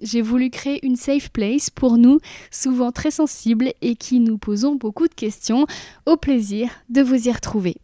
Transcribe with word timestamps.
J'ai 0.00 0.22
voulu 0.22 0.50
créer 0.50 0.84
une 0.86 0.96
safe 0.96 1.30
place 1.30 1.70
pour 1.70 1.98
nous, 1.98 2.20
souvent 2.50 2.92
très 2.92 3.10
sensibles 3.10 3.72
et 3.80 3.96
qui 3.96 4.20
nous 4.20 4.38
posons 4.38 4.76
beaucoup 4.76 5.08
de 5.08 5.14
questions. 5.14 5.66
Au 6.06 6.16
plaisir 6.16 6.70
de 6.88 7.02
vous 7.02 7.28
y 7.28 7.32
retrouver. 7.32 7.76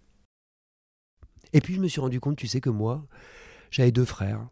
Et 1.53 1.61
puis 1.61 1.75
je 1.75 1.80
me 1.80 1.88
suis 1.88 2.01
rendu 2.01 2.21
compte, 2.21 2.37
tu 2.37 2.47
sais 2.47 2.61
que 2.61 2.71
moi, 2.71 3.07
j'avais 3.71 3.93
deux 3.93 4.05
frères. 4.05 4.47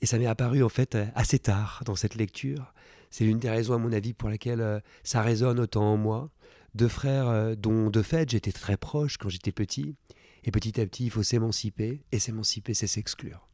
Et 0.00 0.06
ça 0.06 0.18
m'est 0.18 0.26
apparu 0.26 0.62
en 0.62 0.68
fait 0.68 0.96
assez 1.14 1.38
tard 1.38 1.82
dans 1.84 1.96
cette 1.96 2.14
lecture. 2.14 2.72
C'est 3.10 3.24
l'une 3.24 3.38
des 3.38 3.50
raisons 3.50 3.74
à 3.74 3.78
mon 3.78 3.92
avis 3.92 4.14
pour 4.14 4.30
laquelle 4.30 4.60
euh, 4.60 4.80
ça 5.02 5.20
résonne 5.20 5.60
autant 5.60 5.92
en 5.92 5.96
moi. 5.96 6.30
Deux 6.74 6.88
frères 6.88 7.28
euh, 7.28 7.54
dont 7.56 7.90
de 7.90 8.02
fait 8.02 8.30
j'étais 8.30 8.52
très 8.52 8.76
proche 8.76 9.18
quand 9.18 9.28
j'étais 9.28 9.52
petit. 9.52 9.96
Et 10.44 10.50
petit 10.50 10.80
à 10.80 10.86
petit 10.86 11.04
il 11.04 11.10
faut 11.10 11.22
s'émanciper. 11.22 12.02
Et 12.12 12.18
s'émanciper 12.18 12.72
c'est 12.72 12.86
s'exclure. 12.86 13.49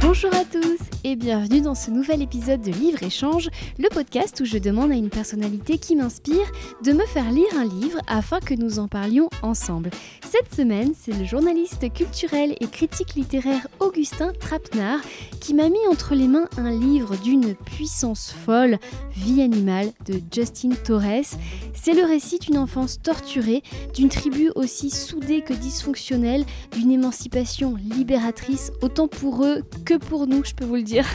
Bonjour 0.00 0.34
à 0.34 0.44
tous 0.44 0.78
et 1.04 1.16
bienvenue 1.16 1.62
dans 1.62 1.74
ce 1.74 1.90
nouvel 1.90 2.22
épisode 2.22 2.60
de 2.60 2.70
Livre 2.70 3.02
Échange, 3.02 3.48
le 3.78 3.88
podcast 3.88 4.38
où 4.40 4.44
je 4.44 4.58
demande 4.58 4.92
à 4.92 4.94
une 4.94 5.08
personnalité 5.08 5.78
qui 5.78 5.96
m'inspire 5.96 6.52
de 6.84 6.92
me 6.92 7.04
faire 7.06 7.30
lire 7.30 7.48
un 7.56 7.64
livre 7.64 7.98
afin 8.06 8.38
que 8.38 8.54
nous 8.54 8.78
en 8.78 8.88
parlions 8.88 9.28
ensemble. 9.42 9.90
Cette 10.22 10.54
semaine, 10.54 10.92
c'est 10.98 11.12
le 11.12 11.24
journaliste 11.24 11.92
culturel 11.92 12.54
et 12.60 12.66
critique 12.66 13.14
littéraire 13.14 13.66
Augustin 13.80 14.32
Trapenard 14.38 15.00
qui 15.40 15.54
m'a 15.54 15.68
mis 15.68 15.86
entre 15.90 16.14
les 16.14 16.28
mains 16.28 16.48
un 16.56 16.70
livre 16.70 17.16
d'une 17.16 17.54
puissance 17.54 18.30
folle, 18.30 18.78
Vie 19.16 19.42
animale 19.42 19.92
de 20.06 20.20
Justin 20.32 20.70
Torres. 20.84 21.36
C'est 21.74 21.94
le 21.94 22.04
récit 22.04 22.38
d'une 22.38 22.58
enfance 22.58 23.02
torturée, 23.02 23.62
d'une 23.94 24.08
tribu 24.08 24.50
aussi 24.54 24.88
soudée 24.88 25.42
que 25.42 25.52
dysfonctionnelle, 25.52 26.44
d'une 26.72 26.92
émancipation 26.92 27.74
libératrice 27.76 28.72
autant 28.82 29.01
pour 29.08 29.44
eux 29.44 29.62
que 29.84 29.94
pour 29.94 30.26
nous, 30.26 30.44
je 30.44 30.54
peux 30.54 30.64
vous 30.64 30.76
le 30.76 30.82
dire. 30.82 31.06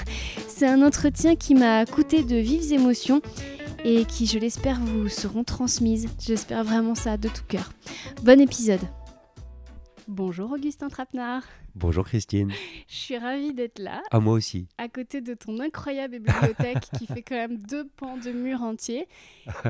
C'est 0.48 0.68
un 0.68 0.82
entretien 0.82 1.36
qui 1.36 1.56
m'a 1.56 1.86
coûté 1.86 2.24
de 2.24 2.36
vives 2.36 2.74
émotions 2.74 3.22
et 3.84 4.06
qui, 4.06 4.26
je 4.26 4.40
l'espère, 4.40 4.80
vous 4.80 5.10
seront 5.10 5.44
transmises. 5.44 6.08
J'espère 6.20 6.64
vraiment 6.64 6.96
ça 6.96 7.18
de 7.18 7.30
tout 7.30 7.44
cœur. 7.48 7.72
Bon 8.24 8.40
épisode. 8.40 8.82
Bonjour 10.08 10.54
Augustin 10.54 10.88
Trapenard. 10.88 11.44
Bonjour 11.76 12.06
Christine. 12.06 12.50
Je 12.88 12.96
suis 12.96 13.18
ravie 13.18 13.54
d'être 13.54 13.78
là. 13.78 14.02
À 14.10 14.22
moi 14.22 14.34
aussi. 14.34 14.66
À 14.78 14.88
côté 14.88 15.20
de 15.20 15.34
ton 15.34 15.60
incroyable 15.60 16.20
bibliothèque 16.20 16.88
qui 16.98 17.08
fait 17.08 17.22
quand 17.22 17.36
même 17.36 17.58
deux 17.58 17.86
pans 17.98 18.16
de 18.16 18.32
mur 18.32 18.62
entiers. 18.62 19.10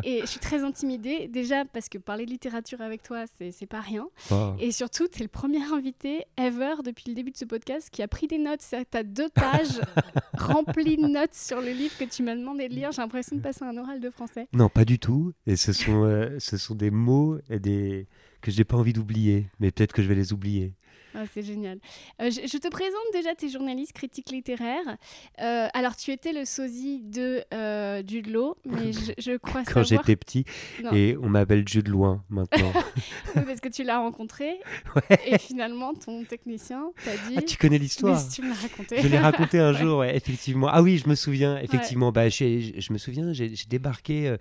Et 0.03 0.21
je 0.21 0.25
suis 0.27 0.39
très 0.39 0.63
intimidée, 0.63 1.27
déjà 1.27 1.65
parce 1.65 1.89
que 1.89 1.97
parler 1.97 2.25
de 2.25 2.29
littérature 2.29 2.81
avec 2.81 3.01
toi, 3.01 3.25
c'est 3.39 3.65
pas 3.65 3.81
rien. 3.81 4.07
Oh. 4.29 4.53
Et 4.59 4.71
surtout, 4.71 5.07
tu 5.07 5.21
es 5.21 5.23
le 5.23 5.27
premier 5.27 5.63
invité 5.73 6.25
ever 6.37 6.75
depuis 6.85 7.05
le 7.07 7.15
début 7.15 7.31
de 7.31 7.37
ce 7.37 7.45
podcast 7.45 7.89
qui 7.89 8.03
a 8.03 8.07
pris 8.07 8.27
des 8.27 8.37
notes. 8.37 8.61
Tu 8.69 8.97
as 8.97 9.03
deux 9.03 9.29
pages 9.29 9.81
remplies 10.37 10.97
de 10.97 11.07
notes 11.07 11.33
sur 11.33 11.61
le 11.61 11.71
livre 11.71 11.97
que 11.97 12.05
tu 12.05 12.21
m'as 12.21 12.35
demandé 12.35 12.69
de 12.69 12.75
lire. 12.75 12.91
J'ai 12.91 13.01
l'impression 13.01 13.37
de 13.37 13.41
passer 13.41 13.65
un 13.65 13.75
oral 13.75 13.99
de 13.99 14.11
français. 14.11 14.47
Non, 14.53 14.69
pas 14.69 14.85
du 14.85 14.99
tout. 14.99 15.33
Et 15.47 15.55
ce 15.55 15.73
sont, 15.73 16.03
euh, 16.03 16.37
ce 16.37 16.57
sont 16.57 16.75
des 16.75 16.91
mots 16.91 17.39
et 17.49 17.59
des... 17.59 18.07
que 18.41 18.51
je 18.51 18.57
n'ai 18.57 18.63
pas 18.63 18.77
envie 18.77 18.93
d'oublier. 18.93 19.47
Mais 19.59 19.71
peut-être 19.71 19.93
que 19.93 20.01
je 20.01 20.07
vais 20.07 20.15
les 20.15 20.33
oublier. 20.33 20.73
Ah, 21.19 21.23
c'est 21.33 21.41
génial. 21.41 21.79
Euh, 22.21 22.29
je, 22.29 22.41
je 22.47 22.57
te 22.59 22.67
présente 22.67 22.93
déjà 23.11 23.33
tes 23.33 23.49
journalistes 23.49 23.93
critiques 23.93 24.29
littéraires. 24.29 24.97
Euh, 25.41 25.67
alors, 25.73 25.95
tu 25.95 26.11
étais 26.11 26.31
le 26.31 26.45
sosie 26.45 27.01
de 27.01 27.43
euh, 27.53 28.03
Jude 28.07 28.27
Law, 28.27 28.55
mais 28.65 28.91
je, 28.93 29.13
je 29.17 29.35
crois 29.37 29.61
Quand 29.63 29.83
savoir... 29.83 29.85
j'étais 29.85 30.15
petit, 30.15 30.45
Non. 30.83 30.91
et 30.93 31.17
on 31.19 31.27
m'appelle 31.27 31.67
Jude 31.67 31.87
Loin 31.87 32.23
maintenant. 32.29 32.71
Parce 33.33 33.59
que 33.61 33.69
tu 33.69 33.83
l'as 33.83 33.97
rencontré 33.97 34.59
Ouais. 34.95 35.19
et 35.25 35.37
finalement, 35.39 35.93
ton 35.95 36.23
technicien 36.23 36.91
t'a 37.03 37.11
dit... 37.29 37.35
Ah, 37.37 37.41
tu 37.41 37.57
connais 37.57 37.79
l'histoire 37.79 38.19
si 38.19 38.29
tu 38.29 38.41
me 38.43 38.49
l'as 38.49 38.55
raconté. 38.55 39.01
Je 39.01 39.07
l'ai 39.07 39.17
raconté 39.17 39.57
un 39.59 39.73
jour, 39.81 39.99
ouais, 39.99 40.15
effectivement. 40.15 40.67
Ah 40.69 40.83
oui, 40.83 40.99
je 41.03 41.09
me 41.09 41.15
souviens, 41.15 41.57
effectivement. 41.59 42.11
Bah, 42.11 42.29
j'ai- 42.29 42.79
je 42.79 42.93
me 42.93 42.99
souviens, 42.99 43.33
j'ai 43.33 43.49
débarqué 43.67 44.35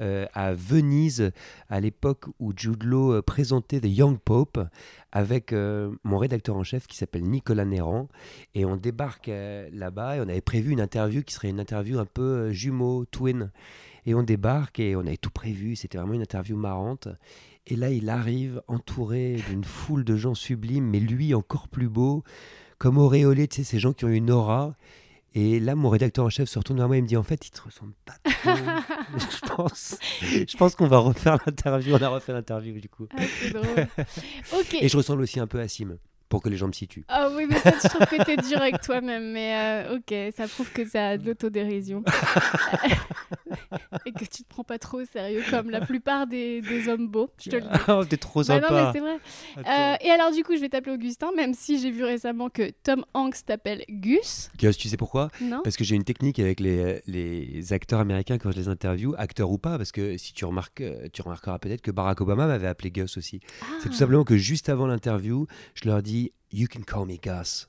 euh, 0.00 0.26
à 0.32 0.54
Venise 0.54 1.32
à 1.68 1.80
l'époque 1.80 2.26
où 2.38 2.52
Jude 2.56 2.84
Law 2.84 3.20
présentait 3.22 3.80
The 3.80 3.86
Young 3.88 4.18
Pope 4.18 4.60
avec 5.12 5.52
euh, 5.52 5.90
mon 6.04 6.18
rédacteur 6.18 6.56
en 6.56 6.64
chef 6.64 6.86
qui 6.86 6.96
s'appelle 6.96 7.24
Nicolas 7.24 7.64
Néran. 7.64 8.08
Et 8.54 8.64
on 8.64 8.76
débarque 8.76 9.28
euh, 9.28 9.68
là-bas 9.72 10.16
et 10.16 10.20
on 10.20 10.28
avait 10.28 10.40
prévu 10.40 10.72
une 10.72 10.80
interview 10.80 11.22
qui 11.22 11.34
serait 11.34 11.50
une 11.50 11.60
interview 11.60 11.98
un 11.98 12.06
peu 12.06 12.22
euh, 12.22 12.52
jumeau, 12.52 13.04
twin. 13.06 13.50
Et 14.06 14.14
on 14.14 14.22
débarque 14.22 14.80
et 14.80 14.96
on 14.96 15.00
avait 15.00 15.16
tout 15.16 15.30
prévu. 15.30 15.76
C'était 15.76 15.98
vraiment 15.98 16.14
une 16.14 16.22
interview 16.22 16.56
marrante. 16.56 17.08
Et 17.66 17.76
là, 17.76 17.90
il 17.90 18.08
arrive 18.08 18.62
entouré 18.68 19.36
d'une 19.48 19.64
foule 19.64 20.04
de 20.04 20.16
gens 20.16 20.34
sublimes, 20.34 20.88
mais 20.88 21.00
lui 21.00 21.34
encore 21.34 21.68
plus 21.68 21.88
beau, 21.88 22.24
comme 22.78 22.96
auréolé, 22.96 23.46
tu 23.48 23.56
sais, 23.56 23.64
ces 23.64 23.78
gens 23.78 23.92
qui 23.92 24.04
ont 24.04 24.08
une 24.08 24.30
aura. 24.30 24.74
Et 25.34 25.60
là, 25.60 25.76
mon 25.76 25.88
rédacteur 25.90 26.24
en 26.24 26.30
chef 26.30 26.48
se 26.48 26.58
retourne 26.58 26.78
vers 26.78 26.88
moi 26.88 26.96
et 26.96 27.02
me 27.02 27.06
dit 27.06 27.16
En 27.16 27.22
fait, 27.22 27.46
il 27.46 27.50
te 27.50 27.62
ressemble 27.62 27.92
pas 28.04 28.14
trop. 28.24 28.50
je 29.16 29.54
pense, 29.54 29.96
je 30.22 30.56
pense 30.56 30.74
qu'on 30.74 30.88
va 30.88 30.98
refaire 30.98 31.38
l'interview. 31.46 31.94
On 31.94 32.02
a 32.02 32.08
refait 32.08 32.32
l'interview 32.32 32.80
du 32.80 32.88
coup. 32.88 33.06
Ah, 33.16 33.22
drôle. 33.52 33.86
Et 34.80 34.88
je 34.88 34.96
ressemble 34.96 35.22
aussi 35.22 35.38
un 35.38 35.46
peu 35.46 35.60
à 35.60 35.68
Sim, 35.68 35.96
pour 36.30 36.40
que 36.42 36.48
les 36.48 36.56
gens 36.56 36.68
me 36.68 36.72
situent. 36.72 37.04
Ah 37.08 37.28
oui, 37.36 37.44
mais 37.46 37.58
ça, 37.58 37.72
je 37.82 37.88
trouve 37.88 38.06
que 38.06 38.24
t'es 38.24 38.36
dur 38.38 38.58
avec 38.62 38.80
toi-même. 38.80 39.32
Mais 39.32 39.84
euh, 39.86 39.96
ok, 39.96 40.32
ça 40.34 40.48
prouve 40.48 40.70
que 40.72 40.86
ça 40.88 41.08
a 41.08 41.16
de 41.18 41.26
l'autodérision. 41.26 42.02
Et 44.06 44.12
que 44.12 44.20
tu 44.24 44.42
te 44.44 44.48
prends 44.48 44.64
pas 44.64 44.78
trop 44.78 45.00
au 45.00 45.04
sérieux, 45.04 45.42
comme 45.50 45.70
la 45.70 45.80
plupart 45.80 46.26
des, 46.26 46.60
des 46.62 46.88
hommes 46.88 47.08
beaux. 47.08 47.30
Je 47.44 47.50
te 47.50 47.56
le 47.56 47.62
dis. 47.62 47.68
Oh, 47.88 48.04
t'es 48.04 48.16
trop 48.16 48.42
Bah 48.44 48.60
non, 48.60 48.66
mais 48.70 48.76
sympa. 48.78 48.92
c'est 48.94 49.00
vrai. 49.00 49.18
Euh, 49.58 49.96
et 50.00 50.10
alors, 50.10 50.30
du 50.32 50.42
coup, 50.44 50.54
je 50.54 50.60
vais 50.60 50.68
t'appeler 50.68 50.94
Augustin, 50.94 51.30
même 51.36 51.52
si 51.54 51.78
j'ai 51.80 51.90
vu 51.90 52.04
récemment 52.04 52.48
que 52.48 52.70
Tom 52.84 53.04
Hanks 53.14 53.44
t'appelle 53.44 53.84
Gus. 53.88 54.50
Gus, 54.58 54.76
tu 54.76 54.88
sais 54.88 54.96
pourquoi? 54.96 55.28
Non 55.40 55.60
Parce 55.64 55.76
que 55.76 55.84
j'ai 55.84 55.96
une 55.96 56.04
technique 56.04 56.38
avec 56.38 56.60
les, 56.60 57.00
les 57.06 57.72
acteurs 57.72 58.00
américains 58.00 58.38
quand 58.38 58.52
je 58.52 58.56
les 58.56 58.68
interview, 58.68 59.14
acteurs 59.18 59.50
ou 59.50 59.58
pas, 59.58 59.76
parce 59.76 59.90
que 59.92 60.16
si 60.16 60.32
tu 60.32 60.44
remarques, 60.44 60.82
tu 61.12 61.22
remarqueras 61.22 61.58
peut-être 61.58 61.82
que 61.82 61.90
Barack 61.90 62.20
Obama 62.20 62.46
m'avait 62.46 62.68
appelé 62.68 62.90
Gus 62.90 63.16
aussi. 63.16 63.40
C'est 63.80 63.88
tout 63.88 63.94
Ah. 63.94 63.98
simplement 63.98 64.24
que 64.24 64.36
juste 64.36 64.68
avant 64.68 64.86
l'interview, 64.86 65.46
je 65.74 65.88
leur 65.88 66.02
dis 66.02 66.19
You 66.52 66.66
can 66.68 66.82
call 66.82 67.06
me 67.06 67.16
Gus. 67.16 67.68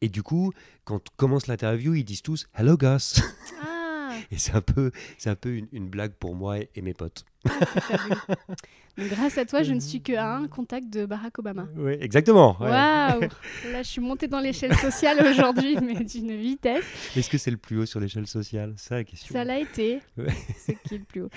Et 0.00 0.08
du 0.08 0.22
coup, 0.22 0.52
quand 0.84 1.00
commence 1.16 1.46
l'interview, 1.46 1.94
ils 1.94 2.04
disent 2.04 2.22
tous 2.22 2.46
Hello 2.54 2.76
Gus. 2.76 3.20
Ah, 3.62 4.16
Et 4.30 4.38
c'est 4.38 4.52
un 4.54 4.60
peu, 4.60 4.90
c'est 5.16 5.30
un 5.30 5.36
peu 5.36 5.54
une, 5.54 5.68
une 5.72 5.88
blague 5.88 6.12
pour 6.12 6.34
moi 6.34 6.58
et, 6.58 6.70
et 6.74 6.82
mes 6.82 6.94
potes. 6.94 7.24
Donc, 8.96 9.10
grâce 9.10 9.38
à 9.38 9.44
toi, 9.44 9.62
je 9.62 9.72
ne 9.74 9.78
suis 9.78 10.00
que 10.02 10.12
à 10.14 10.34
un 10.34 10.48
contact 10.48 10.88
de 10.90 11.06
Barack 11.06 11.38
Obama. 11.38 11.68
Oui, 11.76 11.92
exactement. 12.00 12.56
ouais. 12.60 12.68
Waouh 12.68 13.20
Là, 13.72 13.82
je 13.82 13.88
suis 13.88 14.00
montée 14.00 14.26
dans 14.26 14.40
l'échelle 14.40 14.74
sociale 14.74 15.24
aujourd'hui, 15.24 15.76
mais 15.82 16.02
d'une 16.02 16.34
vitesse. 16.36 16.82
Est-ce 17.16 17.30
que 17.30 17.38
c'est 17.38 17.52
le 17.52 17.58
plus 17.58 17.78
haut 17.78 17.86
sur 17.86 18.00
l'échelle 18.00 18.26
sociale? 18.26 18.74
Ça 18.76 18.96
la 18.96 19.04
question. 19.04 19.32
Ça 19.32 19.44
l'a 19.44 19.60
été. 19.60 20.00
Ouais. 20.16 20.26
C'est 20.56 20.76
qui 20.82 20.96
est 20.96 20.98
le 20.98 21.04
plus 21.04 21.22
haut? 21.22 21.28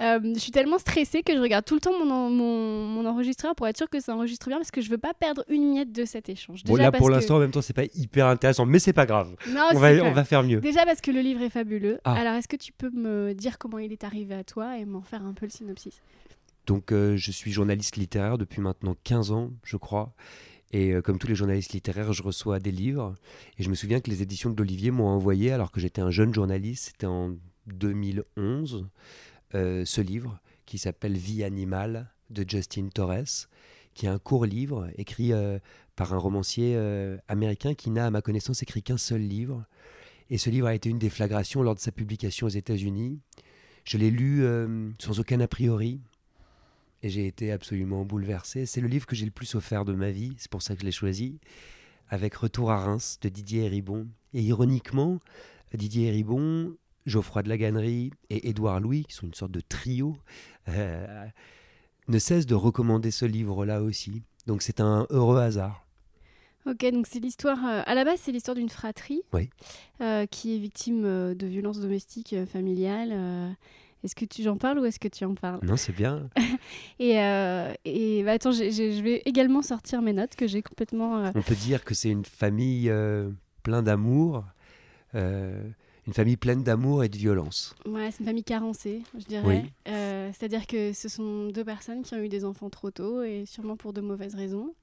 Euh, 0.00 0.18
je 0.34 0.38
suis 0.38 0.50
tellement 0.50 0.78
stressée 0.78 1.22
que 1.22 1.34
je 1.34 1.40
regarde 1.40 1.66
tout 1.66 1.74
le 1.74 1.80
temps 1.80 1.92
mon, 2.02 2.10
en- 2.10 2.30
mon, 2.30 2.86
mon 2.86 3.04
enregistreur 3.06 3.54
pour 3.54 3.68
être 3.68 3.76
sûre 3.76 3.90
que 3.90 4.00
ça 4.00 4.14
enregistre 4.14 4.48
bien 4.48 4.56
parce 4.56 4.70
que 4.70 4.80
je 4.80 4.88
veux 4.88 4.96
pas 4.98 5.12
perdre 5.12 5.44
une 5.50 5.72
miette 5.74 5.92
de 5.92 6.06
cet 6.06 6.30
échange. 6.30 6.64
Bon, 6.64 6.76
là, 6.76 6.90
parce 6.90 7.00
pour 7.00 7.08
que- 7.08 7.12
l'instant, 7.16 7.36
en 7.36 7.40
même 7.40 7.50
temps, 7.50 7.60
c'est 7.60 7.74
pas 7.74 7.84
hyper 7.94 8.28
intéressant, 8.28 8.64
mais 8.64 8.78
c'est 8.78 8.94
pas 8.94 9.04
grave. 9.04 9.34
Non, 9.46 9.64
on, 9.74 9.78
va, 9.78 9.90
on 10.04 10.12
va 10.12 10.24
faire 10.24 10.42
mieux. 10.42 10.60
Déjà 10.60 10.86
parce 10.86 11.02
que 11.02 11.10
le 11.10 11.20
livre 11.20 11.42
est 11.42 11.50
fabuleux. 11.50 11.98
Ah. 12.04 12.14
Alors, 12.14 12.32
est-ce 12.34 12.48
que 12.48 12.56
tu 12.56 12.72
peux 12.72 12.88
me 12.90 13.34
dire 13.34 13.58
comment 13.58 13.78
il 13.78 13.92
est 13.92 14.04
arrivé 14.04 14.34
à 14.34 14.42
toi 14.44 14.78
et 14.78 14.86
m'en 14.86 15.02
faire 15.02 15.22
un 15.22 15.34
peu 15.34 15.49
synopsis 15.50 16.02
Donc, 16.66 16.92
euh, 16.92 17.16
je 17.16 17.30
suis 17.30 17.52
journaliste 17.52 17.96
littéraire 17.96 18.38
depuis 18.38 18.60
maintenant 18.60 18.96
15 19.04 19.32
ans, 19.32 19.50
je 19.64 19.76
crois. 19.76 20.14
Et 20.72 20.92
euh, 20.92 21.02
comme 21.02 21.18
tous 21.18 21.26
les 21.26 21.34
journalistes 21.34 21.72
littéraires, 21.72 22.12
je 22.12 22.22
reçois 22.22 22.60
des 22.60 22.72
livres. 22.72 23.14
Et 23.58 23.62
je 23.62 23.70
me 23.70 23.74
souviens 23.74 24.00
que 24.00 24.10
les 24.10 24.22
éditions 24.22 24.50
de 24.50 24.56
l'Olivier 24.56 24.90
m'ont 24.90 25.08
envoyé, 25.08 25.52
alors 25.52 25.72
que 25.72 25.80
j'étais 25.80 26.00
un 26.00 26.10
jeune 26.10 26.32
journaliste, 26.32 26.90
c'était 26.92 27.06
en 27.06 27.36
2011, 27.66 28.86
euh, 29.54 29.84
ce 29.84 30.00
livre 30.00 30.40
qui 30.66 30.78
s'appelle 30.78 31.16
Vie 31.16 31.42
animale 31.42 32.10
de 32.30 32.44
Justin 32.48 32.88
Torres, 32.94 33.48
qui 33.94 34.06
est 34.06 34.08
un 34.08 34.18
court 34.20 34.46
livre 34.46 34.88
écrit 34.96 35.32
par 35.96 36.14
un 36.14 36.16
romancier 36.16 36.78
américain 37.26 37.74
qui 37.74 37.90
n'a, 37.90 38.06
à 38.06 38.10
ma 38.10 38.22
connaissance, 38.22 38.62
écrit 38.62 38.84
qu'un 38.84 38.96
seul 38.96 39.20
livre. 39.20 39.64
Et 40.30 40.38
ce 40.38 40.48
livre 40.48 40.68
a 40.68 40.74
été 40.74 40.88
une 40.88 41.00
déflagration 41.00 41.62
lors 41.62 41.74
de 41.74 41.80
sa 41.80 41.90
publication 41.90 42.46
aux 42.46 42.50
États-Unis. 42.50 43.18
Je 43.84 43.98
l'ai 43.98 44.10
lu 44.10 44.44
euh, 44.44 44.90
sans 44.98 45.20
aucun 45.20 45.40
a 45.40 45.48
priori. 45.48 46.00
Et 47.02 47.08
j'ai 47.08 47.26
été 47.26 47.50
absolument 47.50 48.04
bouleversé. 48.04 48.66
C'est 48.66 48.80
le 48.80 48.88
livre 48.88 49.06
que 49.06 49.16
j'ai 49.16 49.24
le 49.24 49.30
plus 49.30 49.54
offert 49.54 49.84
de 49.84 49.94
ma 49.94 50.10
vie, 50.10 50.34
c'est 50.36 50.50
pour 50.50 50.60
ça 50.60 50.74
que 50.74 50.80
je 50.82 50.84
l'ai 50.84 50.92
choisi, 50.92 51.38
avec 52.10 52.34
Retour 52.34 52.70
à 52.70 52.84
Reims 52.84 53.18
de 53.22 53.30
Didier 53.30 53.64
Héribon. 53.64 54.06
Et 54.34 54.42
ironiquement, 54.42 55.18
Didier 55.72 56.08
Héribon, 56.08 56.76
Geoffroy 57.06 57.42
de 57.42 57.48
la 57.48 57.56
Gannerie 57.56 58.10
et 58.28 58.48
Édouard 58.48 58.80
Louis, 58.80 59.04
qui 59.04 59.14
sont 59.14 59.26
une 59.26 59.34
sorte 59.34 59.52
de 59.52 59.60
trio, 59.60 60.16
euh, 60.68 61.26
ne 62.08 62.18
cesse 62.18 62.46
de 62.46 62.54
recommander 62.54 63.10
ce 63.10 63.24
livre-là 63.24 63.82
aussi. 63.82 64.22
Donc 64.46 64.62
c'est 64.62 64.80
un 64.80 65.06
heureux 65.10 65.40
hasard. 65.40 65.86
Ok, 66.66 66.84
donc 66.92 67.06
c'est 67.06 67.20
l'histoire. 67.20 67.58
euh, 67.66 67.82
à 67.86 67.94
la 67.94 68.04
base, 68.04 68.20
c'est 68.22 68.32
l'histoire 68.32 68.54
d'une 68.54 68.68
fratrie 68.68 69.22
Oui. 69.32 69.48
euh, 70.00 70.26
qui 70.26 70.54
est 70.54 70.58
victime 70.58 71.04
euh, 71.04 71.34
de 71.34 71.46
violences 71.46 71.80
domestiques 71.80 72.34
familiales. 72.52 73.56
Est-ce 74.04 74.14
que 74.14 74.24
tu 74.24 74.42
j'en 74.42 74.56
parles 74.56 74.78
ou 74.78 74.84
est-ce 74.84 74.98
que 74.98 75.08
tu 75.08 75.24
en 75.24 75.34
parles? 75.34 75.60
Non, 75.62 75.76
c'est 75.76 75.92
bien. 75.94 76.28
Et, 76.98 77.12
et 77.84 78.22
bah, 78.24 78.32
attends, 78.32 78.52
je 78.52 79.02
vais 79.02 79.22
également 79.26 79.62
sortir 79.62 80.00
mes 80.02 80.12
notes 80.12 80.36
que 80.36 80.46
j'ai 80.46 80.62
complètement. 80.62 81.30
On 81.34 81.42
peut 81.42 81.54
dire 81.54 81.84
que 81.84 81.94
c'est 81.94 82.08
une 82.10 82.24
famille 82.24 82.90
pleine 83.62 83.82
d'amour, 83.84 84.44
une 85.14 86.12
famille 86.14 86.36
pleine 86.38 86.62
d'amour 86.62 87.04
et 87.04 87.08
de 87.10 87.16
violence. 87.16 87.74
Ouais, 87.86 88.10
c'est 88.10 88.20
une 88.20 88.26
famille 88.26 88.44
carencée, 88.44 89.02
je 89.18 89.24
dirais. 89.24 89.64
Oui. 89.86 89.92
C'est-à-dire 90.32 90.66
que 90.66 90.92
ce 90.94 91.08
sont 91.10 91.48
deux 91.48 91.64
personnes 91.64 92.02
qui 92.02 92.14
ont 92.14 92.18
eu 92.22 92.28
des 92.30 92.44
enfants 92.46 92.70
trop 92.70 92.90
tôt 92.90 93.22
et 93.22 93.44
sûrement 93.46 93.76
pour 93.76 93.92
de 93.92 94.00
mauvaises 94.00 94.34
raisons 94.34 94.74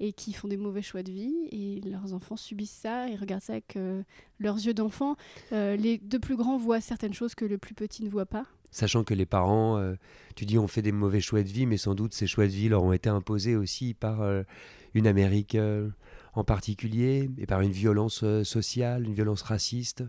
et 0.00 0.12
qui 0.12 0.32
font 0.32 0.48
des 0.48 0.56
mauvais 0.56 0.82
choix 0.82 1.02
de 1.02 1.12
vie 1.12 1.34
et 1.50 1.80
leurs 1.88 2.14
enfants 2.14 2.36
subissent 2.36 2.78
ça 2.82 3.08
et 3.08 3.16
regardent 3.16 3.42
ça 3.42 3.52
avec 3.54 3.76
euh, 3.76 4.02
leurs 4.38 4.56
yeux 4.56 4.74
d'enfant. 4.74 5.16
Euh, 5.52 5.76
les 5.76 5.98
deux 5.98 6.18
plus 6.18 6.36
grands 6.36 6.56
voient 6.56 6.80
certaines 6.80 7.14
choses 7.14 7.34
que 7.34 7.44
le 7.44 7.58
plus 7.58 7.74
petit 7.74 8.02
ne 8.02 8.08
voit 8.08 8.26
pas. 8.26 8.46
Sachant 8.70 9.04
que 9.04 9.14
les 9.14 9.26
parents, 9.26 9.78
euh, 9.78 9.94
tu 10.34 10.46
dis, 10.46 10.58
ont 10.58 10.66
fait 10.66 10.82
des 10.82 10.92
mauvais 10.92 11.20
choix 11.20 11.42
de 11.42 11.48
vie, 11.48 11.66
mais 11.66 11.76
sans 11.76 11.94
doute 11.94 12.12
ces 12.12 12.26
choix 12.26 12.46
de 12.46 12.52
vie 12.52 12.68
leur 12.68 12.82
ont 12.82 12.92
été 12.92 13.08
imposés 13.08 13.54
aussi 13.54 13.94
par 13.94 14.22
une 14.94 15.06
Amérique 15.06 15.56
en 16.34 16.44
particulier 16.44 17.30
et 17.38 17.46
par 17.46 17.60
une 17.60 17.70
violence 17.70 18.24
sociale, 18.42 19.04
une 19.04 19.14
violence 19.14 19.42
raciste 19.42 20.02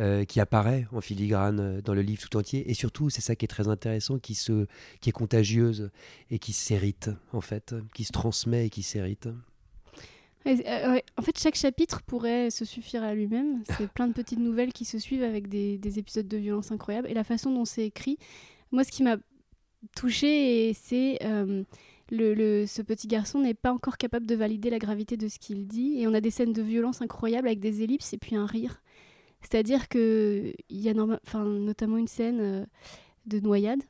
euh, 0.00 0.24
qui 0.24 0.40
apparaît 0.40 0.86
en 0.92 1.00
filigrane 1.00 1.60
euh, 1.60 1.80
dans 1.82 1.94
le 1.94 2.02
livre 2.02 2.22
tout 2.28 2.36
entier. 2.36 2.70
Et 2.70 2.74
surtout, 2.74 3.10
c'est 3.10 3.20
ça 3.20 3.34
qui 3.36 3.44
est 3.44 3.48
très 3.48 3.68
intéressant, 3.68 4.18
qui, 4.18 4.34
se, 4.34 4.66
qui 5.00 5.08
est 5.10 5.12
contagieuse 5.12 5.90
et 6.30 6.38
qui 6.38 6.52
s'hérite, 6.52 7.10
en 7.32 7.40
fait, 7.40 7.74
qui 7.94 8.04
se 8.04 8.12
transmet 8.12 8.66
et 8.66 8.70
qui 8.70 8.82
s'hérite. 8.82 9.28
Euh, 10.46 10.54
ouais, 10.92 11.04
En 11.16 11.22
fait, 11.22 11.38
chaque 11.38 11.56
chapitre 11.56 12.02
pourrait 12.02 12.50
se 12.50 12.64
suffire 12.64 13.02
à 13.02 13.14
lui-même. 13.14 13.62
C'est 13.76 13.88
plein 13.92 14.06
de 14.08 14.12
petites 14.12 14.38
nouvelles 14.38 14.72
qui 14.72 14.84
se 14.84 14.98
suivent 14.98 15.22
avec 15.24 15.48
des, 15.48 15.78
des 15.78 15.98
épisodes 15.98 16.28
de 16.28 16.36
violence 16.36 16.70
incroyables. 16.72 17.08
Et 17.10 17.14
la 17.14 17.24
façon 17.24 17.52
dont 17.52 17.64
c'est 17.64 17.84
écrit, 17.84 18.18
moi, 18.70 18.84
ce 18.84 18.90
qui 18.90 19.02
m'a 19.02 19.16
touchée, 19.96 20.72
c'est 20.74 21.18
euh, 21.24 21.64
le, 22.10 22.34
le- 22.34 22.66
ce 22.66 22.82
petit 22.82 23.08
garçon 23.08 23.40
n'est 23.40 23.54
pas 23.54 23.72
encore 23.72 23.96
capable 23.98 24.26
de 24.26 24.34
valider 24.34 24.70
la 24.70 24.78
gravité 24.78 25.16
de 25.16 25.28
ce 25.28 25.38
qu'il 25.38 25.66
dit. 25.66 26.00
Et 26.00 26.06
on 26.06 26.14
a 26.14 26.20
des 26.20 26.30
scènes 26.30 26.52
de 26.52 26.62
violence 26.62 27.02
incroyables 27.02 27.48
avec 27.48 27.60
des 27.60 27.82
ellipses 27.82 28.12
et 28.12 28.18
puis 28.18 28.36
un 28.36 28.46
rire. 28.46 28.80
C'est-à-dire 29.40 29.88
que 29.88 30.52
il 30.68 30.80
y 30.80 30.88
a 30.88 30.94
norma- 30.94 31.20
enfin, 31.26 31.44
notamment 31.44 31.96
une 31.98 32.08
scène 32.08 32.40
euh, 32.40 32.66
de 33.26 33.40
noyade 33.40 33.82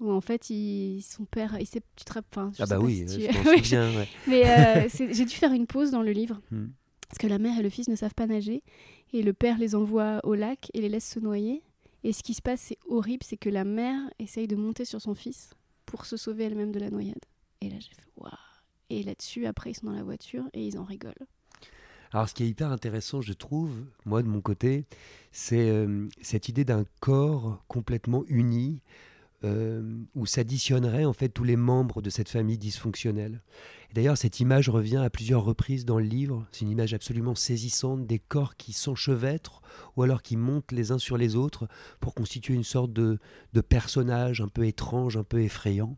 où 0.00 0.10
en 0.12 0.20
fait 0.20 0.50
il, 0.50 1.02
son 1.02 1.24
père, 1.24 1.56
il 1.60 1.66
sait, 1.66 1.80
tu 1.96 2.04
te 2.04 2.12
rapp- 2.12 2.24
enfin, 2.32 2.52
je 2.56 2.62
Ah 2.62 2.66
bah 2.66 2.78
oui, 2.80 3.04
si 3.08 3.18
tu- 3.18 3.32
je 3.32 3.56
souviens. 3.58 3.90
ouais. 3.96 4.08
mais 4.26 4.48
euh, 4.84 4.88
j'ai 5.12 5.24
dû 5.24 5.34
faire 5.34 5.52
une 5.52 5.66
pause 5.66 5.90
dans 5.90 6.02
le 6.02 6.12
livre 6.12 6.40
Hmm. 6.50 6.68
parce 7.08 7.18
que 7.18 7.26
la 7.26 7.38
mère 7.38 7.58
et 7.58 7.62
le 7.62 7.70
fils 7.70 7.88
ne 7.88 7.96
savent 7.96 8.14
pas 8.14 8.26
nager 8.26 8.62
et 9.12 9.22
le 9.22 9.32
père 9.32 9.58
les 9.58 9.74
envoie 9.74 10.20
au 10.24 10.34
lac 10.34 10.70
et 10.74 10.80
les 10.80 10.88
laisse 10.88 11.08
se 11.08 11.18
noyer. 11.20 11.62
Et 12.04 12.12
ce 12.12 12.22
qui 12.22 12.32
se 12.34 12.42
passe, 12.42 12.60
c'est 12.60 12.78
horrible, 12.88 13.24
c'est 13.24 13.36
que 13.36 13.48
la 13.50 13.64
mère 13.64 14.00
essaye 14.20 14.46
de 14.46 14.54
monter 14.54 14.84
sur 14.84 15.00
son 15.00 15.14
fils 15.14 15.50
pour 15.84 16.04
se 16.06 16.16
sauver 16.16 16.44
elle-même 16.44 16.70
de 16.70 16.78
la 16.78 16.90
noyade. 16.90 17.24
Et 17.60 17.68
là, 17.70 17.76
j'ai 17.80 17.90
fait 17.90 18.06
waouh. 18.16 18.30
Et 18.90 19.02
là-dessus, 19.02 19.46
après, 19.46 19.70
ils 19.70 19.74
sont 19.74 19.86
dans 19.86 19.92
la 19.92 20.04
voiture 20.04 20.44
et 20.52 20.64
ils 20.64 20.78
en 20.78 20.84
rigolent. 20.84 21.26
Alors, 22.12 22.28
ce 22.28 22.34
qui 22.34 22.44
est 22.44 22.48
hyper 22.48 22.72
intéressant, 22.72 23.20
je 23.20 23.32
trouve, 23.32 23.70
moi 24.06 24.22
de 24.22 24.28
mon 24.28 24.40
côté, 24.40 24.84
c'est 25.30 25.68
euh, 25.68 26.08
cette 26.22 26.48
idée 26.48 26.64
d'un 26.64 26.84
corps 27.00 27.62
complètement 27.68 28.24
uni 28.28 28.80
euh, 29.44 29.98
où 30.16 30.26
s'additionneraient 30.26 31.04
en 31.04 31.12
fait 31.12 31.28
tous 31.28 31.44
les 31.44 31.54
membres 31.56 32.02
de 32.02 32.10
cette 32.10 32.28
famille 32.28 32.58
dysfonctionnelle. 32.58 33.40
D'ailleurs, 33.94 34.18
cette 34.18 34.40
image 34.40 34.68
revient 34.68 34.96
à 34.96 35.10
plusieurs 35.10 35.44
reprises 35.44 35.84
dans 35.84 35.98
le 35.98 36.04
livre. 36.04 36.46
C'est 36.50 36.62
une 36.62 36.70
image 36.70 36.92
absolument 36.92 37.34
saisissante 37.34 38.06
des 38.06 38.18
corps 38.18 38.56
qui 38.56 38.72
s'enchevêtrent 38.72 39.62
ou 39.96 40.02
alors 40.02 40.22
qui 40.22 40.36
montent 40.36 40.72
les 40.72 40.90
uns 40.90 40.98
sur 40.98 41.16
les 41.16 41.36
autres 41.36 41.68
pour 42.00 42.14
constituer 42.14 42.54
une 42.54 42.64
sorte 42.64 42.92
de 42.92 43.18
personnage 43.68 44.40
un 44.40 44.48
peu 44.48 44.66
étrange, 44.66 45.16
un 45.16 45.24
peu 45.24 45.40
effrayant. 45.40 45.96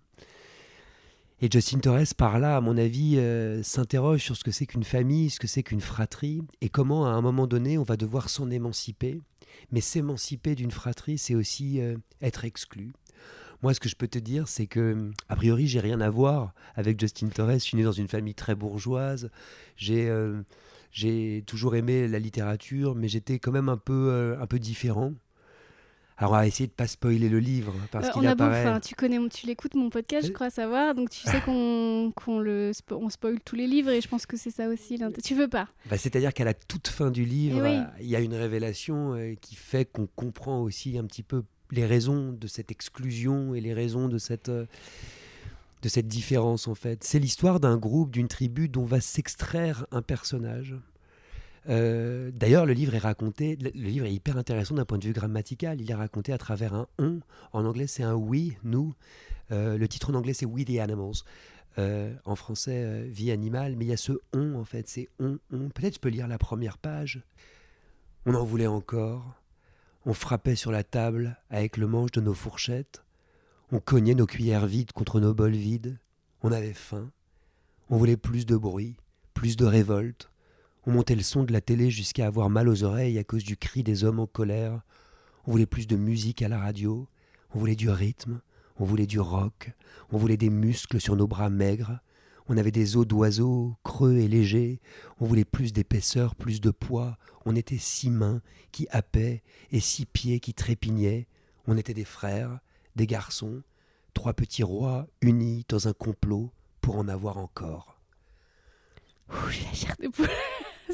Et 1.42 1.48
Justin 1.50 1.78
Torres, 1.78 2.14
par 2.18 2.38
là, 2.38 2.58
à 2.58 2.60
mon 2.60 2.76
avis, 2.76 3.16
euh, 3.16 3.62
s'interroge 3.62 4.20
sur 4.20 4.36
ce 4.36 4.44
que 4.44 4.50
c'est 4.50 4.66
qu'une 4.66 4.84
famille, 4.84 5.30
ce 5.30 5.40
que 5.40 5.46
c'est 5.46 5.62
qu'une 5.62 5.80
fratrie, 5.80 6.42
et 6.60 6.68
comment, 6.68 7.06
à 7.06 7.10
un 7.10 7.22
moment 7.22 7.46
donné, 7.46 7.78
on 7.78 7.82
va 7.82 7.96
devoir 7.96 8.28
s'en 8.28 8.50
émanciper. 8.50 9.22
Mais 9.72 9.80
s'émanciper 9.80 10.54
d'une 10.54 10.70
fratrie, 10.70 11.16
c'est 11.16 11.34
aussi 11.34 11.80
euh, 11.80 11.96
être 12.20 12.44
exclu. 12.44 12.92
Moi, 13.62 13.72
ce 13.72 13.80
que 13.80 13.88
je 13.88 13.96
peux 13.96 14.06
te 14.06 14.18
dire, 14.18 14.48
c'est 14.48 14.66
que, 14.66 15.10
a 15.30 15.36
priori, 15.36 15.66
j'ai 15.66 15.80
rien 15.80 16.02
à 16.02 16.10
voir 16.10 16.52
avec 16.74 17.00
Justin 17.00 17.28
Torres. 17.28 17.52
Je 17.52 17.58
suis 17.58 17.76
né 17.78 17.84
dans 17.84 17.92
une 17.92 18.08
famille 18.08 18.34
très 18.34 18.54
bourgeoise. 18.54 19.30
J'ai 19.76 20.10
euh, 20.10 20.42
j'ai 20.92 21.42
toujours 21.46 21.74
aimé 21.74 22.06
la 22.06 22.18
littérature, 22.18 22.94
mais 22.94 23.08
j'étais 23.08 23.38
quand 23.38 23.52
même 23.52 23.68
un 23.68 23.76
peu, 23.76 24.36
un 24.38 24.46
peu 24.46 24.58
différent. 24.58 25.12
Alors, 26.20 26.32
on 26.32 26.36
va 26.36 26.46
essayer 26.46 26.66
de 26.68 26.72
pas 26.72 26.86
spoiler 26.86 27.28
le 27.30 27.38
livre, 27.40 27.74
parce 27.90 28.08
Euh, 28.08 28.10
qu'il 28.12 28.22
on 28.22 28.26
a 28.30 28.34
beau, 28.34 28.44
apparaît... 28.44 28.60
enfin, 28.68 28.78
tu 28.80 28.94
connais, 28.94 29.18
tu 29.30 29.46
l'écoutes 29.46 29.74
mon 29.74 29.88
podcast, 29.90 30.24
je 30.26 30.28
Oui. 30.28 30.34
crois 30.34 30.50
savoir, 30.50 30.94
donc 30.94 31.10
tu 31.10 31.20
sais 31.22 31.40
qu'on 31.40 32.12
qu'on 32.14 32.38
le, 32.38 32.72
spo- 32.72 32.96
on 33.00 33.08
spoil 33.08 33.40
tous 33.42 33.56
les 33.56 33.66
livres 33.66 33.88
et 33.90 34.00
je 34.02 34.06
pense 34.08 34.26
que 34.26 34.36
c'est 34.36 34.50
ça 34.50 34.68
aussi. 34.68 35.00
Tu 35.24 35.34
veux 35.34 35.48
pas 35.48 35.66
Bah, 35.88 35.96
C'est-à-dire 35.96 36.32
qu'à 36.34 36.44
la 36.44 36.54
toute 36.54 36.88
fin 36.88 37.10
du 37.10 37.24
livre, 37.24 37.56
Eh 37.58 37.62
oui. 37.62 37.76
euh, 37.78 37.82
il 38.00 38.06
y 38.06 38.16
a 38.16 38.20
une 38.20 38.34
révélation 38.34 39.14
euh, 39.14 39.34
qui 39.40 39.54
fait 39.56 39.86
qu'on 39.90 40.06
comprend 40.14 40.60
aussi 40.60 40.98
un 40.98 41.04
petit 41.04 41.22
peu 41.22 41.42
les 41.70 41.86
raisons 41.86 42.32
de 42.32 42.46
cette 42.46 42.70
exclusion 42.70 43.54
et 43.54 43.60
les 43.62 43.72
raisons 43.72 44.08
de 44.08 44.18
cette, 44.18 44.50
euh, 44.50 44.66
de 45.82 45.88
cette 45.88 46.06
différence 46.08 46.68
en 46.68 46.74
fait. 46.74 47.02
C'est 47.02 47.18
l'histoire 47.18 47.60
d'un 47.60 47.78
groupe, 47.78 48.10
d'une 48.10 48.28
tribu 48.28 48.68
dont 48.68 48.84
va 48.84 49.00
s'extraire 49.00 49.86
un 49.90 50.02
personnage. 50.02 50.74
Euh, 51.68 52.30
D'ailleurs, 52.32 52.66
le 52.66 52.72
livre 52.72 52.94
est 52.94 52.98
raconté, 52.98 53.56
le 53.56 53.70
livre 53.70 54.06
est 54.06 54.12
hyper 54.12 54.36
intéressant 54.36 54.74
d'un 54.74 54.84
point 54.84 54.98
de 54.98 55.04
vue 55.04 55.12
grammatical. 55.12 55.80
Il 55.80 55.90
est 55.90 55.94
raconté 55.94 56.32
à 56.32 56.38
travers 56.38 56.74
un 56.74 56.86
on. 56.98 57.20
En 57.52 57.64
anglais, 57.64 57.86
c'est 57.86 58.02
un 58.02 58.14
we, 58.14 58.52
nous. 58.64 58.94
Euh, 59.52 59.76
le 59.76 59.88
titre 59.88 60.10
en 60.10 60.14
anglais, 60.14 60.34
c'est 60.34 60.46
We 60.46 60.64
the 60.64 60.78
Animals. 60.78 61.22
Euh, 61.78 62.12
en 62.24 62.34
français, 62.34 63.04
vie 63.08 63.30
animale, 63.30 63.76
mais 63.76 63.84
il 63.84 63.88
y 63.88 63.92
a 63.92 63.96
ce 63.96 64.12
on 64.32 64.56
en 64.56 64.64
fait, 64.64 64.88
c'est 64.88 65.08
on, 65.20 65.38
on. 65.52 65.68
Peut-être 65.68 65.94
je 65.94 66.00
peux 66.00 66.08
lire 66.08 66.26
la 66.26 66.36
première 66.36 66.78
page. 66.78 67.22
On 68.26 68.34
en 68.34 68.44
voulait 68.44 68.66
encore. 68.66 69.34
On 70.04 70.14
frappait 70.14 70.56
sur 70.56 70.72
la 70.72 70.82
table 70.82 71.36
avec 71.48 71.76
le 71.76 71.86
manche 71.86 72.10
de 72.12 72.20
nos 72.20 72.34
fourchettes. 72.34 73.04
On 73.70 73.78
cognait 73.78 74.14
nos 74.14 74.26
cuillères 74.26 74.66
vides 74.66 74.92
contre 74.92 75.20
nos 75.20 75.32
bols 75.32 75.52
vides. 75.52 75.98
On 76.42 76.50
avait 76.50 76.74
faim. 76.74 77.10
On 77.88 77.96
voulait 77.96 78.16
plus 78.16 78.46
de 78.46 78.56
bruit, 78.56 78.96
plus 79.34 79.56
de 79.56 79.64
révolte. 79.64 80.30
On 80.86 80.92
montait 80.92 81.14
le 81.14 81.22
son 81.22 81.44
de 81.44 81.52
la 81.52 81.60
télé 81.60 81.90
jusqu'à 81.90 82.26
avoir 82.26 82.48
mal 82.48 82.68
aux 82.68 82.84
oreilles 82.84 83.18
à 83.18 83.24
cause 83.24 83.44
du 83.44 83.56
cri 83.56 83.82
des 83.82 84.04
hommes 84.04 84.20
en 84.20 84.26
colère. 84.26 84.80
On 85.46 85.52
voulait 85.52 85.66
plus 85.66 85.86
de 85.86 85.96
musique 85.96 86.40
à 86.42 86.48
la 86.48 86.58
radio. 86.58 87.06
On 87.54 87.58
voulait 87.58 87.76
du 87.76 87.90
rythme. 87.90 88.40
On 88.78 88.86
voulait 88.86 89.06
du 89.06 89.20
rock. 89.20 89.72
On 90.10 90.16
voulait 90.16 90.38
des 90.38 90.48
muscles 90.48 91.00
sur 91.00 91.16
nos 91.16 91.26
bras 91.26 91.50
maigres. 91.50 92.00
On 92.48 92.56
avait 92.56 92.72
des 92.72 92.96
os 92.96 93.06
d'oiseaux 93.06 93.76
creux 93.84 94.16
et 94.16 94.26
légers. 94.26 94.80
On 95.20 95.26
voulait 95.26 95.44
plus 95.44 95.72
d'épaisseur, 95.72 96.34
plus 96.34 96.60
de 96.60 96.70
poids. 96.70 97.18
On 97.44 97.54
était 97.54 97.78
six 97.78 98.10
mains 98.10 98.40
qui 98.72 98.88
happaient 98.90 99.42
et 99.70 99.80
six 99.80 100.06
pieds 100.06 100.40
qui 100.40 100.54
trépignaient. 100.54 101.28
On 101.66 101.76
était 101.76 101.94
des 101.94 102.04
frères, 102.04 102.58
des 102.96 103.06
garçons, 103.06 103.62
trois 104.14 104.32
petits 104.32 104.62
rois 104.62 105.06
unis 105.20 105.66
dans 105.68 105.88
un 105.88 105.92
complot 105.92 106.50
pour 106.80 106.96
en 106.96 107.06
avoir 107.06 107.36
encore. 107.36 108.00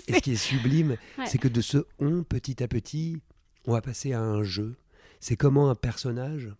Et 0.08 0.14
ce 0.14 0.18
qui 0.20 0.32
est 0.32 0.36
sublime, 0.36 0.96
Ouais. 1.18 1.26
c'est 1.26 1.38
que 1.38 1.48
de 1.48 1.60
ce 1.60 1.78
on, 1.98 2.22
petit 2.22 2.62
à 2.62 2.68
petit, 2.68 3.20
on 3.66 3.72
va 3.72 3.80
passer 3.80 4.12
à 4.12 4.20
un 4.20 4.42
jeu. 4.42 4.76
C'est 5.20 5.36
comment 5.36 5.70
un 5.70 5.74
personnage 5.74 6.50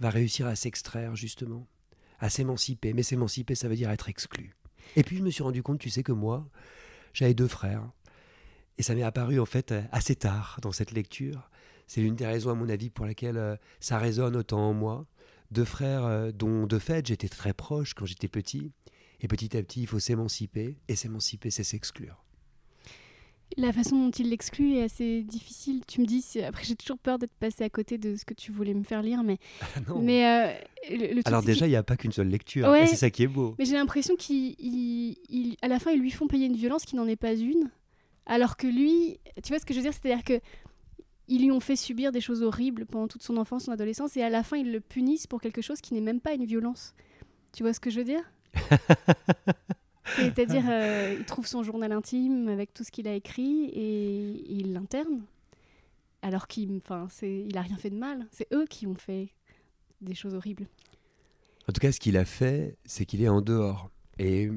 va 0.00 0.10
réussir 0.10 0.46
à 0.46 0.56
s'extraire, 0.56 1.14
justement, 1.14 1.66
à 2.18 2.30
s'émanciper. 2.30 2.92
Mais 2.92 3.02
s'émanciper, 3.02 3.54
ça 3.54 3.68
veut 3.68 3.76
dire 3.76 3.90
être 3.90 4.08
exclu. 4.08 4.54
Et 4.96 5.02
puis, 5.04 5.18
je 5.18 5.22
me 5.22 5.30
suis 5.30 5.42
rendu 5.42 5.62
compte, 5.62 5.78
tu 5.78 5.90
sais, 5.90 6.02
que 6.02 6.12
moi, 6.12 6.48
j'avais 7.12 7.34
deux 7.34 7.48
frères. 7.48 7.88
Et 8.78 8.82
ça 8.82 8.94
m'est 8.94 9.02
apparu, 9.04 9.38
en 9.38 9.46
fait, 9.46 9.72
assez 9.92 10.16
tard 10.16 10.58
dans 10.62 10.72
cette 10.72 10.90
lecture. 10.90 11.48
C'est 11.86 12.00
l'une 12.00 12.16
des 12.16 12.26
raisons, 12.26 12.50
à 12.50 12.54
mon 12.54 12.68
avis, 12.68 12.90
pour 12.90 13.06
laquelle 13.06 13.36
euh, 13.36 13.56
ça 13.78 13.98
résonne 13.98 14.34
autant 14.36 14.70
en 14.70 14.74
moi. 14.74 15.06
Deux 15.52 15.64
frères 15.64 16.04
euh, 16.04 16.32
dont, 16.32 16.66
de 16.66 16.78
fait, 16.78 17.06
j'étais 17.06 17.28
très 17.28 17.52
proche 17.52 17.94
quand 17.94 18.06
j'étais 18.06 18.26
petit. 18.28 18.72
Et 19.20 19.28
petit 19.28 19.56
à 19.56 19.62
petit, 19.62 19.82
il 19.82 19.86
faut 19.86 20.00
s'émanciper. 20.00 20.76
Et 20.88 20.96
s'émanciper, 20.96 21.50
c'est 21.50 21.62
s'exclure. 21.62 22.23
La 23.56 23.72
façon 23.72 23.96
dont 24.06 24.10
il 24.10 24.30
l'exclut 24.30 24.74
est 24.76 24.82
assez 24.82 25.22
difficile. 25.22 25.82
Tu 25.86 26.00
me 26.00 26.06
dis, 26.06 26.24
après 26.44 26.64
j'ai 26.64 26.74
toujours 26.74 26.98
peur 26.98 27.18
d'être 27.18 27.34
passé 27.38 27.62
à 27.62 27.70
côté 27.70 27.98
de 27.98 28.16
ce 28.16 28.24
que 28.24 28.34
tu 28.34 28.50
voulais 28.50 28.74
me 28.74 28.82
faire 28.82 29.02
lire, 29.02 29.22
mais, 29.22 29.38
Ah 29.76 29.80
non. 29.88 30.00
mais 30.00 30.26
euh, 30.26 30.52
le, 30.90 31.20
Alors 31.24 31.42
déjà, 31.42 31.66
il 31.66 31.70
n'y 31.70 31.76
a 31.76 31.82
pas 31.82 31.96
qu'une 31.96 32.12
seule 32.12 32.28
lecture. 32.28 32.68
Ouais. 32.68 32.86
C'est 32.86 32.96
ça 32.96 33.10
qui 33.10 33.22
est 33.22 33.28
beau. 33.28 33.54
mais 33.58 33.64
j'ai 33.64 33.74
l'impression 33.74 34.16
qu'à 34.16 34.34
à 35.62 35.68
la 35.68 35.78
fin 35.78 35.92
ils 35.92 36.00
lui 36.00 36.10
font 36.10 36.26
payer 36.26 36.46
une 36.46 36.56
violence 36.56 36.84
qui 36.84 36.96
n'en 36.96 37.06
est 37.06 37.16
pas 37.16 37.34
une, 37.34 37.70
alors 38.26 38.56
que 38.56 38.66
lui, 38.66 39.18
tu 39.42 39.50
vois 39.50 39.58
ce 39.58 39.66
que 39.66 39.72
je 39.74 39.78
veux 39.78 39.84
dire, 39.84 39.92
c'est-à-dire 39.92 40.24
que 40.24 40.40
ils 41.28 41.42
lui 41.42 41.50
ont 41.50 41.60
fait 41.60 41.76
subir 41.76 42.12
des 42.12 42.20
choses 42.20 42.42
horribles 42.42 42.84
pendant 42.86 43.08
toute 43.08 43.22
son 43.22 43.36
enfance, 43.36 43.64
son 43.64 43.72
adolescence, 43.72 44.16
et 44.16 44.22
à 44.22 44.28
la 44.28 44.42
fin, 44.42 44.56
ils 44.58 44.70
le 44.70 44.80
punissent 44.80 45.26
pour 45.26 45.40
quelque 45.40 45.62
chose 45.62 45.80
qui 45.80 45.94
n'est 45.94 46.00
même 46.00 46.20
pas 46.20 46.34
une 46.34 46.44
violence. 46.44 46.94
Tu 47.52 47.62
vois 47.62 47.72
ce 47.72 47.80
que 47.80 47.88
je 47.88 48.00
veux 48.00 48.04
dire? 48.04 48.20
C'est-à-dire, 50.16 50.64
euh, 50.68 51.16
il 51.18 51.24
trouve 51.24 51.46
son 51.46 51.62
journal 51.62 51.92
intime 51.92 52.48
avec 52.48 52.74
tout 52.74 52.84
ce 52.84 52.90
qu'il 52.90 53.08
a 53.08 53.14
écrit 53.14 53.64
et 53.72 54.52
il 54.52 54.72
l'interne, 54.72 55.22
alors 56.22 56.46
qu'il 56.46 56.76
enfin, 56.76 57.08
il 57.22 57.56
a 57.56 57.62
rien 57.62 57.76
fait 57.76 57.90
de 57.90 57.96
mal. 57.96 58.26
C'est 58.30 58.52
eux 58.52 58.66
qui 58.68 58.86
ont 58.86 58.94
fait 58.94 59.30
des 60.00 60.14
choses 60.14 60.34
horribles. 60.34 60.66
En 61.68 61.72
tout 61.72 61.80
cas, 61.80 61.92
ce 61.92 62.00
qu'il 62.00 62.16
a 62.16 62.24
fait, 62.24 62.76
c'est 62.84 63.06
qu'il 63.06 63.22
est 63.22 63.28
en 63.28 63.40
dehors. 63.40 63.90
Et 64.18 64.50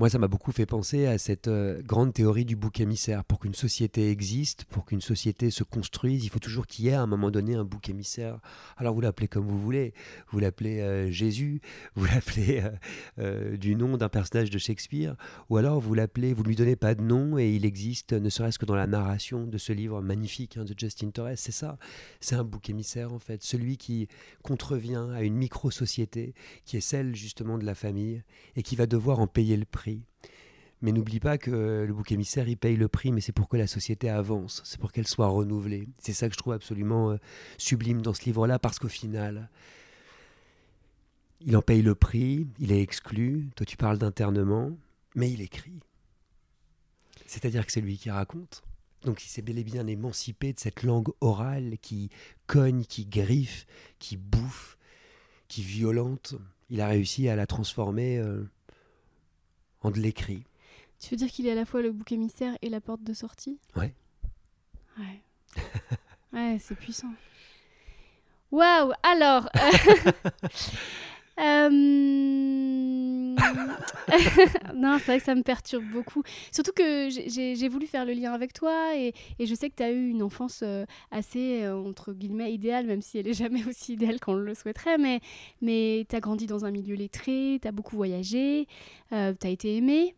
moi, 0.00 0.10
ça 0.10 0.18
m'a 0.18 0.26
beaucoup 0.26 0.50
fait 0.50 0.66
penser 0.66 1.06
à 1.06 1.18
cette 1.18 1.46
euh, 1.46 1.80
grande 1.80 2.12
théorie 2.12 2.44
du 2.44 2.56
bouc 2.56 2.80
émissaire. 2.80 3.22
Pour 3.22 3.38
qu'une 3.38 3.54
société 3.54 4.10
existe, 4.10 4.64
pour 4.64 4.86
qu'une 4.86 5.00
société 5.00 5.52
se 5.52 5.62
construise, 5.62 6.24
il 6.24 6.30
faut 6.30 6.40
toujours 6.40 6.66
qu'il 6.66 6.86
y 6.86 6.88
ait 6.88 6.94
à 6.94 7.02
un 7.02 7.06
moment 7.06 7.30
donné 7.30 7.54
un 7.54 7.62
bouc 7.62 7.88
émissaire. 7.88 8.40
Alors 8.76 8.92
vous 8.92 9.00
l'appelez 9.00 9.28
comme 9.28 9.46
vous 9.46 9.60
voulez. 9.60 9.94
Vous 10.30 10.40
l'appelez 10.40 10.80
euh, 10.80 11.12
Jésus, 11.12 11.60
vous 11.94 12.06
l'appelez 12.06 12.64
euh, 13.20 13.56
du 13.56 13.76
nom 13.76 13.96
d'un 13.96 14.08
personnage 14.08 14.50
de 14.50 14.58
Shakespeare, 14.58 15.14
ou 15.48 15.58
alors 15.58 15.78
vous 15.78 15.94
l'appelez, 15.94 16.32
vous 16.32 16.42
ne 16.42 16.48
lui 16.48 16.56
donnez 16.56 16.74
pas 16.74 16.96
de 16.96 17.02
nom 17.02 17.38
et 17.38 17.54
il 17.54 17.64
existe, 17.64 18.14
ne 18.14 18.30
serait-ce 18.30 18.58
que 18.58 18.66
dans 18.66 18.74
la 18.74 18.88
narration 18.88 19.46
de 19.46 19.58
ce 19.58 19.72
livre 19.72 20.02
magnifique 20.02 20.56
hein, 20.56 20.64
de 20.64 20.74
Justin 20.76 21.10
Torres. 21.10 21.36
C'est 21.36 21.52
ça, 21.52 21.78
c'est 22.18 22.34
un 22.34 22.42
bouc 22.42 22.68
émissaire 22.68 23.12
en 23.12 23.20
fait, 23.20 23.44
celui 23.44 23.76
qui 23.76 24.08
contrevient 24.42 25.06
à 25.14 25.22
une 25.22 25.36
micro-société 25.36 26.34
qui 26.64 26.78
est 26.78 26.80
celle 26.80 27.14
justement 27.14 27.58
de 27.58 27.64
la 27.64 27.76
famille 27.76 28.24
et 28.56 28.64
qui 28.64 28.74
va 28.74 28.86
devoir 28.86 29.20
en 29.20 29.28
payer 29.28 29.56
le 29.56 29.64
prix 29.64 29.83
mais 30.82 30.92
n'oublie 30.92 31.20
pas 31.20 31.38
que 31.38 31.84
le 31.86 31.94
bouc 31.94 32.12
émissaire, 32.12 32.48
il 32.48 32.56
paye 32.56 32.76
le 32.76 32.88
prix, 32.88 33.10
mais 33.10 33.20
c'est 33.20 33.32
pour 33.32 33.48
que 33.48 33.56
la 33.56 33.66
société 33.66 34.08
avance, 34.10 34.60
c'est 34.64 34.78
pour 34.78 34.92
qu'elle 34.92 35.06
soit 35.06 35.28
renouvelée. 35.28 35.88
C'est 35.98 36.12
ça 36.12 36.28
que 36.28 36.34
je 36.34 36.38
trouve 36.38 36.52
absolument 36.52 37.12
euh, 37.12 37.16
sublime 37.56 38.02
dans 38.02 38.12
ce 38.12 38.24
livre-là, 38.24 38.58
parce 38.58 38.78
qu'au 38.78 38.88
final, 38.88 39.48
il 41.40 41.56
en 41.56 41.62
paye 41.62 41.82
le 41.82 41.94
prix, 41.94 42.46
il 42.58 42.72
est 42.72 42.82
exclu. 42.82 43.48
Toi, 43.56 43.64
tu 43.64 43.76
parles 43.76 43.98
d'internement, 43.98 44.76
mais 45.14 45.30
il 45.30 45.40
écrit. 45.40 45.80
C'est-à-dire 47.26 47.64
que 47.64 47.72
c'est 47.72 47.80
lui 47.80 47.96
qui 47.96 48.10
raconte. 48.10 48.62
Donc 49.04 49.24
il 49.24 49.28
s'est 49.28 49.42
bel 49.42 49.58
et 49.58 49.64
bien 49.64 49.86
émancipé 49.86 50.52
de 50.52 50.60
cette 50.60 50.82
langue 50.82 51.10
orale 51.20 51.76
qui 51.80 52.10
cogne, 52.46 52.84
qui 52.84 53.04
griffe, 53.04 53.66
qui 53.98 54.16
bouffe, 54.16 54.78
qui 55.48 55.62
violente. 55.62 56.34
Il 56.70 56.80
a 56.80 56.88
réussi 56.88 57.28
à 57.28 57.36
la 57.36 57.46
transformer 57.46 58.18
euh, 58.18 58.44
en 59.84 59.90
de 59.90 60.00
l'écrit. 60.00 60.44
Tu 60.98 61.10
veux 61.10 61.16
dire 61.16 61.30
qu'il 61.30 61.46
est 61.46 61.52
à 61.52 61.54
la 61.54 61.66
fois 61.66 61.82
le 61.82 61.92
bouc 61.92 62.10
émissaire 62.12 62.56
et 62.62 62.68
la 62.68 62.80
porte 62.80 63.02
de 63.02 63.12
sortie? 63.12 63.58
Ouais. 63.76 63.94
Ouais. 64.98 65.20
ouais, 66.32 66.58
c'est 66.60 66.74
puissant. 66.74 67.12
Waouh 68.50 68.92
Alors. 69.02 69.48
Euh, 69.54 70.10
non, 74.74 74.98
c'est 74.98 75.06
vrai 75.06 75.18
que 75.18 75.24
ça 75.24 75.34
me 75.34 75.42
perturbe 75.42 75.84
beaucoup. 75.84 76.22
Surtout 76.52 76.72
que 76.72 77.08
j'ai 77.10 77.68
voulu 77.68 77.86
faire 77.86 78.04
le 78.04 78.12
lien 78.12 78.32
avec 78.32 78.52
toi 78.52 78.96
et, 78.96 79.12
je 79.38 79.54
sais 79.54 79.70
que 79.70 79.76
tu 79.76 79.82
as 79.82 79.90
eu 79.90 80.08
une 80.08 80.22
enfance 80.22 80.60
euh, 80.62 80.84
assez, 81.10 81.62
euh, 81.62 81.76
entre 81.76 82.12
guillemets, 82.12 82.52
idéale, 82.52 82.86
même 82.86 83.02
si 83.02 83.18
elle 83.18 83.26
n'est 83.26 83.34
jamais 83.34 83.66
aussi 83.66 83.94
idéale 83.94 84.20
qu'on 84.20 84.34
le 84.34 84.54
souhaiterait. 84.54 84.98
Mais, 84.98 85.20
mais 85.60 86.06
tu 86.08 86.16
as 86.16 86.20
grandi 86.20 86.46
dans 86.46 86.64
un 86.64 86.70
milieu 86.70 86.94
lettré, 86.94 87.58
tu 87.60 87.68
as 87.68 87.72
beaucoup 87.72 87.96
voyagé, 87.96 88.66
euh, 89.12 89.34
tu 89.38 89.46
as 89.46 89.50
été 89.50 89.76
aimé. 89.76 90.14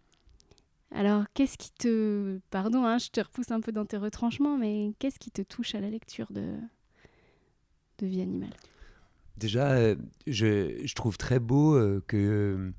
Alors, 0.92 1.24
qu'est-ce 1.34 1.58
qui 1.58 1.72
te. 1.72 2.38
Pardon, 2.50 2.84
hein, 2.84 2.98
je 2.98 3.08
te 3.08 3.20
repousse 3.20 3.50
un 3.50 3.60
peu 3.60 3.72
dans 3.72 3.84
tes 3.84 3.96
retranchements, 3.96 4.56
mais 4.56 4.92
qu'est-ce 4.98 5.18
qui 5.18 5.30
te 5.30 5.42
touche 5.42 5.74
à 5.74 5.80
la 5.80 5.90
lecture 5.90 6.28
de, 6.30 6.54
de 7.98 8.06
Vie 8.06 8.20
animale? 8.20 8.54
Déjà, 9.36 9.94
je, 10.26 10.80
je, 10.82 10.94
trouve 10.94 11.18
très 11.18 11.40
beau 11.40 11.78
que 12.06 12.72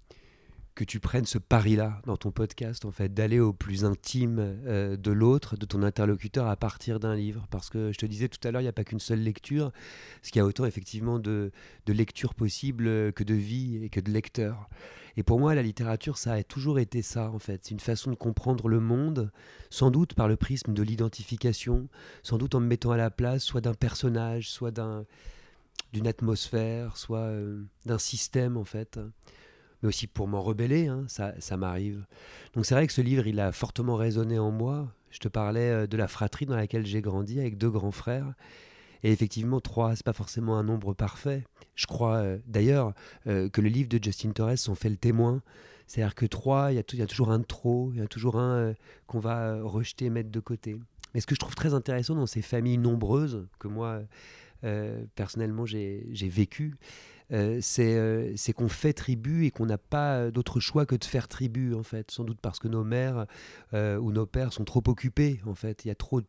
que 0.78 0.84
tu 0.84 1.00
prennes 1.00 1.26
ce 1.26 1.40
pari-là 1.40 2.04
dans 2.06 2.18
ton 2.18 2.30
podcast, 2.30 2.86
en 2.86 2.92
fait, 2.92 3.12
d'aller 3.12 3.40
au 3.40 3.52
plus 3.52 3.84
intime 3.84 4.38
euh, 4.40 4.96
de 4.96 5.12
l'autre, 5.12 5.58
de 5.58 5.66
ton 5.66 5.82
interlocuteur 5.82 6.46
à 6.46 6.56
partir 6.56 7.00
d'un 7.00 7.16
livre. 7.16 7.48
Parce 7.50 7.72
que 7.72 7.92
je 7.92 7.98
te 7.98 8.06
disais 8.06 8.30
tout 8.30 8.40
à 8.48 8.52
l'heure, 8.52 8.62
il 8.62 8.66
n'y 8.66 8.70
a 8.70 8.74
pas 8.74 8.84
qu'une 8.84 9.00
seule 9.00 9.22
lecture, 9.22 9.72
parce 10.22 10.30
qu'il 10.30 10.40
y 10.40 10.44
a 10.44 10.46
autant 10.46 10.66
effectivement 10.66 11.18
de, 11.18 11.52
de 11.88 11.94
lectures 11.94 12.36
possibles 12.36 13.12
que 13.14 13.24
de 13.24 13.34
vie 13.34 13.84
et 13.84 13.90
que 13.90 14.00
de 14.00 14.12
lecteurs. 14.12 14.70
Et 15.18 15.24
pour 15.24 15.40
moi, 15.40 15.56
la 15.56 15.64
littérature, 15.64 16.20
ça 16.20 16.34
a 16.34 16.44
toujours 16.44 16.78
été 16.78 17.02
ça, 17.02 17.32
en 17.32 17.40
fait. 17.40 17.62
C'est 17.64 17.72
une 17.72 17.80
façon 17.80 18.12
de 18.12 18.16
comprendre 18.16 18.68
le 18.68 18.80
monde, 18.80 19.32
sans 19.72 19.90
doute 19.90 20.14
par 20.14 20.28
le 20.28 20.36
prisme 20.36 20.74
de 20.74 20.84
l'identification, 20.84 21.90
sans 22.22 22.38
doute 22.38 22.54
en 22.54 22.60
me 22.60 22.68
mettant 22.68 22.92
à 22.92 22.98
la 22.98 23.10
place 23.10 23.44
soit 23.44 23.62
d'un 23.62 23.74
personnage, 23.74 24.52
soit 24.52 24.72
d'un 24.72 25.06
d'une 25.94 26.08
atmosphère, 26.08 26.98
soit 26.98 27.20
euh, 27.20 27.64
d'un 27.86 27.98
système, 27.98 28.58
en 28.58 28.66
fait 28.66 29.00
mais 29.82 29.90
aussi 29.90 30.08
pour 30.08 30.28
m'en 30.28 30.42
rebeller, 30.42 30.88
hein, 30.88 31.06
ça, 31.08 31.34
ça 31.40 31.58
m'arrive. 31.58 32.06
Donc 32.54 32.66
c'est 32.66 32.76
vrai 32.76 32.88
que 32.88 32.94
ce 32.94 33.02
livre, 33.02 33.28
il 33.28 33.40
a 33.40 33.52
fortement 33.52 33.96
résonné 33.96 34.40
en 34.40 34.52
moi. 34.52 34.94
Je 35.12 35.20
te 35.20 35.28
parlais 35.28 35.70
euh, 35.70 35.88
de 35.88 35.98
la 35.98 36.08
fratrie 36.08 36.46
dans 36.46 36.56
laquelle 36.56 36.86
j'ai 36.86 37.02
grandi 37.02 37.40
avec 37.40 37.58
deux 37.58 37.70
grands 37.70 37.92
frères. 37.92 38.34
Et 39.04 39.12
effectivement, 39.12 39.60
trois, 39.60 39.96
c'est 39.96 40.06
pas 40.06 40.14
forcément 40.14 40.58
un 40.58 40.64
nombre 40.64 40.94
parfait. 40.94 41.44
Je 41.76 41.86
crois 41.86 42.16
euh, 42.16 42.38
d'ailleurs 42.48 42.94
euh, 43.28 43.50
que 43.50 43.62
le 43.62 43.70
livre 43.70 43.90
de 43.90 44.04
Justin 44.04 44.32
Torres 44.32 44.68
en 44.68 44.76
fait 44.76 44.90
le 44.90 44.98
témoin. 44.98 45.42
C'est-à-dire 45.86 46.16
que 46.16 46.26
trois, 46.26 46.72
il 46.72 46.76
y, 46.76 46.98
y, 46.98 47.02
a 47.02 47.08
toujours 47.08 47.32
un 47.32 47.40
de 47.40 47.46
trop, 47.46 47.92
il 47.94 48.00
y 48.00 48.02
a 48.02 48.08
toujours 48.08 48.38
un 48.38 48.74
qu'on 49.06 49.20
va 49.20 49.62
rejeter, 49.62 50.10
mettre 50.10 50.30
de 50.30 50.40
côté. 50.42 50.78
Mais 51.14 51.22
ce 51.22 51.28
que 51.28 51.34
je 51.34 51.40
trouve 51.40 51.56
très 51.56 51.74
intéressant 51.74 52.16
dans 52.16 52.26
ces 52.26 52.42
familles 52.42 52.78
nombreuses 52.78 53.48
que 53.58 53.70
moi, 53.70 54.02
personnellement, 55.16 55.66
j'ai 55.66 56.04
vécu, 56.24 56.76
euh, 57.34 57.60
euh, 57.80 58.34
c'est 58.36 58.54
qu'on 58.54 58.70
fait 58.70 58.94
tribu 58.94 59.46
et 59.46 59.52
qu'on 59.52 59.66
n'a 59.66 59.78
pas 59.78 60.32
d'autre 60.32 60.60
choix 60.60 60.86
que 60.86 60.96
de 60.96 61.04
faire 61.04 61.28
tribu, 61.28 61.74
en 61.74 61.84
fait. 61.84 62.12
Sans 62.12 62.24
doute 62.24 62.40
parce 62.42 62.60
que 62.60 62.68
nos 62.68 62.84
mères 62.84 63.26
euh, 63.74 63.98
ou 63.98 64.12
nos 64.12 64.26
pères 64.26 64.54
sont 64.54 64.64
trop 64.64 64.84
occupés, 64.88 65.42
en 65.46 65.56
fait. 65.56 65.86
Il 65.86 65.90
y 65.90 65.92
a 65.92 65.96
trop, 65.96 66.22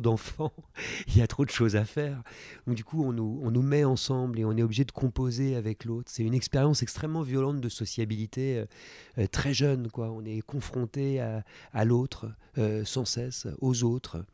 d'enfants, 0.00 0.52
il 1.08 1.16
y 1.16 1.22
a 1.22 1.26
trop 1.26 1.44
de 1.44 1.50
choses 1.50 1.76
à 1.76 1.84
faire. 1.84 2.22
Donc, 2.66 2.76
du 2.76 2.84
coup, 2.84 3.04
on 3.04 3.12
nous, 3.12 3.40
on 3.42 3.50
nous 3.50 3.62
met 3.62 3.84
ensemble 3.84 4.38
et 4.38 4.44
on 4.44 4.56
est 4.56 4.62
obligé 4.62 4.84
de 4.84 4.92
composer 4.92 5.56
avec 5.56 5.84
l'autre. 5.84 6.10
C'est 6.12 6.22
une 6.22 6.34
expérience 6.34 6.82
extrêmement 6.82 7.22
violente 7.22 7.60
de 7.60 7.68
sociabilité 7.68 8.64
très 9.30 9.54
jeune, 9.54 9.90
quoi. 9.90 10.10
On 10.10 10.24
est 10.24 10.40
confronté 10.42 11.20
à, 11.20 11.44
à 11.72 11.84
l'autre 11.84 12.30
sans 12.84 13.04
cesse, 13.04 13.46
aux 13.60 13.84
autres. 13.84 14.24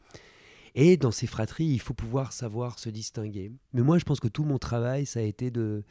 Et 0.80 0.96
dans 0.96 1.10
ces 1.10 1.26
fratries, 1.26 1.64
il 1.64 1.80
faut 1.80 1.92
pouvoir 1.92 2.32
savoir 2.32 2.78
se 2.78 2.88
distinguer. 2.88 3.50
Mais 3.72 3.82
moi, 3.82 3.98
je 3.98 4.04
pense 4.04 4.20
que 4.20 4.28
tout 4.28 4.44
mon 4.44 4.58
travail, 4.58 5.06
ça 5.06 5.18
a 5.18 5.24
été 5.24 5.50
de, 5.50 5.82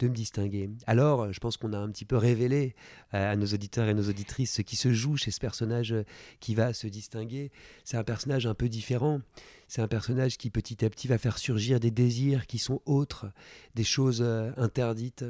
de 0.00 0.06
me 0.06 0.12
distinguer. 0.12 0.68
Alors, 0.86 1.32
je 1.32 1.40
pense 1.40 1.56
qu'on 1.56 1.72
a 1.72 1.78
un 1.78 1.90
petit 1.90 2.04
peu 2.04 2.18
révélé 2.18 2.74
à, 3.10 3.36
nos 3.36 3.46
auditeurs 3.46 3.88
et 3.88 3.94
nos 3.94 4.06
auditrices 4.06 4.52
ce 4.52 4.60
qui 4.60 4.76
se 4.76 4.92
joue 4.92 5.16
chez 5.16 5.30
ce 5.30 5.40
personnage 5.40 5.94
qui 6.40 6.54
va 6.54 6.74
se 6.74 6.86
distinguer. 6.86 7.52
C'est 7.84 7.96
un 7.96 8.04
personnage 8.04 8.44
un 8.44 8.52
peu 8.52 8.68
différent. 8.68 9.22
C'est 9.66 9.80
un 9.80 9.88
personnage 9.88 10.36
qui 10.36 10.50
petit 10.50 10.84
à 10.84 10.90
petit 10.90 11.08
va 11.08 11.16
faire 11.16 11.38
surgir 11.38 11.80
des 11.80 11.90
désirs 11.90 12.46
qui 12.46 12.58
sont 12.58 12.82
autres, 12.84 13.32
des 13.74 13.82
choses 13.82 14.20
euh, 14.20 14.50
interdites. 14.58 15.24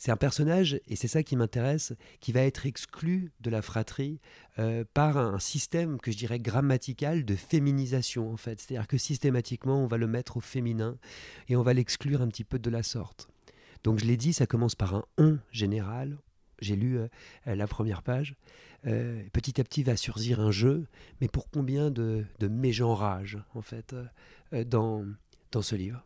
C'est 0.00 0.10
un 0.10 0.16
personnage, 0.16 0.80
et 0.88 0.96
c'est 0.96 1.08
ça 1.08 1.22
qui 1.22 1.36
m'intéresse, 1.36 1.92
qui 2.20 2.32
va 2.32 2.40
être 2.40 2.64
exclu 2.64 3.32
de 3.40 3.50
la 3.50 3.60
fratrie 3.60 4.18
euh, 4.58 4.82
par 4.94 5.18
un 5.18 5.38
système 5.38 6.00
que 6.00 6.10
je 6.10 6.16
dirais 6.16 6.38
grammatical 6.38 7.26
de 7.26 7.36
féminisation, 7.36 8.32
en 8.32 8.38
fait. 8.38 8.58
C'est-à-dire 8.58 8.88
que 8.88 8.96
systématiquement, 8.96 9.84
on 9.84 9.86
va 9.86 9.98
le 9.98 10.06
mettre 10.06 10.38
au 10.38 10.40
féminin 10.40 10.96
et 11.50 11.56
on 11.56 11.62
va 11.62 11.74
l'exclure 11.74 12.22
un 12.22 12.28
petit 12.28 12.44
peu 12.44 12.58
de 12.58 12.70
la 12.70 12.82
sorte. 12.82 13.28
Donc 13.84 13.98
je 13.98 14.06
l'ai 14.06 14.16
dit, 14.16 14.32
ça 14.32 14.46
commence 14.46 14.74
par 14.74 14.94
un 14.94 15.04
on 15.18 15.38
général. 15.52 16.16
J'ai 16.62 16.76
lu 16.76 16.96
euh, 16.96 17.08
la 17.44 17.66
première 17.66 18.02
page. 18.02 18.36
Euh, 18.86 19.22
petit 19.34 19.60
à 19.60 19.64
petit 19.64 19.82
va 19.82 19.96
surgir 19.96 20.40
un 20.40 20.50
jeu, 20.50 20.86
mais 21.20 21.28
pour 21.28 21.50
combien 21.50 21.90
de, 21.90 22.24
de 22.38 22.48
en 23.54 23.60
fait, 23.60 23.94
dans, 24.64 25.04
dans 25.52 25.60
ce 25.60 25.76
livre 25.76 26.02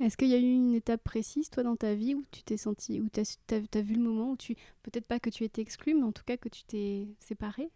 est-ce 0.00 0.16
qu'il 0.16 0.28
y 0.28 0.34
a 0.34 0.38
eu 0.38 0.42
une 0.42 0.74
étape 0.74 1.02
précise, 1.02 1.48
toi, 1.48 1.62
dans 1.62 1.76
ta 1.76 1.94
vie, 1.94 2.14
où 2.14 2.24
tu 2.30 2.42
t'es 2.42 2.56
senti, 2.56 3.00
où 3.00 3.08
tu 3.08 3.20
as, 3.20 3.80
vu 3.80 3.94
le 3.94 4.02
moment 4.02 4.32
où 4.32 4.36
tu, 4.36 4.54
peut-être 4.82 5.06
pas 5.06 5.18
que 5.20 5.30
tu 5.30 5.44
étais 5.44 5.62
exclu, 5.62 5.94
mais 5.94 6.02
en 6.02 6.12
tout 6.12 6.24
cas 6.24 6.36
que 6.36 6.48
tu 6.48 6.64
t'es 6.64 7.08
séparé 7.20 7.70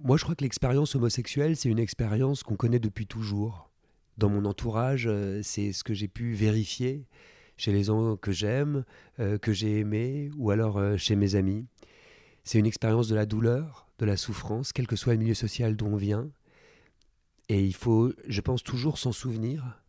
Moi, 0.00 0.16
je 0.18 0.24
crois 0.24 0.34
que 0.34 0.44
l'expérience 0.44 0.94
homosexuelle, 0.94 1.56
c'est 1.56 1.70
une 1.70 1.78
expérience 1.78 2.42
qu'on 2.42 2.56
connaît 2.56 2.78
depuis 2.78 3.06
toujours. 3.06 3.70
Dans 4.18 4.28
mon 4.28 4.44
entourage, 4.44 5.06
euh, 5.06 5.40
c'est 5.42 5.72
ce 5.72 5.82
que 5.82 5.94
j'ai 5.94 6.08
pu 6.08 6.34
vérifier 6.34 7.06
chez 7.56 7.72
les 7.72 7.84
gens 7.84 8.16
que 8.16 8.32
j'aime, 8.32 8.84
euh, 9.18 9.38
que 9.38 9.52
j'ai 9.52 9.78
aimés, 9.78 10.30
ou 10.36 10.50
alors 10.50 10.76
euh, 10.76 10.98
chez 10.98 11.16
mes 11.16 11.36
amis. 11.36 11.66
C'est 12.44 12.58
une 12.58 12.66
expérience 12.66 13.08
de 13.08 13.14
la 13.14 13.24
douleur, 13.24 13.86
de 13.98 14.04
la 14.04 14.18
souffrance, 14.18 14.72
quel 14.72 14.86
que 14.86 14.96
soit 14.96 15.14
le 15.14 15.18
milieu 15.20 15.34
social 15.34 15.76
d'où 15.76 15.86
on 15.86 15.96
vient. 15.96 16.30
Et 17.50 17.64
il 17.64 17.74
faut, 17.74 18.12
je 18.28 18.40
pense, 18.40 18.62
toujours 18.62 18.96
s'en 18.96 19.10
souvenir, 19.10 19.82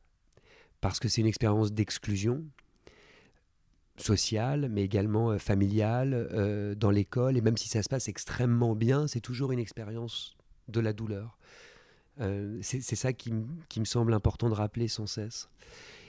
parce 0.82 1.00
que 1.00 1.08
c'est 1.08 1.22
une 1.22 1.28
expérience 1.28 1.72
d'exclusion 1.72 2.44
sociale, 3.98 4.68
mais 4.72 4.84
également 4.84 5.30
euh, 5.30 5.38
familiale, 5.38 6.16
euh, 6.16 6.74
dans 6.74 6.90
l'école, 6.90 7.38
et 7.38 7.42
même 7.42 7.58
si 7.58 7.70
ça 7.70 7.84
se 7.84 7.88
passe 7.88 8.08
extrêmement 8.08 8.76
bien, 8.76 9.06
c'est 9.06 9.20
toujours 9.20 9.52
une 9.52 9.60
expérience 9.60 10.36
de 10.70 10.80
la 10.80 10.92
douleur. 10.92 11.38
c'est 12.62 12.82
ça 12.82 13.14
qui, 13.14 13.32
qui, 13.70 13.80
me 13.80 13.86
semble 13.86 14.16
important 14.16 14.50
de 14.50 14.56
rappeler 14.56 14.88
sans 14.88 15.06
cesse. 15.06 15.48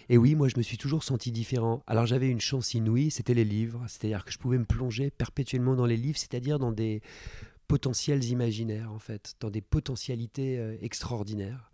Et 0.08 0.16
oui, 0.16 0.34
moi, 0.34 0.48
je 0.48 0.56
me 0.56 0.62
suis 0.62 0.78
toujours 0.78 1.04
senti 1.04 1.32
différent. 1.32 1.82
Alors, 1.86 2.06
j'avais 2.06 2.30
une 2.30 2.40
chance 2.40 2.72
inouïe, 2.72 3.10
c'était 3.10 3.34
les 3.34 3.44
livres. 3.44 3.84
C'est-à-dire 3.88 4.24
que 4.24 4.32
je 4.32 4.38
pouvais 4.38 4.58
me 4.58 4.64
plonger 4.64 5.10
perpétuellement 5.10 5.74
dans 5.74 5.86
les 5.86 5.96
livres, 5.98 6.18
c'est-à-dire 6.18 6.58
dans 6.58 6.72
des 6.72 7.02
potentiels 7.72 8.22
imaginaires, 8.24 8.92
en 8.92 8.98
fait, 8.98 9.34
dans 9.40 9.48
des 9.48 9.62
potentialités 9.62 10.58
euh, 10.58 10.76
extraordinaires. 10.82 11.70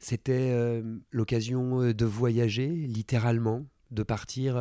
C'était 0.00 0.50
euh, 0.50 0.82
l'occasion 1.12 1.80
euh, 1.80 1.94
de 1.94 2.04
voyager, 2.04 2.66
littéralement, 2.66 3.66
de 3.92 4.02
partir 4.02 4.60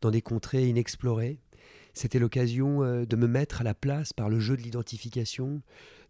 dans 0.00 0.10
des 0.10 0.20
contrées 0.20 0.68
inexplorées. 0.68 1.38
C'était 1.94 2.18
l'occasion 2.18 2.80
de 2.80 3.16
me 3.16 3.26
mettre 3.26 3.62
à 3.62 3.64
la 3.64 3.72
place 3.72 4.12
par 4.12 4.28
le 4.28 4.38
jeu 4.38 4.54
de 4.54 4.60
l'identification 4.60 5.62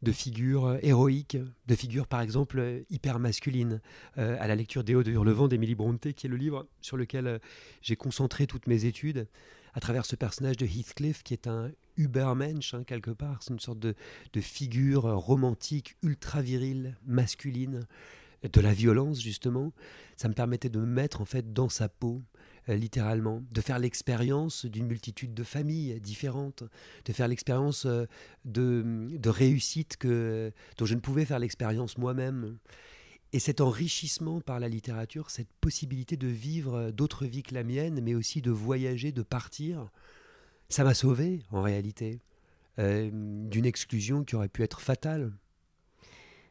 de 0.02 0.10
figures 0.10 0.76
héroïques, 0.82 1.38
de 1.68 1.74
figures 1.76 2.08
par 2.08 2.22
exemple 2.22 2.82
hyper 2.90 3.20
masculines. 3.20 3.80
À 4.16 4.48
la 4.48 4.56
lecture 4.56 4.82
des 4.82 4.96
Hauts 4.96 5.04
de 5.04 5.12
Hurlevent 5.12 5.46
d'Emily 5.46 5.76
Brontë, 5.76 6.12
qui 6.12 6.26
est 6.26 6.30
le 6.30 6.36
livre 6.36 6.66
sur 6.80 6.96
lequel 6.96 7.40
j'ai 7.82 7.94
concentré 7.94 8.48
toutes 8.48 8.66
mes 8.66 8.84
études, 8.84 9.28
à 9.74 9.78
travers 9.78 10.06
ce 10.06 10.16
personnage 10.16 10.56
de 10.56 10.66
Heathcliff 10.66 11.22
qui 11.22 11.34
est 11.34 11.46
un 11.46 11.70
Ubermensch, 11.96 12.74
hein, 12.74 12.84
quelque 12.84 13.10
part. 13.10 13.42
C'est 13.42 13.52
une 13.52 13.60
sorte 13.60 13.78
de, 13.78 13.94
figure 14.40 15.02
romantique, 15.04 15.96
ultra 16.02 16.42
virile, 16.42 16.96
masculine, 17.06 17.86
de 18.42 18.60
la 18.60 18.72
violence 18.72 19.20
justement. 19.20 19.72
Ça 20.16 20.28
me 20.28 20.34
permettait 20.34 20.68
de 20.68 20.78
me 20.78 20.86
mettre 20.86 21.20
en 21.20 21.24
fait 21.24 21.52
dans 21.52 21.68
sa 21.68 21.88
peau, 21.88 22.22
euh, 22.68 22.76
littéralement, 22.76 23.42
de 23.50 23.60
faire 23.60 23.78
l'expérience 23.78 24.66
d'une 24.66 24.86
multitude 24.86 25.34
de 25.34 25.42
familles 25.42 26.00
différentes, 26.00 26.64
de 27.04 27.12
faire 27.12 27.28
l'expérience 27.28 27.86
euh, 27.86 28.04
de, 28.44 29.08
de 29.10 29.28
réussite 29.28 29.96
que, 29.96 30.52
dont 30.76 30.86
je 30.86 30.94
ne 30.94 31.00
pouvais 31.00 31.24
faire 31.24 31.38
l'expérience 31.38 31.98
moi-même. 31.98 32.58
Et 33.32 33.38
cet 33.38 33.60
enrichissement 33.60 34.40
par 34.40 34.60
la 34.60 34.68
littérature, 34.68 35.30
cette 35.30 35.52
possibilité 35.60 36.16
de 36.16 36.28
vivre 36.28 36.90
d'autres 36.90 37.26
vies 37.26 37.42
que 37.42 37.54
la 37.54 37.64
mienne, 37.64 38.00
mais 38.00 38.14
aussi 38.14 38.40
de 38.40 38.50
voyager, 38.50 39.12
de 39.12 39.22
partir, 39.22 39.90
ça 40.68 40.84
m'a 40.84 40.94
sauvé 40.94 41.42
en 41.50 41.62
réalité 41.62 42.20
euh, 42.78 43.10
d'une 43.12 43.66
exclusion 43.66 44.24
qui 44.24 44.36
aurait 44.36 44.48
pu 44.48 44.62
être 44.62 44.80
fatale. 44.80 45.32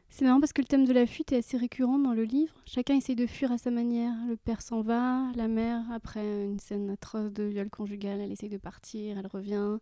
C'est 0.08 0.24
marrant 0.24 0.40
parce 0.40 0.52
que 0.52 0.62
le 0.62 0.66
thème 0.66 0.86
de 0.86 0.92
la 0.92 1.06
fuite 1.06 1.32
est 1.32 1.38
assez 1.38 1.56
récurrent 1.56 1.98
dans 1.98 2.14
le 2.14 2.24
livre. 2.24 2.54
Chacun 2.64 2.96
essaie 2.96 3.14
de 3.14 3.26
fuir 3.26 3.52
à 3.52 3.58
sa 3.58 3.70
manière. 3.70 4.14
Le 4.28 4.36
père 4.36 4.62
s'en 4.62 4.80
va, 4.80 5.30
la 5.34 5.48
mère, 5.48 5.82
après 5.92 6.44
une 6.44 6.58
scène 6.58 6.90
atroce 6.90 7.32
de 7.32 7.44
viol 7.44 7.68
conjugal, 7.68 8.20
elle 8.20 8.32
essaie 8.32 8.48
de 8.48 8.56
partir, 8.56 9.18
elle 9.18 9.26
revient. 9.26 9.78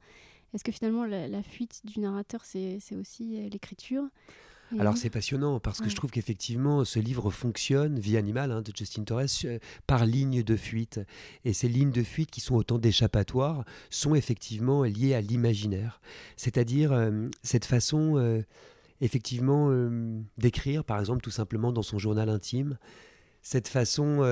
Est-ce 0.52 0.64
que 0.64 0.72
finalement 0.72 1.04
la, 1.04 1.42
fuite 1.42 1.82
du 1.84 2.00
narrateur, 2.00 2.44
c'est 2.44 2.78
aussi 2.98 3.36
euh, 3.36 3.48
alors 4.78 4.96
c'est 4.96 5.10
passionnant 5.10 5.60
parce 5.60 5.80
que 5.80 5.88
je 5.88 5.94
trouve 5.94 6.10
qu'effectivement 6.10 6.84
ce 6.84 6.98
livre 6.98 7.30
fonctionne, 7.30 7.98
Vie 7.98 8.16
animale 8.16 8.50
hein, 8.50 8.62
de 8.62 8.72
Justin 8.74 9.04
Torres, 9.04 9.26
euh, 9.44 9.58
par 9.86 10.06
ligne 10.06 10.42
de 10.42 10.56
fuite. 10.56 11.00
Et 11.44 11.52
ces 11.52 11.68
lignes 11.68 11.90
de 11.90 12.02
fuite 12.02 12.30
qui 12.30 12.40
sont 12.40 12.54
autant 12.54 12.78
d'échappatoires 12.78 13.64
sont 13.90 14.14
effectivement 14.14 14.82
liées 14.84 15.14
à 15.14 15.20
l'imaginaire. 15.20 16.00
C'est-à-dire 16.36 16.92
euh, 16.92 17.28
cette 17.42 17.64
façon 17.64 18.44
effectivement 19.00 19.68
euh, 19.70 20.20
d'écrire, 20.38 20.84
par 20.84 20.98
exemple, 20.98 21.22
tout 21.22 21.30
simplement 21.30 21.72
dans 21.72 21.82
son 21.82 21.98
journal 21.98 22.28
intime, 22.28 22.78
cette 23.42 23.68
façon, 23.68 24.22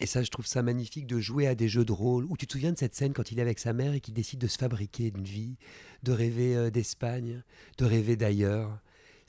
et 0.00 0.06
ça 0.06 0.22
je 0.22 0.30
trouve 0.30 0.46
ça 0.46 0.62
magnifique, 0.62 1.06
de 1.06 1.18
jouer 1.18 1.46
à 1.46 1.54
des 1.54 1.68
jeux 1.68 1.84
de 1.84 1.92
rôle, 1.92 2.26
où 2.26 2.36
tu 2.36 2.46
te 2.46 2.52
souviens 2.52 2.72
de 2.72 2.78
cette 2.78 2.94
scène 2.94 3.14
quand 3.14 3.32
il 3.32 3.38
est 3.38 3.42
avec 3.42 3.58
sa 3.58 3.72
mère 3.72 3.94
et 3.94 4.00
qu'il 4.00 4.14
décide 4.14 4.38
de 4.38 4.46
se 4.46 4.58
fabriquer 4.58 5.12
une 5.16 5.24
vie, 5.24 5.56
de 6.02 6.12
rêver 6.12 6.70
d'Espagne, 6.70 7.42
de 7.78 7.84
rêver 7.86 8.16
d'ailleurs, 8.16 8.80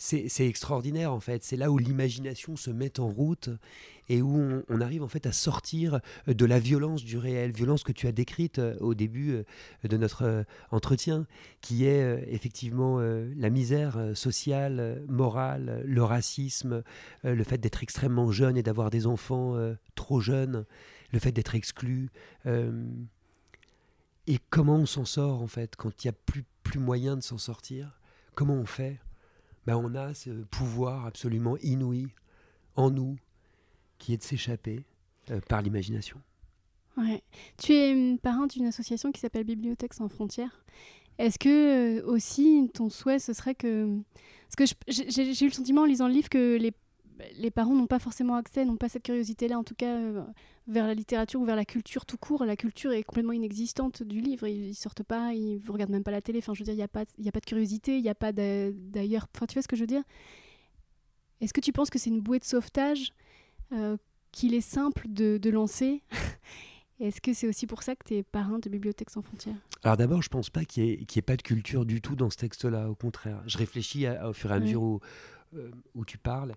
c'est 0.01 0.48
extraordinaire 0.48 1.13
en 1.13 1.20
fait. 1.20 1.43
C'est 1.43 1.58
là 1.58 1.70
où 1.70 1.77
l'imagination 1.77 2.55
se 2.55 2.72
met 2.72 3.00
en 3.00 3.08
route 3.08 3.50
et 4.10 4.24
où 4.24 4.63
on, 4.67 4.81
arrive 4.81 5.03
en 5.03 5.08
fait 5.08 5.27
à 5.27 5.31
sortir 5.31 6.00
euh, 6.27 6.34
de 6.34 6.46
la 6.46 6.58
violence 6.58 7.03
du 7.03 7.20
réel, 7.20 7.51
violence 7.51 7.84
que 7.84 7.91
tu 7.91 8.08
as 8.08 8.12
décrite 8.12 8.58
euh, 8.58 8.75
au 8.79 8.96
début 8.96 9.31
euh, 9.31 9.43
de 9.88 9.98
notre 9.98 10.43
entretien, 10.72 11.27
qui 11.62 11.86
est 11.86 12.24
effectivement 12.27 13.00
la 13.00 13.50
misère 13.50 14.00
sociale, 14.16 15.03
morale, 15.07 15.83
le 15.85 16.03
racisme, 16.03 16.83
le 17.24 17.44
fait 17.44 17.57
d'être 17.59 17.83
extrêmement 17.83 18.31
jeune 18.31 18.57
et 18.57 18.64
d'avoir 18.64 18.90
des 18.90 19.05
enfants 19.05 19.55
trop 19.96 20.20
jeunes, 20.20 20.66
le 21.11 21.20
fait 21.20 21.31
d'être 21.31 21.55
exclu. 21.55 22.09
et 22.46 24.40
comment 24.50 24.77
on 24.77 24.85
s'en 24.85 25.05
sort 25.05 25.42
en 25.42 25.48
fait 25.48 25.75
quand 25.75 26.03
il 26.03 26.07
n'y 26.07 26.16
a 26.16 26.18
plus 26.64 26.79
moyen 26.79 27.16
de 27.16 27.22
s'en 27.22 27.37
sortir? 27.37 28.00
Comment 28.33 28.55
on 28.55 28.66
fait? 28.66 29.00
Ben, 29.65 29.75
on 29.75 29.95
a 29.95 30.13
ce 30.13 30.29
pouvoir 30.29 31.05
absolument 31.05 31.57
inouï 31.57 32.07
en 32.75 32.89
nous 32.89 33.17
qui 33.97 34.13
est 34.13 34.17
de 34.17 34.24
s'échapper 34.24 34.83
euh, 35.29 35.39
par 35.47 35.61
l'imagination. 35.61 36.17
Ouais. 36.97 37.21
Tu 37.57 37.74
es 37.74 38.17
parrain 38.17 38.47
d'une 38.47 38.65
association 38.65 39.11
qui 39.11 39.21
s'appelle 39.21 39.43
Bibliothèques 39.43 39.93
sans 39.93 40.09
frontières. 40.09 40.65
Est-ce 41.17 41.37
que 41.37 42.00
euh, 42.00 42.05
aussi 42.05 42.69
ton 42.74 42.89
souhait 42.89 43.19
ce 43.19 43.33
serait 43.33 43.55
que 43.55 44.00
parce 44.50 44.74
que 44.74 44.77
j'ai 44.87 45.45
eu 45.45 45.47
le 45.47 45.53
sentiment 45.53 45.83
en 45.83 45.85
lisant 45.85 46.07
le 46.07 46.13
livre 46.13 46.29
que 46.29 46.57
les 46.57 46.74
les 47.36 47.51
parents 47.51 47.75
n'ont 47.75 47.88
pas 47.88 48.00
forcément 48.00 48.36
accès, 48.36 48.66
n'ont 48.66 48.77
pas 48.77 48.90
cette 48.90 49.03
curiosité-là, 49.03 49.57
en 49.57 49.64
tout 49.64 49.75
cas, 49.75 49.96
euh, 49.96 50.24
vers 50.68 50.88
la 50.88 50.94
littérature 50.94 51.42
ou 51.42 51.46
vers 51.46 51.55
la 51.55 51.66
culture 51.66 52.05
tout 52.05 52.18
court. 52.18 52.46
La 52.46 52.55
culture 52.55 52.92
est 52.92 53.03
complètement 53.03 53.34
inexistante 53.34 54.03
du 54.03 54.22
livre. 54.22 54.48
Ils, 54.48 54.70
ne 54.70 54.74
sortent 54.74 55.03
pas, 55.03 55.34
ils 55.34 55.62
ne 55.66 55.72
regardent 55.72 55.92
même 55.92 56.03
pas 56.03 56.12
la 56.12 56.22
télé. 56.22 56.40
Enfin, 56.40 56.53
je 56.53 56.60
veux 56.60 56.66
dire, 56.66 56.74
il 56.74 56.77
n'y 56.77 56.84
a, 56.84 56.88
pas, 56.88 57.01
a 57.01 57.31
pas 57.31 57.40
de 57.40 57.46
curiosité, 57.46 57.98
il 57.98 58.03
n'y 58.03 58.10
a 58.10 58.16
pas 58.16 58.31
d'ailleurs. 58.31 59.27
Enfin, 59.36 59.46
tu 59.46 59.53
vois 59.53 59.62
ce 59.62 59.68
que 59.68 59.75
je 59.75 59.81
veux 59.81 59.88
dire? 59.88 60.03
Est-ce 61.42 61.53
que 61.53 61.62
tu 61.62 61.72
penses 61.72 61.90
que 61.90 62.00
c'est 62.00 62.10
une 62.10 62.22
bouée 62.22 62.40
de 62.40 62.44
sauvetage 62.44 63.14
euh, 63.74 63.98
qu'il 64.31 64.53
est 64.53 64.62
simple 64.62 65.07
de, 65.10 65.38
de 65.38 65.50
lancer? 65.50 66.03
Est-ce 67.00 67.20
que 67.20 67.34
c'est 67.34 67.48
aussi 67.48 67.66
pour 67.66 67.81
ça 67.81 67.96
que 67.96 68.07
tu 68.07 68.16
es 68.16 68.24
parrain 68.24 68.60
de 68.60 68.70
Bibliothèques 68.70 69.10
sans 69.10 69.24
frontières? 69.24 69.55
Alors 69.84 69.98
d'abord, 69.98 70.22
je 70.22 70.29
pense 70.29 70.51
pas 70.51 70.66
qu'il 70.66 70.84
n'y 70.84 70.92
ait, 70.92 71.07
ait, 71.16 71.22
pas 71.24 71.36
de 71.36 71.42
culture 71.42 71.84
du 71.84 72.00
tout 72.00 72.16
dans 72.16 72.29
ce 72.29 72.38
texte-là, 72.38 72.92
au 72.92 72.94
contraire. 72.94 73.42
Je 73.48 73.57
réfléchis 73.57 74.05
au 74.07 74.34
fur 74.34 74.51
et 74.51 74.53
à 74.53 74.60
mesure 74.60 74.84
où, 74.84 75.00
où 75.96 76.05
tu 76.05 76.18
parles. 76.18 76.53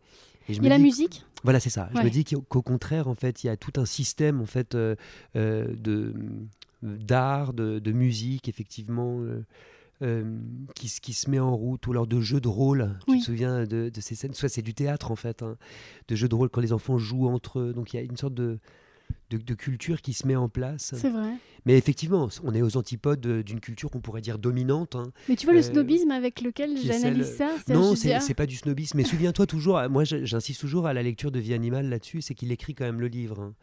Et, 0.48 0.54
je 0.54 0.62
la 0.62 0.78
musique 0.78 1.24
Voilà, 1.42 1.60
c'est 1.60 1.70
ça. 1.70 1.88
Je 1.94 2.00
me 2.00 2.10
dis 2.10 2.24
qu'au 2.24 2.62
contraire, 2.62 3.08
en 3.08 3.14
fait, 3.14 3.44
il 3.44 3.46
y 3.46 3.50
a 3.50 3.56
tout 3.56 3.80
un 3.80 3.86
système 3.86 4.40
en 4.40 4.46
fait, 4.46 4.74
euh, 4.74 4.94
euh, 5.36 5.74
de 5.76 6.14
d'art, 6.82 7.54
de, 7.54 7.78
de, 7.78 7.92
musique, 7.92 8.46
effectivement, 8.46 9.22
qui, 10.74 11.00
qui, 11.00 11.12
se 11.14 11.30
met 11.30 11.38
en 11.38 11.56
route, 11.56 11.86
ou 11.86 11.94
lors 11.94 12.06
de 12.06 12.20
jeux 12.20 12.42
de 12.42 12.48
rôle. 12.48 12.98
Tu 13.08 13.20
te 13.20 13.24
souviens 13.24 13.64
de, 13.64 13.88
de, 13.88 14.00
ces 14.02 14.14
scènes? 14.14 14.34
Soit 14.34 14.50
c'est 14.50 14.60
du 14.60 14.74
théâtre, 14.74 15.10
en 15.10 15.16
fait, 15.16 15.42
hein, 15.42 15.56
de 16.08 16.14
jeux 16.14 16.28
de 16.28 16.34
rôle 16.34 16.50
quand 16.50 16.60
les 16.60 16.74
enfants 16.74 16.98
jouent 16.98 17.28
entre 17.28 17.60
eux. 17.60 17.72
Donc 17.72 17.94
il 17.94 17.96
y 17.96 18.00
a 18.00 18.02
une 18.02 18.18
sorte 18.18 18.34
de, 18.34 18.58
de, 19.30 19.54
culture 19.54 20.00
qui 20.00 20.12
se 20.12 20.26
met 20.26 20.36
en 20.36 20.48
place. 20.48 20.94
C'est 20.96 21.10
vrai. 21.10 21.32
Mais 21.66 21.76
effectivement, 21.76 22.28
on 22.42 22.54
est 22.54 22.62
aux 22.62 22.76
antipodes 22.76 23.26
d'une 23.42 23.60
culture 23.60 23.90
qu'on 23.90 24.00
pourrait 24.00 24.20
dire 24.20 24.38
dominante. 24.38 24.96
Hein. 24.96 25.10
Mais 25.28 25.36
tu 25.36 25.46
vois 25.46 25.54
le 25.54 25.60
euh, 25.60 25.62
snobisme 25.62 26.10
avec 26.10 26.40
lequel 26.40 26.76
j'analyse 26.78 27.36
ça 27.36 27.50
Non, 27.68 27.94
c'est 27.96 28.34
pas 28.34 28.46
du 28.46 28.56
snobisme. 28.56 28.98
Mais 28.98 29.04
souviens-toi 29.04 29.46
toujours, 29.46 29.80
moi 29.88 30.04
j'insiste 30.04 30.60
toujours 30.60 30.86
à 30.86 30.92
la 30.92 31.02
lecture 31.02 31.30
de 31.30 31.40
Vie 31.40 31.54
animale 31.54 31.88
là-dessus, 31.88 32.22
c'est 32.22 32.34
qu'il 32.34 32.52
écrit 32.52 32.74
quand 32.74 32.84
même 32.84 33.00
le 33.00 33.08
livre. 33.08 33.40
Hein. 33.40 33.54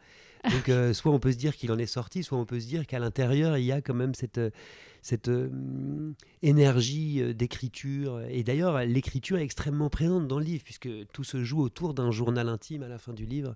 Donc 0.50 0.68
euh, 0.68 0.92
soit 0.92 1.12
on 1.12 1.20
peut 1.20 1.32
se 1.32 1.36
dire 1.36 1.56
qu'il 1.56 1.70
en 1.70 1.78
est 1.78 1.86
sorti, 1.86 2.24
soit 2.24 2.36
on 2.36 2.44
peut 2.44 2.58
se 2.58 2.66
dire 2.66 2.86
qu'à 2.86 2.98
l'intérieur 2.98 3.56
il 3.56 3.64
y 3.64 3.72
a 3.72 3.80
quand 3.80 3.94
même 3.94 4.14
cette 4.14 4.40
cette 5.02 5.28
euh, 5.28 6.14
énergie 6.42 7.20
euh, 7.20 7.34
d'écriture. 7.34 8.22
Et 8.30 8.44
d'ailleurs, 8.44 8.84
l'écriture 8.84 9.38
est 9.38 9.42
extrêmement 9.42 9.90
présente 9.90 10.28
dans 10.28 10.38
le 10.38 10.44
livre, 10.44 10.64
puisque 10.64 10.88
tout 11.12 11.24
se 11.24 11.42
joue 11.42 11.60
autour 11.60 11.92
d'un 11.92 12.10
journal 12.12 12.48
intime 12.48 12.84
à 12.84 12.88
la 12.88 12.98
fin 12.98 13.12
du 13.12 13.26
livre, 13.26 13.54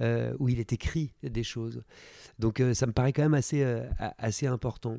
euh, 0.00 0.34
où 0.38 0.48
il 0.48 0.60
est 0.60 0.72
écrit 0.72 1.12
des 1.22 1.42
choses. 1.42 1.82
Donc 2.38 2.62
ça 2.72 2.86
me 2.86 2.92
paraît 2.92 3.12
quand 3.12 3.22
même 3.22 3.34
assez, 3.34 3.64
assez 4.18 4.46
important. 4.46 4.98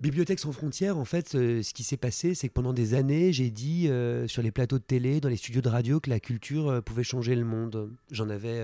Bibliothèque 0.00 0.38
sans 0.38 0.52
frontières, 0.52 0.98
en 0.98 1.04
fait, 1.04 1.30
ce 1.30 1.72
qui 1.72 1.82
s'est 1.82 1.96
passé, 1.96 2.34
c'est 2.34 2.48
que 2.48 2.52
pendant 2.52 2.74
des 2.74 2.94
années, 2.94 3.32
j'ai 3.32 3.50
dit 3.50 3.88
sur 4.26 4.42
les 4.42 4.50
plateaux 4.50 4.78
de 4.78 4.84
télé, 4.84 5.20
dans 5.20 5.30
les 5.30 5.36
studios 5.36 5.62
de 5.62 5.68
radio, 5.68 6.00
que 6.00 6.10
la 6.10 6.20
culture 6.20 6.82
pouvait 6.84 7.02
changer 7.02 7.34
le 7.34 7.44
monde. 7.44 7.90
J'en 8.10 8.28
avais 8.28 8.60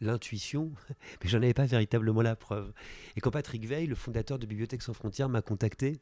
l'intuition, 0.00 0.70
mais 1.24 1.28
j'en 1.28 1.38
avais 1.38 1.54
pas 1.54 1.66
véritablement 1.66 2.22
la 2.22 2.36
preuve. 2.36 2.72
Et 3.16 3.20
quand 3.20 3.30
Patrick 3.30 3.66
Veil, 3.66 3.86
le 3.86 3.94
fondateur 3.94 4.38
de 4.38 4.46
Bibliothèques 4.46 4.82
sans 4.82 4.92
frontières, 4.92 5.28
m'a 5.28 5.42
contacté 5.42 5.98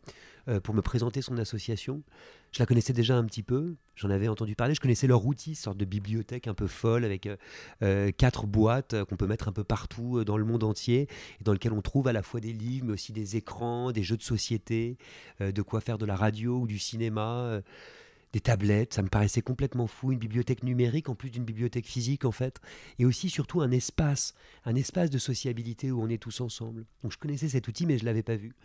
euh, 0.48 0.60
pour 0.60 0.74
me 0.74 0.82
présenter 0.82 1.22
son 1.22 1.38
association, 1.38 2.02
je 2.54 2.60
la 2.60 2.66
connaissais 2.66 2.92
déjà 2.92 3.16
un 3.16 3.24
petit 3.24 3.42
peu, 3.42 3.74
j'en 3.96 4.10
avais 4.10 4.28
entendu 4.28 4.54
parler, 4.54 4.74
je 4.74 4.80
connaissais 4.80 5.08
leur 5.08 5.26
outil, 5.26 5.56
sorte 5.56 5.76
de 5.76 5.84
bibliothèque 5.84 6.46
un 6.46 6.54
peu 6.54 6.68
folle 6.68 7.04
avec 7.04 7.26
euh, 7.26 7.36
euh, 7.82 8.12
quatre 8.12 8.46
boîtes 8.46 9.02
qu'on 9.04 9.16
peut 9.16 9.26
mettre 9.26 9.48
un 9.48 9.52
peu 9.52 9.64
partout 9.64 10.22
dans 10.22 10.36
le 10.36 10.44
monde 10.44 10.62
entier, 10.62 11.08
et 11.40 11.44
dans 11.44 11.52
lequel 11.52 11.72
on 11.72 11.82
trouve 11.82 12.06
à 12.06 12.12
la 12.12 12.22
fois 12.22 12.38
des 12.38 12.52
livres, 12.52 12.86
mais 12.86 12.92
aussi 12.92 13.12
des 13.12 13.34
écrans, 13.34 13.90
des 13.90 14.04
jeux 14.04 14.16
de 14.16 14.22
société, 14.22 14.98
de 15.40 15.62
quoi 15.62 15.80
faire 15.80 15.98
de 15.98 16.06
la 16.06 16.14
radio 16.14 16.60
ou 16.60 16.66
du 16.68 16.78
cinéma 16.78 17.60
des 18.34 18.40
tablettes, 18.40 18.94
ça 18.94 19.02
me 19.02 19.08
paraissait 19.08 19.42
complètement 19.42 19.86
fou, 19.86 20.10
une 20.10 20.18
bibliothèque 20.18 20.64
numérique 20.64 21.08
en 21.08 21.14
plus 21.14 21.30
d'une 21.30 21.44
bibliothèque 21.44 21.86
physique 21.86 22.24
en 22.24 22.32
fait, 22.32 22.60
et 22.98 23.06
aussi 23.06 23.30
surtout 23.30 23.60
un 23.60 23.70
espace, 23.70 24.34
un 24.64 24.74
espace 24.74 25.08
de 25.08 25.18
sociabilité 25.18 25.92
où 25.92 26.02
on 26.02 26.08
est 26.08 26.20
tous 26.20 26.40
ensemble. 26.40 26.84
Donc 27.04 27.12
je 27.12 27.18
connaissais 27.18 27.48
cet 27.48 27.68
outil 27.68 27.86
mais 27.86 27.96
je 27.96 28.04
l'avais 28.04 28.24
pas 28.24 28.34
vu. 28.34 28.56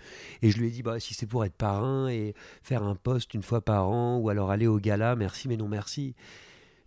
Et 0.41 0.49
je 0.49 0.57
lui 0.57 0.67
ai 0.67 0.71
dit 0.71 0.81
bah 0.81 0.99
si 0.99 1.13
c'est 1.13 1.27
pour 1.27 1.45
être 1.45 1.53
parrain 1.53 2.09
et 2.09 2.33
faire 2.63 2.81
un 2.81 2.95
poste 2.95 3.35
une 3.35 3.43
fois 3.43 3.61
par 3.61 3.89
an 3.89 4.17
ou 4.17 4.29
alors 4.29 4.49
aller 4.49 4.65
au 4.65 4.79
gala, 4.79 5.15
merci 5.15 5.47
mais 5.47 5.55
non 5.55 5.67
merci. 5.67 6.15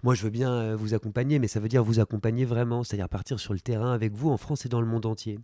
Moi, 0.02 0.16
je 0.16 0.24
veux 0.24 0.30
bien 0.30 0.52
euh, 0.52 0.76
vous 0.76 0.94
accompagner, 0.94 1.38
mais 1.38 1.46
ça 1.46 1.60
veut 1.60 1.68
dire 1.68 1.84
vous 1.84 2.00
accompagner 2.00 2.44
vraiment, 2.44 2.82
c'est-à-dire 2.82 3.08
partir 3.08 3.38
sur 3.38 3.52
le 3.52 3.60
terrain 3.60 3.92
avec 3.92 4.12
vous 4.12 4.30
en 4.30 4.36
France 4.36 4.66
et 4.66 4.68
dans 4.68 4.80
le 4.80 4.86
monde 4.88 5.06
entier. 5.06 5.38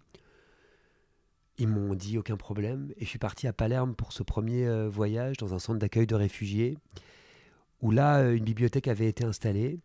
Ils 1.59 1.69
m'ont 1.69 1.95
dit 1.95 2.19
aucun 2.19 2.37
problème, 2.37 2.93
et 2.97 3.05
je 3.05 3.09
suis 3.09 3.21
parti 3.21 3.47
à 3.47 3.53
Palerme 3.53 3.95
pour 3.95 4.13
ce 4.13 4.25
premier 4.25 4.67
euh, 4.67 4.89
voyage 4.89 5.37
dans 5.37 5.55
un 5.55 5.61
centre 5.61 5.79
d'accueil 5.79 6.09
de 6.09 6.17
réfugiés 6.17 6.77
où 7.81 7.91
là, 7.91 8.21
euh, 8.21 8.37
une 8.37 8.45
bibliothèque 8.45 8.89
avait 8.89 9.09
été 9.09 9.25
installée, 9.25 9.79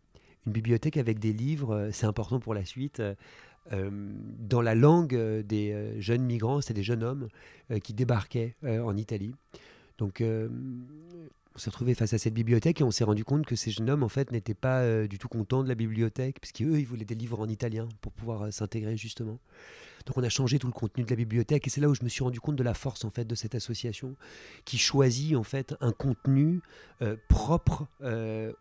une 0.46 0.52
bibliothèque 0.52 0.96
avec 0.96 1.18
des 1.18 1.32
livres, 1.32 1.74
euh, 1.74 1.90
c'est 1.92 2.06
important 2.06 2.40
pour 2.40 2.54
la 2.54 2.64
suite, 2.64 3.00
euh, 3.00 3.90
dans 4.38 4.60
la 4.60 4.74
langue 4.74 5.16
des 5.16 5.94
jeunes 5.98 6.22
migrants, 6.22 6.60
c'est 6.60 6.74
des 6.74 6.82
jeunes 6.82 7.02
hommes 7.02 7.28
qui 7.82 7.94
débarquaient 7.94 8.56
en 8.62 8.94
Italie. 8.94 9.34
Donc, 9.96 10.22
on 10.22 11.58
s'est 11.58 11.70
retrouvé 11.70 11.94
face 11.94 12.12
à 12.12 12.18
cette 12.18 12.34
bibliothèque 12.34 12.82
et 12.82 12.84
on 12.84 12.90
s'est 12.90 13.04
rendu 13.04 13.24
compte 13.24 13.46
que 13.46 13.56
ces 13.56 13.70
jeunes 13.70 13.88
hommes, 13.88 14.02
en 14.02 14.10
fait, 14.10 14.32
n'étaient 14.32 14.52
pas 14.52 15.06
du 15.06 15.16
tout 15.16 15.28
contents 15.28 15.62
de 15.62 15.68
la 15.70 15.74
bibliothèque, 15.74 16.40
parce 16.40 16.52
qu'eux, 16.52 16.78
ils 16.78 16.86
voulaient 16.86 17.06
des 17.06 17.14
livres 17.14 17.40
en 17.40 17.48
italien 17.48 17.88
pour 18.02 18.12
pouvoir 18.12 18.52
s'intégrer, 18.52 18.98
justement. 18.98 19.38
Donc 20.06 20.18
on 20.18 20.22
a 20.22 20.28
changé 20.28 20.58
tout 20.58 20.66
le 20.66 20.72
contenu 20.72 21.04
de 21.04 21.10
la 21.10 21.16
bibliothèque 21.16 21.66
et 21.66 21.70
c'est 21.70 21.80
là 21.80 21.88
où 21.88 21.94
je 21.94 22.04
me 22.04 22.08
suis 22.08 22.22
rendu 22.22 22.40
compte 22.40 22.56
de 22.56 22.62
la 22.62 22.74
force 22.74 23.04
en 23.04 23.10
fait 23.10 23.24
de 23.24 23.34
cette 23.34 23.54
association 23.54 24.16
qui 24.64 24.76
choisit 24.78 25.34
en 25.36 25.42
fait 25.42 25.74
un 25.80 25.92
contenu 25.92 26.60
euh, 27.02 27.16
propre 27.28 27.86
euh, 28.02 28.52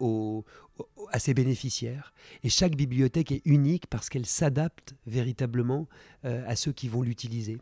à 1.12 1.20
ses 1.20 1.34
bénéficiaires. 1.34 2.14
Et 2.44 2.50
chaque 2.50 2.76
bibliothèque 2.76 3.32
est 3.32 3.42
unique 3.46 3.88
parce 3.88 4.10
qu'elle 4.10 4.26
s'adapte 4.26 4.96
véritablement 5.06 5.88
euh, 6.26 6.44
à 6.48 6.56
ceux 6.56 6.72
qui 6.72 6.88
vont 6.88 7.02
l'utiliser. 7.02 7.58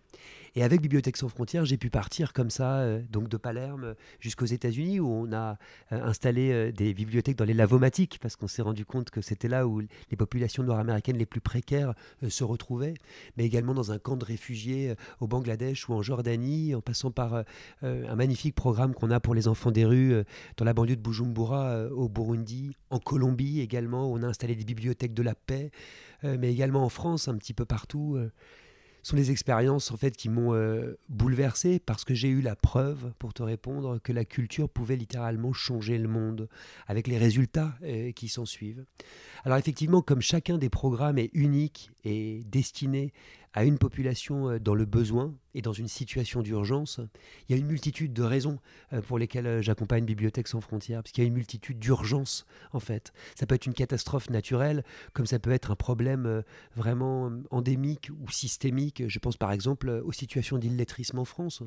Et 0.54 0.64
avec 0.64 0.82
Bibliothèques 0.82 1.16
sans 1.16 1.30
frontières, 1.30 1.64
j'ai 1.64 1.78
pu 1.78 1.90
partir 1.90 2.34
comme 2.34 2.50
ça, 2.50 2.80
euh, 2.80 3.02
donc 3.10 3.30
de 3.30 3.38
Palerme 3.38 3.96
jusqu'aux 4.20 4.46
États-Unis, 4.46 5.00
où 5.00 5.08
on 5.08 5.32
a 5.32 5.58
euh, 5.94 6.04
installé 6.04 6.52
euh, 6.52 6.72
des 6.74 6.94
bibliothèques 6.94 7.38
dans 7.38 7.46
les 7.46 7.54
lavomatiques, 7.54 8.20
parce 8.22 8.36
qu'on 8.36 8.50
s'est 8.50 8.62
rendu 8.62 8.84
compte 8.84 9.12
que 9.12 9.22
c'était 9.22 9.48
là 9.48 9.66
où 9.66 9.80
les 9.80 10.18
populations 10.18 10.64
nord-américaines 10.64 11.18
les 11.18 11.26
plus 11.26 11.40
précaires 11.40 11.94
se 12.28 12.44
retrouvaient, 12.44 12.96
mais 13.38 13.46
également 13.46 13.74
dans 13.74 13.94
un 13.94 13.98
camp 13.98 14.18
de 14.18 14.26
réfugiés 14.26 14.94
au 15.22 15.28
Bangladesh 15.28 15.88
ou 15.88 15.94
en 15.94 16.02
Jordanie, 16.02 16.76
en 16.76 16.82
passant 16.82 17.12
par 17.12 17.44
un 17.82 18.16
magnifique 18.16 18.56
programme 18.56 18.94
qu'on 18.94 19.12
a 19.12 19.20
pour 19.20 19.34
les 19.34 19.48
enfants 19.48 19.72
des 19.72 19.86
rues 19.86 20.14
dans 20.58 20.66
la 20.66 20.74
banlieue 20.74 20.96
de 20.96 21.02
Bujumbura 21.02 21.88
au 21.88 22.10
Burundi, 22.10 22.76
en 22.90 23.00
Colombie 23.00 23.62
également, 23.62 24.10
où 24.10 24.18
on 24.18 24.24
a 24.24 24.28
installé 24.28 24.56
des 24.56 24.66
bibliothèques 24.66 25.14
de 25.14 25.24
la 25.24 25.36
paix, 25.36 25.72
mais 26.24 26.52
également 26.52 26.84
en 26.84 26.90
France, 26.90 27.28
un 27.28 27.38
petit 27.38 27.54
peu 27.54 27.66
partout 27.66 28.18
sont 29.04 29.16
des 29.16 29.32
expériences 29.32 29.92
en 29.92 29.98
fait 29.98 30.16
qui 30.16 30.30
m'ont 30.30 30.54
euh, 30.54 30.98
bouleversé 31.10 31.80
parce 31.80 32.06
que 32.06 32.14
j'ai 32.14 32.30
eu 32.30 32.42
la 32.42 32.56
preuve, 32.56 33.14
pour 33.20 33.34
te 33.34 33.44
répondre, 33.44 34.00
que 34.00 34.14
la 34.14 34.26
culture 34.26 34.70
pouvait 34.70 34.96
littéralement 34.96 35.54
changer 35.54 35.98
le 35.98 36.08
monde 36.08 36.48
avec 36.88 37.08
les 37.08 37.18
résultats 37.18 37.76
euh, 37.84 38.12
qui 38.12 38.28
s'en 38.28 38.46
suivent. 38.46 38.86
Alors 39.44 39.58
effectivement, 39.58 40.02
comme 40.02 40.22
chacun 40.22 40.58
des 40.58 40.70
programmes 40.70 41.18
est 41.18 41.32
unique 41.34 41.92
et 42.04 42.44
destiné 42.46 43.14
à 43.54 43.66
une 43.66 43.78
population 43.78 44.50
euh, 44.50 44.60
dans 44.60 44.76
le 44.76 44.86
besoin 44.86 45.34
et 45.54 45.62
dans 45.62 45.74
une 45.74 45.88
situation 45.88 46.42
d'urgence, 46.42 47.02
il 47.48 47.56
y 47.56 47.56
a 47.56 47.60
une 47.60 47.68
multitude 47.68 48.14
de 48.14 48.24
raisons 48.24 48.60
euh, 48.94 49.02
pour 49.02 49.20
lesquelles 49.20 49.48
euh, 49.48 49.62
j'accompagne 49.62 50.06
Bibliothèque 50.06 50.48
sans 50.48 50.62
frontières, 50.62 51.04
parce 51.04 51.12
qu'il 51.12 51.24
y 51.24 51.26
a 51.26 51.28
une 51.28 51.34
multitude 51.34 51.78
d'urgences 51.80 52.46
en 52.72 52.80
fait. 52.80 53.12
Ça 53.36 53.46
peut 53.46 53.56
être 53.56 53.66
une 53.66 53.74
catastrophe 53.74 54.30
naturelle, 54.30 54.84
comme 55.14 55.26
ça 55.26 55.40
peut 55.40 55.52
être 55.52 55.72
un 55.72 55.76
problème 55.76 56.44
vraiment 56.76 57.32
endémique 57.50 58.10
ou 58.22 58.32
systémique. 58.32 59.04
Je 59.08 59.20
pense 59.20 59.38
par 59.38 59.52
exemple 59.52 59.90
aux 59.90 60.12
situations 60.12 60.58
d'illettrisme 60.58 61.20
en 61.20 61.26
France, 61.26 61.62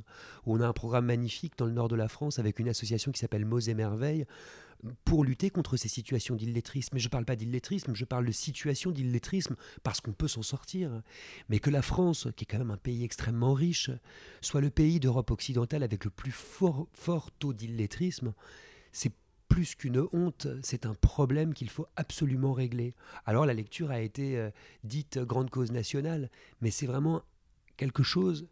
où 0.47 0.57
on 0.57 0.61
a 0.61 0.66
un 0.66 0.73
programme 0.73 1.07
magnifique 1.07 1.55
dans 1.59 1.66
le 1.66 1.73
nord 1.73 1.88
de 1.88 1.97
la 1.97 2.09
France 2.09 2.38
avec 2.38 2.59
une 2.59 2.68
association 2.68 3.12
qui 3.12 3.20
s'appelle 3.20 3.44
Mots 3.44 3.59
et 3.59 3.75
Merveilles, 3.75 4.27
pour 5.04 5.24
lutter 5.24 5.50
contre 5.50 5.76
ces 5.76 5.88
situations 5.88 6.37
d'illettrisme. 6.37 6.90
Mais 6.94 7.00
je 7.00 7.06
ne 7.06 7.10
parle 7.10 7.24
pas 7.24 7.37
d'illettrisme, 7.37 7.94
je 7.94 8.04
parle 8.04 8.26
de 8.26 8.32
situation 8.32 8.90
d'illettrisme 8.90 9.56
parce 9.82 10.00
qu'on 10.00 10.12
peut 10.12 10.28
s'en 10.28 10.42
sortir. 10.42 11.02
Mais 11.48 11.58
que 11.58 11.70
la 11.70 11.82
France, 11.82 12.28
qui 12.37 12.44
est 12.44 12.46
quand 12.46 12.58
même 12.58 12.70
un 12.70 12.76
pays 12.76 13.04
extrêmement 13.04 13.54
riche, 13.54 13.90
soit 14.40 14.60
le 14.60 14.70
pays 14.70 15.00
d'Europe 15.00 15.30
occidentale 15.30 15.82
avec 15.82 16.04
le 16.04 16.10
plus 16.10 16.32
fort, 16.32 17.30
taux 17.38 17.52
d'illettrisme, 17.52 18.34
c'est 18.92 19.12
plus 19.48 19.74
qu'une 19.74 20.06
honte, 20.12 20.48
c'est 20.62 20.87
un 20.87 20.94
problème 20.94 21.54
qu'il 21.54 21.70
faut 21.70 21.87
absolument 21.96 22.52
régler. 22.52 22.94
Alors 23.24 23.46
la 23.46 23.54
lecture 23.54 23.90
a 23.90 24.00
été 24.00 24.37
euh, 24.37 24.50
dite 24.82 25.18
grande 25.18 25.50
cause 25.50 25.70
nationale, 25.70 26.30
mais 26.60 26.70
c'est 26.70 26.87
vraiment 26.87 27.22
quelque 27.76 28.02
chose 28.02 28.48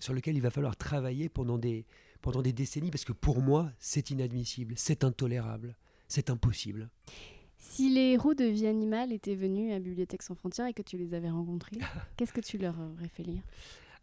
sur 0.00 0.12
lequel 0.12 0.36
il 0.36 0.42
va 0.42 0.50
falloir 0.50 0.76
travailler 0.76 1.28
pendant 1.28 1.58
des, 1.58 1.86
pendant 2.24 2.40
des 2.40 2.54
décennies, 2.54 2.90
parce 2.90 3.04
que 3.04 3.12
pour 3.12 3.42
moi, 3.42 3.70
c'est 3.78 4.08
inadmissible, 4.08 4.72
c'est 4.78 5.04
intolérable, 5.04 5.76
c'est 6.08 6.30
impossible. 6.30 6.88
Si 7.58 7.90
les 7.90 8.12
héros 8.12 8.32
de 8.32 8.44
Vie 8.44 8.66
Animale 8.66 9.12
étaient 9.12 9.34
venus 9.34 9.74
à 9.74 9.78
Bibliothèque 9.78 10.22
sans 10.22 10.34
frontières 10.34 10.66
et 10.66 10.72
que 10.72 10.80
tu 10.80 10.96
les 10.96 11.12
avais 11.12 11.28
rencontrés, 11.28 11.76
qu'est-ce 12.16 12.32
que 12.32 12.40
tu 12.40 12.56
leur 12.56 12.76
aurais 12.80 13.08
fait 13.08 13.24
lire? 13.24 13.42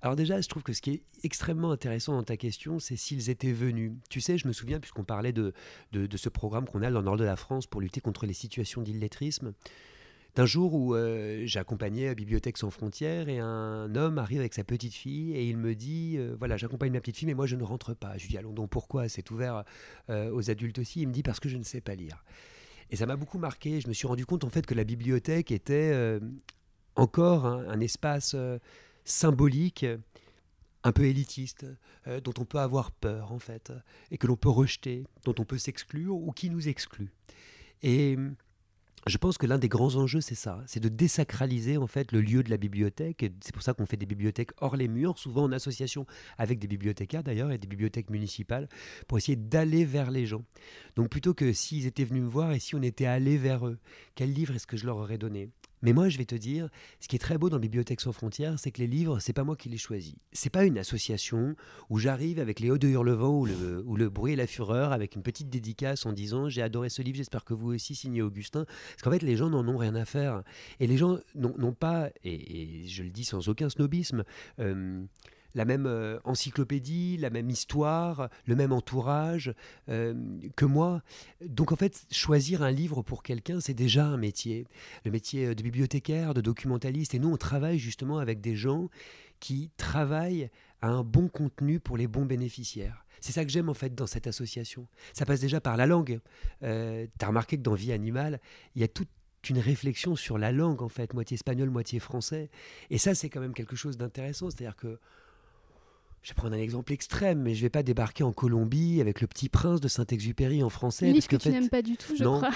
Alors 0.04 0.16
déjà, 0.16 0.40
je 0.40 0.48
trouve 0.48 0.62
que 0.62 0.72
ce 0.72 0.82
qui 0.84 0.92
est 0.92 1.02
extrêmement 1.24 1.72
intéressant 1.72 2.14
dans 2.14 2.24
ta 2.24 2.38
question, 2.38 2.78
c'est 2.78 2.96
s'ils 2.96 3.32
étaient 3.32 3.54
venus. 3.54 3.94
Tu 4.12 4.22
sais, 4.22 4.38
je 4.38 4.48
me 4.48 4.54
souviens, 4.54 4.80
puisqu'on 4.80 5.04
parlait 5.04 5.34
de, 5.34 5.54
de, 5.92 6.06
de, 6.06 6.18
ce 6.18 6.30
programme 6.30 6.66
qu'on 6.66 6.84
a 6.84 6.92
dans 6.92 7.00
le 7.00 7.06
nord 7.06 7.18
de 7.18 7.24
la 7.24 7.36
France 7.36 7.66
pour 7.66 7.82
lutter 7.82 8.02
contre 8.02 8.28
les 8.28 8.34
situations 8.34 8.84
d'illettrisme, 8.84 9.54
d'un 10.36 10.46
jour 10.46 10.74
où 10.74 10.96
euh, 10.96 11.44
j'accompagnais 11.46 12.16
Bibliothèque 12.16 12.58
sans 12.58 12.70
frontières 12.70 13.28
et 13.28 13.40
un 13.40 13.94
homme 13.96 14.18
arrive 14.18 14.40
avec 14.40 14.54
sa 14.54 14.64
petite 14.64 14.94
fille 14.94 15.34
et 15.34 15.48
il 15.50 15.58
me 15.58 15.76
dit 15.76 16.16
euh, 16.18 16.36
voilà 16.40 16.56
j'accompagne 16.56 16.94
ma 16.94 17.02
petite 17.02 17.18
fille 17.18 17.28
mais 17.28 17.34
moi 17.34 17.48
je 17.48 17.56
ne 17.56 17.64
rentre 17.64 17.94
pas. 17.94 18.18
Je 18.18 18.24
lui 18.24 18.30
dis 18.30 18.38
allons 18.38 18.54
donc 18.54 18.70
pourquoi 18.70 19.10
c'est 19.10 19.30
ouvert 19.32 19.64
euh, 20.10 20.32
aux 20.32 20.50
adultes 20.50 20.80
aussi. 20.80 21.02
Il 21.02 21.10
me 21.10 21.14
dit 21.14 21.24
parce 21.24 21.40
que 21.40 21.50
je 21.50 21.58
ne 21.58 21.64
sais 21.64 21.82
pas 21.82 21.96
lire. 21.96 22.24
Et 22.92 22.96
ça 22.96 23.06
m'a 23.06 23.18
beaucoup 23.18 23.40
marqué. 23.40 23.82
Je 23.82 23.88
me 23.88 23.94
suis 23.94 24.08
rendu 24.08 24.26
compte 24.26 24.44
en 24.44 24.50
fait 24.50 24.66
que 24.66 24.74
la 24.74 24.84
bibliothèque 24.84 25.52
était 25.52 26.20
encore 26.98 27.46
un, 27.46 27.80
espace 27.80 28.36
symbolique 29.06 29.86
un 30.84 30.92
peu 30.92 31.06
élitiste, 31.06 31.66
dont 32.06 32.34
on 32.38 32.44
peut 32.44 32.58
avoir 32.58 32.92
peur 32.92 33.32
en 33.32 33.40
fait, 33.40 33.72
et 34.12 34.18
que 34.18 34.28
l'on 34.28 34.36
peut 34.36 34.50
rejeter, 34.50 35.06
dont 35.24 35.36
on 35.40 35.46
peut 35.46 35.58
s'exclure 35.58 36.18
ou 36.18 36.34
qui 36.34 36.50
nous 36.50 36.68
exclut. 36.68 37.14
Et 37.82 38.18
je 39.08 39.18
pense 39.18 39.38
que 39.38 39.48
l'un 39.48 39.58
des 39.58 39.70
grands 39.70 39.96
enjeux, 39.96 40.22
c'est 40.22 40.36
ça, 40.36 40.62
c'est 40.68 40.80
de 40.80 40.90
désacraliser 40.90 41.78
en 41.78 41.88
fait 41.88 42.12
le 42.12 42.22
lieu 42.22 42.44
de 42.44 42.50
la 42.50 42.58
bibliothèque. 42.58 43.26
C'est 43.44 43.54
pour 43.54 43.64
ça 43.64 43.74
qu'on 43.74 43.86
fait 43.86 43.98
des 43.98 44.06
bibliothèques 44.06 44.52
hors 44.58 44.76
les 44.76 44.88
murs, 44.88 45.18
souvent 45.18 45.44
en 45.44 45.52
association 45.52 46.06
avec 46.38 46.60
des 46.60 46.68
bibliothécaires 46.68 47.24
d'ailleurs 47.24 47.52
et 47.52 47.58
des 47.58 47.68
bibliothèques 47.68 48.10
municipales, 48.10 48.70
pour 49.08 49.18
essayer 49.18 49.36
d'aller 49.36 49.86
vers 49.86 50.12
les 50.12 50.26
gens. 50.26 50.44
Donc 50.96 51.10
plutôt 51.10 51.34
que 51.34 51.52
s'ils 51.52 51.88
étaient 51.88 52.04
venus 52.04 52.24
me 52.24 52.30
voir 52.30 52.52
et 52.52 52.60
si 52.60 52.76
on 52.76 52.82
était 52.82 53.06
allé 53.06 53.38
vers 53.38 53.68
eux, 53.68 53.80
quel 54.16 54.34
livre 54.34 54.56
est-ce 54.56 54.68
que 54.68 54.78
je 54.78 54.86
leur 54.86 54.98
aurais 54.98 55.18
donné? 55.18 55.50
Mais 55.82 55.94
moi, 55.94 56.10
je 56.10 56.18
vais 56.18 56.26
te 56.26 56.36
dire, 56.36 56.70
ce 57.00 57.08
qui 57.08 57.16
est 57.16 57.20
très 57.20 57.38
beau 57.38 57.50
dans 57.50 57.60
Bibliothèque 57.60 58.02
sans 58.02 58.12
frontières, 58.12 58.60
c'est 58.60 58.72
que 58.72 58.80
les 58.80 58.88
livres, 58.88 59.20
c'est 59.20 59.34
pas 59.34 59.44
moi 59.44 59.56
qui 59.56 59.70
les 59.70 59.78
choisis. 59.78 60.16
C'est 60.32 60.50
pas 60.50 60.66
une 60.66 60.78
association 60.78 61.56
où 61.90 61.98
j'arrive 61.98 62.40
avec 62.40 62.60
les 62.60 62.70
hauts 62.70 62.78
de 62.78 62.88
Hurlevent 62.88 63.40
ou 63.40 63.46
le, 63.46 63.84
le 63.96 64.10
bruit 64.10 64.34
et 64.34 64.36
la 64.36 64.48
fureur 64.48 64.92
avec 64.92 65.16
une 65.16 65.24
petite 65.24 65.50
dédicace 65.50 66.06
en 66.06 66.14
disant 66.14 66.50
j'ai 66.50 66.62
adoré 66.62 66.90
ce 66.90 67.02
livre, 67.02 67.18
j'espère 67.18 67.44
que 67.44 67.54
vous 67.54 67.74
aussi 67.74 67.96
signé 67.96 68.22
Augustin. 68.22 68.66
Parce 68.66 69.02
qu'en 69.04 69.12
fait, 69.12 69.24
les 69.24 69.36
gens 69.36 69.50
n'en 69.50 69.68
ont 69.68 69.78
rien 69.78 69.96
à 69.96 70.06
faire. 70.06 70.44
Et 70.80 70.88
les 70.88 70.98
gens 70.98 71.18
n'ont 71.36 71.74
pas, 71.74 72.10
et, 72.24 72.88
je 72.88 73.04
le 73.04 73.10
dis 73.10 73.24
sans 73.24 73.50
aucun 73.50 73.70
snobisme, 73.70 74.24
euh, 74.60 75.04
la 75.56 75.66
même 75.66 75.86
euh, 75.86 76.20
encyclopédie, 76.24 77.18
la 77.18 77.30
même 77.30 77.50
histoire, 77.50 78.30
le 78.46 78.56
même 78.56 78.72
entourage 78.72 79.54
euh, 79.90 80.14
que 80.56 80.66
moi. 80.66 81.02
Donc 81.46 81.72
en 81.72 81.76
fait, 81.76 82.06
choisir 82.12 82.64
un 82.64 82.72
livre 82.72 83.02
pour 83.02 83.24
quelqu'un, 83.24 83.60
c'est 83.60 83.74
déjà 83.74 84.06
un 84.06 84.18
métier. 84.18 84.68
Le 85.06 85.12
métier 85.12 85.54
de 85.56 85.64
bibliothécaire, 85.64 86.34
de 86.34 86.42
documentaliste. 86.42 87.14
Et 87.16 87.20
nous, 87.20 87.32
on 87.32 87.38
travaille 87.38 87.80
justement 87.80 88.20
avec 88.20 88.42
des 88.42 88.56
gens 88.56 88.90
qui 89.40 89.72
travaillent 89.78 90.50
à 90.82 90.88
un 90.88 91.04
bon 91.04 91.28
contenu 91.28 91.80
pour 91.80 91.98
les 91.98 92.08
bons 92.08 92.26
bénéficiaires. 92.26 93.06
C'est 93.20 93.32
ça 93.32 93.46
que 93.46 93.52
j'aime 93.52 93.70
en 93.70 93.74
fait 93.74 93.94
dans 93.94 94.08
cette 94.08 94.28
association. 94.28 94.88
Ça 95.14 95.26
passe 95.26 95.42
déjà 95.42 95.62
par 95.62 95.78
la 95.78 95.86
langue. 95.86 96.20
Euh, 96.64 97.06
tu 97.20 97.26
as 97.26 97.28
remarqué 97.28 97.58
que 97.58 97.62
dans 97.62 97.76
Vie 97.76 97.92
animale, 97.92 98.40
il 98.76 98.82
y 98.82 98.84
a 98.84 98.88
toute 98.88 99.10
une 99.50 99.60
réflexion 99.60 100.16
sur 100.16 100.38
la 100.38 100.52
langue 100.52 100.82
en 100.82 100.90
fait, 100.90 101.14
moitié 101.14 101.36
espagnol, 101.36 101.70
moitié 101.70 102.00
français. 102.00 102.50
Et 102.90 102.98
ça, 102.98 103.14
c'est 103.14 103.30
quand 103.30 103.40
même 103.40 103.54
quelque 103.54 103.76
chose 103.76 103.98
d'intéressant. 103.98 104.50
C'est-à-dire 104.50 104.76
que 104.76 105.00
je 106.22 106.30
vais 106.30 106.36
prendre 106.36 106.56
un 106.56 106.60
exemple 106.60 106.94
extrême, 106.94 107.42
mais 107.42 107.56
je 107.56 107.60
ne 107.60 107.64
vais 107.64 107.70
pas 107.70 107.82
débarquer 107.82 108.24
en 108.24 108.32
Colombie 108.32 109.02
avec 109.02 109.22
le 109.22 109.28
petit 109.28 109.50
prince 109.50 109.82
de 109.82 109.88
Saint-Exupéry 109.88 110.62
en 110.62 110.70
français. 110.70 111.12
Livre 111.12 111.28
que, 111.28 111.36
tu 111.36 111.50
n'aimes 111.50 111.70
pas 111.70 111.82
du 111.82 111.98
tout, 111.98 112.16
je 112.16 112.24
crois. 112.24 112.52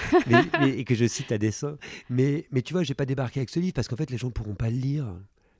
et 0.66 0.84
que 0.84 0.94
je 0.94 1.06
cite 1.06 1.32
à 1.32 1.38
dessein. 1.38 1.76
Mais, 2.08 2.46
mais 2.52 2.62
tu 2.62 2.74
vois, 2.74 2.84
je 2.84 2.88
vais 2.88 2.94
pas 2.94 3.06
débarquer 3.06 3.40
avec 3.40 3.50
ce 3.50 3.58
livre 3.58 3.74
parce 3.74 3.88
qu'en 3.88 3.96
fait, 3.96 4.10
les 4.10 4.18
gens 4.18 4.28
ne 4.28 4.32
pourront 4.32 4.54
pas 4.54 4.70
le 4.70 4.76
lire. 4.76 5.12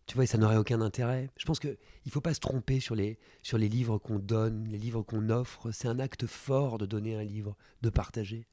Tu 0.06 0.14
vois, 0.14 0.24
ça 0.26 0.38
n'aurait 0.38 0.56
aucun 0.56 0.80
intérêt. 0.82 1.30
Je 1.36 1.44
pense 1.44 1.58
qu'il 1.58 1.76
ne 2.06 2.10
faut 2.12 2.20
pas 2.20 2.32
se 2.32 2.38
tromper 2.38 2.78
sur 2.78 2.94
les, 2.94 3.18
sur 3.42 3.58
les 3.58 3.68
livres 3.68 3.98
qu'on 3.98 4.20
donne, 4.20 4.68
les 4.70 4.78
livres 4.78 5.02
qu'on 5.02 5.28
offre. 5.30 5.72
C'est 5.72 5.88
un 5.88 5.98
acte 5.98 6.26
fort 6.26 6.78
de 6.78 6.86
donner 6.86 7.16
un 7.16 7.24
livre, 7.24 7.56
de 7.82 7.90
partager. 7.90 8.46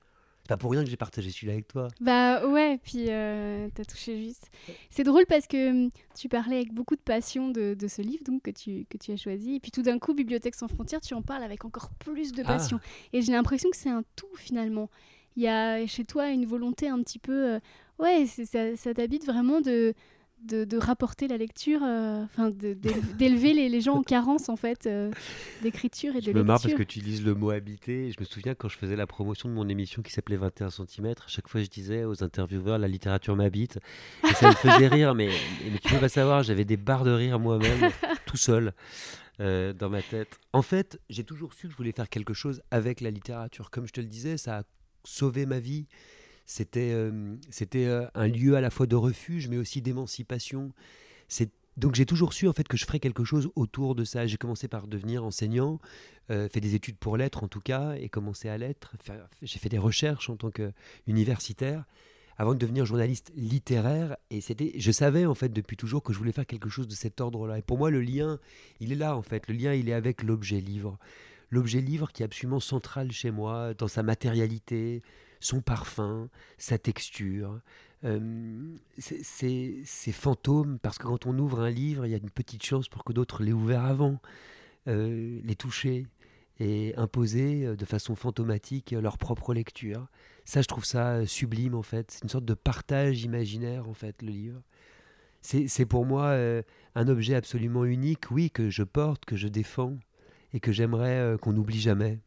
C'est 0.43 0.49
pas 0.49 0.57
pour 0.57 0.71
rien 0.71 0.83
que 0.83 0.89
j'ai 0.89 0.97
partagé 0.97 1.29
celui-là 1.31 1.53
avec 1.53 1.69
toi. 1.69 1.87
Bah 2.01 2.45
ouais, 2.45 2.77
puis 2.83 3.05
euh, 3.07 3.69
t'as 3.73 3.85
touché 3.85 4.21
juste. 4.21 4.49
C'est 4.89 5.03
drôle 5.05 5.25
parce 5.25 5.47
que 5.47 5.69
hum, 5.85 5.89
tu 6.15 6.27
parlais 6.27 6.57
avec 6.57 6.73
beaucoup 6.73 6.97
de 6.97 7.01
passion 7.01 7.49
de, 7.49 7.73
de, 7.75 7.87
ce 7.87 8.01
livre 8.01 8.23
donc 8.25 8.41
que 8.41 8.51
tu, 8.51 8.85
que 8.89 8.97
tu 8.97 9.13
as 9.13 9.15
choisi. 9.17 9.55
Et 9.55 9.59
puis 9.61 9.71
tout 9.71 9.83
d'un 9.83 9.99
coup, 9.99 10.13
Bibliothèque 10.13 10.55
sans 10.55 10.67
frontières, 10.67 10.99
tu 10.99 11.13
en 11.13 11.21
parles 11.21 11.43
avec 11.43 11.63
encore 11.63 11.91
plus 11.91 12.33
de 12.33 12.41
Ah. 12.43 12.47
passion. 12.47 12.79
Et 13.13 13.21
j'ai 13.21 13.31
l'impression 13.31 13.69
que 13.69 13.77
c'est 13.77 13.89
un 13.89 14.03
tout 14.17 14.27
finalement. 14.35 14.89
Il 15.37 15.43
y 15.43 15.47
a 15.47 15.87
chez 15.87 16.03
toi 16.03 16.29
une 16.29 16.45
volonté 16.45 16.89
un 16.89 17.01
petit 17.01 17.19
peu... 17.19 17.53
euh, 17.53 17.59
ouais, 17.99 18.25
ça, 18.27 18.75
ça 18.75 18.93
t'habite 18.93 19.25
vraiment 19.25 19.61
de, 19.61 19.93
de, 20.45 20.65
de 20.65 20.77
rapporter 20.77 21.27
la 21.27 21.37
lecture, 21.37 21.81
euh, 21.83 22.23
enfin 22.23 22.49
d'élever 23.17 23.53
les, 23.53 23.69
les 23.69 23.81
gens 23.81 23.95
en 23.95 24.03
carence 24.03 24.49
en 24.49 24.55
fait 24.55 24.85
euh, 24.87 25.11
d'écriture 25.61 26.15
et 26.15 26.19
de 26.19 26.25
Je 26.25 26.29
me 26.31 26.35
lecture. 26.35 26.45
marre 26.45 26.61
parce 26.61 26.73
que 26.73 26.83
tu 26.83 26.99
lises 26.99 27.23
le 27.23 27.33
mot 27.35 27.49
habiter. 27.51 28.11
Je 28.11 28.19
me 28.19 28.25
souviens 28.25 28.55
quand 28.55 28.67
je 28.69 28.77
faisais 28.77 28.95
la 28.95 29.07
promotion 29.07 29.49
de 29.49 29.53
mon 29.53 29.67
émission 29.69 30.01
qui 30.01 30.11
s'appelait 30.11 30.37
21 30.37 30.69
cm, 30.69 31.13
chaque 31.27 31.47
fois 31.47 31.61
je 31.61 31.67
disais 31.69 32.03
aux 32.05 32.23
intervieweurs 32.23 32.77
la 32.77 32.87
littérature 32.87 33.35
m'habite. 33.35 33.79
Et 34.29 34.33
ça 34.33 34.49
me 34.49 34.53
faisait 34.55 34.87
rire, 34.87 35.15
mais, 35.15 35.29
mais 35.71 35.77
tu 35.79 35.93
peux 35.93 35.99
pas 35.99 36.09
savoir, 36.09 36.43
j'avais 36.43 36.65
des 36.65 36.77
barres 36.77 37.03
de 37.03 37.11
rire 37.11 37.39
moi-même, 37.39 37.91
tout 38.25 38.37
seul, 38.37 38.73
euh, 39.39 39.73
dans 39.73 39.89
ma 39.89 40.01
tête. 40.01 40.39
En 40.51 40.61
fait, 40.61 40.99
j'ai 41.09 41.23
toujours 41.23 41.53
su 41.53 41.67
que 41.67 41.73
je 41.73 41.77
voulais 41.77 41.91
faire 41.93 42.09
quelque 42.09 42.33
chose 42.33 42.61
avec 42.71 43.01
la 43.01 43.11
littérature. 43.11 43.69
Comme 43.71 43.87
je 43.87 43.93
te 43.93 44.01
le 44.01 44.07
disais, 44.07 44.37
ça 44.37 44.59
a 44.59 44.63
sauvé 45.05 45.45
ma 45.45 45.59
vie. 45.59 45.87
C'était 46.45 46.91
euh, 46.91 47.35
c'était 47.49 47.85
euh, 47.85 48.05
un 48.15 48.27
lieu 48.27 48.55
à 48.55 48.61
la 48.61 48.69
fois 48.69 48.85
de 48.85 48.95
refuge, 48.95 49.47
mais 49.47 49.57
aussi 49.57 49.81
d'émancipation. 49.81 50.71
C'est 51.27 51.51
donc 51.77 51.95
j'ai 51.95 52.05
toujours 52.05 52.33
su 52.33 52.47
en 52.47 52.53
fait 52.53 52.67
que 52.67 52.77
je 52.77 52.85
ferais 52.85 52.99
quelque 52.99 53.23
chose 53.23 53.49
autour 53.55 53.95
de 53.95 54.03
ça. 54.03 54.27
J'ai 54.27 54.37
commencé 54.37 54.67
par 54.67 54.87
devenir 54.87 55.23
enseignant, 55.23 55.79
euh, 56.29 56.47
fait 56.49 56.59
des 56.59 56.75
études 56.75 56.97
pour 56.97 57.17
l'être 57.17 57.43
en 57.43 57.47
tout 57.47 57.61
cas, 57.61 57.95
et 57.95 58.09
commencé 58.09 58.49
à 58.49 58.57
l'être. 58.57 58.93
J'ai 59.41 59.59
fait 59.59 59.69
des 59.69 59.77
recherches 59.77 60.29
en 60.29 60.35
tant 60.35 60.51
qu'universitaire 60.51 61.85
avant 62.37 62.53
de 62.53 62.59
devenir 62.59 62.85
journaliste 62.85 63.31
littéraire. 63.35 64.17
Et 64.29 64.41
c'était, 64.41 64.73
je 64.75 64.91
savais 64.91 65.25
en 65.25 65.35
fait 65.35 65.49
depuis 65.49 65.77
toujours 65.77 66.03
que 66.03 66.13
je 66.13 66.17
voulais 66.17 66.31
faire 66.31 66.45
quelque 66.45 66.69
chose 66.69 66.87
de 66.87 66.93
cet 66.93 67.21
ordre-là. 67.21 67.59
Et 67.59 67.61
pour 67.61 67.77
moi, 67.77 67.89
le 67.89 68.01
lien, 68.01 68.39
il 68.79 68.91
est 68.91 68.95
là 68.95 69.15
en 69.15 69.21
fait. 69.21 69.47
Le 69.47 69.55
lien, 69.55 69.73
il 69.73 69.89
est 69.89 69.93
avec 69.93 70.23
l'objet 70.23 70.59
livre. 70.59 70.97
L'objet 71.49 71.81
livre 71.81 72.11
qui 72.11 72.23
est 72.23 72.25
absolument 72.25 72.59
central 72.59 73.11
chez 73.11 73.29
moi 73.29 73.73
dans 73.75 73.87
sa 73.87 74.01
matérialité, 74.01 75.03
son 75.43 75.61
parfum, 75.61 76.29
sa 76.57 76.77
texture. 76.77 77.59
Euh, 78.05 78.75
c'est- 78.97 79.23
c'est 79.23 79.81
c'est 79.85 80.11
fantôme 80.11 80.77
parce 80.79 80.97
que 80.97 81.03
quand 81.07 81.25
on 81.25 81.37
ouvre 81.39 81.61
un 81.61 81.69
livre, 81.69 82.05
il 82.05 82.11
y 82.11 82.15
a 82.15 82.17
une 82.17 82.29
petite 82.29 82.63
chance 82.65 82.89
pour 82.89 83.03
que 83.03 83.13
d'autres 83.13 83.43
l'aient 83.43 83.53
ouvert 83.53 83.83
avant, 83.85 84.19
euh, 84.87 85.39
les 85.43 85.55
toucher 85.55 86.07
et 86.59 86.93
imposer 86.97 87.65
euh, 87.65 87.75
de 87.75 87.85
façon 87.85 88.15
fantomatique 88.15 88.93
euh, 88.93 89.01
leur 89.01 89.17
propre 89.17 89.53
lecture. 89.53 90.07
Ça, 90.45 90.61
je 90.61 90.67
trouve 90.67 90.85
ça 90.85 91.15
euh, 91.15 91.25
sublime 91.25 91.75
en 91.75 91.83
fait. 91.83 92.11
C'est 92.11 92.23
une 92.23 92.29
sorte 92.29 92.45
de 92.45 92.53
partage 92.53 93.23
imaginaire 93.23 93.87
en 93.89 93.93
fait, 93.93 94.21
le 94.21 94.29
livre. 94.29 94.61
C'est 95.41 95.85
pour 95.85 96.05
moi 96.05 96.37
un 96.95 97.07
objet 97.09 97.35
absolument 97.35 97.83
unique, 97.85 98.31
oui, 98.31 98.49
que 98.49 98.69
je 98.69 98.83
porte, 98.83 99.25
que 99.25 99.35
je 99.35 99.49
défends 99.49 99.97
et 100.53 100.59
que 100.61 100.71
j'aimerais 100.71 101.35
qu'on 101.41 101.53
n'oublie 101.53 101.81
jamais. 101.81 102.19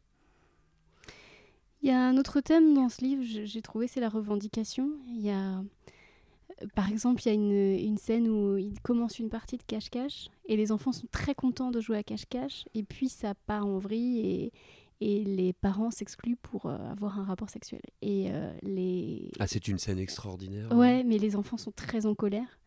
Il 1.81 1.89
y 1.89 1.91
a 1.91 2.01
un 2.01 2.17
autre 2.17 2.41
thème 2.41 2.73
dans 2.73 2.89
ce 2.89 3.01
livre, 3.01 3.23
j'ai 3.23 3.61
trouvé, 3.61 3.87
c'est 3.87 3.99
la 3.99 4.09
revendication. 4.09 4.89
Il 5.07 5.21
y 5.21 5.29
a, 5.29 5.59
euh, 5.59 6.65
par 6.75 6.89
exemple, 6.89 7.21
il 7.23 7.27
y 7.27 7.31
a 7.31 7.33
une, 7.33 7.51
une 7.51 7.97
scène 7.97 8.27
où 8.27 8.57
il 8.57 8.79
commence 8.81 9.19
une 9.19 9.29
partie 9.29 9.57
de 9.57 9.63
cache-cache 9.63 10.29
et 10.45 10.57
les 10.57 10.71
enfants 10.71 10.91
sont 10.91 11.07
très 11.11 11.35
contents 11.35 11.71
de 11.71 11.79
jouer 11.79 11.97
à 11.97 12.03
cache-cache 12.03 12.65
et 12.73 12.83
puis 12.83 13.09
ça 13.09 13.35
part 13.45 13.65
en 13.65 13.77
vrille 13.77 14.19
et, 14.19 14.53
et 15.01 15.23
les 15.23 15.53
parents 15.53 15.91
s'excluent 15.91 16.37
pour 16.41 16.65
euh, 16.65 16.77
avoir 16.91 17.19
un 17.19 17.23
rapport 17.23 17.49
sexuel. 17.49 17.81
Et 18.01 18.27
euh, 18.31 18.51
les... 18.63 19.29
Ah, 19.39 19.45
c'est 19.45 19.67
une 19.67 19.77
scène 19.77 19.99
extraordinaire. 19.99 20.71
Ouais, 20.71 21.03
mais 21.03 21.19
les 21.19 21.35
enfants 21.35 21.57
sont 21.57 21.71
très 21.71 22.05
en 22.07 22.15
colère 22.15 22.59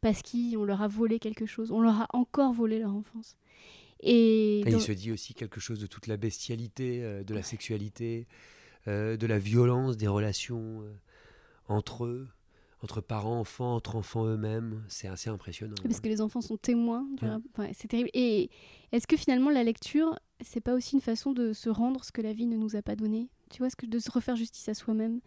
parce 0.00 0.20
qu'on 0.22 0.64
leur 0.64 0.82
a 0.82 0.88
volé 0.88 1.20
quelque 1.20 1.46
chose, 1.46 1.70
on 1.70 1.80
leur 1.80 2.00
a 2.02 2.08
encore 2.12 2.52
volé 2.52 2.80
leur 2.80 2.94
enfance. 2.94 3.36
Et, 4.02 4.60
Et 4.60 4.64
dans- 4.64 4.78
il 4.78 4.80
se 4.80 4.92
dit 4.92 5.12
aussi 5.12 5.34
quelque 5.34 5.60
chose 5.60 5.78
de 5.80 5.86
toute 5.86 6.06
la 6.06 6.16
bestialité, 6.16 7.02
euh, 7.04 7.22
de 7.24 7.34
la 7.34 7.42
sexualité, 7.42 8.26
euh, 8.88 9.16
de 9.16 9.26
la 9.26 9.38
violence 9.38 9.96
des 9.96 10.08
relations 10.08 10.82
euh, 10.82 10.92
entre 11.68 12.04
eux, 12.04 12.28
entre 12.82 13.00
parents, 13.00 13.38
enfants, 13.38 13.74
entre 13.76 13.94
enfants 13.96 14.26
eux-mêmes. 14.26 14.82
C'est 14.88 15.06
assez 15.06 15.30
impressionnant. 15.30 15.76
Parce 15.84 16.00
que 16.00 16.08
les 16.08 16.20
enfants 16.20 16.40
sont 16.40 16.56
témoins. 16.56 17.06
du 17.16 17.24
Ouais. 17.24 17.30
rap- 17.30 17.42
enfin, 17.56 17.70
c'est 17.74 17.86
terrible. 17.88 18.10
Et 18.12 18.50
est-ce 18.90 19.06
que 19.06 19.16
finalement 19.16 19.50
la 19.50 19.62
lecture, 19.62 20.18
c'est 20.40 20.60
pas 20.60 20.74
aussi 20.74 20.96
une 20.96 21.00
façon 21.00 21.32
de 21.32 21.52
se 21.52 21.68
rendre 21.70 22.04
ce 22.04 22.10
que 22.10 22.20
la 22.22 22.32
vie 22.32 22.46
ne 22.46 22.56
nous 22.56 22.74
a 22.74 22.82
pas 22.82 22.96
donné? 22.96 23.28
Tu 23.50 23.58
vois, 23.58 23.70
ce 23.70 23.76
que 23.76 23.86
de 23.86 23.98
se 24.00 24.10
refaire 24.10 24.34
justice 24.34 24.68
à 24.68 24.74
soi-même? 24.74 25.20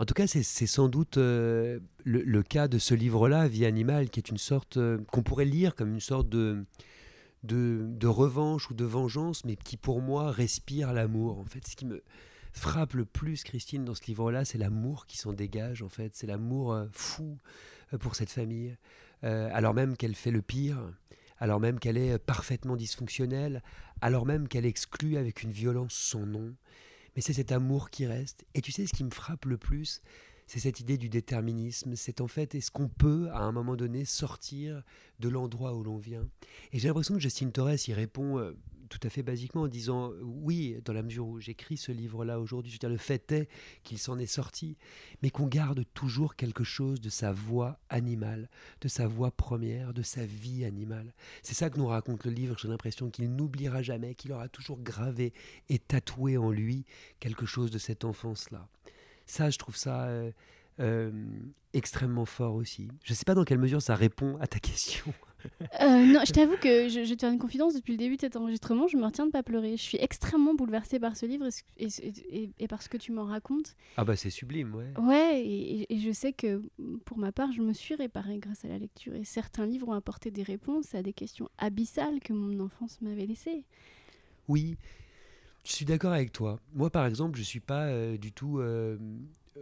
En 0.00 0.04
tout 0.04 0.14
cas, 0.14 0.26
c'est 0.26 0.42
c'est 0.42 0.66
sans 0.66 0.88
doute 0.88 1.16
euh, 1.18 1.78
le, 2.02 2.22
le 2.22 2.42
cas 2.42 2.66
de 2.66 2.78
ce 2.78 2.94
livre-là, 2.94 3.46
Vie 3.46 3.64
animale, 3.66 4.10
qui 4.10 4.18
est 4.18 4.30
une 4.30 4.38
sorte 4.38 4.76
euh, 4.78 4.98
qu'on 5.12 5.22
pourrait 5.22 5.44
lire 5.44 5.76
comme 5.76 5.92
une 5.92 6.00
sorte 6.00 6.28
de, 6.28 6.64
de, 7.42 8.06
revanche 8.06 8.70
ou 8.70 8.74
de 8.74 8.84
vengeance, 8.84 9.44
mais 9.44 9.56
qui 9.56 9.76
pour 9.76 10.00
moi 10.00 10.30
respire 10.30 10.92
l'amour. 10.92 11.38
En 11.38 11.44
fait, 11.44 11.66
ce 11.66 11.76
qui 11.76 11.86
me 11.86 12.02
frappe 12.52 12.94
le 12.94 13.04
plus, 13.04 13.42
Christine, 13.44 13.84
dans 13.84 13.94
ce 13.94 14.04
livre-là, 14.06 14.44
c'est 14.44 14.58
l'amour 14.58 15.06
qui 15.06 15.16
s'en 15.18 15.32
dégage. 15.32 15.82
En 15.82 15.88
fait, 15.88 16.14
c'est 16.14 16.26
l'amour 16.26 16.72
euh, 16.72 16.86
fou 16.92 17.38
euh, 17.92 17.98
pour 17.98 18.14
cette 18.14 18.30
famille, 18.30 18.76
Euh, 19.24 19.48
alors 19.52 19.72
même 19.72 19.96
qu'elle 19.96 20.16
fait 20.16 20.32
le 20.32 20.42
pire, 20.42 20.80
alors 21.38 21.60
même 21.60 21.78
qu'elle 21.78 21.96
est 21.96 22.18
parfaitement 22.18 22.74
dysfonctionnelle, 22.74 23.62
alors 24.00 24.26
même 24.26 24.48
qu'elle 24.48 24.66
exclut 24.66 25.16
avec 25.16 25.44
une 25.44 25.52
violence 25.52 25.94
son 25.94 26.26
nom. 26.26 26.56
Mais 27.14 27.22
c'est 27.22 27.32
cet 27.32 27.52
amour 27.52 27.90
qui 27.90 28.04
reste. 28.04 28.44
Et 28.54 28.60
tu 28.62 28.72
sais, 28.72 28.84
ce 28.84 28.92
qui 28.92 29.04
me 29.04 29.12
frappe 29.12 29.44
le 29.44 29.58
plus, 29.58 30.02
c'est 30.52 30.60
cette 30.60 30.80
idée 30.80 30.98
du 30.98 31.08
déterminisme. 31.08 31.96
C'est 31.96 32.20
en 32.20 32.28
fait, 32.28 32.54
est-ce 32.54 32.70
qu'on 32.70 32.86
peut, 32.86 33.30
à 33.32 33.38
un 33.38 33.52
moment 33.52 33.74
donné, 33.74 34.04
sortir 34.04 34.82
de 35.18 35.30
l'endroit 35.30 35.74
où 35.74 35.82
l'on 35.82 35.96
vient? 35.96 36.28
Et 36.72 36.78
j'ai 36.78 36.88
l'impression 36.88 37.14
que 37.14 37.20
Justine 37.20 37.52
Torres 37.52 37.88
y 37.88 37.94
répond 37.94 38.38
euh, 38.38 38.52
tout 38.90 38.98
à 39.02 39.08
fait 39.08 39.22
basiquement 39.22 39.62
en 39.62 39.66
disant 39.66 40.12
oui, 40.20 40.76
dans 40.84 40.92
la 40.92 41.02
mesure 41.02 41.26
où 41.26 41.40
j'écris 41.40 41.78
ce 41.78 41.90
livre-là 41.90 42.38
aujourd'hui. 42.38 42.70
Je 42.70 42.74
veux 42.74 42.80
dire, 42.80 42.90
le 42.90 42.98
fait 42.98 43.32
est 43.32 43.48
qu'il 43.82 43.96
s'en 43.96 44.18
est 44.18 44.26
sorti, 44.26 44.76
mais 45.22 45.30
qu'on 45.30 45.46
garde 45.46 45.86
toujours 45.94 46.36
quelque 46.36 46.64
chose 46.64 47.00
de 47.00 47.08
sa 47.08 47.32
voix 47.32 47.78
animale, 47.88 48.50
de 48.82 48.88
sa 48.88 49.06
voix 49.06 49.30
première, 49.30 49.94
de 49.94 50.02
sa 50.02 50.26
vie 50.26 50.66
animale. 50.66 51.14
C'est 51.42 51.54
ça 51.54 51.70
que 51.70 51.78
nous 51.78 51.86
raconte 51.86 52.26
le 52.26 52.30
livre. 52.30 52.56
J'ai 52.58 52.68
l'impression 52.68 53.08
qu'il 53.08 53.34
n'oubliera 53.34 53.80
jamais, 53.80 54.14
qu'il 54.14 54.32
aura 54.32 54.50
toujours 54.50 54.80
gravé 54.80 55.32
et 55.70 55.78
tatoué 55.78 56.36
en 56.36 56.50
lui 56.50 56.84
quelque 57.20 57.46
chose 57.46 57.70
de 57.70 57.78
cette 57.78 58.04
enfance-là. 58.04 58.68
Ça, 59.26 59.50
je 59.50 59.58
trouve 59.58 59.76
ça 59.76 60.04
euh, 60.06 60.30
euh, 60.80 61.10
extrêmement 61.72 62.24
fort 62.24 62.54
aussi. 62.54 62.88
Je 63.04 63.12
ne 63.12 63.16
sais 63.16 63.24
pas 63.24 63.34
dans 63.34 63.44
quelle 63.44 63.58
mesure 63.58 63.80
ça 63.82 63.94
répond 63.94 64.36
à 64.40 64.46
ta 64.46 64.58
question. 64.58 65.12
Euh, 65.80 66.06
non, 66.06 66.20
je 66.24 66.30
t'avoue 66.32 66.56
que 66.56 66.88
je, 66.88 67.02
je 67.02 67.08
vais 67.08 67.16
te 67.16 67.22
faire 67.22 67.32
une 67.32 67.38
confidence 67.40 67.74
depuis 67.74 67.90
le 67.94 67.98
début 67.98 68.14
de 68.14 68.20
cet 68.20 68.36
enregistrement. 68.36 68.86
Je 68.86 68.96
me 68.96 69.04
retiens 69.04 69.26
de 69.26 69.32
pas 69.32 69.42
pleurer. 69.42 69.76
Je 69.76 69.82
suis 69.82 69.98
extrêmement 70.00 70.54
bouleversée 70.54 71.00
par 71.00 71.16
ce 71.16 71.26
livre 71.26 71.46
et, 71.78 71.84
et, 71.88 72.12
et- 72.44 72.50
et 72.60 72.68
par 72.68 72.80
ce 72.80 72.88
que 72.88 72.96
tu 72.96 73.10
m'en 73.10 73.24
racontes. 73.24 73.74
Ah 73.96 74.04
bah 74.04 74.14
c'est 74.14 74.30
sublime, 74.30 74.72
ouais. 74.76 74.92
Ouais, 75.00 75.42
et 75.44 75.98
je 75.98 76.12
sais 76.12 76.32
que 76.32 76.62
pour 77.04 77.18
ma 77.18 77.32
part, 77.32 77.50
je 77.50 77.60
me 77.60 77.72
suis 77.72 77.96
réparée 77.96 78.38
grâce 78.38 78.64
à 78.64 78.68
la 78.68 78.78
lecture. 78.78 79.16
Et 79.16 79.24
certains 79.24 79.66
livres 79.66 79.88
ont 79.88 79.94
apporté 79.94 80.30
des 80.30 80.44
réponses 80.44 80.94
à 80.94 81.02
des 81.02 81.12
questions 81.12 81.48
abyssales 81.58 82.20
que 82.20 82.32
mon 82.32 82.60
enfance 82.64 83.00
m'avait 83.00 83.26
laissées. 83.26 83.64
Oui, 84.46 84.76
je 85.64 85.72
suis 85.72 85.84
d'accord 85.84 86.12
avec 86.12 86.32
toi. 86.32 86.58
Moi, 86.74 86.90
par 86.90 87.06
exemple, 87.06 87.36
je 87.36 87.42
ne 87.42 87.46
suis 87.46 87.60
pas 87.60 87.84
euh, 87.84 88.16
du 88.16 88.32
tout 88.32 88.58
euh, 88.58 88.98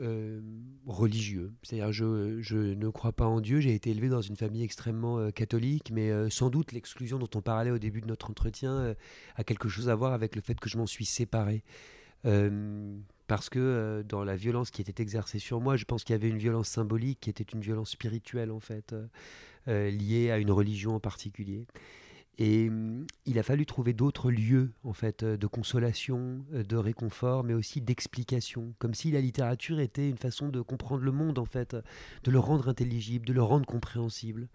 euh, 0.00 0.40
religieux. 0.86 1.52
C'est-à-dire, 1.62 1.92
je, 1.92 2.40
je 2.40 2.56
ne 2.56 2.88
crois 2.88 3.12
pas 3.12 3.26
en 3.26 3.40
Dieu. 3.40 3.60
J'ai 3.60 3.74
été 3.74 3.90
élevé 3.90 4.08
dans 4.08 4.22
une 4.22 4.36
famille 4.36 4.62
extrêmement 4.62 5.30
catholique, 5.30 5.90
mais 5.92 6.30
sans 6.30 6.48
doute 6.48 6.72
l'exclusion 6.72 7.18
dont 7.18 7.28
on 7.34 7.42
parlait 7.42 7.70
au 7.70 7.78
début 7.78 8.00
de 8.00 8.06
notre 8.06 8.30
entretien 8.30 8.94
a 9.36 9.44
quelque 9.44 9.68
chose 9.68 9.88
à 9.88 9.94
voir 9.94 10.12
avec 10.12 10.36
le 10.36 10.42
fait 10.42 10.58
que 10.58 10.70
je 10.70 10.78
m'en 10.78 10.86
suis 10.86 11.04
séparé. 11.04 11.64
Parce 13.26 13.48
que 13.48 14.02
dans 14.08 14.24
la 14.24 14.36
violence 14.36 14.70
qui 14.70 14.80
était 14.80 15.02
exercée 15.02 15.38
sur 15.38 15.60
moi, 15.60 15.76
je 15.76 15.84
pense 15.84 16.02
qu'il 16.02 16.14
y 16.14 16.18
avait 16.18 16.28
une 16.28 16.38
violence 16.38 16.68
symbolique 16.68 17.20
qui 17.20 17.30
était 17.30 17.44
une 17.44 17.60
violence 17.60 17.90
spirituelle, 17.90 18.50
en 18.50 18.60
fait, 18.60 18.94
liée 19.66 20.30
à 20.30 20.38
une 20.38 20.50
religion 20.50 20.94
en 20.94 21.00
particulier. 21.00 21.66
Et 22.40 22.70
hum, 22.70 23.07
il 23.26 23.38
a 23.38 23.42
fallu 23.42 23.66
trouver 23.66 23.92
d'autres 23.92 24.31
lieux, 24.31 24.72
en 24.83 24.94
fait, 24.94 25.22
euh, 25.22 25.37
de 25.37 25.46
consolation, 25.46 26.42
euh, 26.55 26.64
de 26.64 26.76
réconfort, 26.76 27.44
mais 27.44 27.53
aussi 27.53 27.83
d'explication. 27.83 28.74
Comme 28.79 28.94
si 28.94 29.11
la 29.11 29.20
littérature 29.20 29.79
était 29.79 30.09
une 30.09 30.16
façon 30.16 30.48
de 30.48 30.62
comprendre 30.62 31.05
le 31.05 31.12
monde, 31.12 31.38
en 31.38 31.44
fait, 31.44 31.76
de 32.24 32.31
le 32.31 32.38
rendre 32.38 32.68
intelligible, 32.68 33.26
de 33.26 33.35
le 33.35 33.42
rendre 33.42 33.66
compréhensible. 33.66 34.48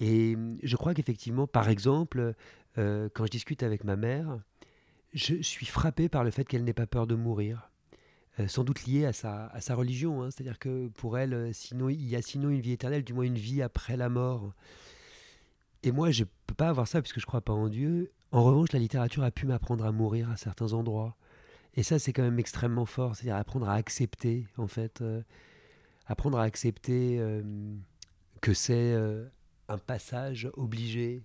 Et 0.00 0.34
hum, 0.34 0.58
je 0.64 0.76
crois 0.76 0.94
qu'effectivement, 0.94 1.46
par 1.46 1.68
exemple, 1.68 2.34
euh, 2.76 3.08
quand 3.14 3.24
je 3.24 3.30
discute 3.30 3.62
avec 3.62 3.84
ma 3.84 3.94
mère, 3.94 4.40
je 5.14 5.40
suis 5.42 5.66
frappé 5.66 6.08
par 6.08 6.24
le 6.24 6.32
fait 6.32 6.44
qu'elle 6.44 6.64
n'ait 6.64 6.74
pas 6.74 6.88
peur 6.88 7.06
de 7.06 7.14
mourir. 7.14 7.70
sans 8.48 8.64
doute 8.64 8.84
liée 8.84 9.06
à 9.06 9.12
sa, 9.12 9.50
religion. 9.70 10.22
Hein. 10.22 10.30
C'est-à-dire 10.30 10.58
que 10.58 10.88
pour 10.88 11.16
elle, 11.16 11.54
sinon, 11.54 11.88
il 11.88 12.06
y 12.06 12.16
a 12.16 12.22
sinon 12.22 12.50
une 12.50 12.60
vie 12.60 12.72
éternelle, 12.72 13.04
du 13.04 13.14
moins 13.14 13.24
une 13.24 13.38
vie 13.38 13.62
après 13.62 13.96
la 13.96 14.10
mort. 14.10 14.52
Et 15.86 15.92
moi, 15.92 16.10
je 16.10 16.24
ne 16.24 16.28
peux 16.46 16.54
pas 16.54 16.68
avoir 16.68 16.88
ça 16.88 17.00
puisque 17.00 17.20
je 17.20 17.24
ne 17.24 17.28
crois 17.28 17.40
pas 17.40 17.52
en 17.52 17.68
Dieu. 17.68 18.12
En 18.32 18.42
revanche, 18.42 18.72
la 18.72 18.80
littérature 18.80 19.22
a 19.22 19.30
pu 19.30 19.46
m'apprendre 19.46 19.84
à 19.84 19.92
mourir 19.92 20.28
à 20.30 20.36
certains 20.36 20.72
endroits. 20.72 21.16
Et 21.74 21.84
ça, 21.84 21.98
c'est 22.00 22.12
quand 22.12 22.24
même 22.24 22.40
extrêmement 22.40 22.86
fort. 22.86 23.14
C'est-à-dire 23.14 23.36
apprendre 23.36 23.68
à 23.68 23.74
accepter, 23.74 24.48
en 24.56 24.66
fait. 24.66 25.02
apprendre 26.06 26.38
à 26.38 26.42
accepter 26.42 27.20
que 28.40 28.52
c'est 28.52 28.96
un 29.68 29.78
passage 29.78 30.50
obligé. 30.54 31.22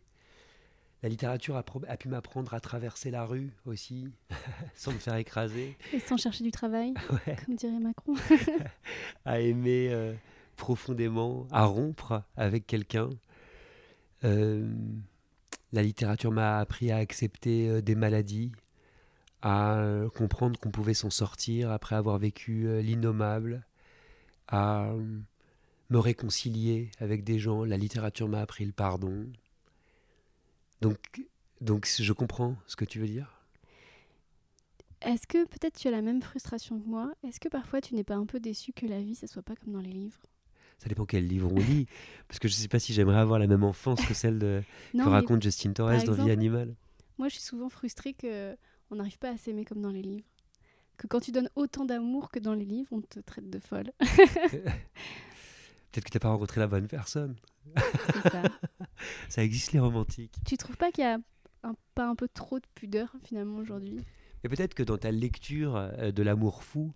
La 1.04 1.10
littérature 1.10 1.56
a, 1.56 1.64
pu 1.64 2.10
m'apprendre 2.10 2.54
à 2.54 2.60
traverser 2.60 3.10
la 3.10 3.26
rue 3.26 3.52
aussi, 3.66 4.10
sans 4.76 4.92
me 4.92 5.00
faire 5.00 5.16
écraser. 5.16 5.76
Et 5.94 6.00
sans 6.00 6.18
chercher 6.18 6.44
du 6.44 6.52
travail, 6.52 6.94
comme 7.46 7.56
dirait 7.56 7.80
Macron. 7.80 8.14
à 9.26 9.40
aimer 9.40 9.90
euh, 9.92 10.14
profondément, 10.58 11.48
à 11.50 11.66
rompre 11.66 12.22
avec 12.38 12.68
quelqu'un. 12.68 13.10
Euh, 14.24 14.72
la 15.72 15.84
littérature 15.84 16.32
m'a 16.32 16.60
appris 16.60 16.92
à 16.92 16.98
accepter 16.98 17.70
euh, 17.70 17.82
des 17.82 17.96
maladies, 17.96 18.52
à 19.42 19.84
comprendre 20.16 20.60
qu'on 20.60 20.70
pouvait 20.70 20.94
s'en 20.94 21.10
sortir 21.10 21.72
après 21.72 21.96
avoir 21.96 22.20
vécu 22.20 22.80
l'innommable, 22.84 23.66
à 24.48 24.94
me 25.90 25.98
réconcilier 25.98 26.92
avec 27.00 27.24
des 27.24 27.40
gens. 27.40 27.64
La 27.64 27.78
littérature 27.78 28.28
m'a 28.28 28.42
appris 28.42 28.66
le 28.66 28.72
pardon. 28.72 29.26
Donc, 30.82 31.26
donc 31.60 31.88
je 31.88 32.14
comprends 32.14 32.56
ce 32.68 32.76
que 32.76 32.86
tu 32.86 33.00
veux 33.00 33.08
dire. 33.08 33.42
Est-ce 35.02 35.26
que 35.26 35.46
peut-être 35.46 35.80
tu 35.80 35.88
as 35.88 35.92
la 35.92 36.04
même 36.04 36.22
frustration 36.22 36.80
que 36.80 36.88
moi? 36.88 37.12
Est-ce 37.24 37.40
que 37.40 37.50
parfois 37.50 37.82
tu 37.82 37.96
n'es 37.96 38.04
pas 38.04 38.16
un 38.16 38.28
peu 38.28 38.40
déçu 38.40 38.72
que 38.72 38.86
la 38.86 39.02
vie, 39.02 39.16
ça 39.16 39.26
soit 39.26 39.42
pas 39.42 39.56
comme 39.56 39.74
dans 39.74 39.82
les 39.82 39.92
livres? 39.92 40.22
Ça 40.82 40.90
dépend 40.90 41.06
quel 41.06 41.28
livre 41.28 41.52
on 41.52 41.60
lit. 41.60 41.86
Parce 42.28 42.40
que 42.40 42.48
je 42.48 42.56
ne 42.56 42.60
sais 42.60 42.68
pas 42.68 42.80
si 42.80 42.92
j'aimerais 42.92 43.20
avoir 43.20 43.38
la 43.38 43.46
même 43.46 43.64
enfance 43.64 44.04
que 44.04 44.16
celle 44.16 44.40
de, 44.40 44.64
que 44.94 45.08
raconte 45.08 45.44
Justine 45.44 45.76
Torres 45.76 46.04
dans 46.04 46.14
Vie 46.14 46.32
animale. 46.32 46.74
Moi, 47.20 47.28
je 47.28 47.36
suis 47.36 47.44
souvent 47.44 47.70
frustrée 47.70 48.16
qu'on 48.16 48.96
n'arrive 48.96 49.20
pas 49.20 49.30
à 49.30 49.38
s'aimer 49.38 49.64
comme 49.64 49.82
dans 49.82 49.92
les 49.92 50.02
livres. 50.02 50.26
Que 50.98 51.06
quand 51.06 51.20
tu 51.20 51.32
donnes 51.32 51.50
autant 51.56 51.86
d'amour 51.86 52.32
que 52.32 52.40
dans 52.40 52.56
les 52.56 52.66
livres, 52.66 52.90
on 52.92 53.02
te 53.02 53.20
traite 53.20 53.48
de 53.48 53.60
folle. 53.60 53.92
Peut-être 54.00 56.06
que 56.06 56.10
tu 56.10 56.16
n'as 56.16 56.20
pas 56.20 56.30
rencontré 56.30 56.60
la 56.60 56.68
bonne 56.68 56.88
personne. 56.88 57.36
Ça. 58.32 58.42
ça. 59.30 59.44
existe 59.44 59.74
les 59.74 59.80
romantiques. 59.80 60.34
Tu 60.48 60.58
trouves 60.58 60.78
pas 60.78 60.92
qu'il 60.92 61.04
y 61.04 61.08
a 61.08 61.20
pas 61.94 62.08
un 62.08 62.16
peu 62.16 62.28
trop 62.28 62.60
de 62.60 62.66
pudeur 62.74 63.14
finalement 63.24 63.58
aujourd'hui? 63.58 64.00
Et 64.44 64.50
peut-être 64.50 64.74
que 64.74 64.84
dans 64.84 64.98
ta 64.98 65.12
lecture 65.12 65.76
euh, 65.76 66.12
de 66.12 66.24
l'amour 66.24 66.64
fou, 66.64 66.94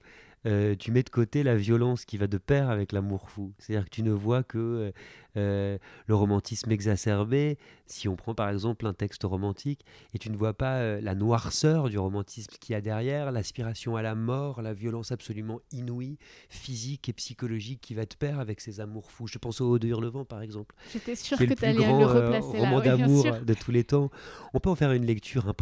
tu 0.80 0.92
mets 0.92 1.04
de 1.04 1.10
côté 1.10 1.44
la 1.44 1.56
violence 1.56 2.06
qui 2.06 2.18
va 2.18 2.28
de 2.28 2.38
pair 2.38 2.70
avec 2.70 2.92
l'amour 2.92 3.30
fou. 3.30 3.54
C'est-à-dire 3.58 3.86
que 3.86 3.96
tu 3.96 4.04
ne 4.04 4.12
vois 4.12 4.44
que 4.44 4.94
euh, 5.38 5.56
euh, 5.56 5.78
le 6.08 6.16
romantisme 6.16 6.72
exacerbé, 6.72 7.58
si 7.88 8.08
on 8.08 8.16
prend 8.16 8.36
par 8.36 8.50
exemple 8.50 8.86
un 8.88 8.94
texte 8.94 9.24
romantique, 9.24 9.86
et 10.14 10.20
tu 10.20 10.30
ne 10.30 10.38
vois 10.38 10.54
pas 10.54 11.00
la 11.00 11.16
noirceur 11.16 11.90
du 11.90 11.98
romantisme 11.98 12.56
qu'il 12.60 12.74
y 12.74 12.76
a 12.76 12.82
derrière, 12.82 13.32
l'aspiration 13.32 13.96
à 13.96 14.02
la 14.02 14.16
mort, 14.16 14.62
la 14.62 14.74
violence 14.74 15.12
absolument 15.12 15.62
inouïe, 15.72 16.18
physique 16.50 17.10
et 17.10 17.14
psychologique 17.14 17.80
qui 17.82 17.94
va 17.94 18.06
de 18.06 18.16
pair 18.16 18.40
avec 18.40 18.60
ces 18.60 18.80
amours 18.80 19.12
fous. 19.12 19.28
Je 19.28 19.38
pense 19.38 19.62
au 19.62 19.70
Haut 19.70 19.80
de 19.80 19.88
Hurlevent 19.88 20.26
par 20.26 20.42
exemple. 20.42 20.76
J'étais 20.92 21.16
sûre 21.16 21.38
que 21.38 21.44
tu 21.46 21.66
allais 21.66 21.88
le 21.88 22.06
replacer 22.06 22.60
roman 22.60 22.80
là. 22.80 22.98
d'amour 22.98 23.26
de 23.42 23.54
tous 23.54 23.72
les 23.72 23.84
temps. 23.84 24.10
On 24.54 24.60
peut 24.60 24.70
en 24.70 24.76
faire 24.76 24.92
une 24.92 25.06
lecture, 25.06 25.54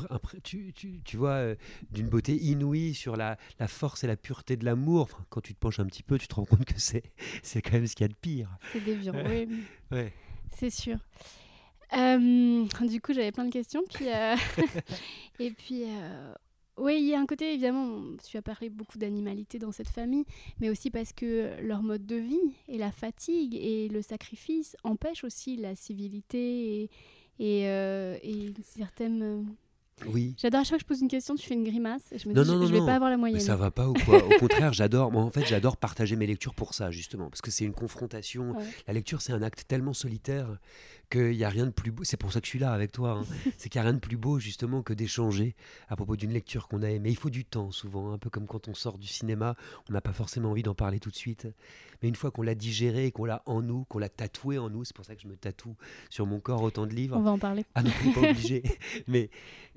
tu, 0.43 0.73
tu, 0.73 1.01
tu, 1.03 1.17
vois, 1.17 1.55
d'une 1.91 2.07
beauté 2.07 2.36
inouïe 2.36 2.93
sur 2.93 3.15
la, 3.15 3.38
la 3.59 3.67
force 3.67 4.03
et 4.03 4.07
la 4.07 4.17
pureté 4.17 4.57
de 4.57 4.65
la 4.65 4.75
quand 5.29 5.41
tu 5.41 5.53
te 5.53 5.59
penches 5.59 5.79
un 5.79 5.86
petit 5.86 6.03
peu, 6.03 6.17
tu 6.17 6.27
te 6.27 6.36
rends 6.36 6.45
compte 6.45 6.65
que 6.65 6.79
c'est, 6.79 7.03
c'est 7.43 7.62
quand 7.62 7.73
même 7.73 7.88
ce 7.88 7.95
qu'il 7.95 8.03
y 8.03 8.09
a 8.09 8.09
de 8.09 8.15
pire. 8.15 8.49
C'est 8.71 8.83
déviant, 8.83 9.13
oui. 9.25 9.47
C'est 10.52 10.69
sûr. 10.69 10.97
Euh, 11.95 12.65
du 12.82 13.02
coup, 13.02 13.13
j'avais 13.13 13.32
plein 13.32 13.45
de 13.45 13.52
questions. 13.52 13.84
Puis, 13.93 14.08
euh, 14.10 14.36
et 15.39 15.52
puis, 15.52 15.84
euh, 15.84 16.34
oui, 16.78 16.97
il 16.99 17.06
y 17.06 17.13
a 17.13 17.19
un 17.19 17.26
côté, 17.26 17.54
évidemment, 17.54 18.02
tu 18.28 18.38
as 18.38 18.41
parlé 18.41 18.69
beaucoup 18.69 18.97
d'animalité 18.97 19.60
dans 19.60 19.71
cette 19.71 19.89
famille, 19.89 20.26
mais 20.60 20.69
aussi 20.69 20.89
parce 20.89 21.13
que 21.13 21.60
leur 21.62 21.84
mode 21.84 22.06
de 22.06 22.15
vie 22.15 22.56
et 22.67 22.78
la 22.78 22.91
fatigue 22.91 23.56
et 23.56 23.89
le 23.89 24.02
sacrifice 24.02 24.76
empêchent 24.84 25.23
aussi 25.23 25.56
la 25.56 25.76
civilité 25.76 26.84
et, 26.84 26.89
et, 27.39 27.63
et 27.63 28.54
certaines 28.63 29.45
oui. 30.07 30.35
J'adore 30.37 30.61
à 30.61 30.63
chaque 30.63 30.69
fois 30.69 30.77
que 30.77 30.83
je 30.83 30.87
pose 30.87 31.01
une 31.01 31.07
question, 31.07 31.35
tu 31.35 31.45
fais 31.45 31.53
une 31.53 31.63
grimace 31.63 32.01
et 32.11 32.17
je 32.17 32.27
me 32.27 32.33
dis, 32.33 32.39
je, 32.43 32.73
vais 32.73 32.85
pas 32.85 32.95
avoir 32.95 33.09
la 33.09 33.17
moyenne. 33.17 33.37
Mais 33.37 33.43
ça 33.43 33.55
va 33.55 33.71
pas 33.71 33.87
ou 33.87 33.93
quoi? 33.93 34.23
Au 34.23 34.39
contraire, 34.39 34.73
j'adore. 34.73 35.11
Moi, 35.11 35.23
en 35.23 35.31
fait, 35.31 35.45
j'adore 35.45 35.77
partager 35.77 36.15
mes 36.15 36.27
lectures 36.27 36.55
pour 36.55 36.73
ça, 36.73 36.91
justement, 36.91 37.29
parce 37.29 37.41
que 37.41 37.51
c'est 37.51 37.65
une 37.65 37.73
confrontation. 37.73 38.55
La 38.87 38.93
lecture, 38.93 39.21
c'est 39.21 39.33
un 39.33 39.41
acte 39.41 39.65
tellement 39.67 39.93
solitaire 39.93 40.47
qu'il 41.13 41.38
n'y 41.38 41.43
a 41.43 41.49
rien 41.49 41.65
de 41.65 41.71
plus 41.71 41.91
beau. 41.91 42.04
C'est 42.04 42.17
pour 42.17 42.34
ça 42.34 42.41
que 42.41 42.45
je 42.47 42.49
suis 42.49 42.60
là 42.60 42.73
avec 42.73 42.91
toi. 42.91 43.19
Hein. 43.19 43.26
c'est 43.58 43.69
qu'il 43.69 43.80
n'y 43.80 43.86
a 43.86 43.89
rien 43.89 43.93
de 43.93 43.99
plus 43.99 44.17
beau, 44.17 44.39
justement, 44.39 44.82
que 44.82 44.93
d'échanger 44.93 45.56
à 45.88 45.95
propos 45.95 46.15
d'une 46.15 46.32
lecture 46.32 46.67
qu'on 46.67 46.82
a 46.82 46.89
aimée. 46.89 47.10
Il 47.10 47.17
faut 47.17 47.30
du 47.30 47.45
temps, 47.45 47.71
souvent, 47.71 48.12
un 48.12 48.17
peu 48.17 48.30
comme 48.30 48.47
quand 48.47 48.67
on 48.67 48.73
sort 48.73 48.97
du 48.97 49.08
cinéma, 49.08 49.56
on 49.89 49.93
n'a 49.93 50.02
pas 50.02 50.13
forcément 50.13 50.52
envie 50.52 50.63
d'en 50.63 50.73
parler 50.73 50.99
tout 50.99 51.12
de 51.12 51.15
suite. 51.15 51.47
Mais 52.02 52.10
une 52.10 52.15
fois 52.15 52.32
qu'on 52.32 52.41
l'a 52.41 52.56
digéré, 52.56 53.12
qu'on 53.12 53.26
l'a 53.26 53.43
en 53.45 53.62
nous, 53.62 53.86
qu'on 53.86 53.99
l'a 53.99 54.10
tatoué 54.10 54.58
en 54.58 54.69
nous, 54.69 54.84
c'est 54.84 54.95
pour 54.95 55.06
ça 55.06 55.15
que 55.15 55.21
je 55.21 55.28
me 55.28 55.36
tatoue 55.36 55.76
sur 56.10 56.26
mon 56.26 56.39
corps 56.39 56.63
autant 56.63 56.88
de 56.88 56.93
livres. 56.93 57.15
On 57.17 57.21
va 57.21 57.32
en 57.32 57.39
parler. 57.39 57.63
Ah 57.76 57.84
non, 57.84 57.91
pas 58.13 58.21
obligé. 58.30 58.63
mais, 59.08 59.30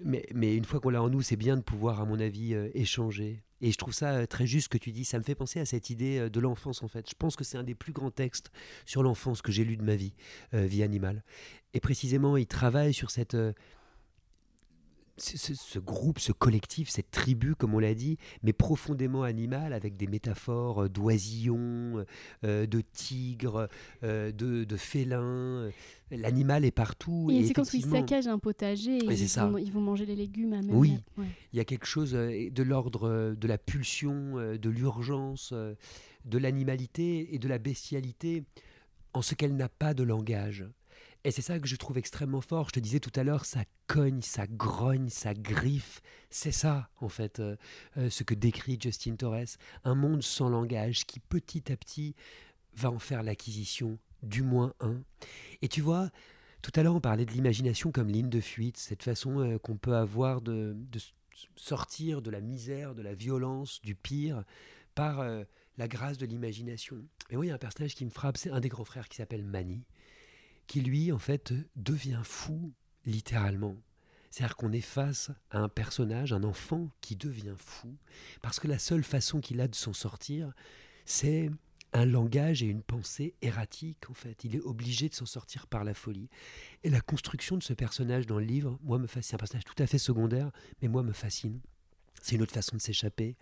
mais, 0.03 0.27
mais 0.35 0.57
une 0.57 0.65
fois 0.65 0.81
qu'on 0.81 0.91
l'a 0.91 1.03
en 1.03 1.11
nous, 1.11 1.23
c'est 1.23 1.37
bien 1.37 1.57
de 1.57 1.63
pouvoir, 1.63 2.01
à 2.01 2.05
mon 2.07 2.19
avis, 2.19 2.55
euh, 2.55 2.69
échanger, 2.75 3.43
et 3.61 3.73
je 3.73 3.79
trouve 3.79 3.95
ça 3.95 4.13
euh, 4.13 4.27
très 4.27 4.47
juste 4.47 4.69
que 4.69 4.79
tu 4.79 4.93
dis. 4.93 5.05
Ça 5.05 5.19
me 5.19 5.23
fait 5.23 5.35
penser 5.35 5.61
à 5.61 5.65
cette 5.65 5.91
idée 5.91 6.19
euh, 6.19 6.31
de 6.31 6.41
l'enfance, 6.41 6.83
en 6.83 6.89
fait. 6.89 7.09
Je 7.09 7.15
pense 7.19 7.37
que 7.37 7.45
c'est 7.45 7.59
un 7.59 7.63
des 7.63 7.75
plus 7.75 7.93
grands 7.93 8.11
textes 8.11 8.51
sur 8.85 9.03
l'enfance 9.03 9.43
que 9.43 9.53
j'ai 9.53 9.65
lu 9.65 9.77
de 9.77 9.83
ma 9.83 9.97
vie, 9.97 10.15
euh, 10.55 10.67
Vie 10.67 10.83
animale. 10.83 11.25
Et 11.75 11.81
précisément, 11.81 12.37
il 12.37 12.47
travaille 12.47 12.95
sur 12.95 13.11
cette. 13.11 13.37
Ce, 15.19 15.79
groupe, 15.79 16.19
ce 16.19 16.33
collectif, 16.33 16.89
cette 16.89 17.11
tribu, 17.11 17.55
comme 17.55 17.75
on 17.75 17.79
l'a 17.79 17.95
dit, 17.95 18.19
mais 18.43 18.53
profondément 18.53 19.23
animal, 19.23 19.73
avec 19.73 19.97
des 19.97 20.07
métaphores 20.07 20.89
d'oisillons, 20.89 22.05
de 22.43 22.81
tigres, 22.93 23.69
de, 24.03 24.31
de 24.33 24.77
félins, 24.77 25.71
L'animal 26.13 26.65
est 26.65 26.71
partout. 26.71 27.29
Et, 27.33 27.45
c'est 27.45 27.53
quand 27.53 27.75
ils 27.75 27.85
saccagent 27.85 28.29
un 28.29 28.39
potager, 28.39 28.99
et 28.99 29.05
ils, 29.05 29.41
vont, 29.41 29.59
ils, 29.59 29.73
vont, 29.73 29.81
manger 29.81 30.07
les 30.07 30.15
légumes 30.15 30.53
à 30.53 30.63
même 30.63 30.77
Oui, 30.77 30.99
il 31.53 31.57
y 31.57 31.61
a 31.61 31.65
quelque 31.65 31.87
chose 31.87 32.15
euh, 32.15 32.49
de 32.49 32.63
l'ordre 32.63 33.09
euh, 33.09 33.35
de 33.35 33.49
la 33.49 33.59
pulsion, 33.59 34.39
euh, 34.39 34.57
de 34.57 34.71
l'urgence, 34.71 35.53
de 35.53 36.39
l'animalité 36.39 37.35
et 37.35 37.41
de 37.41 37.49
la 37.49 37.59
bestialité 37.59 38.45
en 39.15 39.23
ce 39.23 39.35
qu'elle 39.35 39.57
n'a 39.57 39.69
pas 39.69 39.95
de 39.95 40.05
langage. 40.05 40.65
Et 41.27 41.33
c'est 41.33 41.43
ça 41.43 41.59
que 41.59 41.67
je 41.67 41.75
trouve 41.75 41.99
extrêmement 41.99 42.41
fort. 42.41 42.69
Je 42.69 42.75
te 42.75 42.81
disais 42.81 43.01
tout 43.01 43.11
à 43.17 43.25
l'heure, 43.25 43.47
ça 43.47 43.65
cogne, 43.89 44.23
ça 44.23 44.47
grogne, 44.47 45.09
ça 45.09 45.35
griffe. 45.35 46.01
C'est 46.31 46.53
ça, 46.53 46.89
en 47.01 47.09
fait, 47.09 47.43
ce 47.97 48.23
que 48.23 48.33
décrit 48.33 48.79
Justin 48.81 49.17
Torres. 49.17 49.59
Un 49.83 49.97
monde 49.97 50.23
sans 50.23 50.49
langage 50.49 51.05
qui, 51.05 51.19
petit 51.19 51.73
à 51.73 51.77
petit, 51.77 52.15
va 52.77 52.93
en 52.93 53.01
faire 53.01 53.25
l'acquisition 53.25 53.99
du 54.23 54.43
moins 54.43 54.73
un. 54.79 55.03
Et 55.63 55.69
tu 55.69 55.81
vois, 55.81 56.11
tout 56.63 56.71
à 56.77 56.85
l'heure 56.85 56.95
on 56.95 57.01
parlait 57.01 57.25
de 57.25 57.33
l'imagination 57.33 57.91
comme 57.91 58.09
ligne 58.09 58.31
de 58.31 58.41
fuite, 58.41 58.77
cette 58.77 59.03
façon 59.03 59.41
euh, 59.41 59.59
qu'on 59.59 59.77
peut 59.77 59.97
avoir 59.97 60.41
de, 60.41 60.77
sortir 61.57 62.23
de 62.23 62.31
la 62.31 62.41
misère, 62.41 62.95
de 62.95 63.03
la 63.03 63.15
violence, 63.15 63.81
du 63.83 63.95
pire, 63.95 64.45
par 64.95 65.21
euh, 65.21 65.45
la 65.77 65.89
grâce 65.89 66.19
de 66.19 66.27
l'imagination. 66.27 67.05
Et 67.31 67.37
oui, 67.37 67.47
il 67.47 67.49
y 67.49 67.53
a 67.53 67.57
un 67.57 67.59
personnage 67.59 67.95
qui 67.95 68.05
me 68.05 68.11
frappe, 68.11 68.37
c'est 68.37 68.51
un 68.51 68.61
des 68.61 68.69
grands 68.69 68.85
frères 68.85 69.09
qui 69.09 69.17
s'appelle 69.17 69.45
Mani, 69.45 69.85
qui 70.67 70.81
lui, 70.81 71.13
en 71.13 71.19
fait, 71.19 71.55
devient 71.77 72.23
fou, 72.25 72.73
littéralement. 73.05 73.77
C'est-à-dire 74.31 74.57
qu'on 74.57 74.73
est 74.73 74.81
face 74.81 75.31
à 75.51 75.59
un 75.59 75.69
personnage, 75.69 76.33
un 76.33 76.45
enfant 76.45 76.91
qui 77.01 77.17
devient 77.17 77.55
fou, 77.57 77.97
parce 78.43 78.61
que 78.61 78.69
la 78.69 78.79
seule 78.79 79.05
façon 79.05 79.41
qu'il 79.41 79.61
a 79.61 79.69
de 79.69 79.75
s'en 79.75 79.93
sortir, 79.93 80.53
c'est 81.05 81.51
un 81.93 82.05
langage 82.05 82.63
et 82.63 82.67
une 82.67 82.83
pensée 82.83 83.35
erratique 83.41 84.11
en 84.11 84.15
fait. 84.15 84.45
Il 84.45 84.55
est 84.55 84.61
obligé 84.61 85.09
de 85.09 85.15
s'en 85.15 85.25
sortir 85.25 85.67
par 85.67 85.85
la 85.85 85.95
folie. 85.95 86.29
Et 86.85 86.91
la 86.91 87.01
construction 87.01 87.57
de 87.57 87.63
ce 87.63 87.73
personnage 87.73 88.27
dans 88.27 88.39
le 88.39 88.45
livre, 88.45 88.79
moi 88.83 88.99
me 88.99 89.07
fascine. 89.07 89.23
C'est 89.31 89.35
un 89.35 89.39
personnage 89.39 89.65
tout 89.65 89.83
à 89.83 89.87
fait 89.87 89.99
secondaire, 89.99 90.51
mais 90.83 90.89
moi 90.89 91.03
me 91.03 91.13
fascine. 91.13 91.61
C'est 92.21 92.35
une 92.35 92.43
autre 92.43 92.53
façon 92.53 92.77
de 92.77 92.83
s'échapper, 92.83 93.37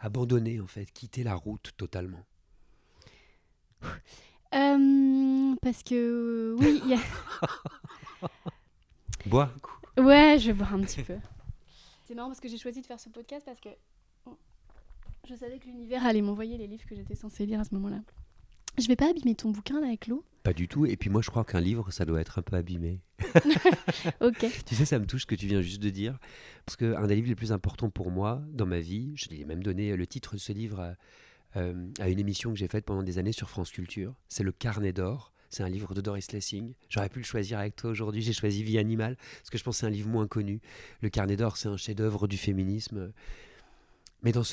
abandonner 0.00 0.60
en 0.60 0.66
fait, 0.66 0.90
quitter 0.90 1.22
la 1.22 1.34
route 1.34 1.70
totalement. 1.76 2.24
Euh, 4.54 5.54
parce 5.62 5.82
que 5.82 6.56
oui, 6.58 6.82
y 6.86 6.94
a... 6.94 6.98
bois. 9.26 9.50
Ouais, 9.96 10.38
je 10.38 10.48
vais 10.48 10.52
boire 10.52 10.74
un 10.74 10.80
petit 10.80 11.02
peu. 11.02 11.16
C'est 12.04 12.14
marrant 12.14 12.28
parce 12.28 12.40
que 12.40 12.48
j'ai 12.48 12.58
choisi 12.58 12.80
de 12.80 12.86
faire 12.86 12.98
ce 12.98 13.08
podcast 13.08 13.44
parce 13.46 13.60
que 13.60 13.68
je 15.28 15.34
savais 15.36 15.58
que 15.58 15.66
l'univers 15.66 16.04
allait 16.04 16.22
m'envoyer 16.22 16.58
les 16.58 16.66
livres 16.66 16.84
que 16.86 16.96
j'étais 16.96 17.14
censée 17.14 17.46
lire 17.46 17.60
à 17.60 17.64
ce 17.64 17.74
moment-là. 17.74 18.00
Je 18.78 18.88
vais 18.88 18.96
pas 18.96 19.10
abîmer 19.10 19.34
ton 19.34 19.50
bouquin 19.50 19.80
là 19.80 19.86
avec 19.86 20.06
l'eau? 20.06 20.24
Pas 20.42 20.52
du 20.52 20.66
tout. 20.66 20.86
Et 20.86 20.96
puis 20.96 21.10
moi, 21.10 21.20
je 21.22 21.30
crois 21.30 21.44
qu'un 21.44 21.60
livre, 21.60 21.90
ça 21.90 22.04
doit 22.04 22.20
être 22.20 22.38
un 22.38 22.42
peu 22.42 22.56
abîmé. 22.56 23.00
ok. 24.20 24.46
Tu 24.66 24.74
sais, 24.74 24.84
ça 24.84 24.98
me 24.98 25.06
touche 25.06 25.22
ce 25.22 25.26
que 25.26 25.34
tu 25.34 25.46
viens 25.46 25.60
juste 25.60 25.82
de 25.82 25.90
dire. 25.90 26.18
Parce 26.64 26.76
qu'un 26.76 27.06
des 27.06 27.14
livres 27.14 27.28
les 27.28 27.34
plus 27.34 27.52
importants 27.52 27.90
pour 27.90 28.10
moi 28.10 28.42
dans 28.48 28.66
ma 28.66 28.80
vie, 28.80 29.12
je 29.16 29.28
lui 29.28 29.42
ai 29.42 29.44
même 29.44 29.62
donné 29.62 29.94
le 29.94 30.06
titre 30.06 30.34
de 30.34 30.40
ce 30.40 30.52
livre 30.52 30.80
à, 30.80 30.94
euh, 31.56 31.90
à 31.98 32.08
une 32.08 32.18
émission 32.18 32.52
que 32.52 32.58
j'ai 32.58 32.68
faite 32.68 32.84
pendant 32.84 33.02
des 33.02 33.18
années 33.18 33.32
sur 33.32 33.50
France 33.50 33.70
Culture. 33.70 34.14
C'est 34.28 34.44
Le 34.44 34.52
Carnet 34.52 34.92
d'or. 34.92 35.32
C'est 35.48 35.64
un 35.64 35.68
livre 35.68 35.94
de 35.94 36.00
Doris 36.00 36.30
Lessing. 36.30 36.74
J'aurais 36.88 37.08
pu 37.08 37.18
le 37.18 37.24
choisir 37.24 37.58
avec 37.58 37.74
toi 37.74 37.90
aujourd'hui. 37.90 38.22
J'ai 38.22 38.32
choisi 38.32 38.62
Vie 38.62 38.78
animale 38.78 39.16
parce 39.16 39.50
que 39.50 39.58
je 39.58 39.64
pense 39.64 39.76
que 39.76 39.80
c'est 39.80 39.86
un 39.86 39.90
livre 39.90 40.08
moins 40.08 40.28
connu. 40.28 40.60
Le 41.00 41.08
Carnet 41.08 41.36
d'or, 41.36 41.56
c'est 41.56 41.68
un 41.68 41.76
chef-d'œuvre 41.76 42.28
du 42.28 42.36
féminisme. 42.36 43.12
Mais 44.22 44.32
dans, 44.32 44.44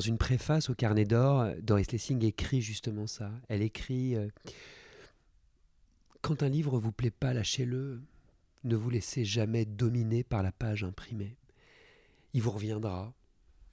une 0.00 0.18
préface 0.18 0.70
au 0.70 0.74
Carnet 0.74 1.06
d'or, 1.06 1.48
Doris 1.60 1.90
Lessing 1.90 2.22
écrit 2.24 2.60
justement 2.60 3.08
ça. 3.08 3.32
Elle 3.48 3.62
écrit 3.62 4.14
euh, 4.14 4.28
Quand 6.20 6.44
un 6.44 6.48
livre 6.48 6.78
vous 6.78 6.92
plaît 6.92 7.10
pas, 7.10 7.34
lâchez-le. 7.34 8.00
Ne 8.62 8.76
vous 8.76 8.90
laissez 8.90 9.24
jamais 9.24 9.64
dominer 9.64 10.22
par 10.22 10.42
la 10.44 10.52
page 10.52 10.84
imprimée. 10.84 11.36
Il 12.32 12.42
vous 12.42 12.52
reviendra. 12.52 13.12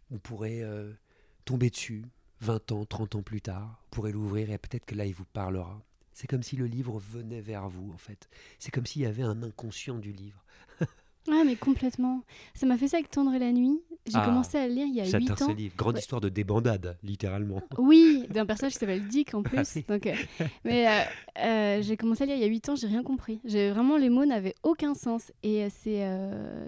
Vous 0.10 0.20
pourrez 0.20 0.64
euh, 0.64 0.94
tomber 1.46 1.70
dessus 1.70 2.06
20 2.42 2.72
ans, 2.72 2.86
30 2.86 3.16
ans 3.16 3.22
plus 3.22 3.42
tard. 3.42 3.80
Vous 3.84 3.90
pourrez 3.92 4.12
l'ouvrir 4.12 4.52
et 4.52 4.58
peut-être 4.58 4.86
que 4.86 4.96
là, 4.96 5.06
il 5.06 5.14
vous 5.14 5.26
parlera. 5.26 5.82
C'est 6.14 6.28
comme 6.28 6.44
si 6.44 6.56
le 6.58 6.66
livre 6.66 7.00
venait 7.00 7.42
vers 7.42 7.70
vous, 7.70 7.92
en 7.94 7.98
fait. 7.98 8.30
C'est 8.60 8.72
comme 8.72 8.86
s'il 8.86 9.02
y 9.04 9.06
avait 9.06 9.24
un 9.24 9.42
inconscient 9.44 9.98
du 9.98 10.12
livre. 10.12 10.44
Ouais, 11.28 11.44
mais 11.46 11.56
complètement. 11.56 12.24
Ça 12.54 12.66
m'a 12.66 12.78
fait 12.78 12.88
ça 12.88 12.98
avec 12.98 13.10
Tendre 13.10 13.34
et 13.34 13.40
la 13.40 13.52
nuit. 13.52 13.82
J'ai 14.08 14.18
Ah, 14.18 14.26
commencé 14.26 14.58
à 14.58 14.68
le 14.68 14.74
lire 14.74 14.88
il 14.88 14.96
y 14.96 15.02
a 15.02 15.06
8 15.06 15.12
J'adore 15.12 15.42
ans. 15.44 15.52
ce 15.52 15.56
livre. 15.56 15.76
Grande 15.78 15.94
Ouais. 15.94 16.00
histoire 16.00 16.20
de 16.22 16.30
débandade, 16.30 16.98
littéralement. 17.04 17.62
Oui, 17.78 18.26
d'un 18.32 18.48
personnage 18.48 18.74
qui 18.74 18.80
s'appelle 18.80 19.08
Dick 19.08 19.34
en 19.36 19.44
plus. 19.44 19.58
Ah 19.60 19.64
oui. 19.76 19.86
Donc, 19.88 20.08
euh, 20.08 20.16
mais 20.66 20.88
euh, 20.88 21.02
euh, 21.40 21.82
j'ai 21.84 21.96
commencé 21.98 22.24
à 22.24 22.26
lire 22.26 22.36
il 22.36 22.42
y 22.42 22.46
a 22.46 22.48
8 22.48 22.70
ans, 22.70 22.76
j'ai 22.76 22.88
rien 22.88 23.04
compris. 23.04 23.40
Vraiment 23.44 23.98
les 23.98 24.10
mots 24.10 24.26
n'avaient 24.26 24.56
aucun 24.64 24.96
sens. 24.96 25.32
Et 25.44 25.70
c'est 25.70 26.04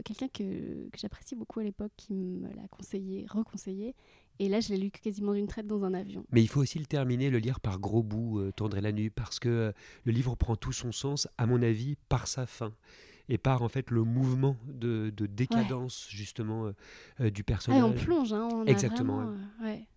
quelqu'un 0.05 0.27
que, 0.27 0.43
que 0.89 0.99
j'apprécie 0.99 1.35
beaucoup 1.35 1.59
à 1.59 1.63
l'époque 1.63 1.91
qui 1.97 2.13
me 2.13 2.47
l'a 2.49 2.67
conseillé, 2.69 3.25
reconseillé. 3.27 3.95
Et 4.39 4.49
là, 4.49 4.59
je 4.59 4.69
l'ai 4.69 4.77
lu 4.77 4.89
quasiment 4.91 5.33
d'une 5.33 5.47
traite 5.47 5.67
dans 5.67 5.83
un 5.83 5.93
avion. 5.93 6.25
Mais 6.31 6.41
il 6.41 6.47
faut 6.47 6.59
aussi 6.61 6.79
le 6.79 6.85
terminer, 6.85 7.29
le 7.29 7.37
lire 7.37 7.59
par 7.59 7.79
gros 7.79 8.01
bouts, 8.03 8.39
euh, 8.39 8.51
Tendre 8.51 8.77
et 8.77 8.81
la 8.81 8.91
nuit, 8.91 9.09
parce 9.09 9.39
que 9.39 9.47
euh, 9.49 9.71
le 10.05 10.11
livre 10.11 10.35
prend 10.35 10.55
tout 10.55 10.71
son 10.71 10.91
sens, 10.91 11.27
à 11.37 11.45
mon 11.45 11.61
avis, 11.61 11.95
par 12.09 12.27
sa 12.27 12.45
fin. 12.45 12.73
Et 13.29 13.37
par 13.37 13.61
en 13.61 13.69
fait 13.69 13.89
le 13.89 14.03
mouvement 14.03 14.57
de, 14.67 15.09
de 15.15 15.25
décadence 15.27 16.07
justement 16.09 16.73
euh, 17.21 17.29
du 17.29 17.41
Ah, 17.41 17.45
personnage. 17.45 17.79
et 17.79 17.83
on 17.83 17.93
plonge, 17.93 18.33
hein, 18.33 18.49
on 18.51 18.67
a 18.67 18.69
Exactement, 18.69 19.15
vraiment, 19.17 19.37
euh, 19.61 19.65
ouais. 19.65 19.87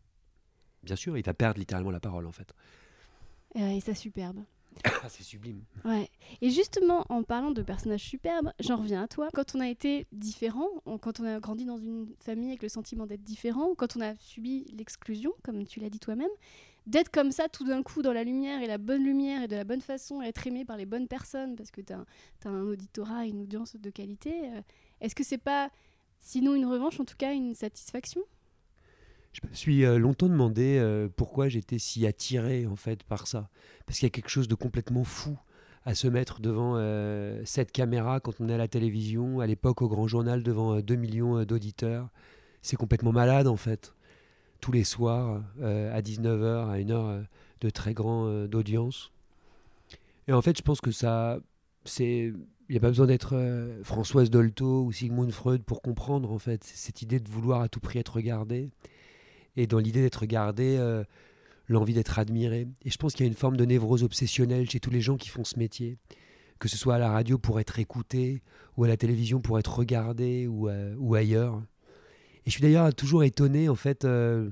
Bien 0.84 0.94
sûr, 0.96 1.18
il 1.18 1.24
va 1.24 1.34
perdre 1.34 1.58
littéralement 1.58 1.90
la 1.90 1.98
parole 1.98 2.26
en 2.26 2.32
fait. 2.32 2.52
Et 3.56 3.80
ça 3.80 3.94
superbe. 3.94 4.38
Ah, 5.02 5.08
c'est 5.08 5.22
sublime. 5.22 5.62
Ouais. 5.84 6.10
Et 6.40 6.50
justement, 6.50 7.04
en 7.08 7.22
parlant 7.22 7.50
de 7.50 7.62
personnages 7.62 8.02
superbes, 8.02 8.50
j'en 8.60 8.76
reviens 8.76 9.02
à 9.04 9.08
toi. 9.08 9.28
Quand 9.32 9.54
on 9.54 9.60
a 9.60 9.68
été 9.68 10.06
différent, 10.12 10.68
quand 11.00 11.20
on 11.20 11.24
a 11.24 11.38
grandi 11.38 11.64
dans 11.64 11.78
une 11.78 12.08
famille 12.20 12.48
avec 12.48 12.62
le 12.62 12.68
sentiment 12.68 13.06
d'être 13.06 13.22
différent, 13.22 13.74
quand 13.76 13.96
on 13.96 14.00
a 14.00 14.16
subi 14.16 14.64
l'exclusion, 14.76 15.32
comme 15.42 15.64
tu 15.64 15.80
l'as 15.80 15.90
dit 15.90 16.00
toi-même, 16.00 16.30
d'être 16.86 17.10
comme 17.10 17.32
ça 17.32 17.48
tout 17.48 17.64
d'un 17.64 17.82
coup 17.82 18.02
dans 18.02 18.12
la 18.12 18.24
lumière 18.24 18.62
et 18.62 18.66
la 18.66 18.78
bonne 18.78 19.04
lumière 19.04 19.42
et 19.42 19.48
de 19.48 19.56
la 19.56 19.64
bonne 19.64 19.80
façon, 19.80 20.22
et 20.22 20.26
être 20.26 20.46
aimé 20.46 20.64
par 20.64 20.76
les 20.76 20.86
bonnes 20.86 21.08
personnes 21.08 21.56
parce 21.56 21.70
que 21.70 21.80
tu 21.80 21.92
as, 21.92 22.04
un 22.44 22.62
auditorat, 22.62 23.26
une 23.26 23.42
audience 23.42 23.76
de 23.76 23.90
qualité, 23.90 24.50
euh, 24.50 24.62
est-ce 25.00 25.14
que 25.14 25.24
c'est 25.24 25.38
pas, 25.38 25.70
sinon 26.20 26.54
une 26.54 26.66
revanche, 26.66 27.00
en 27.00 27.04
tout 27.04 27.16
cas 27.16 27.32
une 27.32 27.54
satisfaction? 27.54 28.22
Je 29.42 29.46
me 29.46 29.54
suis 29.54 29.84
euh, 29.84 29.98
longtemps 29.98 30.28
demandé 30.28 30.78
euh, 30.78 31.08
pourquoi 31.14 31.48
j'étais 31.48 31.78
si 31.78 32.06
attiré 32.06 32.66
en 32.66 32.76
fait 32.76 33.02
par 33.04 33.26
ça. 33.26 33.50
Parce 33.84 33.98
qu'il 33.98 34.06
y 34.06 34.10
a 34.10 34.10
quelque 34.10 34.30
chose 34.30 34.48
de 34.48 34.54
complètement 34.54 35.04
fou 35.04 35.36
à 35.84 35.94
se 35.94 36.08
mettre 36.08 36.40
devant 36.40 36.76
euh, 36.76 37.42
cette 37.44 37.70
caméra 37.70 38.18
quand 38.18 38.40
on 38.40 38.48
est 38.48 38.54
à 38.54 38.56
la 38.56 38.66
télévision, 38.66 39.40
à 39.40 39.46
l'époque 39.46 39.82
au 39.82 39.88
Grand 39.88 40.06
Journal 40.08 40.42
devant 40.42 40.76
euh, 40.76 40.82
2 40.82 40.94
millions 40.94 41.44
d'auditeurs. 41.44 42.08
C'est 42.62 42.76
complètement 42.76 43.12
malade 43.12 43.46
en 43.46 43.56
fait. 43.56 43.92
Tous 44.60 44.72
les 44.72 44.84
soirs, 44.84 45.42
à 45.62 46.00
19h, 46.00 46.70
à 46.70 46.78
une 46.78 46.90
heure 46.90 47.22
de 47.60 47.70
très 47.70 47.92
grand 47.92 48.46
d'audience. 48.46 49.12
Et 50.28 50.32
en 50.32 50.40
fait, 50.40 50.56
je 50.56 50.62
pense 50.62 50.80
que 50.80 50.90
ça, 50.90 51.38
c'est, 51.84 52.32
il 52.68 52.70
n'y 52.70 52.76
a 52.76 52.80
pas 52.80 52.88
besoin 52.88 53.06
d'être 53.06 53.36
Françoise 53.84 54.30
Dolto 54.30 54.82
ou 54.82 54.92
Sigmund 54.92 55.30
Freud 55.30 55.62
pour 55.62 55.82
comprendre 55.82 56.32
en 56.32 56.38
fait 56.38 56.64
cette 56.64 57.02
idée 57.02 57.20
de 57.20 57.28
vouloir 57.28 57.60
à 57.60 57.68
tout 57.68 57.80
prix 57.80 57.98
être 57.98 58.14
regardé 58.14 58.70
et 59.56 59.66
dans 59.66 59.78
l'idée 59.78 60.02
d'être 60.02 60.20
regardé, 60.20 60.76
euh, 60.78 61.04
l'envie 61.68 61.94
d'être 61.94 62.18
admiré. 62.18 62.68
Et 62.84 62.90
je 62.90 62.98
pense 62.98 63.14
qu'il 63.14 63.24
y 63.24 63.28
a 63.28 63.30
une 63.30 63.36
forme 63.36 63.56
de 63.56 63.64
névrose 63.64 64.02
obsessionnelle 64.02 64.68
chez 64.70 64.80
tous 64.80 64.90
les 64.90 65.00
gens 65.00 65.16
qui 65.16 65.28
font 65.28 65.44
ce 65.44 65.58
métier, 65.58 65.98
que 66.58 66.68
ce 66.68 66.76
soit 66.76 66.96
à 66.96 66.98
la 66.98 67.10
radio 67.10 67.38
pour 67.38 67.60
être 67.60 67.78
écouté, 67.78 68.42
ou 68.76 68.84
à 68.84 68.88
la 68.88 68.96
télévision 68.96 69.40
pour 69.40 69.58
être 69.58 69.78
regardé, 69.78 70.46
ou, 70.46 70.68
euh, 70.68 70.94
ou 70.98 71.14
ailleurs. 71.14 71.62
Et 72.44 72.50
je 72.50 72.52
suis 72.52 72.62
d'ailleurs 72.62 72.94
toujours 72.94 73.24
étonné, 73.24 73.68
en 73.68 73.74
fait, 73.74 74.04
euh, 74.04 74.50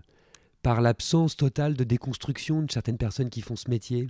par 0.63 0.81
l'absence 0.81 1.37
totale 1.37 1.75
de 1.75 1.85
déconstruction 1.85 2.63
de 2.63 2.73
certaines 2.73 2.99
personnes 2.99 3.31
qui 3.31 3.43
font 3.43 3.57
ce 3.57 3.71
métier, 3.71 4.09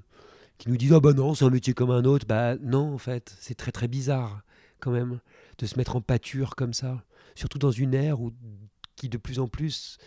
qui 0.59 0.69
nous 0.69 0.77
disent 0.77 0.93
Ah 0.93 1.01
bah 1.01 1.13
non, 1.13 1.35
c'est 1.35 1.45
un 1.45 1.51
métier 1.51 1.75
comme 1.75 1.91
un 1.91 2.05
autre. 2.05 2.27
Bah 2.27 2.57
non, 2.57 2.95
en 2.95 2.99
fait, 2.99 3.37
c'est 3.41 3.57
très 3.57 3.73
très 3.73 3.89
bizarre, 3.89 4.43
quand 4.81 4.93
même, 4.93 5.21
de 5.59 5.67
se 5.67 5.77
mettre 5.77 5.97
en 5.97 6.01
pâture 6.01 6.55
comme 6.55 6.73
ça, 6.73 7.05
surtout 7.35 7.59
dans 7.59 7.73
une 7.73 7.93
ère 7.93 8.21
où, 8.21 8.33
qui 8.97 9.09
de 9.09 9.19
plus 9.19 9.41
en 9.41 9.49
plus 9.49 9.99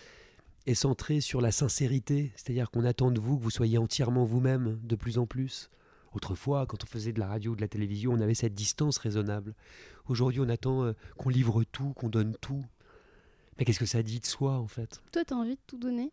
est 0.67 0.75
centré 0.75 1.21
sur 1.21 1.41
la 1.41 1.51
sincérité, 1.51 2.31
c'est-à-dire 2.35 2.69
qu'on 2.69 2.83
attend 2.83 3.09
de 3.09 3.19
vous 3.19 3.37
que 3.37 3.43
vous 3.43 3.49
soyez 3.49 3.77
entièrement 3.77 4.25
vous-même 4.25 4.79
de 4.83 4.95
plus 4.95 5.17
en 5.17 5.25
plus. 5.25 5.71
Autrefois, 6.13 6.65
quand 6.65 6.83
on 6.83 6.87
faisait 6.87 7.13
de 7.13 7.19
la 7.19 7.27
radio 7.27 7.53
ou 7.53 7.55
de 7.55 7.61
la 7.61 7.67
télévision, 7.67 8.11
on 8.11 8.19
avait 8.19 8.33
cette 8.33 8.53
distance 8.53 8.97
raisonnable. 8.97 9.55
Aujourd'hui, 10.07 10.41
on 10.41 10.49
attend 10.49 10.83
euh, 10.83 10.93
qu'on 11.17 11.29
livre 11.29 11.63
tout, 11.63 11.93
qu'on 11.93 12.09
donne 12.09 12.35
tout. 12.41 12.65
Mais 13.57 13.65
qu'est-ce 13.65 13.79
que 13.79 13.85
ça 13.85 14.03
dit 14.03 14.19
de 14.19 14.25
soi, 14.25 14.53
en 14.57 14.67
fait? 14.67 15.01
Toi, 15.11 15.23
tu 15.25 15.33
as 15.33 15.37
envie 15.37 15.55
de 15.55 15.61
tout 15.67 15.77
donner? 15.77 16.11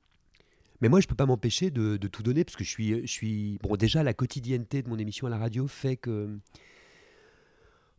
Mais 0.81 0.89
moi, 0.89 1.01
je 1.01 1.07
peux 1.07 1.15
pas 1.15 1.27
m'empêcher 1.27 1.71
de, 1.71 1.97
de 1.97 2.09
tout 2.09 2.23
donner, 2.23 2.45
parce 2.45 2.57
que 2.57 2.65
je 2.65 2.71
suis, 2.71 3.01
je 3.03 3.11
suis... 3.11 3.59
Bon, 3.63 3.77
déjà, 3.77 4.03
la 4.03 4.15
quotidienneté 4.15 4.83
de 4.83 4.89
mon 4.89 4.99
émission 4.99 5.27
à 5.27 5.31
la 5.31 5.39
radio 5.39 5.67
fait 5.67 5.97
que 5.97 6.39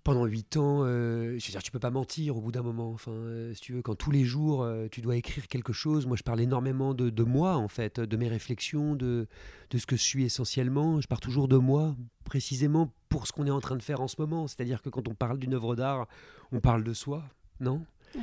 pendant 0.06 0.26
huit 0.28 0.56
ans, 0.56 0.84
euh, 0.84 1.38
je 1.40 1.46
veux 1.48 1.52
dire, 1.52 1.64
tu 1.64 1.72
peux 1.72 1.80
pas 1.80 1.90
mentir 1.90 2.38
au 2.38 2.42
bout 2.42 2.52
d'un 2.52 2.62
moment. 2.62 2.92
Enfin, 2.92 3.12
euh, 3.12 3.54
si 3.56 3.60
tu 3.60 3.74
veux, 3.74 3.82
quand 3.82 3.96
tous 3.96 4.12
les 4.12 4.24
jours 4.24 4.62
euh, 4.62 4.88
tu 4.90 5.02
dois 5.02 5.16
écrire 5.18 5.48
quelque 5.48 5.74
chose, 5.74 6.06
moi 6.06 6.16
je 6.16 6.22
parle 6.22 6.40
énormément 6.42 6.94
de, 6.94 7.10
de 7.10 7.24
moi 7.24 7.56
en 7.56 7.68
fait, 7.68 8.00
de 8.00 8.16
mes 8.16 8.28
réflexions, 8.30 8.96
de, 8.96 9.28
de 9.72 9.78
ce 9.80 9.88
que 9.88 9.96
je 9.98 10.04
suis 10.04 10.24
essentiellement. 10.24 11.02
Je 11.02 11.08
pars 11.08 11.20
toujours 11.20 11.48
de 11.48 11.58
moi, 11.58 11.96
précisément 12.24 12.94
pour 13.10 13.26
ce 13.26 13.32
qu'on 13.34 13.48
est 13.48 13.52
en 13.52 13.60
train 13.60 13.76
de 13.76 13.82
faire 13.82 14.00
en 14.00 14.08
ce 14.08 14.16
moment. 14.20 14.48
C'est-à-dire 14.48 14.84
que 14.84 14.90
quand 14.90 15.08
on 15.08 15.16
parle 15.16 15.40
d'une 15.40 15.56
œuvre 15.56 15.76
d'art, 15.76 16.08
on 16.52 16.60
parle 16.60 16.84
de 16.84 16.94
soi, 16.94 17.24
non? 17.60 17.84
Ouais. 18.14 18.22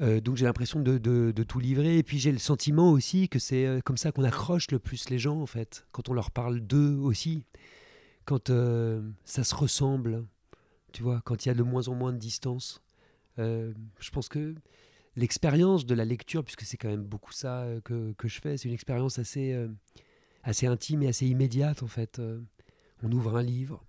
Euh, 0.00 0.20
donc 0.22 0.36
j'ai 0.36 0.46
l'impression 0.46 0.80
de, 0.80 0.96
de- 0.96 1.42
tout 1.42 1.60
livrer. 1.60 1.98
Et 1.98 2.02
puis 2.02 2.18
j'ai 2.18 2.32
le 2.32 2.38
sentiment 2.38 2.90
aussi 2.92 3.28
que 3.28 3.38
c'est 3.38 3.82
comme 3.84 3.98
ça 3.98 4.10
qu'on 4.10 4.24
accroche 4.24 4.70
le 4.70 4.78
plus 4.78 5.10
les 5.10 5.18
gens, 5.18 5.38
en 5.38 5.46
fait. 5.46 5.86
Quand 5.92 6.08
on 6.08 6.14
leur 6.14 6.30
parle 6.30 6.60
d'eux 6.60 6.96
aussi. 6.96 7.44
Quand 8.24 8.50
ça 9.24 9.44
se 9.44 9.54
ressemble, 9.54 10.24
tu 10.92 11.02
vois, 11.02 11.20
quand 11.24 11.44
il 11.44 11.48
y 11.48 11.50
a 11.50 11.54
de 11.54 11.62
moins 11.62 11.88
en 11.88 11.94
moins 11.94 12.12
de 12.12 12.18
distance. 12.18 12.82
Euh, 13.38 13.72
je 14.00 14.10
pense 14.10 14.28
que 14.28 14.54
l'expérience 15.16 15.86
de 15.86 15.94
la 15.94 16.04
lecture, 16.04 16.44
puisque 16.44 16.62
c'est 16.62 16.76
quand 16.76 16.88
même 16.88 17.04
beaucoup 17.04 17.32
ça 17.32 17.62
euh, 17.62 17.80
que, 17.80 18.12
que 18.12 18.28
je 18.28 18.40
fais, 18.40 18.56
c'est 18.56 18.68
une 18.68 18.74
expérience 18.74 19.18
assez, 19.18 19.52
euh, 19.52 19.68
assez 20.42 20.66
intime 20.66 21.02
et 21.02 21.08
assez 21.08 21.26
immédiate, 21.26 21.82
en 21.82 21.86
fait. 21.86 22.20
On 23.02 23.12
ouvre 23.12 23.36
un 23.36 23.42
livre, 23.42 23.84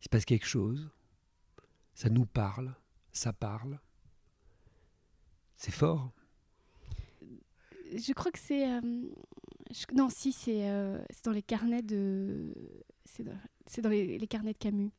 il 0.00 0.04
se 0.04 0.08
passe 0.08 0.24
quelque 0.24 0.46
chose, 0.46 0.90
ça 1.94 2.10
nous 2.10 2.26
parle, 2.26 2.74
ça 3.12 3.32
parle. 3.32 3.80
C'est 5.56 5.72
fort. 5.72 6.12
Je 7.94 8.12
crois 8.12 8.32
que 8.32 8.38
c'est. 8.38 8.66
Non, 9.94 10.08
si, 10.08 10.32
c'est 10.32 10.64
dans 11.24 11.32
les 11.32 11.42
carnets 11.42 11.82
de. 11.82 12.52
C'est 13.04 13.24
dans, 13.82 13.90
les 13.90 14.26
carnets 14.28 14.52
de 14.52 14.58
Camus. 14.58 14.90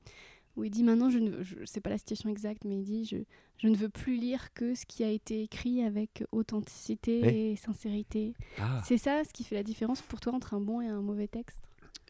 Où 0.56 0.64
il 0.64 0.70
dit 0.70 0.84
maintenant, 0.84 1.10
je 1.10 1.18
ne 1.18 1.42
je 1.44 1.66
sais 1.66 1.82
pas 1.82 1.90
la 1.90 1.98
citation 1.98 2.30
exacte, 2.30 2.64
mais 2.66 2.78
il 2.78 2.84
dit 2.84 3.06
je, 3.06 3.18
je 3.58 3.68
ne 3.68 3.76
veux 3.76 3.90
plus 3.90 4.18
lire 4.18 4.54
que 4.54 4.76
ce 4.76 4.86
qui 4.86 5.04
a 5.04 5.10
été 5.10 5.42
écrit 5.42 5.84
avec 5.84 6.24
authenticité 6.32 7.52
et 7.52 7.56
sincérité. 7.56 8.36
Ah, 8.60 8.82
C'est 8.86 8.98
ça 9.00 9.24
ce 9.24 9.34
qui 9.34 9.44
fait 9.44 9.56
la 9.56 9.64
différence 9.64 10.02
pour 10.04 10.20
toi 10.20 10.34
entre 10.34 10.54
un 10.54 10.62
bon 10.62 10.80
et 10.82 10.88
un 10.88 11.02
mauvais 11.02 11.28
texte? 11.28 11.64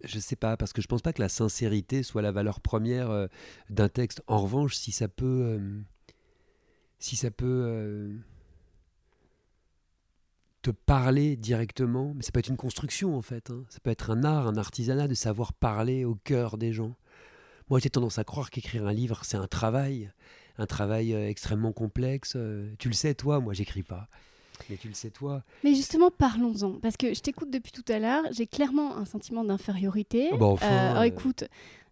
Je 0.04 0.20
sais 0.20 0.36
pas, 0.36 0.58
parce 0.58 0.74
que 0.74 0.82
je 0.82 0.88
pense 0.88 1.02
pas 1.02 1.14
que 1.14 1.22
la 1.22 1.30
sincérité 1.30 2.04
soit 2.04 2.22
la 2.22 2.32
valeur 2.34 2.60
première 2.60 3.10
euh, 3.12 3.28
d'un 3.70 3.88
texte. 3.88 4.22
En 4.28 4.40
revanche, 4.42 4.76
si 4.76 4.92
ça 4.92 5.08
peut. 5.08 5.26
euh, 5.60 5.80
si 7.00 7.16
ça 7.16 7.32
peut. 7.32 7.46
euh, 7.66 8.18
te 10.62 10.72
parler 10.72 11.36
directement, 11.36 12.14
mais 12.16 12.24
ça 12.24 12.32
peut 12.32 12.40
être 12.40 12.48
une 12.48 12.56
construction 12.58 13.18
en 13.18 13.22
fait. 13.22 13.50
hein. 13.52 13.66
Ça 13.70 13.80
peut 13.82 13.90
être 13.90 14.10
un 14.12 14.24
art, 14.24 14.48
un 14.48 14.56
artisanat 14.56 15.08
de 15.10 15.14
savoir 15.14 15.52
parler 15.54 16.06
au 16.06 16.16
cœur 16.16 16.58
des 16.58 16.72
gens. 16.72 16.96
Moi, 17.70 17.80
j'ai 17.80 17.90
tendance 17.90 18.18
à 18.20 18.24
croire 18.24 18.50
qu'écrire 18.50 18.86
un 18.88 18.94
livre, 18.94 19.22
c'est 19.24 19.38
un 19.38 19.48
travail, 19.48 20.12
un 20.58 20.66
travail 20.66 21.14
euh, 21.14 21.28
extrêmement 21.30 21.72
complexe. 21.72 22.34
euh, 22.36 22.70
tu 22.80 22.88
le 22.90 22.94
sais, 22.94 23.14
toi, 23.14 23.40
moi, 23.40 23.54
j'écris 23.54 23.84
pas. 23.84 24.08
Mais 24.70 24.78
tu 24.78 24.88
le 24.88 24.94
sais 24.94 25.10
toi? 25.10 25.44
Mais 25.64 25.74
justement, 25.74 26.10
parlons-en. 26.12 26.74
Parce 26.80 26.96
que 26.96 27.14
je 27.14 27.20
t'écoute 27.22 27.50
depuis 27.52 27.72
tout 27.72 27.84
à 27.92 28.00
l'heure. 28.00 28.24
J'ai 28.32 28.46
clairement 28.48 28.96
un 28.98 29.04
sentiment 29.06 29.44
d'infériorité. 29.44 30.30
Ah 30.32 30.38
bah 30.38 30.46
enfin, 30.46 30.68
Euh, 30.68 30.94
oh, 30.96 31.00
euh, 31.00 31.04
écoute, 31.04 31.44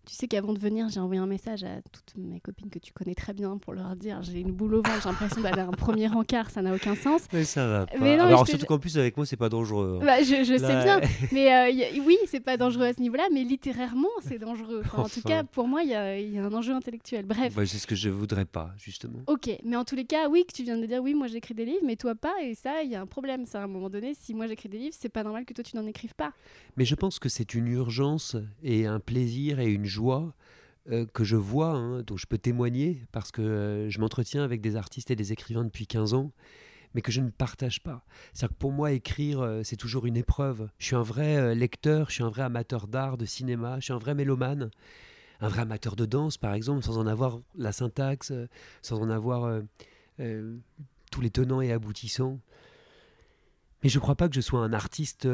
tu 0.06 0.16
sais 0.16 0.28
qu'avant 0.28 0.54
de 0.54 0.60
venir, 0.60 0.90
j'ai 0.90 1.00
envoyé 1.00 1.22
un 1.22 1.28
message 1.28 1.64
à 1.64 1.82
toutes 1.92 2.16
mes 2.18 2.40
copines 2.40 2.70
que 2.70 2.80
tu 2.80 2.92
connais 2.92 3.14
très 3.16 3.34
bien 3.34 3.58
pour 3.58 3.74
leur 3.74 3.96
dire 3.96 4.22
j'ai 4.24 4.40
une 4.40 4.52
boule 4.52 4.74
au 4.76 4.82
ventre, 4.82 5.02
j'ai 5.04 5.10
l'impression 5.10 5.42
d'aller 5.42 5.60
à 5.62 5.68
un 5.68 5.72
premier 5.72 6.08
encart, 6.10 6.50
ça 6.50 6.62
n'a 6.62 6.74
aucun 6.74 6.96
sens. 6.96 7.22
Mais 7.34 7.44
ça 7.44 7.68
va 7.68 7.86
pas. 7.86 7.98
Mais 8.00 8.18
non, 8.18 8.26
Alors 8.26 8.44
te- 8.46 8.50
surtout 8.52 8.66
qu'en 8.66 8.80
plus 8.80 8.98
avec 8.98 9.16
moi 9.18 9.26
c'est 9.26 9.38
pas 9.38 9.50
dangereux. 9.50 10.00
hein. 10.02 10.06
Bah, 10.06 10.22
je, 10.24 10.44
je 10.44 10.58
sais 10.58 10.84
bien, 10.84 11.00
mais 11.32 11.54
euh, 11.54 11.84
a- 11.86 12.06
oui, 12.06 12.18
c'est 12.28 12.40
pas 12.40 12.58
dangereux 12.58 12.86
à 12.86 12.94
ce 12.94 13.00
niveau-là, 13.02 13.28
mais 13.32 13.44
littérairement, 13.44 14.08
c'est 14.22 14.40
dangereux. 14.40 14.82
Enfin, 14.86 15.04
En 15.04 15.10
tout 15.10 15.22
cas, 15.22 15.44
pour 15.44 15.68
moi, 15.68 15.84
il 15.84 15.90
y, 15.90 15.96
a 15.96 16.20
il 16.20 16.34
y 16.34 16.40
a 16.40 16.44
un 16.46 16.54
enjeu 16.54 16.74
intellectuel. 16.74 17.26
Bref. 17.26 17.54
Bah, 17.56 17.66
c'est 17.66 17.78
ce 17.78 17.86
que 17.88 17.96
je 17.96 18.10
voudrais 18.10 18.46
pas 18.46 18.72
justement. 18.78 19.20
Ok, 19.28 19.50
mais 19.64 19.76
en 19.76 19.84
tous 19.86 19.96
les 19.96 20.06
cas, 20.06 20.30
oui, 20.30 20.46
que 20.48 20.54
tu 20.54 20.64
viens 20.64 20.78
de 20.78 20.86
dire, 20.86 21.02
oui, 21.02 21.14
moi 21.14 21.28
j'écris 21.28 21.54
des 21.54 21.66
livres, 21.66 21.84
mais 21.86 21.96
toi 21.96 22.16
pas, 22.16 22.34
et 22.44 22.56
ça, 22.56 22.82
il 22.84 22.90
y 22.90 22.96
a 22.96 23.02
un 23.02 23.06
problème. 23.06 23.46
Ça, 23.46 23.62
à 23.62 23.64
un 23.66 23.68
moment 23.68 23.90
donné, 23.90 24.14
si 24.20 24.34
moi 24.34 24.48
j'écris 24.48 24.70
des 24.70 24.78
livres, 24.80 24.96
c'est 25.00 25.10
pas 25.10 25.24
normal 25.24 25.46
que 25.46 25.54
toi 25.54 25.64
tu 25.64 25.76
n'en 25.78 25.86
écrives 25.86 26.16
pas. 26.16 26.32
Mais 26.78 26.86
je 26.86 26.96
pense 26.96 27.20
que 27.20 27.30
c'est 27.30 27.54
une 27.54 27.68
urgence 27.68 28.36
et 28.64 28.86
un 28.88 29.00
plaisir 29.00 29.60
et 29.60 29.70
une 29.72 29.86
joie 29.92 30.34
euh, 30.90 31.06
que 31.06 31.24
je 31.24 31.36
vois, 31.36 31.74
hein, 31.74 32.02
dont 32.02 32.18
je 32.18 32.26
peux 32.26 32.40
témoigner, 32.40 33.06
parce 33.12 33.32
que 33.32 33.44
euh, 33.44 33.90
je 33.92 34.00
m'entretiens 34.00 34.44
avec 34.44 34.62
des 34.62 34.76
artistes 34.76 35.12
et 35.12 35.16
des 35.16 35.32
écrivains 35.32 35.64
depuis 35.64 35.86
15 35.86 36.16
ans, 36.16 36.32
mais 36.96 37.04
que 37.04 37.12
je 37.12 37.22
ne 37.22 37.30
partage 37.30 37.84
pas. 37.84 38.04
C'est-à-dire 38.34 38.56
que 38.56 38.60
pour 38.60 38.72
moi, 38.72 38.92
écrire, 38.92 39.42
euh, 39.42 39.62
c'est 39.64 39.76
toujours 39.76 40.08
une 40.08 40.18
épreuve. 40.18 40.70
Je 40.80 40.88
suis 40.88 40.96
un 40.96 41.04
vrai 41.04 41.54
lecteur, 41.54 42.10
je 42.10 42.16
suis 42.16 42.24
un 42.24 42.30
vrai 42.30 42.42
amateur 42.42 42.88
d'art, 42.88 43.18
de 43.18 43.26
cinéma, 43.26 43.76
je 43.80 43.86
suis 43.86 43.94
un 43.94 44.00
vrai 44.00 44.16
mélomane, 44.16 44.72
un 45.40 45.50
vrai 45.50 45.62
amateur 45.62 45.96
de 45.96 46.08
danse, 46.08 46.38
par 46.38 46.56
exemple, 46.56 46.84
sans 46.84 46.98
en 46.98 47.06
avoir 47.06 47.40
la 47.56 47.72
syntaxe, 47.72 48.34
sans 48.82 49.00
en 49.00 49.10
avoir 49.12 49.62
tous 50.18 51.22
les 51.22 51.30
tenants 51.30 51.62
et 51.62 51.72
aboutissants. 51.72 52.40
Mais 53.84 53.90
je 53.90 53.98
ne 53.98 54.02
crois 54.02 54.16
pas 54.16 54.30
que 54.30 54.36
je 54.36 54.42
sois 54.42 54.60
un 54.60 54.74
artiste 54.74 55.28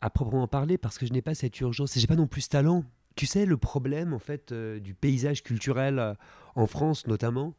à 0.00 0.10
proprement 0.10 0.48
parler 0.48 0.78
parce 0.78 0.98
que 0.98 1.06
je 1.06 1.12
n'ai 1.12 1.22
pas 1.22 1.34
cette 1.34 1.58
urgence 1.60 1.96
et 1.96 2.00
j'ai 2.00 2.08
pas 2.08 2.16
non 2.16 2.26
plus 2.26 2.42
ce 2.42 2.48
talent. 2.48 2.84
Tu 3.18 3.26
sais, 3.26 3.46
le 3.46 3.56
problème 3.56 4.14
en 4.14 4.20
fait 4.20 4.52
euh, 4.52 4.78
du 4.78 4.94
paysage 4.94 5.42
culturel 5.42 5.98
euh, 5.98 6.14
en 6.54 6.68
France 6.68 7.08
notamment, 7.08 7.56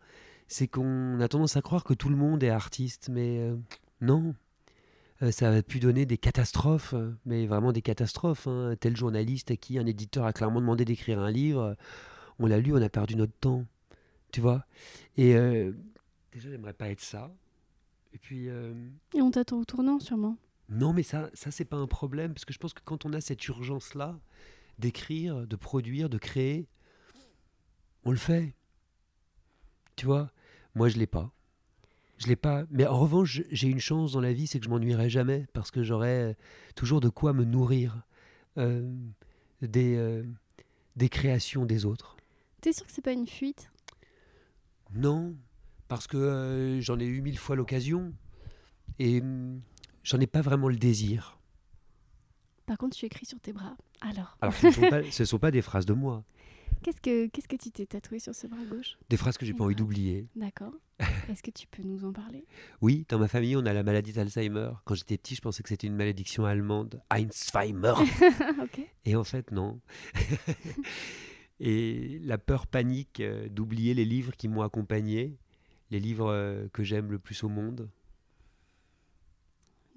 c'est 0.48 0.70
qu'on 0.70 1.20
a 1.20 1.28
tendance 1.28 1.58
à 1.58 1.62
croire 1.62 1.84
que 1.84 1.94
tout 1.94 2.08
le 2.08 2.16
monde 2.16 2.42
est 2.44 2.50
artiste, 2.50 3.10
mais 3.12 3.40
euh, 3.40 3.58
non. 4.00 4.36
Ça 5.32 5.52
a 5.52 5.62
pu 5.62 5.82
donner 5.82 6.06
des 6.06 6.18
catastrophes, 6.18 6.96
mais 7.26 7.46
vraiment 7.46 7.74
des 7.74 7.82
catastrophes. 7.82 8.48
hein. 8.48 8.74
Tel 8.80 8.96
journaliste 8.96 9.52
à 9.52 9.58
qui 9.58 9.78
un 9.78 9.86
éditeur 9.86 10.24
a 10.24 10.32
clairement 10.32 10.62
demandé 10.62 10.86
d'écrire 10.86 11.20
un 11.20 11.30
livre, 11.30 11.76
on 12.40 12.46
l'a 12.46 12.58
lu, 12.58 12.72
on 12.74 12.82
a 12.82 12.88
perdu 12.88 13.18
notre 13.18 13.34
temps. 13.34 13.66
Tu 14.32 14.40
vois 14.40 14.66
Et 15.18 15.34
déjà, 16.32 16.50
j'aimerais 16.50 16.72
pas 16.72 16.88
être 16.88 17.02
ça. 17.02 17.36
Et 18.14 18.18
puis. 18.18 18.48
Et 18.48 19.22
on 19.22 19.30
t'attend 19.30 19.58
au 19.58 19.66
tournant, 19.66 20.00
sûrement. 20.00 20.38
non, 20.70 20.94
mais 20.94 21.04
ça, 21.04 21.30
ça 21.34 21.52
c'est 21.52 21.66
pas 21.66 21.76
un 21.76 21.88
problème, 21.88 22.34
parce 22.34 22.46
que 22.46 22.54
je 22.54 22.60
pense 22.60 22.74
que 22.74 22.82
quand 22.86 23.06
on 23.06 23.12
a 23.12 23.20
cette 23.20 23.46
urgence-là 23.46 24.18
d'écrire, 24.80 25.46
de 25.46 25.56
produire, 25.56 26.10
de 26.10 26.18
créer, 26.18 26.68
on 28.04 28.12
le 28.12 28.18
fait. 28.18 28.56
Tu 29.96 30.06
vois 30.06 30.32
Moi, 30.76 30.90
je 30.90 30.98
l'ai 30.98 31.08
pas. 31.08 31.32
Je 32.18 32.28
l'ai 32.28 32.36
pas. 32.36 32.66
Mais 32.70 32.88
en 32.88 32.98
revanche, 32.98 33.42
j'ai 33.52 33.68
une 33.68 33.80
chance 33.80 34.14
dans 34.14 34.22
la 34.22 34.34
vie, 34.34 34.48
c'est 34.48 34.60
que 34.60 34.66
je 34.66 34.70
m'ennuierai 34.70 35.10
jamais, 35.10 35.48
parce 35.54 35.72
que 35.72 35.84
j'aurai 35.84 36.36
toujours 36.76 37.02
de 37.02 37.10
quoi 37.10 37.34
me 37.34 37.44
nourrir 37.44 38.04
euh, 38.58 38.92
des, 39.62 39.96
euh, 39.96 40.24
des 40.96 41.10
créations 41.10 41.66
des 41.66 41.86
autres. 41.86 42.18
T'es 42.62 42.74
sûr 42.74 42.86
que 42.86 42.92
c'est 42.92 43.02
pas 43.02 43.14
une 43.14 43.28
fuite? 43.28 43.72
Non, 44.94 45.36
parce 45.88 46.08
que 46.08 46.18
euh, 46.18 46.82
j'en 46.82 47.00
ai 47.00 47.06
eu 47.06 47.22
mille 47.22 47.38
fois 47.38 47.56
l'occasion, 47.56 48.14
et 48.98 49.22
hum, 49.22 49.62
j'en 50.04 50.20
ai 50.20 50.28
pas 50.28 50.42
vraiment 50.42 50.68
le 50.68 50.78
désir. 50.78 51.40
Par 52.66 52.78
contre, 52.78 52.98
tu 52.98 53.06
écris 53.06 53.26
sur 53.26 53.40
tes 53.40 53.54
bras. 53.54 53.78
Alors, 54.02 54.38
Alors, 54.42 54.54
ce 54.54 54.68
ne 54.68 54.72
sont 54.72 54.90
pas, 54.90 55.04
ce 55.12 55.26
sont 55.26 55.40
pas 55.40 55.52
des 55.52 55.62
phrases 55.62 55.86
de 55.86 55.94
moi, 55.94 56.24
qu'est-ce 56.82 57.02
que 57.02 57.28
qu'est-ce 57.28 57.48
que 57.48 57.56
tu 57.56 57.72
t'es 57.72 57.86
tatoué 57.86 58.20
sur 58.20 58.34
ce 58.34 58.48
bras 58.48 58.64
gauche? 58.70 58.98
Des 59.10 59.18
phrases 59.18 59.38
que 59.38 59.46
j'ai 59.46 59.54
pas 59.54 59.64
envie 59.64 59.76
d'oublier. 59.76 60.28
D'accord. 60.36 60.74
Est-ce 61.30 61.42
que 61.44 61.52
tu 61.52 61.66
peux 61.68 61.84
nous 61.84 62.04
en 62.04 62.12
parler? 62.12 62.46
Oui, 62.82 63.06
dans 63.08 63.20
ma 63.20 63.28
famille, 63.30 63.56
on 63.56 63.66
a 63.66 63.72
la 63.72 63.84
maladie 63.84 64.12
d'Alzheimer. 64.12 64.72
Quand 64.84 64.96
j'étais 64.96 65.18
petit, 65.18 65.36
je 65.36 65.42
pensais 65.42 65.64
que 65.64 65.70
c'était 65.70 65.88
une 65.88 65.96
malédiction 65.96 66.46
allemande, 66.46 67.02
Alzheimer. 67.10 67.94
Ok. 68.62 68.82
Et 69.06 69.16
en 69.16 69.24
fait, 69.24 69.52
non. 69.52 69.80
Et 71.60 72.20
la 72.24 72.38
peur 72.38 72.68
panique 72.68 73.20
euh, 73.20 73.48
d'oublier 73.50 73.94
les 73.94 74.06
livres 74.06 74.34
qui 74.36 74.48
m'ont 74.48 74.62
accompagné, 74.62 75.38
les 75.92 76.00
livres 76.00 76.30
euh, 76.32 76.68
que 76.74 76.84
j'aime 76.84 77.12
le 77.12 77.20
plus 77.20 77.44
au 77.44 77.50
monde, 77.50 77.90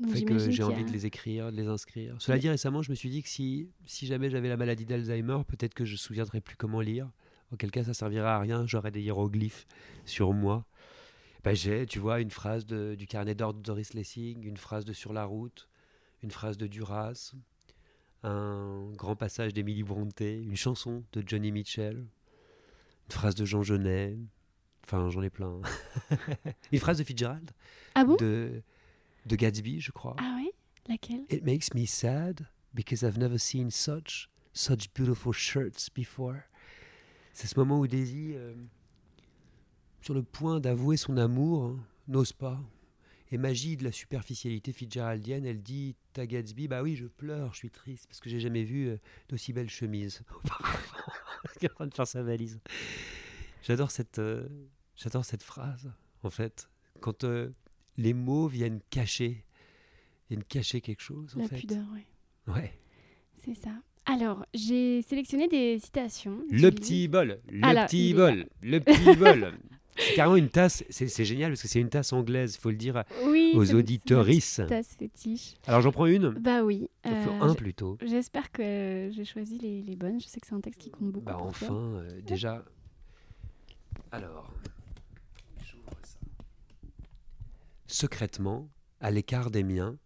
Donc, 0.02 0.10
fait 0.12 0.22
que 0.22 0.38
j'ai 0.50 0.62
a- 0.62 0.66
envie 0.66 0.84
de 0.84 0.90
les 0.90 1.06
écrire, 1.06 1.50
de 1.52 1.56
les 1.56 1.66
inscrire. 1.68 2.16
Cela 2.18 2.38
dit, 2.38 2.48
récemment, 2.48 2.82
je 2.82 2.90
me 2.90 2.94
suis 2.96 3.08
dit 3.10 3.22
que 3.22 3.28
si, 3.28 3.68
si 3.86 4.06
jamais 4.06 4.30
j'avais 4.30 4.48
la 4.48 4.56
maladie 4.56 4.84
d'Alzheimer, 4.84 5.38
peut-être 5.46 5.74
que 5.74 5.84
je 5.84 5.90
ne 5.92 5.94
me 5.94 5.98
souviendrais 5.98 6.40
plus 6.40 6.56
comment 6.56 6.80
lire. 6.80 7.08
Auquel 7.52 7.70
cas, 7.70 7.84
ça 7.84 7.94
servirait 7.94 8.26
à 8.28 8.38
rien, 8.38 8.66
j'aurais 8.66 8.90
des 8.90 9.00
hiéroglyphes 9.02 9.66
sur 10.04 10.32
moi. 10.32 10.64
Ben, 11.44 11.54
j'ai, 11.54 11.86
tu 11.86 11.98
vois, 11.98 12.20
une 12.20 12.30
phrase 12.30 12.66
de- 12.66 12.94
du 12.94 13.06
carnet 13.06 13.34
d'ordre 13.34 13.58
de 13.58 13.64
Doris 13.64 13.94
Lessing, 13.94 14.44
une 14.46 14.56
phrase 14.56 14.84
de 14.84 14.92
Sur 14.92 15.12
la 15.12 15.24
route, 15.24 15.68
une 16.22 16.30
phrase 16.30 16.56
de 16.56 16.66
Duras, 16.66 17.32
un 18.22 18.90
grand 18.96 19.16
passage 19.16 19.52
d'Émilie 19.52 19.82
Brontë, 19.82 20.42
une 20.42 20.56
chanson 20.56 21.02
de 21.12 21.22
Johnny 21.26 21.50
Mitchell, 21.52 21.96
une 21.98 23.10
phrase 23.12 23.34
de 23.34 23.44
Jean 23.44 23.62
Genet, 23.62 24.16
enfin 24.84 25.10
j'en 25.10 25.22
ai 25.22 25.30
plein. 25.30 25.60
une 26.72 26.78
phrase 26.78 26.98
de 26.98 27.04
Fitzgerald, 27.04 27.50
Ah 27.94 28.04
bon? 28.04 28.16
De, 28.16 28.62
de 29.26 29.36
Gatsby, 29.36 29.80
je 29.80 29.92
crois. 29.92 30.16
Ah 30.18 30.34
oui? 30.36 30.50
Laquelle? 30.88 31.24
It 31.30 31.44
makes 31.44 31.74
me 31.74 31.86
sad 31.86 32.46
because 32.74 33.02
I've 33.02 33.18
never 33.18 33.38
seen 33.38 33.70
such 33.70 34.28
such 34.52 34.92
beautiful 34.94 35.32
shirts 35.32 35.88
before. 35.94 36.42
C'est 37.32 37.46
ce 37.46 37.58
moment 37.58 37.80
où 37.80 37.86
Daisy, 37.86 38.32
euh, 38.34 38.54
sur 40.02 40.14
le 40.14 40.22
point 40.22 40.60
d'avouer 40.60 40.96
son 40.96 41.16
amour, 41.16 41.64
hein, 41.64 41.78
n'ose 42.08 42.32
pas. 42.32 42.60
Et 43.30 43.38
magie 43.38 43.78
de 43.78 43.84
la 43.84 43.92
superficialité 43.92 44.72
fitzgeraldienne, 44.72 45.46
elle 45.46 45.62
dit 45.62 45.96
à 46.16 46.26
Gatsby 46.26 46.68
Bah 46.68 46.82
oui, 46.82 46.96
je 46.96 47.06
pleure, 47.06 47.54
je 47.54 47.58
suis 47.58 47.70
triste 47.70 48.06
parce 48.06 48.20
que 48.20 48.28
j'ai 48.28 48.40
jamais 48.40 48.64
vu 48.64 48.88
euh, 48.88 48.98
d'aussi 49.30 49.54
belles 49.54 49.70
chemises. 49.70 50.22
Il 51.60 51.64
est 51.64 51.70
en 51.70 51.74
train 51.74 51.86
de 51.86 51.94
faire 51.94 52.06
sa 52.06 52.22
valise. 52.22 52.60
J'adore 53.62 53.90
cette, 53.90 54.18
euh, 54.18 54.46
j'adore 54.96 55.24
cette 55.24 55.42
phrase, 55.42 55.90
en 56.22 56.30
fait. 56.30 56.68
Quand 57.00 57.24
les 57.96 58.14
mots 58.14 58.46
viennent 58.46 58.80
cacher, 58.90 59.44
viennent 60.30 60.44
cacher 60.44 60.80
quelque 60.80 61.02
chose, 61.02 61.34
en 61.36 61.40
La 61.40 61.48
fait. 61.48 61.56
pudeur, 61.60 61.84
oui. 61.94 62.02
Ouais. 62.54 62.72
C'est 63.44 63.54
ça. 63.54 63.70
Alors, 64.06 64.44
j'ai 64.54 65.02
sélectionné 65.02 65.46
des 65.48 65.78
citations. 65.78 66.38
Le 66.50 66.70
petit 66.70 67.06
bol, 67.08 67.40
le 67.48 67.64
Alors, 67.64 67.84
il 67.84 67.86
petit 67.86 68.14
bol, 68.14 68.46
le 68.62 68.80
petit 68.80 69.16
bol. 69.18 69.52
C'est 69.94 70.14
carrément 70.14 70.36
une 70.36 70.48
tasse, 70.48 70.82
c'est 70.88 71.24
génial 71.24 71.50
parce 71.52 71.62
que 71.62 71.68
c'est 71.68 71.78
une 71.80 71.90
tasse 71.90 72.12
anglaise, 72.14 72.54
il 72.54 72.60
faut 72.60 72.70
le 72.70 72.76
dire 72.76 73.04
Oui, 73.26 73.52
aux 73.54 73.60
petite 73.60 74.66
tasse 74.66 74.96
fétiche. 74.98 75.54
Alors 75.66 75.82
j'en 75.82 75.92
prends 75.92 76.06
une 76.06 76.30
Bah 76.30 76.64
oui. 76.64 76.88
Euh, 77.06 77.26
un 77.40 77.54
plutôt. 77.54 77.98
J'espère 78.00 78.50
que 78.50 79.10
j'ai 79.12 79.24
choisi 79.26 79.58
les, 79.58 79.82
les 79.82 79.94
bonnes. 79.96 80.18
Je 80.18 80.26
sais 80.26 80.40
que 80.40 80.46
c'est 80.46 80.54
un 80.54 80.60
texte 80.62 80.80
qui 80.80 80.90
compte 80.90 81.12
beaucoup. 81.12 81.26
Bah 81.26 81.36
enfin, 81.38 81.74
euh, 81.74 82.20
déjà. 82.22 82.64
Alors, 84.10 84.50
j'ouvre 85.62 85.92
ça. 86.02 86.18
Secrètement, 87.96 88.70
à 89.02 89.10
l'écart 89.10 89.50
des 89.50 89.62
miens, 89.62 89.98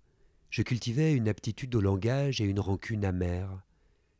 je 0.50 0.62
cultivais 0.62 1.12
une 1.14 1.28
aptitude 1.28 1.72
au 1.76 1.80
langage 1.80 2.40
et 2.40 2.44
une 2.44 2.58
rancune 2.58 3.04
amère. 3.04 3.60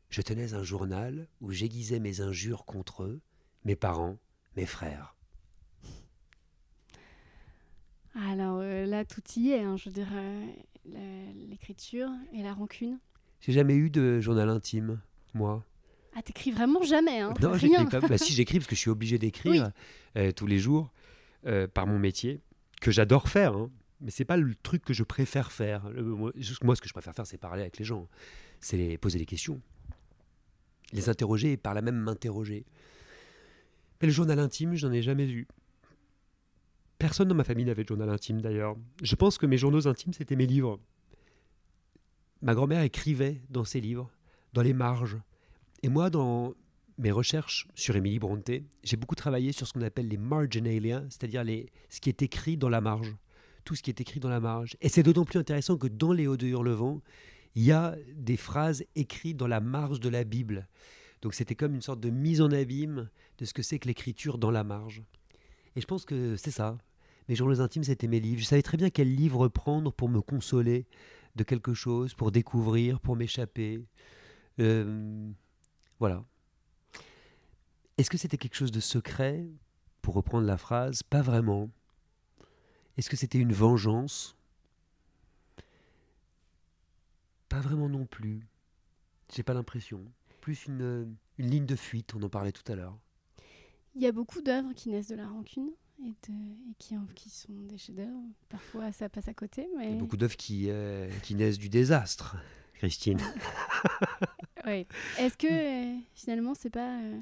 Je 0.09 0.21
tenais 0.21 0.53
un 0.53 0.63
journal 0.63 1.27
où 1.41 1.51
j'aiguisais 1.51 1.99
mes 1.99 2.21
injures 2.21 2.63
contre 2.63 3.03
eux, 3.03 3.19
mes 3.65 3.75
parents, 3.75 4.19
mes 4.55 4.65
frères. 4.65 5.17
Alors 8.15 8.59
euh, 8.61 8.85
là, 8.85 9.03
tout 9.03 9.21
y 9.35 9.49
est. 9.49 9.59
hein, 9.63 9.75
je 9.75 9.89
dirais 9.89 10.45
la- 10.85 11.33
l'écriture 11.49 12.09
et 12.31 12.43
la 12.43 12.53
rancune. 12.53 12.99
J'ai 13.41 13.51
jamais 13.51 13.75
eu 13.75 13.89
de 13.89 14.21
journal 14.21 14.47
intime, 14.49 15.01
moi. 15.33 15.65
Ah, 16.15 16.21
t'écris 16.21 16.51
vraiment 16.51 16.83
jamais, 16.83 17.19
hein 17.19 17.33
Non, 17.41 17.55
j'écris 17.57 17.85
pas. 17.87 17.99
Bah, 17.99 18.17
si 18.17 18.31
j'écris 18.33 18.59
parce 18.59 18.67
que 18.69 18.75
je 18.77 18.79
suis 18.79 18.89
obligé 18.89 19.19
d'écrire 19.19 19.73
euh, 20.15 20.31
tous 20.31 20.47
les 20.47 20.57
jours 20.57 20.89
euh, 21.45 21.67
par 21.67 21.85
mon 21.85 21.99
métier 21.99 22.39
que 22.81 22.91
j'adore 22.91 23.29
faire. 23.29 23.55
hein. 23.55 23.69
Mais 24.01 24.11
c'est 24.11 24.25
pas 24.25 24.37
le 24.37 24.53
truc 24.55 24.83
que 24.83 24.93
je 24.93 25.03
préfère 25.03 25.51
faire. 25.51 25.89
Moi, 25.95 26.31
ce 26.75 26.81
que 26.81 26.87
je 26.87 26.93
préfère 26.93 27.15
faire, 27.15 27.25
c'est 27.25 27.37
parler 27.39 27.61
avec 27.61 27.77
les 27.77 27.85
gens. 27.85 28.07
C'est 28.59 28.97
poser 28.99 29.17
des 29.17 29.25
questions, 29.25 29.61
les 30.93 31.09
interroger 31.09 31.53
et 31.53 31.57
par 31.57 31.73
là 31.73 31.81
même 31.81 31.97
m'interroger. 31.97 32.65
Mais 34.01 34.07
le 34.07 34.13
journal 34.13 34.37
intime, 34.39 34.75
j'en 34.75 34.91
ai 34.91 35.01
jamais 35.01 35.27
eu. 35.27 35.47
Personne 36.99 37.27
dans 37.27 37.35
ma 37.35 37.43
famille 37.43 37.65
n'avait 37.65 37.83
de 37.83 37.87
journal 37.87 38.09
intime 38.09 38.41
d'ailleurs. 38.41 38.75
Je 39.01 39.15
pense 39.15 39.37
que 39.37 39.45
mes 39.45 39.57
journaux 39.57 39.87
intimes, 39.87 40.13
c'était 40.13 40.35
mes 40.35 40.47
livres. 40.47 40.79
Ma 42.41 42.53
grand-mère 42.53 42.81
écrivait 42.81 43.41
dans 43.49 43.63
ses 43.63 43.81
livres, 43.81 44.11
dans 44.53 44.61
les 44.61 44.73
marges. 44.73 45.17
Et 45.81 45.89
moi, 45.89 46.09
dans 46.09 46.53
mes 46.97 47.11
recherches 47.11 47.67
sur 47.75 47.95
Émilie 47.95 48.19
Brontë, 48.19 48.63
j'ai 48.83 48.97
beaucoup 48.97 49.15
travaillé 49.15 49.51
sur 49.51 49.67
ce 49.67 49.73
qu'on 49.73 49.81
appelle 49.81 50.07
les 50.07 50.17
marginalia, 50.17 51.03
c'est-à-dire 51.09 51.43
ce 51.89 51.99
qui 52.01 52.09
est 52.09 52.21
écrit 52.21 52.57
dans 52.57 52.69
la 52.69 52.81
marge. 52.81 53.15
tout 53.63 53.75
ce 53.75 53.83
qui 53.83 53.89
est 53.89 53.99
écrit 53.99 54.21
dans 54.21 54.29
la 54.29 54.39
marge. 54.39 54.77
Et 54.79 54.87
c'est 54.87 55.03
d'autant 55.03 55.25
plus 55.25 55.39
intéressant 55.39 55.75
que 55.75 55.87
dans 55.87 56.13
Les 56.13 56.25
Hauts 56.25 56.37
de 56.37 56.47
Hurlevent, 56.47 57.01
il 57.53 57.63
y 57.63 57.73
a 57.73 57.97
des 58.15 58.37
phrases 58.37 58.85
écrites 58.95 59.35
dans 59.35 59.47
la 59.47 59.59
marge 59.59 59.99
de 59.99 60.07
la 60.07 60.23
Bible. 60.23 60.69
Donc 61.21 61.33
c'était 61.33 61.55
comme 61.55 61.75
une 61.75 61.81
sorte 61.81 61.99
de 61.99 62.09
mise 62.09 62.39
en 62.39 62.51
abîme 62.51 63.09
de 63.39 63.45
ce 63.45 63.53
que 63.53 63.61
c'est 63.61 63.77
que 63.77 63.89
l'écriture 63.89 64.37
dans 64.37 64.51
la 64.51 64.63
marge. 64.63 65.03
Et 65.75 65.81
je 65.81 65.85
pense 65.85 66.05
que 66.05 66.37
c'est 66.37 66.51
ça. 66.51 66.77
Mes 67.27 67.35
journaux 67.35 67.59
intimes, 67.59 67.83
c'était 67.83 68.07
mes 68.07 68.21
livres. 68.21 68.39
Je 68.39 68.45
savais 68.45 68.61
très 68.61 68.77
bien 68.77 68.89
quel 68.89 69.13
livre 69.13 69.49
prendre 69.49 69.91
pour 69.91 70.07
me 70.07 70.21
consoler 70.21 70.85
de 71.35 71.43
quelque 71.43 71.73
chose, 71.73 72.13
pour 72.13 72.31
découvrir, 72.31 73.01
pour 73.01 73.17
m'échapper. 73.17 73.81
Euh, 74.59 75.29
voilà. 75.99 76.23
Est-ce 77.97 78.11
que 78.11 78.17
c'était 78.17 78.37
quelque 78.37 78.55
chose 78.55 78.71
de 78.71 78.79
secret 78.79 79.43
Pour 80.01 80.13
reprendre 80.13 80.45
la 80.45 80.57
phrase, 80.57 81.01
pas 81.01 81.21
vraiment? 81.21 81.71
Est-ce 82.97 83.09
que 83.09 83.15
c'était 83.15 83.39
une 83.39 83.53
vengeance? 83.53 84.35
Pas 87.49 87.59
vraiment 87.59 87.89
non 87.89 88.05
plus. 88.05 88.47
J'ai 89.33 89.43
pas 89.43 89.53
l'impression. 89.53 90.05
Plus 90.41 90.67
une, 90.67 91.15
une, 91.37 91.49
ligne 91.49 91.65
de 91.65 91.75
fuite, 91.75 92.13
on 92.15 92.21
en 92.21 92.29
parlait 92.29 92.51
tout 92.51 92.71
à 92.71 92.75
l'heure. 92.75 92.97
Il 93.95 94.01
y 94.01 94.07
a 94.07 94.11
beaucoup 94.11 94.41
d'œuvres 94.41 94.73
qui 94.73 94.89
naissent 94.89 95.07
de 95.07 95.15
la 95.15 95.27
rancune 95.27 95.71
et, 96.03 96.09
et 96.09 96.75
qui, 96.77 96.95
qui, 97.15 97.29
sont 97.31 97.53
des 97.63 97.77
chefs-d'œuvre. 97.77 98.21
Parfois, 98.49 98.91
ça 98.91 99.09
passe 99.09 99.27
à 99.27 99.33
côté. 99.33 99.67
Mais... 99.75 99.87
Il 99.87 99.93
y 99.93 99.97
a 99.97 99.99
beaucoup 99.99 100.17
d'œuvres 100.17 100.37
qui, 100.37 100.69
euh, 100.69 101.09
qui 101.23 101.33
naissent 101.33 101.57
du 101.57 101.69
désastre, 101.69 102.37
Christine. 102.75 103.19
oui. 104.65 104.85
Est-ce 105.17 105.37
que 105.37 105.47
euh, 105.47 105.99
finalement, 106.13 106.53
c'est 106.53 106.69
pas 106.69 106.99
euh, 107.01 107.19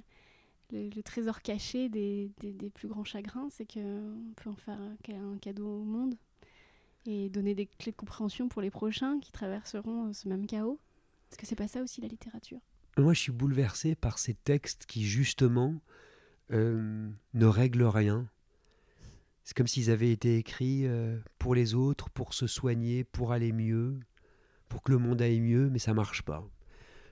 le, 0.72 1.02
trésor 1.02 1.42
caché 1.42 1.90
des, 1.90 2.32
plus 2.74 2.88
grands 2.88 3.04
chagrins 3.04 3.48
C'est 3.52 3.66
qu'on 3.66 4.34
peut 4.36 4.50
en 4.50 4.56
faire 4.56 4.80
un 4.80 5.38
cadeau 5.38 5.68
au 5.68 5.84
monde 5.84 6.16
et 7.06 7.30
donner 7.30 7.54
des 7.54 7.68
clés 7.68 7.92
de 7.92 7.98
compréhension 7.98 8.48
pour 8.48 8.62
les 8.62 8.72
prochains 8.72 9.20
qui 9.20 9.32
traverseront 9.32 10.12
ce 10.14 10.28
même 10.28 10.48
chaos 10.48 10.80
Est-ce 11.32 11.38
que 11.38 11.46
c'est 11.46 11.56
pas 11.56 11.68
ça 11.68 11.82
aussi 11.82 12.02
la 12.02 12.08
littérature? 12.08 12.60
Moi, 12.98 13.14
je 13.14 13.20
suis 13.20 13.32
bouleversé 13.32 13.96
par 13.96 14.18
ces 14.18 14.34
textes 14.34 14.86
qui, 14.86 15.04
justement, 15.04 15.82
euh, 16.52 17.10
ne 17.34 17.46
règlent 17.46 17.84
rien. 17.84 18.30
C'est 19.44 19.56
comme 19.56 19.68
s'ils 19.68 19.92
avaient 19.92 20.12
été 20.12 20.38
écrits 20.38 20.88
euh, 20.88 21.20
pour 21.38 21.54
les 21.54 21.76
autres, 21.76 22.10
pour 22.10 22.34
se 22.34 22.48
soigner, 22.48 23.04
pour 23.04 23.32
aller 23.32 23.52
mieux, 23.52 24.00
pour 24.70 24.82
que 24.82 24.92
le 24.92 24.98
monde 24.98 25.22
aille 25.22 25.42
mieux, 25.42 25.70
mais 25.70 25.80
ça 25.80 25.94
marche 25.94 26.24
pas. 26.24 26.48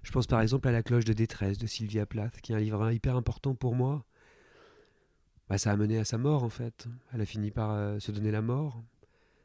Je 0.04 0.12
pense 0.12 0.28
par 0.28 0.42
exemple 0.42 0.68
à 0.68 0.72
La 0.72 0.84
cloche 0.84 1.06
de 1.06 1.14
détresse 1.14 1.58
de 1.58 1.66
Sylvia 1.66 2.06
Plath, 2.06 2.40
qui 2.42 2.52
est 2.52 2.56
un 2.56 2.60
livre 2.60 2.92
hyper 2.92 3.16
important 3.16 3.56
pour 3.56 3.76
moi. 3.76 4.06
Bah, 5.50 5.58
ça 5.58 5.72
a 5.72 5.76
mené 5.76 5.98
à 5.98 6.06
sa 6.06 6.18
mort 6.18 6.44
en 6.44 6.50
fait. 6.50 6.88
Elle 7.14 7.22
a 7.22 7.26
fini 7.26 7.52
par 7.52 7.72
euh, 7.72 8.00
se 8.00 8.12
donner 8.12 8.32
la 8.32 8.42
mort 8.42 8.84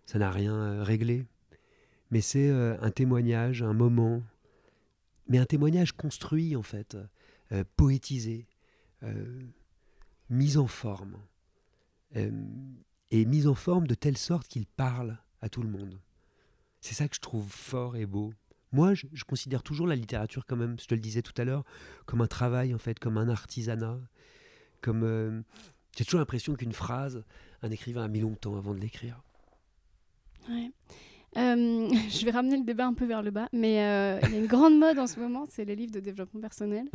ça 0.06 0.18
n'a 0.18 0.30
rien 0.30 0.54
euh, 0.54 0.82
réglé. 0.82 1.26
Mais 2.11 2.22
c'est 2.22 2.48
euh, 2.48 2.80
un 2.80 2.90
témoignage, 2.90 3.62
un 3.62 3.74
moment, 3.74 4.22
mais 5.28 5.36
un 5.36 5.44
témoignage 5.44 5.92
construit 5.92 6.56
en 6.56 6.62
fait, 6.62 6.96
poétisé, 7.76 8.46
mis 10.30 10.56
en 10.56 10.66
forme, 10.66 11.18
et 12.14 13.24
mis 13.26 13.46
en 13.46 13.54
forme 13.54 13.86
de 13.86 13.94
telle 13.94 14.16
sorte 14.16 14.48
qu'il 14.48 14.66
parle 14.66 15.18
à 15.42 15.50
tout 15.50 15.62
le 15.62 15.68
monde. 15.68 16.00
C'est 16.80 16.94
ça 16.94 17.06
que 17.06 17.14
je 17.14 17.20
trouve 17.20 17.50
fort 17.50 17.96
et 17.96 18.06
beau. 18.06 18.32
Moi, 18.72 18.94
je, 18.94 19.06
considère 19.24 19.62
toujours 19.62 19.86
la 19.86 19.96
littérature 19.96 20.46
quand 20.46 20.56
même, 20.56 20.78
je 20.78 20.86
te 20.86 20.94
le 20.94 21.00
disais 21.00 21.22
tout 21.22 21.32
à 21.40 21.44
l'heure, 21.44 21.64
comme 22.06 22.20
un 22.20 22.26
travail 22.26 22.74
en 22.74 22.78
fait, 22.78 22.98
comme 22.98 23.16
un 23.16 23.28
artisanat, 23.28 23.98
comme 24.80 25.44
j'ai 25.96 26.04
toujours 26.04 26.20
l'impression 26.20 26.54
qu'une 26.54 26.72
phrase, 26.72 27.24
un 27.62 27.70
écrivain 27.70 28.04
a 28.04 28.08
mis 28.08 28.20
longtemps 28.20 28.56
avant 28.56 28.74
de 28.74 28.80
l'écrire. 28.80 29.20
Ouais. 30.48 30.70
Euh, 31.36 31.88
je 32.08 32.24
vais 32.24 32.30
ramener 32.30 32.56
le 32.56 32.64
débat 32.64 32.86
un 32.86 32.94
peu 32.94 33.04
vers 33.04 33.22
le 33.22 33.30
bas, 33.30 33.48
mais 33.52 33.82
euh, 33.82 34.20
il 34.22 34.32
y 34.32 34.36
a 34.36 34.38
une 34.38 34.46
grande 34.46 34.78
mode 34.78 34.98
en 34.98 35.06
ce 35.06 35.18
moment, 35.20 35.44
c'est 35.48 35.64
les 35.64 35.76
livres 35.76 35.92
de 35.92 36.00
développement 36.00 36.40
personnel. 36.40 36.88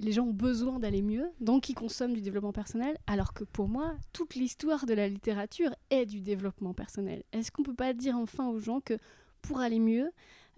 Les 0.00 0.12
gens 0.12 0.24
ont 0.24 0.34
besoin 0.34 0.78
d'aller 0.78 1.02
mieux, 1.02 1.26
donc 1.40 1.68
ils 1.68 1.74
consomment 1.74 2.14
du 2.14 2.20
développement 2.20 2.52
personnel, 2.52 2.96
alors 3.06 3.32
que 3.32 3.44
pour 3.44 3.68
moi, 3.68 3.94
toute 4.12 4.34
l'histoire 4.34 4.86
de 4.86 4.94
la 4.94 5.08
littérature 5.08 5.74
est 5.90 6.06
du 6.06 6.20
développement 6.20 6.74
personnel. 6.74 7.22
Est-ce 7.32 7.50
qu'on 7.50 7.62
peut 7.62 7.74
pas 7.74 7.92
dire 7.92 8.16
enfin 8.16 8.48
aux 8.48 8.60
gens 8.60 8.80
que 8.80 8.98
pour 9.42 9.60
aller 9.60 9.80
mieux, 9.80 10.10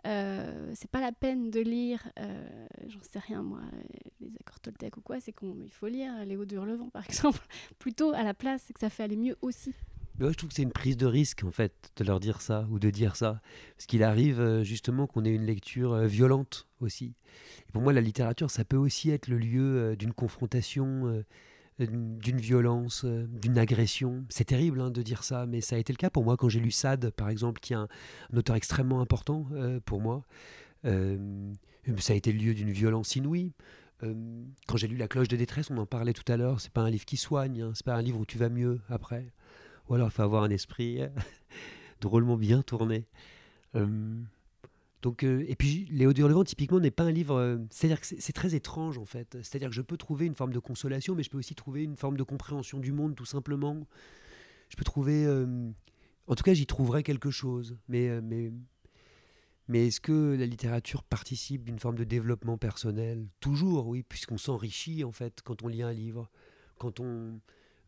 euh, 0.07 0.73
c'est 0.75 0.91
pas 0.91 1.01
la 1.01 1.13
peine 1.13 1.51
de 1.51 1.61
lire, 1.61 2.09
euh, 2.19 2.67
j'en 2.87 3.03
sais 3.03 3.19
rien 3.19 3.43
moi, 3.43 3.61
les 4.21 4.31
accords 4.41 4.61
Toltec 4.61 4.97
ou 4.97 5.01
quoi, 5.01 5.21
c'est 5.21 5.33
qu'il 5.33 5.71
faut 5.71 5.89
lire 5.89 6.13
Hauts 6.39 6.45
de 6.45 6.59
Relevant 6.59 6.89
par 6.91 7.05
exemple, 7.09 7.41
plutôt 7.79 8.13
à 8.13 8.23
la 8.23 8.35
place, 8.35 8.65
c'est 8.67 8.73
que 8.73 8.81
ça 8.81 8.91
fait 8.91 9.03
aller 9.03 9.17
mieux 9.17 9.37
aussi 9.43 9.75
je 10.21 10.33
trouve 10.33 10.49
que 10.49 10.57
c'est 10.57 10.63
une 10.63 10.73
prise 10.73 10.97
de 10.97 11.07
risque, 11.07 11.45
en 11.45 11.53
fait, 11.53 11.93
de 11.97 12.03
leur 12.03 12.19
dire 12.19 12.41
ça 12.41 12.67
ou 12.73 12.81
de 12.81 12.91
dire 12.91 13.15
ça. 13.15 13.41
Parce 13.77 13.87
qu'il 13.87 14.03
arrive 14.03 14.41
euh, 14.41 14.65
justement 14.65 15.07
qu'on 15.07 15.25
ait 15.25 15.33
une 15.33 15.47
lecture 15.47 15.97
violente 16.07 16.67
aussi. 16.81 17.15
Et 17.69 17.73
pour 17.73 17.83
moi, 17.83 17.93
la 17.93 18.01
littérature, 18.01 18.51
ça 18.51 18.65
peut 18.65 18.77
aussi 18.77 19.11
être 19.11 19.29
le 19.29 19.39
lieu 19.39 19.95
d'une 19.95 20.13
confrontation, 20.13 21.23
d'une 21.79 22.39
violence, 22.39 23.05
d'une 23.05 23.59
agression. 23.59 24.25
C'est 24.29 24.45
terrible 24.45 24.81
hein, 24.81 24.91
de 24.91 25.03
dire 25.03 25.25
ça, 25.25 25.47
mais 25.47 25.61
ça 25.61 25.77
a 25.77 25.79
été 25.79 25.93
le 25.93 25.99
cas 25.99 26.11
pour 26.11 26.25
moi 26.25 26.37
quand 26.37 26.49
j'ai 26.49 26.61
lu 26.61 26.71
Sade, 26.71 27.11
par 27.11 27.29
exemple, 27.29 27.61
qui 27.61 27.73
est 27.73 27.77
un, 27.77 27.89
auteur 28.37 28.57
extrêmement 28.57 29.01
important 29.01 29.47
pour 29.85 30.01
moi. 30.01 30.23
ça 30.85 32.13
a 32.13 32.17
été 32.17 32.33
le 32.33 32.39
lieu 32.39 32.55
d'une 32.55 32.71
violence 32.71 33.15
inouïe. 33.17 33.53
quand 34.01 34.77
j'ai 34.77 34.89
lu 34.89 34.97
La 34.97 35.09
cloche 35.09 35.29
de 35.29 35.37
détresse, 35.37 35.71
on 35.71 35.79
en 35.79 35.87
parlait 35.87 36.13
tout 36.13 36.31
à 36.31 36.37
l'heure, 36.37 36.61
c'est 36.61 36.73
pas 36.73 36.83
un 36.83 36.91
livre 36.91 37.05
qui 37.05 37.17
soigne, 37.17 37.63
hein, 37.63 37.73
c'est 37.75 37.87
pas 37.87 37.95
un 37.95 38.03
livre 38.03 38.19
où 38.19 38.27
tu 38.27 38.39
vas 38.39 38.49
mieux 38.49 38.81
après. 38.89 39.33
Ou 39.89 39.95
alors 39.95 40.09
il 40.09 40.11
faut 40.11 40.23
avoir 40.23 40.43
un 40.43 40.51
esprit 40.51 41.01
euh, 41.01 41.09
drôlement 42.01 42.37
bien 42.37 42.63
tourné. 42.63 43.07
Euh, 44.99 45.03
donc, 45.03 45.23
euh, 45.23 45.45
et 45.49 45.57
puis, 45.57 45.87
Léo 45.91 46.13
Durlevent, 46.13 46.45
typiquement, 46.45 46.81
n'est 46.81 46.91
pas 46.91 47.05
un 47.05 47.13
livre. 47.13 47.59
C'est-à-dire 47.71 48.01
que 48.01 48.07
c'est 48.07 48.33
très 48.33 48.55
étrange, 48.55 48.99
en 48.99 49.05
fait. 49.05 49.39
C'est-à-dire 49.43 49.69
que 49.69 49.75
je 49.75 49.83
peux 49.83 49.97
trouver 49.97 50.27
une 50.27 50.35
forme 50.35 50.53
de 50.53 50.59
consolation, 50.59 51.15
mais 51.15 51.23
je 51.23 51.31
peux 51.31 51.39
aussi 51.39 51.55
trouver 51.55 51.85
une 51.85 51.97
forme 51.97 52.17
de 52.17 52.23
compréhension 52.23 52.79
du 52.79 52.93
monde, 52.93 53.15
tout 53.15 53.25
simplement. 53.25 53.87
Je 54.69 54.77
peux 54.77 54.85
trouver. 54.85 55.27
en 56.27 56.35
tout 56.35 56.45
cas, 56.45 56.55
j'y 56.55 56.67
trouverai 56.67 57.03
quelque 57.03 57.31
chose. 57.31 57.77
Mais, 57.89 58.21
mais, 58.21 58.53
mais 59.69 59.87
est-ce 59.87 60.01
que 60.01 60.37
la 60.39 60.47
littérature 60.47 61.03
participe 61.03 61.65
d'une 61.65 61.79
forme 61.79 61.97
de 61.97 62.05
développement 62.05 62.59
personnel? 62.59 63.27
Toujours, 63.41 63.89
oui, 63.89 64.03
puisqu'on 64.03 64.39
s'enrichit, 64.39 65.05
en 65.05 65.13
fait, 65.13 65.43
quand 65.43 65.63
on 65.63 65.69
lit 65.69 65.83
un 65.83 65.93
livre. 65.93 66.31
Quand 66.79 67.01
on 67.01 67.41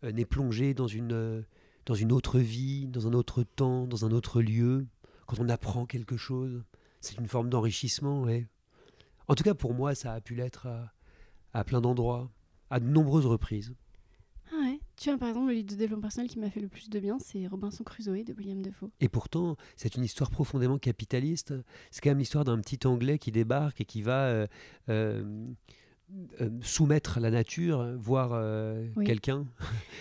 est 0.02 0.24
plongé 0.24 0.74
dans 0.74 0.88
une 0.88 1.44
dans 1.86 1.94
une 1.94 2.12
autre 2.12 2.38
vie, 2.38 2.86
dans 2.86 3.08
un 3.08 3.12
autre 3.12 3.42
temps, 3.42 3.86
dans 3.86 4.04
un 4.04 4.12
autre 4.12 4.42
lieu, 4.42 4.86
quand 5.26 5.38
on 5.40 5.48
apprend 5.48 5.86
quelque 5.86 6.16
chose. 6.16 6.62
C'est 7.01 7.16
une 7.18 7.28
forme 7.28 7.48
d'enrichissement, 7.48 8.22
ouais. 8.22 8.46
En 9.28 9.34
tout 9.34 9.44
cas, 9.44 9.55
pour 9.55 9.74
moi, 9.74 9.94
ça 9.94 10.12
a 10.12 10.20
pu 10.20 10.34
l'être 10.34 10.68
à, 11.53 11.64
plein 11.64 11.80
d'endroits, 11.80 12.30
à 12.68 12.80
de 12.80 12.86
nombreuses 12.86 13.26
reprises. 13.26 13.74
Ah 14.53 14.57
ouais. 14.62 14.80
Tu 14.96 15.09
vois, 15.09 15.18
par 15.18 15.28
exemple, 15.28 15.48
le 15.48 15.55
livre 15.55 15.68
de 15.68 15.76
développement 15.76 16.03
personnel 16.03 16.28
qui 16.28 16.38
m'a 16.38 16.51
fait 16.51 16.61
le 16.61 16.68
plus 16.68 16.90
de 16.90 17.01
bien, 17.01 17.18
c'est 17.18 17.46
Robinson 17.46 17.84
Crusoe 17.84 18.24
de 18.24 18.34
William 18.34 18.61
Defoe. 18.61 18.90
Et 19.01 19.09
pourtant, 19.09 19.57
c'est 19.76 19.94
une 19.94 20.05
histoire 20.05 20.30
profondément 20.30 20.78
capitaliste. 20.78 21.55
C'est 21.90 22.01
quand 22.03 22.11
même 22.11 22.18
l'histoire 22.18 22.44
d'un 22.44 22.61
petit 22.61 22.86
Anglais 22.86 23.18
qui 23.18 23.30
débarque 23.30 23.80
et 23.80 23.84
qui 23.84 24.03
va 24.03 24.26
euh, 24.26 24.46
euh, 24.88 25.46
euh, 26.40 26.51
soumettre 26.61 27.20
la 27.20 27.30
nature, 27.30 27.96
voir 27.96 28.30
euh, 28.32 28.88
quelqu'un 29.05 29.46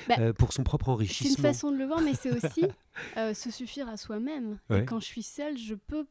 bah, 0.07 0.33
pour 0.37 0.53
son 0.53 0.63
propre 0.63 0.89
enrichissement. 0.89 1.29
C'est 1.29 1.37
une 1.37 1.43
façon 1.43 1.71
de 1.71 1.77
le 1.77 1.85
voir, 1.85 2.01
mais 2.01 2.15
c'est 2.15 2.31
aussi 2.31 2.63
se 3.33 3.51
suffire 3.51 3.87
à 3.89 3.97
soi-même. 3.97 4.59
Quand 4.87 4.99
je 4.99 5.05
suis 5.05 5.23
seule, 5.23 5.57
je 5.57 5.75
peux, 5.75 6.05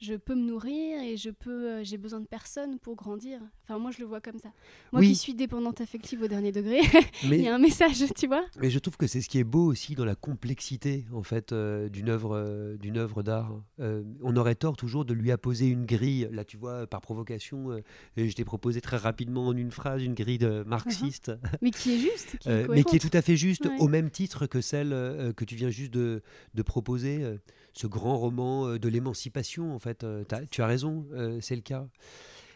je 0.00 0.14
peux 0.14 0.34
me 0.34 0.42
nourrir 0.42 1.00
et 1.02 1.16
je 1.16 1.30
peux, 1.30 1.82
j'ai 1.82 1.98
besoin 1.98 2.20
de 2.20 2.26
personne 2.26 2.78
pour 2.78 2.96
grandir. 2.96 3.40
Enfin, 3.64 3.78
moi, 3.78 3.90
je 3.90 3.98
le 3.98 4.06
vois 4.06 4.20
comme 4.20 4.38
ça. 4.38 4.50
Moi 4.92 5.02
qui 5.02 5.14
suis 5.14 5.34
dépendante 5.34 5.80
affective 5.80 6.22
au 6.22 6.28
dernier 6.28 6.52
degré, 6.52 6.80
il 7.22 7.40
y 7.40 7.48
a 7.48 7.54
un 7.54 7.58
message, 7.58 8.04
tu 8.16 8.26
vois. 8.26 8.44
Mais 8.60 8.70
je 8.70 8.78
trouve 8.78 8.96
que 8.96 9.06
c'est 9.06 9.20
ce 9.20 9.28
qui 9.28 9.38
est 9.38 9.44
beau 9.44 9.64
aussi 9.66 9.94
dans 9.94 10.04
la 10.04 10.14
complexité, 10.14 11.04
en 11.12 11.22
fait, 11.22 11.52
d'une 11.52 12.08
œuvre, 12.08 12.76
d'une 12.80 12.98
œuvre 12.98 13.22
d'art. 13.22 13.52
on 13.78 14.36
aurait 14.36 14.54
tort 14.54 14.76
toujours 14.76 15.04
de 15.04 15.14
lui 15.14 15.30
apposer 15.30 15.66
une 15.66 15.86
grille. 15.86 16.28
Là, 16.32 16.44
tu 16.44 16.56
vois, 16.56 16.86
par 16.86 17.00
provocation, 17.00 17.80
je 18.16 18.32
t'ai 18.32 18.44
proposé 18.44 18.80
très 18.80 18.96
rapidement 18.96 19.48
en 19.48 19.56
une 19.56 19.70
phrase 19.70 20.02
une 20.02 20.14
grille 20.14 20.38
de 20.38 20.62
marxiste. 20.64 21.28
Uh-huh. 21.28 21.58
Mais 21.62 21.70
qui 21.70 21.94
est 21.94 21.98
juste. 21.98 22.38
Euh, 22.46 22.66
mais 22.70 22.84
qui 22.84 22.96
est 22.96 22.98
tout 22.98 23.16
à 23.16 23.22
fait 23.22 23.36
juste, 23.36 23.68
au 23.78 23.88
même 23.88 24.10
titre 24.10 24.46
que 24.46 24.60
celle 24.60 24.92
euh, 24.92 25.32
que 25.32 25.44
tu 25.44 25.54
viens 25.54 25.70
juste 25.70 25.92
de, 25.92 26.15
de 26.54 26.62
proposer, 26.62 27.22
euh, 27.22 27.38
ce 27.72 27.86
grand 27.86 28.16
roman 28.16 28.76
de 28.76 28.88
l'émancipation, 28.88 29.74
en 29.74 29.78
fait. 29.78 30.06
tu 30.50 30.62
as 30.62 30.66
raison, 30.66 31.06
c'est 31.40 31.56
le 31.56 31.62
cas. 31.62 31.86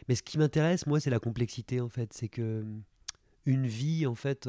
Mais 0.09 0.15
ce 0.15 0.23
qui 0.23 0.39
m'intéresse, 0.39 0.87
moi, 0.87 0.99
c'est 0.99 1.11
la 1.11 1.21
complexité, 1.21 1.81
en 1.81 1.89
fait. 1.89 2.13
C'est 2.13 2.29
que 2.29 2.65
une 3.47 3.67
vie, 3.67 4.07
en 4.07 4.15
fait, 4.15 4.49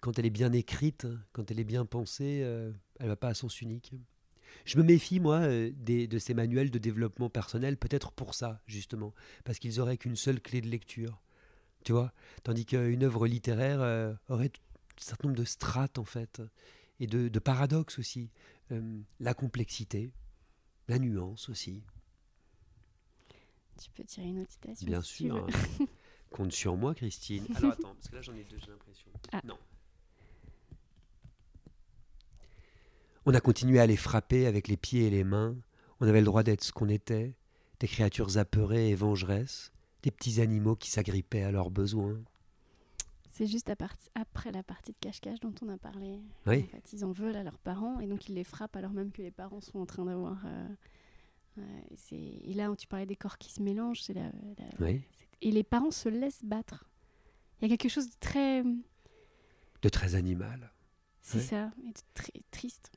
quand 0.00 0.18
elle 0.18 0.26
est 0.26 0.30
bien 0.30 0.52
écrite, 0.52 1.06
quand 1.32 1.50
elle 1.50 1.60
est 1.60 1.64
bien 1.64 1.84
pensée, 1.84 2.42
elle 2.98 3.08
va 3.08 3.16
pas 3.16 3.28
à 3.28 3.34
sens 3.34 3.60
unique. 3.60 3.92
Je 4.64 4.78
me 4.78 4.82
méfie, 4.82 5.20
moi, 5.20 5.38
euh, 5.38 5.70
des, 5.74 6.06
de 6.06 6.18
ces 6.18 6.34
manuels 6.34 6.70
de 6.70 6.78
développement 6.78 7.28
personnel, 7.28 7.76
peut-être 7.76 8.12
pour 8.12 8.34
ça, 8.34 8.60
justement, 8.66 9.14
parce 9.44 9.58
qu'ils 9.58 9.80
auraient 9.80 9.96
qu'une 9.96 10.16
seule 10.16 10.40
clé 10.40 10.60
de 10.60 10.68
lecture. 10.68 11.20
Tu 11.84 11.92
vois 11.92 12.12
Tandis 12.42 12.66
qu'une 12.66 13.04
œuvre 13.04 13.26
littéraire 13.26 13.80
euh, 13.80 14.12
aurait 14.28 14.46
un 14.46 15.00
certain 15.02 15.28
nombre 15.28 15.38
de 15.38 15.44
strates, 15.44 15.98
en 15.98 16.04
fait. 16.04 16.42
Et 17.00 17.06
de, 17.06 17.28
de 17.28 17.38
paradoxe 17.38 17.98
aussi. 17.98 18.30
Euh, 18.72 19.00
la 19.20 19.34
complexité, 19.34 20.12
la 20.88 20.98
nuance 20.98 21.48
aussi. 21.48 21.82
Tu 23.80 23.90
peux 23.90 24.04
tirer 24.04 24.26
une 24.26 24.40
autre 24.40 24.52
citation. 24.52 24.86
Bien 24.86 25.02
si 25.02 25.24
sûr. 25.24 25.46
Compte 26.30 26.52
sur 26.52 26.76
moi, 26.76 26.94
Christine. 26.94 27.46
Alors 27.56 27.72
attends, 27.72 27.94
parce 27.94 28.08
que 28.08 28.16
là 28.16 28.22
j'en 28.22 28.34
ai 28.34 28.44
deux, 28.44 28.58
j'ai 28.58 28.70
l'impression. 28.70 29.10
Ah. 29.32 29.40
Non. 29.44 29.58
On 33.26 33.34
a 33.34 33.40
continué 33.40 33.80
à 33.80 33.86
les 33.86 33.96
frapper 33.96 34.46
avec 34.46 34.68
les 34.68 34.76
pieds 34.76 35.06
et 35.06 35.10
les 35.10 35.24
mains. 35.24 35.56
On 36.00 36.08
avait 36.08 36.20
le 36.20 36.26
droit 36.26 36.42
d'être 36.42 36.62
ce 36.62 36.72
qu'on 36.72 36.88
était, 36.88 37.34
des 37.80 37.88
créatures 37.88 38.38
apeurées 38.38 38.90
et 38.90 38.94
vengeresses, 38.94 39.72
des 40.02 40.10
petits 40.10 40.40
animaux 40.40 40.76
qui 40.76 40.90
s'agrippaient 40.90 41.42
à 41.42 41.50
leurs 41.50 41.70
besoins. 41.70 42.20
C'est 43.36 43.46
juste 43.46 43.68
à 43.68 43.74
après 44.14 44.50
la 44.50 44.62
partie 44.62 44.92
de 44.92 44.96
cache-cache 44.98 45.40
dont 45.40 45.52
on 45.60 45.68
a 45.68 45.76
parlé. 45.76 46.22
Oui. 46.46 46.64
En 46.64 46.66
fait, 46.68 46.92
ils 46.94 47.04
en 47.04 47.12
veulent 47.12 47.36
à 47.36 47.42
leurs 47.42 47.58
parents 47.58 48.00
et 48.00 48.06
donc 48.06 48.30
ils 48.30 48.34
les 48.34 48.44
frappent 48.44 48.76
alors 48.76 48.92
même 48.92 49.12
que 49.12 49.20
les 49.20 49.30
parents 49.30 49.60
sont 49.60 49.78
en 49.78 49.84
train 49.84 50.06
d'avoir. 50.06 50.42
euh, 50.46 50.68
ouais, 51.58 51.84
c'est- 51.96 52.16
et 52.16 52.54
là 52.54 52.70
où 52.70 52.76
tu 52.76 52.86
parlais 52.86 53.04
des 53.04 53.14
corps 53.16 53.36
qui 53.36 53.52
se 53.52 53.60
mélangent, 53.62 54.00
c'est 54.02 54.14
la, 54.14 54.22
la- 54.24 54.80
Oui. 54.86 55.02
c'est- 55.18 55.28
et 55.42 55.50
les 55.50 55.64
parents 55.64 55.90
se 55.90 56.08
laissent 56.08 56.44
battre. 56.44 56.88
Il 57.60 57.68
y 57.68 57.72
a 57.72 57.76
quelque 57.76 57.90
chose 57.92 58.08
de 58.08 58.16
très. 58.20 58.62
De 58.62 59.88
très 59.90 60.14
animal. 60.14 60.72
C'est 61.20 61.36
Ouais. 61.38 61.44
ça, 61.44 61.70
et 61.84 61.88
de 61.92 62.00
très 62.14 62.32
triste. 62.50 62.90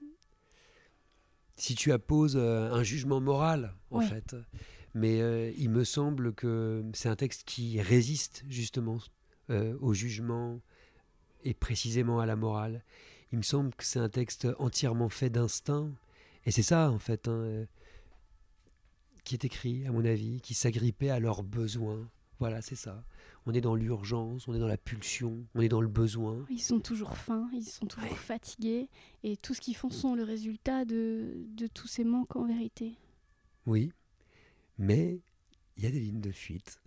si 1.58 1.76
tu 1.76 1.92
apposes 1.92 2.38
euh, 2.38 2.72
un 2.72 2.84
jugement 2.84 3.20
moral, 3.20 3.76
en 3.92 4.00
Ouais. 4.00 4.08
fait. 4.08 4.34
Mais 4.94 5.20
euh, 5.22 5.52
il 5.58 5.70
me 5.70 5.84
semble 5.84 6.34
que 6.34 6.90
c'est 6.94 7.10
un 7.10 7.18
texte 7.18 7.44
qui 7.44 7.82
résiste 7.82 8.46
justement 8.48 9.00
euh, 9.50 9.76
au 9.82 9.94
jugement 9.94 10.60
et 11.44 11.54
précisément 11.54 12.20
à 12.20 12.26
la 12.26 12.36
morale. 12.36 12.84
Il 13.32 13.38
me 13.38 13.44
semble 13.44 13.74
que 13.76 13.84
c'est 13.84 14.00
un 14.00 14.10
texte 14.10 14.48
entièrement 14.60 15.10
fait 15.10 15.30
d'instinct. 15.30 15.92
Et 16.46 16.52
c'est 16.52 16.64
ça, 16.64 16.90
en 16.92 17.00
fait, 17.00 17.28
hein, 17.28 17.32
euh, 17.32 17.66
qui 19.24 19.36
est 19.36 19.46
écrit, 19.46 19.86
à 19.86 19.92
mon 19.92 20.04
avis, 20.06 20.42
qui 20.42 20.54
s'agrippait 20.54 21.10
à 21.10 21.20
leurs 21.20 21.44
besoins. 21.44 22.10
Voilà, 22.40 22.62
c'est 22.62 22.76
ça. 22.76 23.04
On 23.46 23.54
est 23.54 23.62
dans 23.62 23.76
l'urgence, 23.76 24.48
on 24.48 24.54
est 24.54 24.60
dans 24.60 24.68
la 24.68 24.78
pulsion, 24.78 25.46
on 25.56 25.62
est 25.62 25.70
dans 25.70 25.82
le 25.82 25.88
besoin. 25.88 26.46
Ils 26.50 26.62
sont 26.62 26.80
toujours 26.80 27.18
fins, 27.18 27.50
ils 27.54 27.64
sont 27.64 27.86
toujours 27.86 28.10
Ouais. 28.10 28.16
fatigués 28.16 28.90
et 29.24 29.38
tout 29.38 29.54
ce 29.54 29.62
qu'ils 29.62 29.76
font 29.76 29.90
sont 29.90 30.16
le 30.16 30.24
résultat 30.24 30.86
de, 30.86 31.34
de 31.56 31.68
tous 31.68 31.88
ces 31.88 32.04
manques 32.04 32.36
en 32.36 32.46
vérité. 32.46 32.96
Oui, 33.66 33.92
mais 34.78 35.20
il 35.78 35.84
y 35.84 35.88
a 35.88 35.92
des 35.92 36.00
lignes 36.00 36.22
de 36.22 36.32
fuite. 36.32 36.80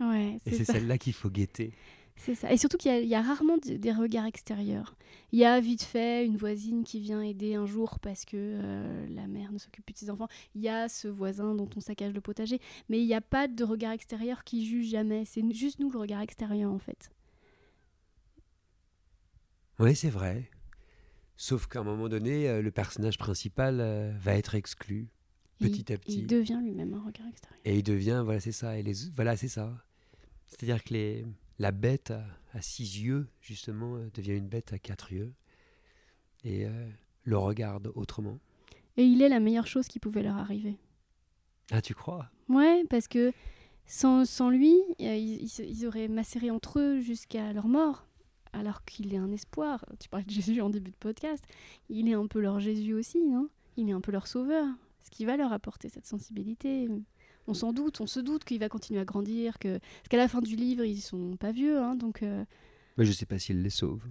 Ouais, 0.00 0.38
Et 0.46 0.52
c'est 0.52 0.64
celle-là 0.64 0.98
qu'il 0.98 1.12
faut 1.14 1.30
guetter. 1.30 1.72
C'est 2.20 2.34
ça. 2.34 2.52
Et 2.52 2.56
surtout 2.56 2.76
qu'il 2.76 2.90
y 2.90 2.94
a- 2.94 3.00
il 3.00 3.08
y, 3.08 3.14
a 3.14 3.22
rarement 3.22 3.56
de- 3.58 3.76
des 3.76 3.92
regards 3.92 4.26
extérieurs. 4.26 4.96
Il 5.32 5.38
y 5.38 5.44
a 5.44 5.58
vite 5.60 5.82
fait 5.82 6.26
une 6.26 6.36
voisine 6.36 6.82
qui 6.84 6.98
vient 7.00 7.22
aider 7.22 7.54
un 7.54 7.64
jour 7.64 7.98
parce 8.00 8.24
que 8.24 8.36
euh, 8.36 9.06
la 9.10 9.26
mère 9.28 9.52
ne 9.52 9.58
s'occupe 9.58 9.86
plus 9.86 9.92
de 9.94 9.98
ses 9.98 10.10
enfants. 10.10 10.26
Il 10.54 10.60
y 10.60 10.68
a 10.68 10.88
ce 10.88 11.06
voisin 11.08 11.54
dont 11.54 11.68
on 11.76 11.80
saccage 11.80 12.12
le 12.12 12.20
potager. 12.20 12.60
Mais 12.88 13.00
il 13.00 13.06
n'y 13.06 13.14
a 13.14 13.20
pas 13.20 13.46
de 13.48 13.62
regard 13.64 13.92
extérieur 13.92 14.42
qui 14.44 14.66
juge 14.66 14.88
jamais. 14.88 15.24
C'est 15.24 15.42
juste 15.54 15.78
nous 15.78 15.90
le 15.90 15.98
regard 15.98 16.20
extérieur 16.20 16.72
en 16.72 16.78
fait. 16.78 17.10
Oui, 19.78 19.94
c'est 19.94 20.10
vrai. 20.10 20.50
Sauf 21.36 21.66
qu'à 21.68 21.80
un 21.80 21.84
moment 21.84 22.08
donné, 22.08 22.48
euh, 22.48 22.62
le 22.62 22.70
personnage 22.72 23.16
principal 23.16 23.78
euh, 23.80 24.12
va 24.18 24.34
être 24.34 24.56
exclu 24.56 25.08
il- 25.60 25.70
petit 25.70 25.92
à 25.92 25.94
et 25.94 25.98
petit. 25.98 26.18
il 26.20 26.26
devient 26.26 26.58
lui-même 26.62 26.94
un 26.94 27.00
regard 27.00 27.28
extérieur. 27.28 27.60
Et 27.64 27.76
il 27.78 27.82
devient, 27.84 28.22
voilà, 28.24 28.40
c'est 28.40 28.52
ça. 28.52 28.76
Et 28.76 28.82
les, 28.82 28.94
voilà, 29.14 29.36
c'est 29.36 29.46
ça. 29.48 29.72
C'est-à-dire 30.46 30.82
que 30.82 30.94
les, 30.94 31.24
la 31.58 31.72
bête 31.72 32.10
à, 32.10 32.24
à 32.52 32.62
six 32.62 33.02
yeux, 33.02 33.28
justement, 33.40 33.96
euh, 33.96 34.10
devient 34.14 34.36
une 34.36 34.48
bête 34.48 34.72
à 34.72 34.78
quatre 34.78 35.12
yeux. 35.12 35.32
Et 36.44 36.66
euh, 36.66 36.88
le 37.24 37.36
regarde 37.36 37.90
autrement. 37.94 38.38
Et 38.96 39.04
il 39.04 39.22
est 39.22 39.28
la 39.28 39.40
meilleure 39.40 39.66
chose 39.66 39.88
qui 39.88 39.98
pouvait 39.98 40.22
leur 40.22 40.36
arriver. 40.36 40.76
Ah, 41.70 41.82
tu 41.82 41.94
crois? 41.94 42.30
Ouais, 42.48 42.84
parce 42.88 43.08
que 43.08 43.32
sans, 43.86 44.24
sans 44.24 44.50
lui, 44.50 44.74
euh, 45.00 45.16
ils, 45.16 45.48
ils 45.60 45.86
auraient 45.86 46.08
macéré 46.08 46.50
entre 46.50 46.80
eux 46.80 47.00
jusqu'à 47.00 47.52
leur 47.52 47.68
mort. 47.68 48.06
Alors 48.52 48.84
qu'il 48.84 49.12
est 49.12 49.18
un 49.18 49.30
espoir. 49.30 49.84
Tu 50.00 50.08
parlais 50.08 50.24
de 50.24 50.30
Jésus 50.30 50.60
en 50.62 50.70
début 50.70 50.90
de 50.90 50.96
podcast. 50.96 51.44
Il 51.90 52.08
est 52.08 52.14
un 52.14 52.26
peu 52.26 52.40
leur 52.40 52.60
Jésus 52.60 52.94
aussi, 52.94 53.22
non? 53.22 53.48
Il 53.76 53.88
est 53.90 53.92
un 53.92 54.00
peu 54.00 54.10
leur 54.10 54.26
sauveur. 54.26 54.66
Ce 55.02 55.10
qui 55.10 55.24
va 55.24 55.36
leur 55.36 55.52
apporter 55.52 55.88
cette 55.88 56.06
sensibilité. 56.06 56.88
On 57.48 57.54
s'en 57.54 57.72
doute, 57.72 58.00
on 58.02 58.06
se 58.06 58.20
doute 58.20 58.44
qu'il 58.44 58.60
va 58.60 58.68
continuer 58.68 59.00
à 59.00 59.04
grandir. 59.04 59.58
Que... 59.58 59.78
Parce 59.78 60.08
qu'à 60.10 60.18
la 60.18 60.28
fin 60.28 60.40
du 60.40 60.54
livre, 60.54 60.84
ils 60.84 61.00
sont 61.00 61.36
pas 61.36 61.50
vieux, 61.50 61.78
hein, 61.78 61.94
donc 61.96 62.22
euh, 62.22 62.44
Mais 62.98 63.04
je 63.06 63.12
sais 63.12 63.26
pas 63.26 63.38
s'il 63.38 63.62
les 63.62 63.70
sauve. 63.70 64.02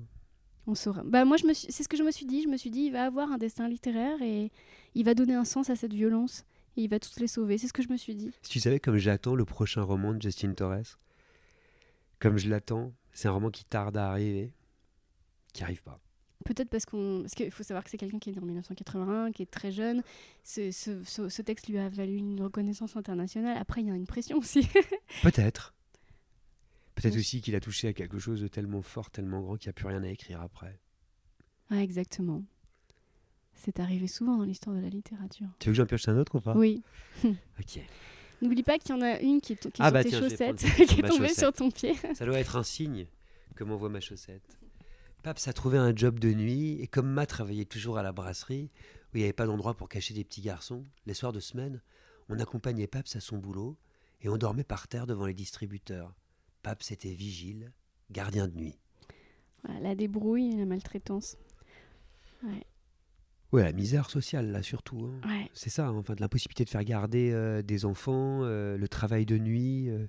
on 0.65 0.73
saura. 0.75 1.03
Bah 1.05 1.23
moi, 1.23 1.37
je 1.37 1.45
me 1.45 1.53
suis... 1.53 1.71
c'est 1.71 1.83
ce 1.83 1.87
que 1.87 1.97
je 1.97 2.03
me 2.03 2.11
suis 2.11 2.25
dit. 2.25 2.41
Je 2.41 2.47
me 2.47 2.57
suis 2.57 2.71
dit, 2.71 2.81
il 2.81 2.91
va 2.91 3.05
avoir 3.05 3.31
un 3.31 3.37
destin 3.37 3.67
littéraire 3.69 4.21
et 4.23 4.51
il 4.95 5.05
va 5.05 5.13
donner 5.13 5.35
un 5.35 5.45
sens 5.45 5.69
à 5.69 5.75
cette 5.75 5.93
violence. 5.93 6.45
Et 6.75 6.81
il 6.81 6.89
va 6.89 6.99
tous 6.99 7.19
les 7.19 7.27
sauver. 7.27 7.57
C'est 7.57 7.67
ce 7.67 7.73
que 7.73 7.83
je 7.83 7.89
me 7.89 7.97
suis 7.97 8.15
dit. 8.15 8.31
Si 8.41 8.49
tu 8.49 8.59
savais 8.59 8.79
comme 8.79 8.97
j'attends 8.97 9.35
le 9.35 9.45
prochain 9.45 9.83
roman 9.83 10.13
de 10.13 10.21
Justin 10.21 10.53
Torres, 10.53 10.97
comme 12.19 12.37
je 12.37 12.49
l'attends, 12.49 12.91
c'est 13.13 13.27
un 13.27 13.31
roman 13.31 13.51
qui 13.51 13.65
tarde 13.65 13.97
à 13.97 14.09
arriver, 14.09 14.51
qui 15.53 15.63
arrive 15.63 15.83
pas. 15.83 15.99
Peut-être 16.45 16.69
parce 16.69 16.85
qu'on. 16.85 17.21
Parce 17.21 17.33
qu'il 17.33 17.51
faut 17.51 17.63
savoir 17.63 17.83
que 17.83 17.89
c'est 17.89 17.97
quelqu'un 17.97 18.19
qui 18.19 18.29
est 18.29 18.33
né 18.33 18.39
en 18.39 18.45
1981, 18.45 19.31
qui 19.31 19.41
est 19.43 19.51
très 19.51 19.71
jeune. 19.71 20.03
Ce, 20.43 20.71
ce- 20.71 21.03
ce- 21.03 21.29
ce 21.29 21.41
texte 21.41 21.67
lui 21.67 21.77
a 21.77 21.89
valu 21.89 22.15
une 22.15 22.41
reconnaissance 22.41 22.95
internationale. 22.95 23.57
Après, 23.57 23.81
il 23.81 23.87
y 23.87 23.91
a 23.91 23.95
une 23.95 24.05
pression 24.07 24.37
aussi. 24.37 24.67
Peut-être. 25.23 25.73
Peut-être 26.95 27.13
Oui. 27.15 27.19
aussi 27.19 27.41
qu'il 27.41 27.55
a 27.55 27.59
touché 27.59 27.87
à 27.89 27.93
quelque 27.93 28.17
chose 28.19 28.41
de 28.41 28.47
tellement 28.47 28.81
fort, 28.81 29.09
tellement 29.11 29.41
grand 29.41 29.57
qu'il 29.57 29.67
n'y 29.67 29.71
a 29.71 29.73
plus 29.73 29.87
rien 29.87 30.03
à 30.03 30.07
écrire 30.09 30.41
après. 30.41 30.79
ouais, 31.71 31.83
exactement. 31.83 32.43
C'est 33.55 33.79
arrivé 33.79 34.07
souvent 34.07 34.37
dans 34.37 34.43
l'histoire 34.45 34.75
de 34.75 34.81
la 34.81 34.89
littérature. 34.89 35.47
Tu 35.59 35.69
veux 35.69 35.73
que 35.73 35.77
j'en 35.77 35.85
pioche 35.87 36.07
un 36.07 36.17
autre 36.17 36.35
ou 36.35 36.41
pas? 36.41 36.55
Oui. 36.55 36.81
Ok. 37.23 37.79
N'oublie 38.43 38.61
pas 38.61 38.77
qu'il 38.77 38.91
y 38.91 38.93
en 38.93 39.01
a 39.01 39.19
une 39.19 39.41
qui 39.41 39.53
est, 39.53 39.55
qui 39.55 39.67
est 39.67 39.71
Ah 39.79 39.85
sur 39.87 39.93
bah 39.93 40.03
tes 40.03 40.09
tiens, 40.09 40.19
chaussettes, 40.21 40.57
qui 40.57 40.81
est 40.99 41.01
tombée 41.07 41.27
chaussette. 41.29 41.39
sur 41.39 41.51
ton 41.53 41.71
pied. 41.71 41.95
Ça 42.13 42.23
doit 42.25 42.37
être 42.39 42.55
un 42.55 42.61
signe 42.63 43.07
que 43.55 43.63
m'envoie 43.63 43.89
ma 43.89 43.99
chaussette. 43.99 44.43
Paps 45.27 45.45
a 45.49 45.51
trouvé 45.51 45.77
un 45.77 45.93
job 45.93 46.19
de 46.19 46.33
nuit 46.33 46.79
et 46.79 46.87
comme 46.87 47.09
Ma 47.09 47.25
travaillait 47.25 47.65
toujours 47.65 47.97
à 47.97 48.01
la 48.01 48.13
brasserie, 48.13 48.71
où 49.11 49.17
il 49.17 49.17
n'y 49.17 49.23
avait 49.25 49.33
pas 49.33 49.45
d'endroit 49.45 49.73
pour 49.73 49.89
cacher 49.89 50.13
des 50.13 50.23
petits 50.23 50.39
garçons, 50.39 50.85
les 51.05 51.13
soirs 51.13 51.33
de 51.33 51.41
semaine, 51.41 51.81
on 52.29 52.39
accompagnait 52.39 52.87
Paps 52.87 53.13
à 53.13 53.19
son 53.19 53.37
boulot 53.37 53.75
et 54.21 54.29
on 54.29 54.37
dormait 54.37 54.63
par 54.63 54.87
terre 54.87 55.05
devant 55.05 55.25
les 55.25 55.33
distributeurs. 55.33 56.15
Paps 56.63 56.91
était 56.91 57.11
vigile, 57.11 57.73
gardien 58.09 58.47
de 58.47 58.55
nuit. 58.55 58.79
Voilà, 59.65 59.81
la 59.81 59.95
débrouille 59.95 60.53
et 60.53 60.55
la 60.55 60.65
maltraitance. 60.65 61.35
Ouais. 62.43 62.65
Ouais, 63.51 63.63
la 63.63 63.73
misère 63.73 64.09
sociale 64.09 64.49
là 64.53 64.63
surtout. 64.63 65.11
hein. 65.11 65.27
Ouais. 65.27 65.51
C'est 65.53 65.69
ça, 65.69 65.87
hein, 65.87 65.97
enfin, 65.97 66.15
de 66.15 66.21
l'impossibilité 66.21 66.63
de 66.63 66.69
faire 66.69 66.85
garder 66.85 67.31
euh, 67.33 67.61
des 67.61 67.83
enfants, 67.83 68.43
euh, 68.43 68.77
le 68.77 68.87
travail 68.87 69.25
de 69.25 69.37
nuit, 69.37 69.89
euh, 69.89 70.07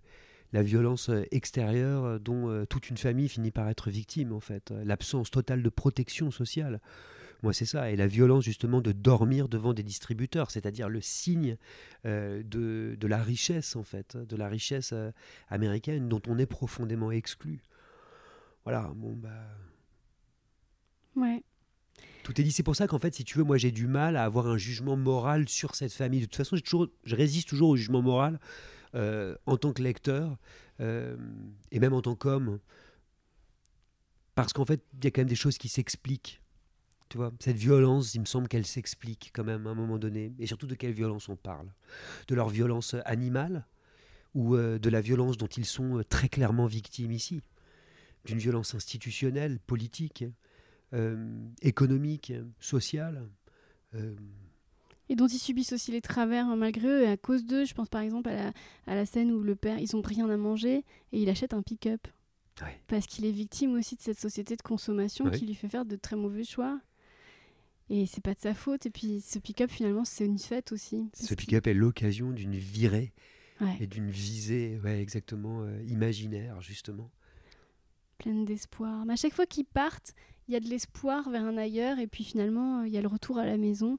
la 0.53 0.63
violence 0.63 1.11
euh, 1.11 1.25
extérieure 1.31 2.05
euh, 2.05 2.19
dont 2.19 2.49
euh, 2.49 2.65
toute 2.65 2.91
une 2.91 2.97
famille 2.97 3.29
finit 3.29 3.51
par 3.51 3.69
être 3.69 3.91
victime, 3.91 4.33
en 4.33 4.41
fait. 4.41 4.73
L'absence 4.85 5.31
totale 5.31 5.63
de 5.63 5.69
protection 5.69 6.31
sociale. 6.31 6.81
Moi, 7.43 7.53
c'est 7.53 7.67
ça. 7.67 7.91
Et 7.91 7.97
la 7.97 8.07
violence, 8.07 8.45
justement, 8.45 8.81
de 8.81 8.93
dormir 8.93 9.49
devant 9.49 9.73
des 9.73 9.85
distributeurs, 9.85 10.51
c'est-à-dire 10.51 10.89
le 10.89 11.01
signe 11.01 11.57
euh, 12.05 12.43
de, 12.43 12.97
de 12.99 13.07
la 13.07 13.23
richesse, 13.23 13.77
en 13.77 13.85
fait, 13.85 14.17
de 14.17 14.37
la 14.37 14.49
richesse 14.49 14.91
euh, 14.93 15.13
américaine 15.49 16.09
dont 16.09 16.23
on 16.27 16.39
est 16.39 16.47
profondément 16.47 17.13
exclu. 17.13 17.63
Voilà, 18.65 18.91
bon, 18.97 19.15
bah. 19.15 19.29
Ouais. 21.15 21.45
Tout 22.25 22.41
est 22.41 22.45
dit. 22.45 22.53
C'est 22.53 22.65
pour 22.65 22.77
ça 22.77 22.89
qu'en 22.89 22.99
fait, 22.99 23.15
si 23.15 23.25
tu 23.25 23.39
veux, 23.39 23.45
moi 23.45 23.57
j'ai 23.57 23.71
du 23.71 23.87
mal 23.87 24.17
à 24.17 24.25
avoir 24.25 24.47
un 24.49 24.59
jugement 24.59 24.97
moral 24.97 25.49
sur 25.49 25.75
cette 25.75 25.93
famille. 25.93 26.21
De 26.21 26.27
toute 26.27 26.37
façon, 26.37 26.57
toujours, 26.59 26.89
je 27.05 27.17
résiste 27.17 27.49
toujours 27.49 27.71
au 27.71 27.77
jugement 27.77 28.03
moral 28.03 28.39
euh, 28.95 29.37
en 29.47 29.57
tant 29.57 29.73
que 29.73 29.83
lecteur 29.83 30.39
euh, 30.81 31.17
et 31.71 31.79
même 31.79 31.93
en 31.93 32.03
tant 32.03 32.15
qu'homme. 32.15 32.59
Parce 34.35 34.53
qu'en 34.53 34.65
fait, 34.65 34.83
il 34.95 35.05
y 35.05 35.07
a 35.09 35.11
quand 35.11 35.21
même 35.21 35.29
des 35.29 35.35
choses 35.35 35.59
qui 35.59 35.69
s'expliquent. 35.69 36.41
Tu 37.09 37.17
vois, 37.17 37.33
cette 37.41 37.57
violence, 37.57 38.15
il 38.15 38.21
me 38.21 38.27
semble 38.27 38.49
qu'elle 38.49 38.67
s'explique 38.67 39.31
quand 39.35 39.45
même 39.45 39.67
à 39.67 39.71
un 39.71 39.75
moment 39.75 39.99
donné. 39.99 40.35
Et 40.39 40.47
surtout 40.47 40.67
de 40.67 40.75
quelle 40.75 40.93
violence 40.93 41.29
on 41.29 41.37
parle 41.37 41.73
De 42.29 42.35
leur 42.35 42.49
violence 42.49 42.95
animale 43.05 43.67
ou 44.35 44.57
euh, 44.57 44.79
de 44.79 44.91
la 44.91 45.01
violence 45.01 45.37
dont 45.37 45.47
ils 45.47 45.65
sont 45.65 46.03
très 46.09 46.29
clairement 46.29 46.67
victimes 46.67 47.13
ici 47.13 47.43
D'une 48.25 48.39
violence 48.39 48.75
institutionnelle, 48.75 49.59
politique 49.61 50.25
économique, 51.61 52.33
sociale. 52.61 53.29
Euh, 55.09 55.13
Et 55.13 55.17
dont 55.17 55.27
ils 55.27 55.39
subissent 55.39 55.73
aussi 55.73 55.91
les 55.93 56.01
travers 56.01 56.47
hein, 56.47 56.57
malgré 56.57 56.87
eux. 56.89 57.03
Et 57.03 57.09
à 57.09 57.17
cause 57.17 57.45
d'eux, 57.45 57.65
je 57.65 57.75
pense 57.75 57.89
par 57.89 58.01
exemple 58.01 58.29
à 58.29 58.35
la, 58.37 58.53
à 58.87 58.95
la 58.95 59.07
scène 59.07 59.31
où 59.33 59.43
le 59.43 59.57
père, 59.57 59.79
ils 59.79 59.97
ont 59.97 60.03
rien 60.03 60.29
à 60.29 60.37
manger 60.37 60.85
et 61.13 61.23
il 61.23 61.29
achète 61.29 61.55
un 61.55 61.63
pick-up. 61.63 62.07
Parce 62.89 63.07
qu'il 63.07 63.25
est 63.25 63.31
victime 63.31 63.75
aussi 63.75 63.95
de 63.95 64.01
cette 64.03 64.19
société 64.19 64.57
de 64.57 64.63
consommation 64.63 65.31
qui 65.31 65.47
lui 65.47 65.55
fait 65.55 65.69
faire 65.69 65.85
de 65.85 65.95
très 65.95 66.17
mauvais 66.17 66.43
choix. 66.43 66.81
Et 67.89 68.05
c'est 68.07 68.21
pas 68.23 68.35
de 68.35 68.41
sa 68.41 68.53
faute. 68.53 68.85
Et 68.85 68.91
puis 68.91 69.21
ce 69.21 69.39
pick-up, 69.39 69.71
finalement, 69.71 70.05
c'est 70.05 70.27
une 70.27 70.39
fête 70.41 70.73
aussi. 70.73 71.09
ce 71.15 71.35
pick-up 71.35 71.67
est 71.69 71.75
l'occasion 71.75 72.33
d'une 72.33 72.57
virée 72.57 73.13
Ouais, 73.61 73.77
et 73.81 73.87
d'une 73.89 74.09
visée, 74.11 74.79
ouais, 74.85 75.01
exactement, 75.01 75.63
euh, 75.63 75.83
imaginaire, 75.85 76.61
justement. 76.61 77.11
pleine 78.19 78.45
d'espoir. 78.45 79.05
Mais 79.05 79.15
à 79.15 79.17
chaque 79.17 79.35
fois 79.35 79.47
qu'ils 79.47 79.65
partent, 79.65 80.15
il 80.47 80.55
y 80.55 80.57
a 80.57 80.61
de 80.61 80.69
l'espoir 80.69 81.29
vers 81.29 81.45
un 81.45 81.57
ailleurs, 81.57 81.99
et 81.99 82.07
puis 82.07 82.23
finalement, 82.23 82.83
il 82.85 82.93
y 82.93 82.99
a 82.99 83.01
le 83.03 83.09
retour 83.09 83.37
à 83.39 83.45
la 83.45 83.57
maison. 83.57 83.97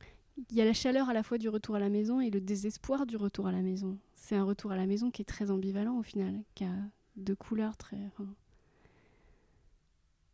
Il 0.50 0.58
y 0.58 0.62
a 0.62 0.66
la 0.66 0.74
chaleur 0.74 1.10
à 1.10 1.14
la 1.14 1.24
fois 1.24 1.38
du 1.38 1.50
retour 1.50 1.76
à 1.76 1.80
la 1.80 1.90
maison 1.90 2.22
et 2.22 2.30
le 2.30 2.40
désespoir 2.40 3.06
du 3.06 3.18
retour 3.18 3.48
à 3.48 3.52
la 3.52 3.62
maison. 3.62 3.98
C'est 4.16 4.36
un 4.36 4.44
retour 4.44 4.72
à 4.72 4.78
la 4.78 4.86
maison 4.86 5.12
qui 5.12 5.22
est 5.22 5.26
très 5.26 5.52
ambivalent 5.52 5.98
au 5.98 6.04
final, 6.04 6.42
qui 6.56 6.64
a 6.64 6.74
deux 7.18 7.36
couleurs 7.36 7.78
très. 7.78 7.98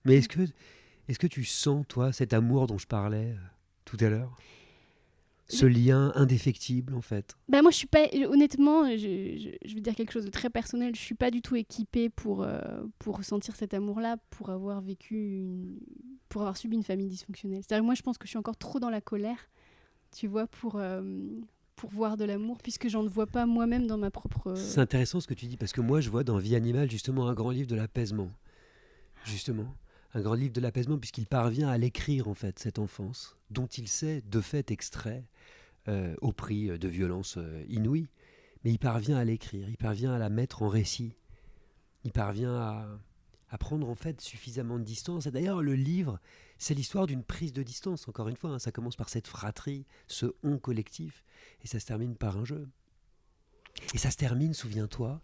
Mais 0.06 0.18
est-ce 0.18 0.30
que, 0.30 0.42
est 1.08 1.18
que 1.18 1.28
tu 1.28 1.44
sens, 1.44 1.86
toi, 1.88 2.12
cet 2.14 2.34
amour 2.34 2.68
dont 2.68 2.78
je 2.78 2.88
parlais 2.88 3.32
euh, 3.32 3.48
tout 3.84 3.98
à 4.00 4.10
l'heure? 4.10 4.38
Ce 5.48 5.68
lien 5.68 6.12
indéfectible 6.16 6.96
en 6.96 7.02
fait? 7.02 7.38
Bah 7.50 7.62
moi 7.62 7.70
je 7.70 7.78
suis 7.78 7.88
pas 7.88 8.08
honnêtement 8.28 8.90
je, 8.90 9.56
je, 9.64 9.76
veux 9.76 9.80
dire 9.80 9.94
quelque 9.94 10.12
chose 10.12 10.26
de 10.26 10.32
très 10.32 10.50
personnel 10.50 10.96
je 10.96 11.00
suis 11.00 11.14
pas 11.14 11.30
du 11.30 11.44
tout 11.44 11.56
équipée 11.56 12.10
pour 12.10 12.42
euh, 12.42 12.60
pour 12.98 13.18
ressentir 13.18 13.56
cet 13.56 13.76
amour 13.76 14.00
là 14.00 14.18
pour 14.32 14.50
avoir 14.50 14.82
vécu 14.82 15.36
une, 15.38 15.78
pour 16.30 16.42
avoir 16.42 16.58
subi 16.58 16.78
une 16.78 16.84
famille 16.84 17.10
dysfonctionnelle 17.10 17.62
c'est 17.62 17.76
à 17.76 17.78
dire 17.78 17.84
moi 17.84 17.94
je 17.94 18.02
pense 18.02 18.18
que 18.18 18.26
je 18.26 18.30
suis 18.30 18.40
encore 18.40 18.58
trop 18.58 18.80
dans 18.80 18.90
la 18.90 19.02
colère 19.02 19.38
tu 20.16 20.28
vois 20.28 20.48
pour 20.48 20.78
euh, 20.78 21.02
pour 21.76 21.90
voir 21.90 22.16
de 22.16 22.24
l'amour 22.24 22.58
puisque 22.64 22.88
j'en 22.88 23.06
vois 23.06 23.28
pas 23.28 23.46
moi-même 23.46 23.86
dans 23.86 23.98
ma 23.98 24.12
propre 24.12 24.56
c'est 24.56 24.80
intéressant 24.80 25.20
ce 25.20 25.28
que 25.28 25.34
tu 25.34 25.46
dis 25.48 25.58
parce 25.58 25.74
que 25.74 25.82
moi 25.82 26.00
je 26.00 26.10
vois 26.10 26.24
dans 26.24 26.38
Vie 26.38 26.56
animale 26.56 26.90
justement 26.90 27.28
un 27.28 27.34
grand 27.34 27.52
livre 27.52 27.68
de 27.68 27.76
l'apaisement. 27.76 28.32
Justement 29.26 29.76
un 30.14 30.22
grand 30.22 30.36
livre 30.36 30.54
de 30.54 30.62
l'apaisement 30.62 30.98
puisqu'il 30.98 31.28
parvient 31.28 31.68
à 31.68 31.78
l'écrire 31.78 32.30
en 32.30 32.34
fait 32.34 32.58
cette 32.60 32.80
enfance 32.80 33.36
dont 33.50 33.68
il 33.68 33.90
sait 33.90 34.22
de 34.22 34.40
fait 34.40 34.72
extrait 34.72 35.26
euh, 35.90 36.16
au 36.22 36.32
prix 36.32 36.68
de 36.80 36.88
violences 36.88 37.36
euh, 37.38 37.64
inouïes, 37.68 38.08
mais 38.64 38.72
il 38.72 38.80
parvient 38.80 39.18
à 39.18 39.26
l'écrire, 39.26 39.68
il 39.70 39.78
parvient 39.78 40.14
à 40.14 40.18
la 40.18 40.30
mettre 40.30 40.64
en 40.64 40.70
récit, 40.70 41.12
il 42.06 42.12
parvient 42.12 42.56
à, 42.56 42.88
à 43.50 43.58
prendre 43.58 43.90
en 43.90 43.96
fait 43.96 44.22
suffisamment 44.22 44.80
de 44.80 44.84
distance. 44.84 45.28
Et 45.28 45.32
d'ailleurs 45.32 45.62
le 45.62 45.76
livre, 45.76 46.20
c'est 46.58 46.74
l'histoire 46.74 47.08
d'une 47.08 47.24
prise 47.24 47.54
de 47.54 47.64
distance. 47.64 48.08
Encore 48.08 48.28
une 48.28 48.38
fois, 48.38 48.52
hein. 48.52 48.60
ça 48.60 48.72
commence 48.72 48.96
par 48.96 49.10
cette 49.10 49.28
fratrie, 49.28 49.86
ce 50.08 50.28
on 50.44 50.58
collectif, 50.58 51.24
et 51.64 51.68
ça 51.68 51.80
se 51.80 51.86
termine 51.86 52.16
par 52.16 52.38
un 52.38 52.46
jeu. 52.46 52.68
Et 53.94 53.98
ça 53.98 54.12
se 54.12 54.18
termine, 54.18 54.54
souviens-toi, 54.54 55.22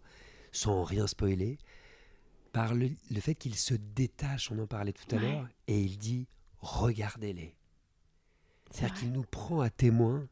sans 0.52 0.84
rien 0.84 1.06
spoiler, 1.06 1.58
par 2.52 2.74
le, 2.74 2.90
fait 3.20 3.34
qu'il 3.34 3.54
se 3.54 3.74
détache, 3.74 4.50
on 4.50 4.58
en 4.58 4.66
parlait 4.66 4.92
tout 4.92 5.14
à 5.14 5.18
l'heure, 5.18 5.48
et 5.66 5.80
il 5.80 5.98
dit 5.98 6.28
regardez-les. 6.58 7.56
C'est-à-dire 8.70 8.98
qu'il 8.98 9.12
nous 9.12 9.24
prend 9.24 9.60
à 9.60 9.70
témoin 9.70 10.28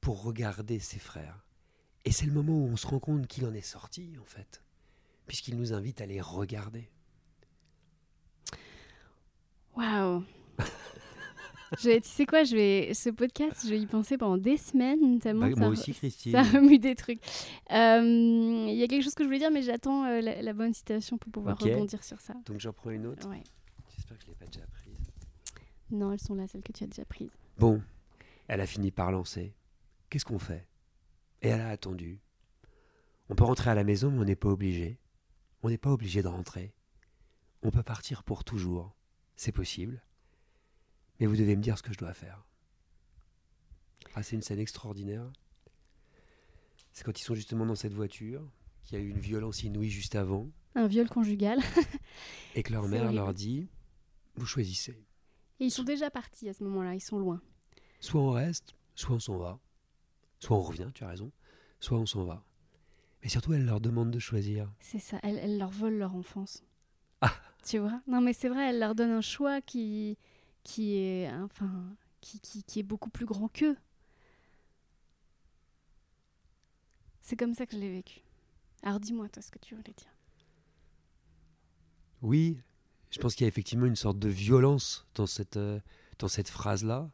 pour 0.00 0.22
regarder 0.22 0.78
ses 0.78 0.98
frères. 0.98 1.44
Et 2.04 2.12
c'est 2.12 2.26
le 2.26 2.32
moment 2.32 2.56
où 2.56 2.68
on 2.68 2.76
se 2.76 2.86
rend 2.86 3.00
compte 3.00 3.26
qu'il 3.26 3.44
en 3.46 3.54
est 3.54 3.60
sorti, 3.60 4.16
en 4.20 4.24
fait, 4.24 4.62
puisqu'il 5.26 5.56
nous 5.56 5.72
invite 5.72 6.00
à 6.00 6.06
les 6.06 6.20
regarder. 6.20 6.88
Waouh 9.76 10.24
tu 11.76 12.00
sais 12.02 12.26
quoi, 12.26 12.44
je 12.44 12.56
vais, 12.56 12.94
ce 12.94 13.10
podcast, 13.10 13.62
je 13.64 13.70
vais 13.70 13.80
y 13.80 13.86
penser 13.86 14.18
pendant 14.18 14.38
des 14.38 14.56
semaines. 14.56 15.18
Tellement 15.18 15.48
bah, 15.48 15.56
moi 15.56 15.68
aussi, 15.68 15.92
Christine. 15.92 16.32
Ça 16.32 16.42
remue 16.42 16.78
des 16.78 16.94
trucs. 16.94 17.20
Euh, 17.72 18.66
il 18.68 18.74
y 18.74 18.82
a 18.82 18.86
quelque 18.86 19.02
chose 19.02 19.14
que 19.14 19.22
je 19.22 19.28
voulais 19.28 19.38
dire, 19.38 19.50
mais 19.50 19.62
j'attends 19.62 20.04
euh, 20.04 20.20
la, 20.20 20.52
bonne 20.52 20.72
citation 20.72 21.18
pour 21.18 21.32
pouvoir 21.32 21.58
rebondir 21.58 22.02
sur 22.04 22.20
ça. 22.20 22.34
Donc 22.46 22.60
j'en 22.60 22.72
prends 22.72 22.90
une 22.90 23.06
autre. 23.06 23.28
J'espère 23.94 24.18
que 24.18 24.24
je 24.24 24.28
ne 24.28 24.32
l'ai 24.32 24.38
pas 24.38 24.46
déjà 24.46 24.66
prise. 24.66 25.12
Non, 25.90 26.12
elles 26.12 26.20
sont 26.20 26.34
là, 26.34 26.46
celles 26.46 26.62
que 26.62 26.72
tu 26.72 26.84
as 26.84 26.88
déjà 26.88 27.04
prises. 27.04 27.36
Bon, 27.58 27.80
elle 28.48 28.60
a 28.60 28.66
fini 28.66 28.90
par 28.90 29.12
lancer. 29.12 29.54
Qu'est-ce 30.10 30.24
qu'on 30.24 30.38
fait? 30.38 30.66
Et 31.42 31.48
elle 31.48 31.60
a 31.60 31.70
attendu. 31.70 32.20
On 33.28 33.34
peut 33.34 33.44
rentrer 33.44 33.70
à 33.70 33.74
la 33.74 33.84
maison, 33.84 34.10
mais 34.10 34.20
on 34.20 34.24
n'est 34.24 34.36
pas 34.36 34.48
obligé. 34.48 34.98
On 35.62 35.68
n'est 35.68 35.78
pas 35.78 35.90
obligé 35.90 36.22
de 36.22 36.28
rentrer. 36.28 36.74
On 37.62 37.70
peut 37.70 37.82
partir 37.82 38.22
pour 38.22 38.44
toujours. 38.44 38.95
C'est 39.36 39.52
possible 39.52 40.02
mais 41.20 41.26
vous 41.26 41.36
devez 41.36 41.56
me 41.56 41.62
dire 41.62 41.78
ce 41.78 41.82
que 41.82 41.92
je 41.92 41.98
dois 41.98 42.12
faire. 42.12 42.44
Ah, 44.14 44.22
c'est 44.22 44.36
une 44.36 44.42
scène 44.42 44.58
extraordinaire. 44.58 45.30
C'est 46.92 47.04
quand 47.04 47.18
ils 47.18 47.24
sont 47.24 47.34
justement 47.34 47.66
dans 47.66 47.74
cette 47.74 47.92
voiture, 47.92 48.42
qu'il 48.84 48.98
y 48.98 49.00
a 49.00 49.04
eu 49.04 49.10
une 49.10 49.18
violence 49.18 49.62
inouïe 49.62 49.90
juste 49.90 50.14
avant. 50.14 50.50
Un 50.74 50.86
viol 50.86 51.08
conjugal. 51.08 51.60
et 52.54 52.62
que 52.62 52.72
leur 52.72 52.88
mère 52.88 53.12
leur 53.12 53.34
dit 53.34 53.68
Vous 54.36 54.46
choisissez. 54.46 55.04
Et 55.60 55.66
ils 55.66 55.70
sont 55.70 55.84
déjà 55.84 56.10
partis 56.10 56.48
à 56.48 56.52
ce 56.52 56.64
moment-là, 56.64 56.94
ils 56.94 57.00
sont 57.00 57.18
loin. 57.18 57.40
Soit 58.00 58.20
on 58.20 58.30
reste, 58.30 58.74
soit 58.94 59.14
on 59.16 59.20
s'en 59.20 59.38
va. 59.38 59.58
Soit 60.38 60.56
on 60.56 60.62
revient, 60.62 60.90
tu 60.94 61.04
as 61.04 61.08
raison. 61.08 61.32
Soit 61.80 61.98
on 61.98 62.06
s'en 62.06 62.24
va. 62.24 62.44
Mais 63.22 63.28
surtout, 63.28 63.54
elle 63.54 63.64
leur 63.64 63.80
demande 63.80 64.10
de 64.10 64.18
choisir. 64.18 64.70
C'est 64.80 64.98
ça, 64.98 65.18
elle, 65.22 65.38
elle, 65.38 65.58
leur 65.58 65.70
vole 65.70 65.94
leur 65.94 66.14
enfance. 66.14 66.62
Ah 67.22 67.32
Tu 67.66 67.78
vois 67.78 68.00
Non, 68.06 68.20
mais 68.20 68.32
c'est 68.32 68.48
vrai, 68.48 68.70
elle 68.70 68.78
leur 68.78 68.94
donne 68.94 69.10
un 69.10 69.20
choix 69.20 69.60
qui 69.60 70.16
qui 70.62 70.98
est, 70.98 71.30
enfin, 71.32 71.96
qui, 72.20 72.40
qui, 72.40 72.80
est 72.80 72.82
beaucoup 72.82 73.10
plus 73.10 73.26
grand 73.26 73.48
qu'eux. 73.48 73.76
C'est 77.20 77.36
comme 77.36 77.54
ça 77.54 77.66
que 77.66 77.76
je 77.76 77.80
l'ai 77.80 77.90
vécu. 77.90 78.20
Alors 78.82 78.98
dis-moi, 78.98 79.28
toi, 79.28 79.42
ce 79.42 79.50
que 79.50 79.58
tu 79.58 79.74
voulais 79.74 79.94
dire. 79.96 80.12
Oui, 82.22 82.58
je 83.10 83.18
pense 83.18 83.34
qu'il 83.34 83.44
y 83.44 83.46
a 83.46 83.48
effectivement 83.48 83.86
une 83.86 83.96
sorte 83.96 84.18
de 84.18 84.28
violence 84.28 85.06
dans 85.14 85.26
cette, 85.26 85.56
euh, 85.56 85.80
dans 86.18 86.28
cette 86.28 86.48
phrase-là. 86.48 87.10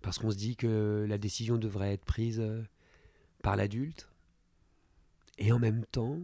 Parce 0.00 0.18
qu'on 0.18 0.30
se 0.30 0.36
dit 0.36 0.56
que 0.56 1.04
la 1.08 1.18
décision 1.18 1.58
devrait 1.58 1.92
être 1.92 2.04
prise 2.04 2.40
euh, 2.40 2.62
par 3.42 3.56
l'adulte. 3.56 4.08
Et 5.36 5.52
en 5.52 5.58
même 5.58 5.84
temps, 5.86 6.18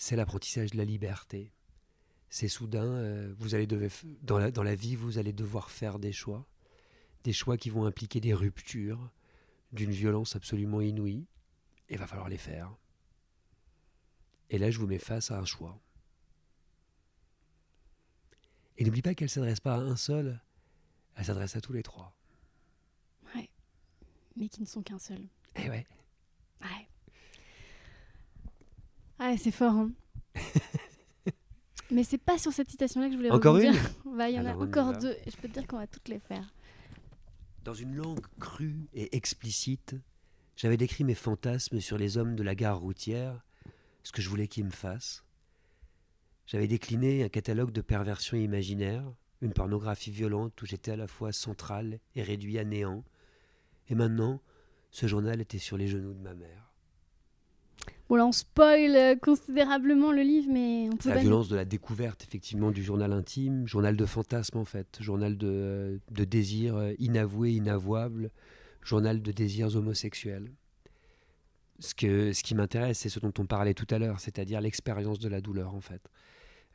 c'est 0.00 0.16
l'apprentissage 0.16 0.70
de 0.70 0.78
la 0.78 0.84
liberté 0.84 1.52
c'est 2.30 2.48
soudain, 2.48 2.84
euh, 2.84 3.34
vous 3.38 3.54
allez 3.54 3.66
dans, 3.66 4.38
la, 4.38 4.50
dans 4.52 4.62
la 4.62 4.76
vie, 4.76 4.94
vous 4.94 5.18
allez 5.18 5.32
devoir 5.32 5.70
faire 5.70 5.98
des 5.98 6.12
choix, 6.12 6.46
des 7.24 7.32
choix 7.32 7.56
qui 7.56 7.70
vont 7.70 7.84
impliquer 7.84 8.20
des 8.20 8.32
ruptures 8.32 9.10
d'une 9.72 9.90
violence 9.90 10.36
absolument 10.36 10.80
inouïe, 10.80 11.26
et 11.88 11.94
il 11.94 11.98
va 11.98 12.06
falloir 12.06 12.28
les 12.28 12.38
faire. 12.38 12.72
Et 14.48 14.58
là, 14.58 14.70
je 14.70 14.78
vous 14.78 14.86
mets 14.86 15.00
face 15.00 15.32
à 15.32 15.38
un 15.40 15.44
choix. 15.44 15.78
Et 18.78 18.84
n'oublie 18.84 19.02
pas 19.02 19.14
qu'elle 19.14 19.26
ne 19.26 19.30
s'adresse 19.30 19.60
pas 19.60 19.74
à 19.74 19.80
un 19.80 19.96
seul, 19.96 20.40
elle 21.16 21.24
s'adresse 21.24 21.56
à 21.56 21.60
tous 21.60 21.72
les 21.72 21.82
trois. 21.82 22.16
Ouais, 23.34 23.50
mais 24.36 24.48
qui 24.48 24.60
ne 24.60 24.66
sont 24.66 24.82
qu'un 24.82 25.00
seul. 25.00 25.26
Eh. 25.56 25.68
Ouais. 25.68 25.84
C'est 29.36 29.50
fort, 29.50 29.72
hein 29.72 29.90
Mais 31.90 32.04
c'est 32.04 32.18
pas 32.18 32.38
sur 32.38 32.52
cette 32.52 32.70
citation-là 32.70 33.06
que 33.08 33.12
je 33.12 33.16
voulais 33.16 33.30
Encore 33.30 33.56
une 33.56 33.74
bah, 34.16 34.28
Il 34.30 34.36
y 34.36 34.40
en 34.40 34.46
a 34.46 34.54
encore 34.54 34.96
deux. 34.96 35.16
Je 35.26 35.36
peux 35.36 35.48
te 35.48 35.54
dire 35.54 35.66
qu'on 35.66 35.78
va 35.78 35.86
toutes 35.86 36.08
les 36.08 36.20
faire. 36.20 36.52
Dans 37.64 37.74
une 37.74 37.94
langue 37.94 38.24
crue 38.38 38.88
et 38.94 39.14
explicite, 39.16 39.96
j'avais 40.56 40.76
décrit 40.76 41.04
mes 41.04 41.14
fantasmes 41.14 41.80
sur 41.80 41.98
les 41.98 42.16
hommes 42.16 42.36
de 42.36 42.42
la 42.42 42.54
gare 42.54 42.78
routière, 42.78 43.44
ce 44.02 44.12
que 44.12 44.22
je 44.22 44.28
voulais 44.28 44.48
qu'ils 44.48 44.64
me 44.64 44.70
fassent. 44.70 45.24
J'avais 46.46 46.68
décliné 46.68 47.22
un 47.22 47.28
catalogue 47.28 47.72
de 47.72 47.80
perversions 47.80 48.36
imaginaires, 48.36 49.12
une 49.40 49.52
pornographie 49.52 50.10
violente 50.10 50.60
où 50.62 50.66
j'étais 50.66 50.92
à 50.92 50.96
la 50.96 51.06
fois 51.06 51.32
central 51.32 52.00
et 52.14 52.22
réduit 52.22 52.58
à 52.58 52.64
néant. 52.64 53.04
Et 53.88 53.94
maintenant, 53.94 54.40
ce 54.90 55.06
journal 55.06 55.40
était 55.40 55.58
sur 55.58 55.76
les 55.76 55.88
genoux 55.88 56.14
de 56.14 56.20
ma 56.20 56.34
mère. 56.34 56.69
Bon, 58.10 58.16
là, 58.16 58.26
on 58.26 58.32
spoil 58.32 58.96
euh, 58.96 59.14
considérablement 59.14 60.10
le 60.10 60.22
livre, 60.22 60.48
mais 60.50 60.88
on 60.92 60.96
peut. 60.96 61.10
La 61.10 61.18
violence 61.18 61.48
de 61.48 61.54
la 61.54 61.64
découverte, 61.64 62.24
effectivement, 62.24 62.72
du 62.72 62.82
journal 62.82 63.12
intime, 63.12 63.68
journal 63.68 63.96
de 63.96 64.04
fantasme, 64.04 64.58
en 64.58 64.64
fait, 64.64 64.98
journal 65.00 65.38
de, 65.38 66.00
de 66.10 66.24
désirs 66.24 66.74
euh, 66.74 66.92
inavoués, 66.98 67.52
inavouables, 67.52 68.32
journal 68.82 69.22
de 69.22 69.30
désirs 69.30 69.76
homosexuels. 69.76 70.50
Ce, 71.78 71.94
que, 71.94 72.32
ce 72.32 72.42
qui 72.42 72.56
m'intéresse, 72.56 72.98
c'est 72.98 73.08
ce 73.10 73.20
dont 73.20 73.32
on 73.38 73.46
parlait 73.46 73.74
tout 73.74 73.86
à 73.90 74.00
l'heure, 74.00 74.18
c'est-à-dire 74.18 74.60
l'expérience 74.60 75.20
de 75.20 75.28
la 75.28 75.40
douleur, 75.40 75.72
en 75.72 75.80
fait. 75.80 76.02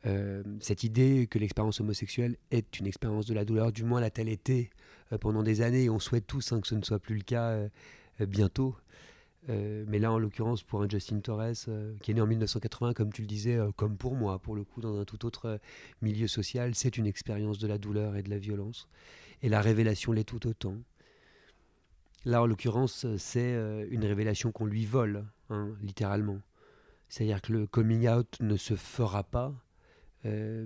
Euh, 0.06 0.42
cette 0.62 0.86
idée 0.86 1.28
que 1.30 1.38
l'expérience 1.38 1.82
homosexuelle 1.82 2.38
est 2.52 2.80
une 2.80 2.88
expérience 2.88 3.26
de 3.26 3.34
la 3.34 3.44
douleur, 3.44 3.74
du 3.74 3.84
moins 3.84 4.00
l'a-t-elle 4.00 4.30
été 4.30 4.70
pendant 5.20 5.44
des 5.44 5.60
années, 5.60 5.84
et 5.84 5.90
on 5.90 6.00
souhaite 6.00 6.28
tous 6.28 6.54
hein, 6.54 6.62
que 6.62 6.68
ce 6.68 6.76
ne 6.76 6.82
soit 6.82 7.00
plus 7.00 7.16
le 7.16 7.24
cas 7.24 7.60
bientôt. 8.22 8.78
Euh, 9.50 9.86
mais 9.88 10.00
là, 10.00 10.12
en 10.12 10.18
l'occurrence, 10.18 10.64
pour 10.64 10.82
un 10.82 10.90
Justin 10.90 11.20
Torres 11.20 11.54
euh, 11.68 11.96
qui 12.02 12.12
est 12.12 12.14
né 12.14 12.22
en 12.22 12.28
1980, 12.28 12.94
comme 12.94 13.14
tu 13.14 13.22
le 13.22 13.28
disais, 13.28 13.56
euh, 13.56 13.72
comme 13.72 13.98
pour 13.98 14.16
moi, 14.16 14.40
pour 14.40 14.56
le 14.56 14.64
coup, 14.64 14.82
dans 14.82 15.00
un 15.00 15.06
tout 15.06 15.26
autre 15.26 15.60
milieu 16.02 16.28
social, 16.28 16.74
c'est 16.76 16.98
une 16.98 17.06
expérience 17.06 17.60
de 17.60 17.68
la 17.68 17.78
douleur 17.78 18.16
et 18.16 18.24
de 18.24 18.30
la 18.30 18.40
violence. 18.40 18.88
Et 19.42 19.50
la 19.50 19.62
révélation 19.62 20.12
l'est 20.12 20.24
tout 20.24 20.48
autant. 20.48 20.78
Là, 22.26 22.42
en 22.42 22.48
l'occurrence, 22.48 23.06
c'est 23.18 23.54
une 23.92 24.04
révélation 24.04 24.52
qu'on 24.52 24.66
lui 24.66 24.86
vole, 24.86 25.26
hein, 25.52 25.76
littéralement. 25.84 26.40
C'est-à-dire 27.08 27.40
que 27.40 27.54
le 27.54 27.68
coming 27.68 28.10
out 28.10 28.38
ne 28.40 28.56
se 28.56 28.76
fera 28.76 29.24
pas, 29.24 29.54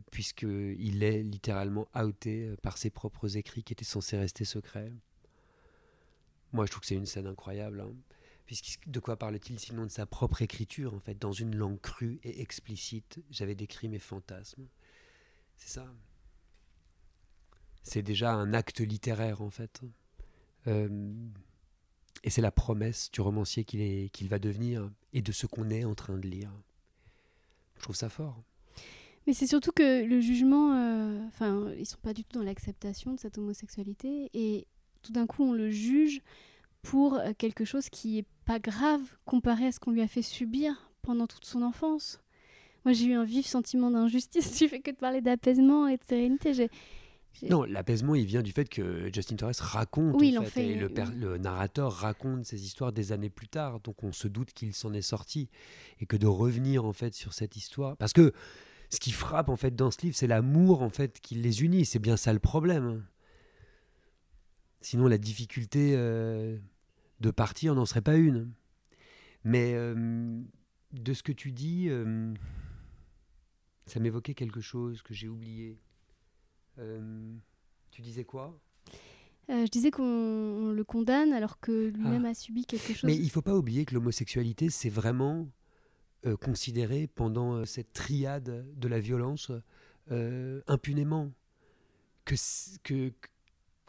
puisqu'il 0.10 1.04
est 1.04 1.22
littéralement 1.22 1.90
outé 2.02 2.56
par 2.62 2.78
ses 2.78 2.90
propres 2.90 3.36
écrits 3.36 3.64
qui 3.64 3.74
étaient 3.74 3.84
censés 3.84 4.18
rester 4.18 4.46
secrets. 4.46 4.94
Moi, 6.54 6.66
je 6.66 6.72
trouve 6.72 6.82
que 6.82 6.88
c'est 6.88 6.96
une 6.96 7.06
scène 7.06 7.28
incroyable. 7.28 7.82
Hein 7.82 7.94
de 8.88 9.00
quoi 9.00 9.18
parle-t-il 9.18 9.60
sinon 9.60 9.84
de 9.84 9.92
sa 9.92 10.06
propre 10.06 10.42
écriture, 10.42 10.94
en 10.94 11.00
fait, 11.00 11.18
dans 11.20 11.32
une 11.32 11.56
langue 11.56 11.80
crue 11.80 12.20
et 12.24 12.42
explicite 12.42 13.20
J'avais 13.30 13.56
décrit 13.56 13.88
mes 13.90 14.00
fantasmes. 14.00 14.68
C'est 15.56 15.70
ça. 15.70 15.94
C'est 17.84 18.02
déjà 18.02 18.34
un 18.34 18.54
acte 18.54 18.80
littéraire 18.80 19.42
en 19.42 19.50
fait. 19.50 19.82
Euh, 20.68 21.12
et 22.24 22.30
c'est 22.30 22.42
la 22.42 22.52
promesse 22.52 23.10
du 23.12 23.22
romancier 23.22 23.64
qu'il 23.64 24.28
va 24.28 24.40
devenir 24.40 24.90
et 25.14 25.22
de 25.22 25.32
ce 25.32 25.46
qu'on 25.46 25.70
est 25.70 25.86
en 25.86 25.96
train 25.96 26.18
de 26.18 26.28
lire. 26.28 26.52
Je 27.78 27.84
trouve 27.84 27.96
ça 27.96 28.10
fort. 28.10 28.44
Mais 29.26 29.34
c'est 29.34 29.48
surtout 29.48 29.72
que 29.72 30.04
le 30.04 30.22
jugement, 30.22 30.74
euh, 30.74 31.26
enfin, 31.28 31.72
ils 31.78 31.86
sont 31.86 32.00
pas 32.02 32.14
du 32.14 32.24
tout 32.24 32.40
dans 32.40 32.46
l'acceptation 32.46 33.14
de 33.14 33.20
cette 33.20 33.38
homosexualité 33.38 34.30
et 34.34 34.68
tout 35.02 35.14
d'un 35.14 35.28
coup 35.28 35.44
on 35.44 35.54
le 35.54 35.70
juge 35.70 36.22
pour 36.82 37.16
euh, 37.16 37.32
quelque 37.38 37.66
chose 37.66 37.90
qui 37.90 38.20
est 38.20 38.26
pas 38.46 38.60
grave 38.60 39.02
comparé 39.26 39.68
à 39.68 39.72
ce 39.72 39.80
qu'on 39.80 39.92
lui 39.92 40.02
a 40.02 40.08
fait 40.08 40.22
subir 40.22 40.92
pendant 41.02 41.28
toute 41.28 41.46
son 41.46 41.62
enfance. 41.62 42.20
Moi 42.86 42.94
j'ai 42.94 43.06
eu 43.06 43.14
un 43.14 43.26
vif 43.26 43.46
sentiment 43.46 43.92
d'injustice. 43.92 44.52
Tu 44.58 44.68
fais 44.68 44.80
que 44.80 44.92
de 44.92 44.96
parler 44.96 45.22
d'apaisement 45.22 45.88
et 45.88 45.98
de 45.98 46.04
sérénité. 46.04 46.54
J'ai 46.54 46.70
non, 47.50 47.64
l'apaisement, 47.64 48.16
il 48.16 48.26
vient 48.26 48.42
du 48.42 48.52
fait 48.52 48.68
que 48.68 49.10
Justin 49.14 49.38
Torres 49.38 49.54
raconte, 49.60 50.16
oui, 50.20 50.38
en 50.38 50.44
fait, 50.44 50.72
et 50.72 50.76
le, 50.76 50.92
le, 51.16 51.38
narrateur 51.38 51.94
raconte 51.94 52.46
ces 52.46 52.66
histoires 52.66 52.92
des 52.92 53.12
années 53.12 53.30
plus 53.30 53.48
tard, 53.48 53.80
donc 53.80 54.04
on 54.04 54.12
se 54.12 54.28
doute 54.28 54.52
qu'il 54.52 54.74
s'en 54.74 54.92
est 54.94 55.02
sorti, 55.02 55.48
et 56.02 56.06
que 56.06 56.18
de 56.18 56.28
revenir 56.28 56.86
en 56.86 56.92
fait 56.92 57.14
sur 57.14 57.34
cette 57.34 57.56
histoire, 57.56 57.96
parce 57.96 58.12
que 58.12 58.34
ce 58.90 59.00
qui 59.00 59.12
frappe 59.12 59.50
en 59.50 59.56
fait 59.56 59.76
dans 59.76 59.92
ce 59.92 60.02
livre, 60.02 60.16
c'est 60.18 60.28
l'amour 60.28 60.82
en 60.82 60.90
fait 60.90 61.20
qui 61.22 61.36
les 61.36 61.64
unit, 61.64 61.86
c'est 61.86 62.00
bien 62.00 62.18
ça 62.18 62.34
le 62.34 62.40
problème. 62.40 63.04
Sinon, 64.82 65.08
la 65.08 65.18
difficulté 65.18 65.94
euh, 65.96 66.58
de 67.20 67.32
partir 67.32 67.76
n'en 67.76 67.86
serait 67.86 68.02
pas 68.02 68.16
une. 68.16 68.52
Mais 69.44 69.74
euh, 69.74 70.42
de 70.94 71.14
ce 71.14 71.24
que 71.24 71.32
tu 71.32 71.52
dis, 71.52 71.88
euh, 71.90 72.34
ça 73.86 74.00
m'évoquait 74.00 74.34
quelque 74.34 74.62
chose 74.62 75.02
que 75.02 75.14
j'ai 75.14 75.28
oublié. 75.28 75.78
Tu 77.92 78.02
disais 78.02 78.24
quoi? 78.24 78.58
Je 79.50 79.68
disais 79.68 79.92
qu'on 79.92 80.72
le 80.72 80.84
condamne 80.86 81.34
alors 81.34 81.60
que 81.60 81.90
lui-même 81.90 82.24
ah. 82.26 82.30
a 82.30 82.34
subi 82.34 82.66
quelque 82.66 82.94
chose. 82.94 83.04
Mais 83.04 83.18
il 83.18 83.26
ne 83.26 83.30
faut 83.30 83.42
pas 83.42 83.58
oublier 83.58 83.84
que 83.84 83.94
l'homosexualité, 83.96 84.70
c'est 84.70 84.90
vraiment 84.90 85.50
considéré 86.40 87.08
pendant 87.08 87.66
cette 87.66 87.92
triade 87.92 88.66
de 88.80 88.88
la 88.88 89.02
violence 89.02 89.52
impunément. 90.68 91.34
Que, 92.24 92.36
que, 92.84 93.12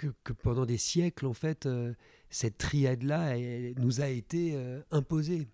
que, 0.01 0.09
que, 0.25 0.33
pendant 0.33 0.65
des 0.65 0.79
siècles, 0.79 1.27
en 1.27 1.35
fait, 1.35 1.69
cette 2.31 2.59
triade-là 2.59 3.37
nous 3.77 4.01
a 4.01 4.09
été 4.09 4.59
imposée. 4.91 5.49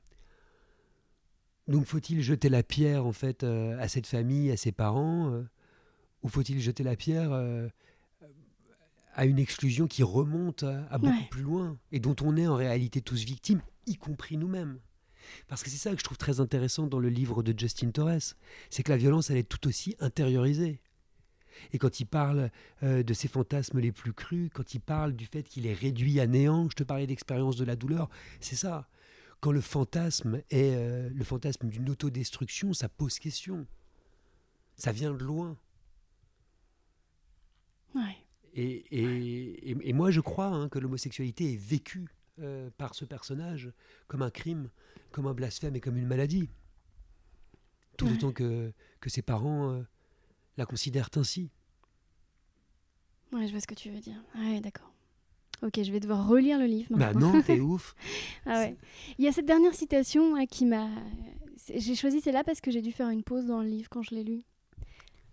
Donc 1.69 1.85
faut-il 1.87 2.23
jeter 2.23 2.49
la 2.49 2.63
pierre, 2.63 3.07
en 3.07 3.13
fait, 3.13 3.43
à 3.45 3.89
cette 3.89 4.07
famille, 4.07 4.51
à 4.51 4.57
ses 4.57 4.73
parents 4.73 5.45
ou 6.27 6.29
faut-il 6.29 6.61
jeter 6.61 6.83
la 6.83 6.97
pierre 6.97 7.33
euh, 7.33 7.69
à 9.15 9.27
une 9.27 9.39
exclusion 9.39 9.87
qui 9.87 10.03
remonte 10.03 10.65
à, 10.65 10.99
beaucoup 10.99 11.29
plus 11.31 11.43
loin 11.43 11.79
et 11.93 12.01
dont 12.01 12.17
on 12.21 12.37
est 12.37 12.49
en 12.49 12.57
réalité 12.57 13.01
tous 13.01 13.25
victimes, 13.25 13.63
y 13.87 13.95
compris 13.95 14.37
nous-mêmes? 14.37 14.81
Parce 15.47 15.63
que 15.63 15.71
c'est 15.71 15.77
ça 15.77 15.93
que 15.93 15.99
je 15.99 16.05
trouve 16.05 16.19
très 16.19 16.41
intéressant 16.41 16.89
dans 16.89 16.99
le 16.99 17.09
livre 17.09 17.45
de 17.45 17.57
Justin 17.57 17.91
Torres, 17.91 18.35
c'est 18.71 18.83
que 18.83 18.91
la 18.91 18.97
violence, 18.97 19.31
elle 19.31 19.37
est 19.37 19.49
tout 19.49 19.69
aussi 19.69 19.97
intériorisée. 20.01 20.81
Et 21.73 21.79
quand 21.79 22.01
il 22.01 22.07
parle 22.07 22.51
euh, 22.83 23.03
de 23.03 23.15
ses 23.15 23.29
fantasmes 23.29 23.79
les 23.79 23.93
plus 23.93 24.13
crus, 24.13 24.51
quand 24.53 24.75
il 24.75 24.81
parle 24.81 25.15
du 25.15 25.27
fait 25.27 25.43
qu'il 25.43 25.67
est 25.67 25.75
réduit 25.75 26.21
à 26.21 26.27
néant, 26.27 26.69
je 26.71 26.77
te 26.77 26.85
parlais 26.85 27.07
d'expérience 27.07 27.57
de 27.57 27.65
la 27.65 27.77
douleur, 27.77 28.09
c'est 28.41 28.57
ça. 28.57 28.89
Quand 29.41 29.53
le 29.53 29.61
fantasme 29.61 30.43
est 30.51 30.75
euh, 30.75 31.11
le 31.11 31.25
fantasme 31.25 31.69
d'une 31.69 31.91
autodestruction, 31.91 32.73
ça 32.73 32.89
pose 32.89 33.19
question. 33.19 33.67
Ça 34.77 34.93
vient 34.93 35.13
de 35.13 35.23
loin. 35.23 35.57
Et, 38.59 39.93
moi, 39.93 40.11
je 40.11 40.21
crois 40.21 40.47
hein, 40.47 40.71
que 40.71 40.79
l'homosexualité 40.79 41.53
est 41.53 41.57
vécue 41.57 42.09
euh, 42.41 42.71
par 42.79 42.95
ce 42.95 43.05
personnage 43.05 43.71
comme 44.07 44.23
un 44.23 44.31
crime, 44.31 44.71
comme 45.13 45.27
un 45.27 45.35
blasphème 45.35 45.77
et 45.77 45.81
comme 45.81 45.99
une 45.99 46.07
maladie. 46.07 46.49
Tout 47.99 48.09
autant 48.09 48.33
que, 48.33 48.73
que 49.01 49.11
ses 49.11 49.23
parents 49.23 49.83
la 50.57 50.67
considèrent 50.67 51.11
ainsi. 51.17 51.51
Ouais, 53.33 53.47
je 53.47 53.53
vois 53.53 53.61
ce 53.61 53.67
que 53.67 53.75
tu 53.75 53.91
veux 53.91 54.01
dire. 54.01 54.23
Ouais, 54.37 54.61
d'accord. 54.61 54.93
Ok, 55.63 55.83
je 55.83 55.91
vais 55.91 56.01
devoir 56.01 56.29
relire 56.29 56.59
le 56.59 56.67
livre. 56.67 56.89
Bah 56.97 57.15
non, 57.15 57.41
t'es 57.43 57.61
ouf. 57.61 57.95
ah 58.45 58.61
ouais. 58.61 58.77
Il 59.19 59.25
y 59.25 59.29
a 59.29 59.33
cette 59.33 59.47
dernière 59.47 59.75
citation 59.75 60.37
hein, 60.37 60.47
qui 60.47 60.67
m'a. 60.67 60.89
J'ai 61.75 61.95
choisi 61.95 62.21
celle-là 62.21 62.45
parce 62.45 62.61
que 62.61 62.71
j'ai 62.71 62.83
dû 62.83 62.93
faire 62.93 63.09
une 63.09 63.23
pause 63.23 63.47
dans 63.47 63.63
le 63.63 63.69
livre 63.69 63.89
quand 63.89 64.03
je 64.03 64.15
l'ai 64.15 64.25
lu. 64.25 64.43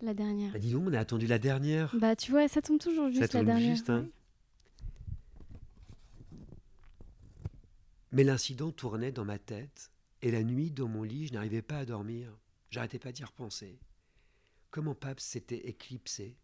La 0.00 0.14
dernière. 0.14 0.52
Bah 0.52 0.58
dis 0.58 0.72
donc, 0.72 0.84
on 0.86 0.92
a 0.92 0.98
attendu 0.98 1.26
la 1.26 1.38
dernière. 1.38 1.94
Bah 1.98 2.16
tu 2.16 2.30
vois, 2.30 2.48
ça 2.48 2.60
tombe 2.60 2.78
toujours 2.78 3.08
juste 3.10 3.32
la 3.32 3.44
dernière. 3.44 3.74
Juste, 3.74 3.90
hein. 3.90 4.06
Mais 8.12 8.24
l'incident 8.24 8.70
tournait 8.70 9.12
dans 9.12 9.24
ma 9.24 9.38
tête, 9.38 9.90
et 10.22 10.30
la 10.30 10.42
nuit, 10.42 10.70
dans 10.70 10.88
mon 10.88 11.02
lit, 11.02 11.26
je 11.26 11.32
n'arrivais 11.32 11.62
pas 11.62 11.78
à 11.78 11.84
dormir. 11.84 12.28
J'arrêtais 12.70 12.98
pas 12.98 13.12
d'y 13.12 13.24
repenser. 13.24 13.78
Comment 14.74 14.96
Pape 14.96 15.20
s'était 15.20 15.68
éclipsé, 15.68 16.36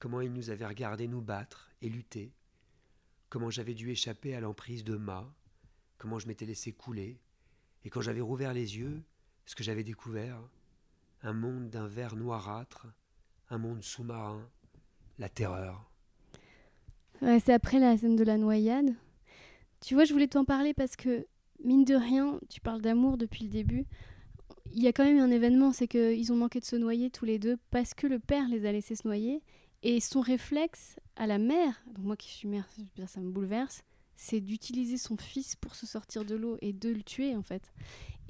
comment 0.00 0.20
il 0.20 0.32
nous 0.32 0.50
avait 0.50 0.66
regardé 0.66 1.06
nous 1.06 1.20
battre 1.20 1.70
et 1.82 1.88
lutter, 1.88 2.32
comment 3.28 3.48
j'avais 3.48 3.74
dû 3.74 3.92
échapper 3.92 4.34
à 4.34 4.40
l'emprise 4.40 4.82
de 4.82 4.96
Ma, 4.96 5.32
comment 5.96 6.18
je 6.18 6.26
m'étais 6.26 6.46
laissé 6.46 6.72
couler, 6.72 7.20
et 7.84 7.90
quand 7.90 8.00
j'avais 8.00 8.20
rouvert 8.20 8.54
les 8.54 8.78
yeux, 8.78 9.04
ce 9.46 9.54
que 9.54 9.62
j'avais 9.62 9.84
découvert, 9.84 10.40
un 11.22 11.32
monde 11.32 11.70
d'un 11.70 11.86
vert 11.86 12.16
noirâtre, 12.16 12.88
un 13.50 13.58
monde 13.58 13.84
sous-marin, 13.84 14.50
la 15.20 15.28
terreur. 15.28 15.88
c'est 17.20 17.52
après 17.52 17.78
la 17.78 17.96
scène 17.96 18.16
de 18.16 18.24
la 18.24 18.36
noyade. 18.36 18.96
Tu 19.78 19.94
vois, 19.94 20.02
je 20.02 20.12
voulais 20.12 20.26
t'en 20.26 20.44
parler 20.44 20.74
parce 20.74 20.96
que, 20.96 21.24
mine 21.62 21.84
de 21.84 21.94
rien, 21.94 22.40
tu 22.48 22.60
parles 22.60 22.82
d'amour 22.82 23.16
depuis 23.16 23.44
le 23.44 23.50
début. 23.50 23.86
Il 24.72 24.82
y 24.82 24.88
a 24.88 24.92
quand 24.92 25.04
même 25.04 25.18
un 25.18 25.30
événement, 25.30 25.72
c'est 25.72 25.88
qu'ils 25.88 26.32
ont 26.32 26.36
manqué 26.36 26.60
de 26.60 26.64
se 26.64 26.76
noyer 26.76 27.10
tous 27.10 27.24
les 27.24 27.38
deux 27.38 27.56
parce 27.70 27.94
que 27.94 28.06
le 28.06 28.18
père 28.18 28.48
les 28.48 28.66
a 28.66 28.72
laissés 28.72 28.96
se 28.96 29.06
noyer. 29.06 29.42
Et 29.82 30.00
son 30.00 30.20
réflexe 30.20 30.96
à 31.16 31.26
la 31.26 31.38
mère, 31.38 31.82
donc 31.86 32.04
moi 32.04 32.16
qui 32.16 32.30
suis 32.30 32.48
mère, 32.48 32.66
ça 33.06 33.20
me 33.20 33.30
bouleverse, 33.30 33.82
c'est 34.16 34.40
d'utiliser 34.40 34.96
son 34.96 35.16
fils 35.18 35.56
pour 35.56 35.74
se 35.74 35.86
sortir 35.86 36.24
de 36.24 36.34
l'eau 36.34 36.56
et 36.62 36.72
de 36.72 36.88
le 36.88 37.02
tuer 37.02 37.36
en 37.36 37.42
fait. 37.42 37.72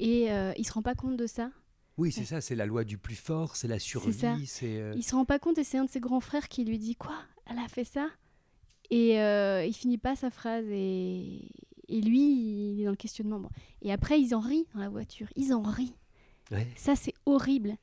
Et 0.01 0.33
euh, 0.33 0.53
il 0.57 0.67
se 0.67 0.73
rend 0.73 0.83
pas 0.83 0.97
compte 0.97 1.17
de 1.17 1.27
ça. 1.27 1.53
Oui, 1.97 2.11
c'est 2.11 2.25
ça, 2.25 2.41
c'est 2.41 2.57
la 2.57 2.67
loi 2.67 2.83
du 2.83 2.99
plus 2.99 3.15
fort, 3.15 3.55
c'est 3.55 3.69
la 3.69 3.79
survie. 3.79 4.47
C'est 4.47 4.81
euh... 4.81 4.95
Il 4.97 5.05
se 5.05 5.15
rend 5.15 5.25
pas 5.25 5.39
compte 5.39 5.59
et 5.59 5.65
c'est 5.65 5.79
un 5.79 5.85
de 5.85 5.91
ses 5.91 6.01
grands 6.01 6.21
frères 6.21 6.49
qui 6.49 6.65
lui 6.65 6.79
dit 6.79 6.97
Quoi 6.97 7.17
Elle 7.47 7.59
a 7.59 7.69
fait 7.69 7.85
ça? 7.85 8.09
Et 8.91 9.21
euh, 9.21 9.65
il 9.65 9.75
finit 9.75 9.99
pas 9.99 10.17
sa 10.17 10.31
phrase 10.31 10.67
et... 10.69 11.49
et 11.89 12.01
lui, 12.01 12.73
il 12.73 12.81
est 12.81 12.85
dans 12.85 12.91
le 12.91 12.97
questionnement. 12.97 13.49
Et 13.81 13.93
après, 13.93 14.21
ils 14.21 14.35
en 14.35 14.41
rient 14.41 14.67
dans 14.75 14.81
la 14.81 14.89
voiture. 14.89 15.29
Ils 15.37 15.55
en 15.55 15.63
rient. 15.63 15.95
Ça, 16.77 16.97
c'est 16.97 17.15
horrible. 17.27 17.77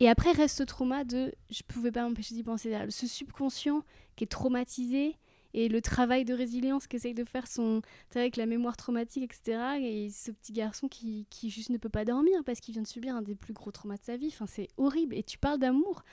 Et 0.00 0.08
après, 0.08 0.32
reste 0.32 0.58
ce 0.58 0.62
trauma 0.62 1.04
de 1.04 1.32
je 1.50 1.62
pouvais 1.62 1.90
pas 1.90 2.02
m'empêcher 2.02 2.34
d'y 2.34 2.42
penser. 2.42 2.76
Ce 2.90 3.06
subconscient 3.06 3.82
qui 4.14 4.24
est 4.24 4.28
traumatisé 4.28 5.16
et 5.54 5.68
le 5.68 5.80
travail 5.80 6.24
de 6.24 6.34
résilience 6.34 6.86
qu'essaye 6.86 7.14
de 7.14 7.24
faire 7.24 7.46
son 7.46 7.80
avec 8.14 8.36
la 8.36 8.44
mémoire 8.44 8.76
traumatique 8.76 9.24
etc 9.24 9.58
et 9.80 10.10
ce 10.10 10.30
petit 10.30 10.52
garçon 10.52 10.86
qui, 10.86 11.26
qui 11.30 11.48
juste 11.48 11.70
ne 11.70 11.78
peut 11.78 11.88
pas 11.88 12.04
dormir 12.04 12.42
parce 12.44 12.60
qu'il 12.60 12.74
vient 12.74 12.82
de 12.82 12.86
subir 12.86 13.16
un 13.16 13.22
des 13.22 13.34
plus 13.34 13.54
gros 13.54 13.70
traumas 13.70 13.96
de 13.96 14.04
sa 14.04 14.16
vie. 14.16 14.28
Enfin 14.28 14.46
c'est 14.46 14.68
horrible. 14.76 15.14
Et 15.14 15.22
tu 15.22 15.38
parles 15.38 15.58
d'amour. 15.58 16.04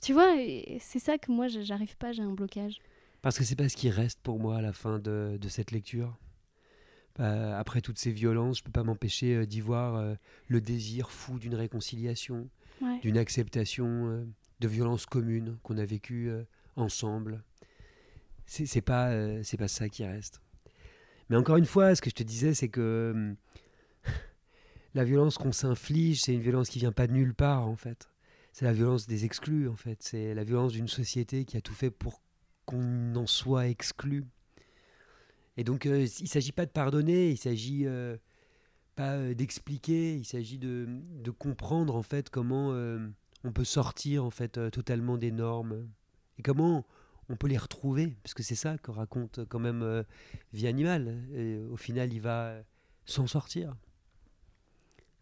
Tu 0.00 0.12
vois 0.12 0.36
c'est 0.78 1.00
ça 1.00 1.18
que 1.18 1.32
moi 1.32 1.48
j'arrive 1.48 1.96
pas 1.96 2.12
j'ai 2.12 2.22
un 2.22 2.32
blocage. 2.32 2.78
Parce 3.22 3.38
que 3.38 3.44
c'est 3.44 3.56
pas 3.56 3.68
ce 3.68 3.76
qui 3.76 3.90
reste 3.90 4.20
pour 4.22 4.38
moi 4.38 4.58
à 4.58 4.60
la 4.62 4.72
fin 4.72 5.00
de, 5.00 5.36
de 5.40 5.48
cette 5.48 5.72
lecture? 5.72 6.16
Bah, 7.18 7.58
après 7.58 7.80
toutes 7.80 7.98
ces 7.98 8.12
violences 8.12 8.58
je 8.58 8.62
peux 8.62 8.72
pas 8.72 8.84
m'empêcher 8.84 9.34
euh, 9.34 9.46
d'y 9.46 9.60
voir 9.60 9.96
euh, 9.96 10.14
le 10.48 10.60
désir 10.60 11.10
fou 11.10 11.38
d'une 11.38 11.54
réconciliation 11.54 12.48
d'une 13.02 13.16
acceptation 13.16 14.10
euh, 14.10 14.26
de 14.60 14.68
violences 14.68 15.06
communes 15.06 15.56
qu'on 15.62 15.78
a 15.78 15.84
vécues 15.84 16.30
ensemble 16.76 17.42
c'est 18.46 18.80
pas 18.80 19.10
euh, 19.10 19.40
c'est 19.42 19.56
pas 19.56 19.68
ça 19.68 19.88
qui 19.88 20.04
reste. 20.04 20.40
Mais 21.28 21.36
encore 21.36 21.56
une 21.56 21.66
fois, 21.66 21.94
ce 21.94 22.02
que 22.02 22.10
je 22.10 22.14
te 22.14 22.22
disais, 22.22 22.54
c'est 22.54 22.68
que 22.68 23.12
hum, 23.14 23.36
la 24.94 25.04
violence 25.04 25.38
qu'on 25.38 25.52
s'inflige, 25.52 26.22
c'est 26.22 26.34
une 26.34 26.40
violence 26.40 26.68
qui 26.68 26.78
vient 26.78 26.92
pas 26.92 27.06
de 27.06 27.12
nulle 27.12 27.34
part 27.34 27.66
en 27.66 27.76
fait. 27.76 28.08
C'est 28.52 28.64
la 28.64 28.72
violence 28.72 29.06
des 29.06 29.24
exclus 29.24 29.68
en 29.68 29.76
fait. 29.76 30.02
C'est 30.02 30.34
la 30.34 30.44
violence 30.44 30.72
d'une 30.72 30.88
société 30.88 31.44
qui 31.44 31.56
a 31.56 31.60
tout 31.60 31.74
fait 31.74 31.90
pour 31.90 32.22
qu'on 32.64 33.14
en 33.14 33.26
soit 33.26 33.66
exclu. 33.66 34.24
Et 35.56 35.64
donc, 35.64 35.86
euh, 35.86 36.06
il 36.20 36.28
s'agit 36.28 36.52
pas 36.52 36.66
de 36.66 36.70
pardonner, 36.70 37.30
il 37.30 37.38
s'agit 37.38 37.86
euh, 37.86 38.16
pas 38.94 39.34
d'expliquer, 39.34 40.14
il 40.16 40.24
s'agit 40.24 40.58
de, 40.58 40.86
comprendre 41.38 41.96
en 41.96 42.02
fait 42.02 42.30
comment 42.30 42.70
on 43.44 43.52
peut 43.52 43.64
sortir 43.64 44.24
en 44.24 44.30
fait 44.30 44.70
totalement 44.70 45.18
des 45.18 45.30
normes 45.30 45.88
et 46.38 46.42
comment 46.42 46.86
on 47.28 47.36
peut 47.36 47.48
les 47.48 47.58
retrouver, 47.58 48.16
parce 48.22 48.34
que 48.34 48.42
c'est 48.42 48.54
ça 48.54 48.78
que 48.78 48.90
raconte 48.90 49.40
quand 49.48 49.58
même 49.58 49.82
euh, 49.82 50.02
Vie 50.52 50.66
animale. 50.66 51.24
Au 51.70 51.76
final, 51.76 52.12
il 52.12 52.20
va 52.20 52.62
s'en 53.04 53.26
sortir. 53.26 53.74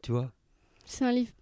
Tu 0.02 0.12
vois? 0.12 0.32
C'est 0.84 1.04
un 1.04 1.12
livre. 1.12 1.32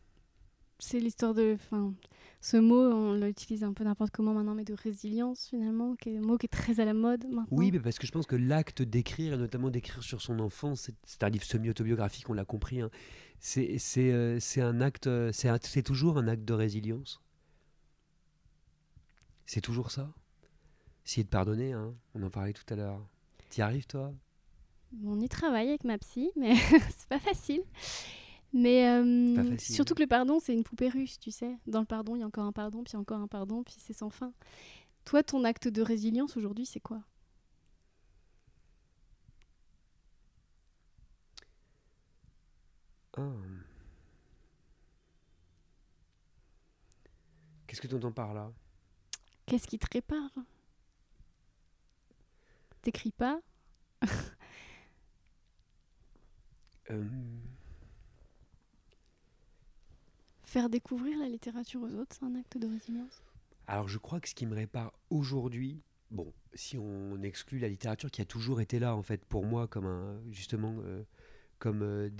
C'est 0.78 1.00
l'histoire 1.00 1.34
de. 1.34 1.54
Enfin, 1.54 1.94
ce 2.42 2.56
mot, 2.56 2.90
on 2.90 3.14
l'utilise 3.14 3.62
un 3.62 3.72
peu 3.72 3.84
n'importe 3.84 4.10
comment 4.10 4.34
maintenant, 4.34 4.56
mais 4.56 4.64
de 4.64 4.74
résilience 4.74 5.46
finalement, 5.46 5.94
qui 5.94 6.10
est 6.10 6.18
un 6.18 6.22
mot 6.22 6.36
qui 6.36 6.46
est 6.46 6.48
très 6.48 6.80
à 6.80 6.84
la 6.84 6.92
mode 6.92 7.22
maintenant. 7.26 7.46
Oui, 7.52 7.70
mais 7.70 7.78
parce 7.78 8.00
que 8.00 8.06
je 8.06 8.10
pense 8.10 8.26
que 8.26 8.34
l'acte 8.34 8.82
d'écrire, 8.82 9.34
et 9.34 9.36
notamment 9.36 9.70
d'écrire 9.70 10.02
sur 10.02 10.20
son 10.20 10.40
enfance, 10.40 10.90
c'est 11.04 11.22
un 11.22 11.28
livre 11.28 11.44
semi-autobiographique, 11.44 12.28
on 12.28 12.32
l'a 12.32 12.44
compris, 12.44 12.80
hein, 12.80 12.90
c'est 13.38 13.78
euh, 13.98 14.40
un 14.56 14.80
acte, 14.80 15.08
c'est 15.30 15.82
toujours 15.84 16.18
un 16.18 16.26
acte 16.26 16.44
de 16.44 16.52
résilience. 16.52 17.22
C'est 19.46 19.60
toujours 19.60 19.92
ça. 19.92 20.12
Essayer 21.06 21.22
de 21.22 21.28
pardonner, 21.28 21.72
hein, 21.72 21.94
on 22.16 22.24
en 22.24 22.30
parlait 22.30 22.54
tout 22.54 22.64
à 22.70 22.74
l'heure. 22.74 23.06
T'y 23.50 23.62
arrives 23.62 23.86
toi? 23.86 24.12
On 25.06 25.20
y 25.20 25.28
travaille 25.28 25.68
avec 25.68 25.84
ma 25.84 25.96
psy, 25.98 26.32
mais 26.34 26.56
c'est 26.96 27.08
pas 27.08 27.20
facile. 27.20 27.62
Mais 28.52 28.86
euh, 28.86 29.56
surtout 29.58 29.94
que 29.94 30.02
le 30.02 30.06
pardon, 30.06 30.38
c'est 30.38 30.52
une 30.52 30.62
poupée 30.64 30.88
russe, 30.90 31.18
tu 31.18 31.30
sais. 31.30 31.56
Dans 31.66 31.80
le 31.80 31.86
pardon, 31.86 32.14
il 32.16 32.20
y 32.20 32.22
a 32.22 32.26
encore 32.26 32.44
un 32.44 32.52
pardon, 32.52 32.84
puis 32.84 32.96
encore 32.96 33.20
un 33.20 33.26
pardon, 33.26 33.62
puis 33.62 33.74
c'est 33.78 33.94
sans 33.94 34.10
fin. 34.10 34.32
Toi, 35.04 35.22
ton 35.22 35.44
acte 35.44 35.68
de 35.68 35.82
résilience 35.82 36.36
aujourd'hui, 36.36 36.66
c'est 36.66 36.80
quoi? 36.80 37.02
Ah. 43.16 43.22
Qu'est-ce 47.66 47.80
que 47.80 47.86
tu 47.86 47.94
entends 47.94 48.12
par 48.12 48.34
là? 48.34 48.52
Qu'est-ce 49.46 49.66
qui 49.66 49.78
te 49.78 49.86
répare? 49.90 50.30
T'écris 52.82 53.12
pas? 53.12 53.40
Euh, 56.90 57.08
Faire 60.52 60.68
découvrir 60.68 61.18
la 61.18 61.30
littérature 61.30 61.80
aux 61.80 61.94
autres, 61.94 62.14
c'est 62.20 62.26
un 62.26 62.34
acte 62.34 62.58
de 62.58 62.66
résilience 62.66 63.22
Alors 63.66 63.88
je 63.88 63.96
crois 63.96 64.20
que 64.20 64.28
ce 64.28 64.34
qui 64.34 64.44
me 64.44 64.54
répare 64.54 64.92
aujourd'hui, 65.08 65.80
bon, 66.10 66.30
si 66.52 66.76
on 66.76 67.22
exclut 67.22 67.58
la 67.58 67.68
littérature 67.68 68.10
qui 68.10 68.20
a 68.20 68.26
toujours 68.26 68.60
été 68.60 68.78
là 68.78 68.94
en 68.94 69.00
fait 69.02 69.24
pour 69.24 69.46
moi 69.46 69.66
comme 69.66 69.86
un 69.86 70.20
justement 70.30 70.76
euh, 70.84 71.04
comme 71.58 71.80
euh, 71.80 72.10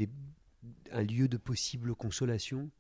un 0.92 1.02
lieu 1.02 1.28
de 1.28 1.36
possible 1.36 1.94
consolation, 1.94 2.70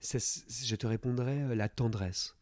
je 0.00 0.76
te 0.76 0.86
répondrais 0.86 1.42
euh, 1.42 1.56
la 1.56 1.68
tendresse 1.68 2.36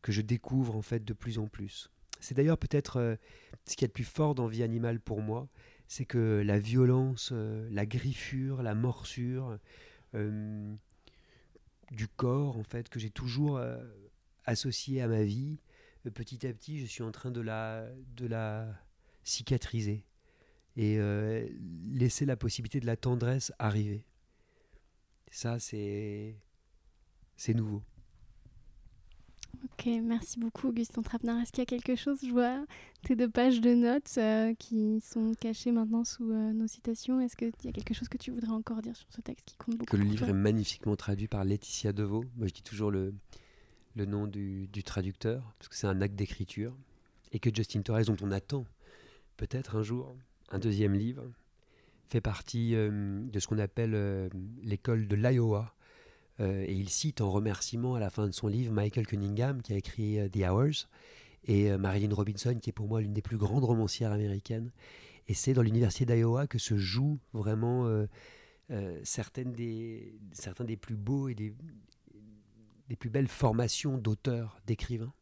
que 0.00 0.10
je 0.10 0.22
découvre 0.22 0.74
en 0.74 0.80
fait 0.80 1.04
de 1.04 1.12
plus 1.12 1.38
en 1.38 1.48
plus. 1.48 1.90
C'est 2.20 2.34
d'ailleurs 2.34 2.56
peut-être 2.56 3.18
ce 3.66 3.76
qui 3.76 3.84
est 3.84 3.88
le 3.88 3.92
plus 3.92 4.04
fort 4.04 4.34
dans 4.34 4.46
Vie 4.46 4.62
animale 4.62 5.00
pour 5.00 5.20
moi, 5.20 5.48
c'est 5.86 6.06
que 6.06 6.42
la 6.42 6.58
violence, 6.58 7.30
la 7.30 7.84
griffure, 7.84 8.62
la 8.62 8.74
morsure, 8.74 9.58
du 11.90 12.08
corps 12.08 12.56
en 12.56 12.62
fait 12.62 12.88
que 12.88 12.98
j'ai 12.98 13.10
toujours 13.10 13.58
euh, 13.58 13.82
associé 14.44 15.02
à 15.02 15.08
ma 15.08 15.22
vie. 15.22 15.58
Euh, 16.06 16.10
petit 16.10 16.46
à 16.46 16.52
petit, 16.52 16.80
je 16.80 16.86
suis 16.86 17.02
en 17.02 17.12
train 17.12 17.30
de 17.30 17.40
la, 17.40 17.86
de 18.16 18.26
la 18.26 18.68
cicatriser 19.24 20.04
et 20.76 20.98
euh, 20.98 21.48
laisser 21.88 22.26
la 22.26 22.36
possibilité 22.36 22.80
de 22.80 22.86
la 22.86 22.96
tendresse 22.96 23.52
arriver. 23.58 24.04
Ça, 25.30 25.58
c'est 25.58 26.36
c'est 27.36 27.54
nouveau. 27.54 27.82
Ok, 29.64 29.88
merci 30.02 30.38
beaucoup 30.38 30.68
Augustin 30.68 31.02
Trapenard. 31.02 31.40
Est-ce 31.40 31.52
qu'il 31.52 31.60
y 31.60 31.62
a 31.62 31.66
quelque 31.66 31.96
chose, 31.96 32.18
je 32.22 32.30
vois 32.30 32.64
tes 33.02 33.14
deux 33.14 33.28
pages 33.28 33.60
de 33.60 33.74
notes 33.74 34.14
euh, 34.18 34.54
qui 34.54 35.00
sont 35.00 35.32
cachées 35.38 35.70
maintenant 35.70 36.04
sous 36.04 36.30
euh, 36.30 36.52
nos 36.52 36.66
citations. 36.66 37.20
Est-ce 37.20 37.36
qu'il 37.36 37.52
y 37.64 37.68
a 37.68 37.72
quelque 37.72 37.94
chose 37.94 38.08
que 38.08 38.18
tu 38.18 38.30
voudrais 38.30 38.52
encore 38.52 38.82
dire 38.82 38.96
sur 38.96 39.06
ce 39.12 39.20
texte 39.20 39.44
qui 39.46 39.56
compte 39.56 39.76
beaucoup 39.76 39.90
Que 39.90 39.96
le 39.96 40.04
livre 40.04 40.28
est 40.28 40.32
magnifiquement 40.32 40.96
traduit 40.96 41.28
par 41.28 41.44
Laetitia 41.44 41.92
Deveau. 41.92 42.24
Moi 42.36 42.48
je 42.48 42.54
dis 42.54 42.62
toujours 42.62 42.90
le, 42.90 43.14
le 43.94 44.04
nom 44.06 44.26
du, 44.26 44.66
du 44.68 44.82
traducteur, 44.82 45.54
parce 45.58 45.68
que 45.68 45.76
c'est 45.76 45.86
un 45.86 46.00
acte 46.00 46.16
d'écriture. 46.16 46.76
Et 47.32 47.38
que 47.38 47.50
Justin 47.54 47.82
Torres, 47.82 48.04
dont 48.06 48.16
on 48.22 48.30
attend 48.30 48.64
peut-être 49.36 49.76
un 49.76 49.82
jour 49.82 50.16
un 50.50 50.58
deuxième 50.58 50.94
livre, 50.94 51.24
fait 52.08 52.20
partie 52.20 52.74
euh, 52.74 53.20
de 53.26 53.38
ce 53.40 53.46
qu'on 53.46 53.58
appelle 53.58 54.30
l'école 54.62 55.06
de 55.08 55.16
l'Iowa 55.16 55.75
euh, 56.40 56.64
et 56.66 56.74
il 56.74 56.88
cite 56.88 57.20
en 57.20 57.30
remerciement 57.30 57.94
à 57.94 58.00
la 58.00 58.10
fin 58.10 58.26
de 58.26 58.32
son 58.32 58.48
livre 58.48 58.72
Michael 58.72 59.06
Cunningham 59.06 59.62
qui 59.62 59.72
a 59.72 59.76
écrit 59.76 60.18
euh, 60.18 60.28
The 60.28 60.48
Hours 60.48 60.88
et 61.44 61.70
euh, 61.70 61.78
Marilyn 61.78 62.14
Robinson 62.14 62.58
qui 62.60 62.70
est 62.70 62.74
pour 62.74 62.88
moi 62.88 63.00
l'une 63.00 63.14
des 63.14 63.22
plus 63.22 63.38
grandes 63.38 63.64
romancières 63.64 64.12
américaines. 64.12 64.70
Et 65.28 65.34
c'est 65.34 65.54
dans 65.54 65.62
l'université 65.62 66.04
d'Iowa 66.04 66.46
que 66.46 66.58
se 66.58 66.76
jouent 66.76 67.18
vraiment 67.32 68.06
certaines 69.02 69.52
des, 69.52 70.16
certains 70.30 70.62
des 70.62 70.76
plus 70.76 70.94
beaux 70.94 71.28
et 71.28 71.34
des, 71.34 71.52
des 72.88 72.94
plus 72.94 73.10
belles 73.10 73.26
formations 73.26 73.98
d'auteurs, 73.98 74.60
d'écrivains. 74.68 75.12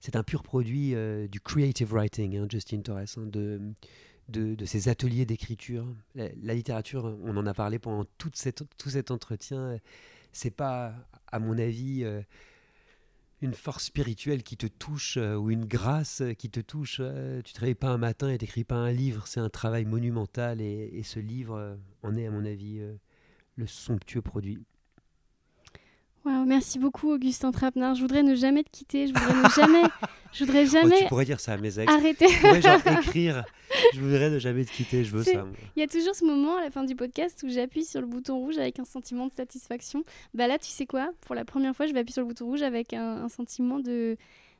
C'est 0.00 0.16
un 0.16 0.22
pur 0.22 0.42
produit 0.42 0.94
du 1.30 1.40
creative 1.40 1.94
writing, 1.94 2.36
hein, 2.36 2.46
Justin 2.50 2.82
Torres, 2.82 3.16
hein, 3.16 3.24
de, 3.24 3.72
de, 4.28 4.64
ces 4.66 4.90
ateliers 4.90 5.24
d'écriture. 5.24 5.86
La, 6.14 6.28
la, 6.42 6.52
littérature, 6.52 7.16
on 7.22 7.34
en 7.38 7.46
a 7.46 7.54
parlé 7.54 7.78
pendant 7.78 8.04
toute 8.18 8.36
cette, 8.36 8.64
tout 8.76 8.90
cet 8.90 9.10
entretien, 9.10 9.78
c'est 10.32 10.50
pas, 10.50 10.94
à 11.30 11.38
mon 11.38 11.58
avis, 11.58 12.04
euh, 12.04 12.22
une 13.40 13.54
force 13.54 13.84
spirituelle 13.84 14.42
qui 14.42 14.56
te 14.56 14.66
touche 14.66 15.16
euh, 15.16 15.34
ou 15.34 15.50
une 15.50 15.66
grâce 15.66 16.22
qui 16.38 16.50
te 16.50 16.60
touche. 16.60 16.98
Euh, 17.00 17.42
tu 17.42 17.52
ne 17.52 17.54
te 17.54 17.60
réveilles 17.60 17.74
pas 17.74 17.88
un 17.88 17.98
matin 17.98 18.30
et 18.30 18.38
t'écris 18.38 18.64
pas 18.64 18.76
un 18.76 18.92
livre. 18.92 19.26
C'est 19.26 19.40
un 19.40 19.50
travail 19.50 19.84
monumental 19.84 20.60
et, 20.60 21.02
ce 21.04 21.20
livre 21.20 21.78
en 22.02 22.16
est, 22.16 22.26
à 22.26 22.30
mon 22.30 22.44
avis, 22.44 22.80
le 23.56 23.66
somptueux 23.66 24.22
produit 24.22 24.58
merci 26.24 26.78
beaucoup 26.78 27.10
Augustin 27.10 27.50
Trapenard. 27.50 27.94
Je 27.94 28.00
voudrais 28.02 28.22
ne 28.22 28.34
jamais 28.34 28.62
te 28.62 28.70
quitter. 28.70 29.06
Je 29.06 29.12
voudrais 29.12 29.42
ne 29.42 29.48
jamais. 29.48 29.88
Je 30.32 30.44
voudrais 30.44 30.66
jamais. 30.82 30.98
tu 30.98 31.04
pourrais 31.06 31.24
dire 31.24 31.40
ça 31.40 31.54
à 31.54 31.56
mes 31.56 31.78
ex. 31.78 31.90
Arrêter. 31.90 32.28
Je 32.28 32.40
pourrais 32.40 32.62
genre 32.62 32.80
écrire. 33.00 33.44
Je 33.94 34.00
voudrais 34.00 34.30
ne 34.30 34.38
jamais 34.38 34.64
te 34.64 34.70
quitter. 34.70 35.04
Je 35.04 35.16
veux 35.16 35.24
ça. 35.24 35.46
Il 35.76 35.80
y 35.80 35.82
a 35.82 35.88
toujours 35.88 36.14
ce 36.14 36.24
moment 36.24 36.56
à 36.56 36.60
la 36.60 36.70
fin 36.70 36.84
du 36.84 36.94
podcast 36.94 37.42
où 37.42 37.48
j'appuie 37.48 37.84
sur 37.84 38.00
le 38.00 38.06
bouton 38.06 38.38
rouge 38.38 38.58
avec 38.58 38.78
un 38.78 38.84
sentiment 38.84 39.26
de 39.26 39.32
satisfaction. 39.32 40.04
Bah 40.34 40.46
là, 40.46 40.58
tu 40.58 40.68
sais 40.68 40.86
quoi? 40.86 41.10
Pour 41.22 41.34
la 41.34 41.44
première 41.44 41.74
fois, 41.74 41.86
je 41.86 41.92
vais 41.92 42.00
appuyer 42.00 42.14
sur 42.14 42.22
le 42.22 42.28
bouton 42.28 42.46
rouge 42.46 42.62
avec 42.62 42.92
un, 42.92 43.28
sentiment 43.28 43.80
de, 43.80 44.16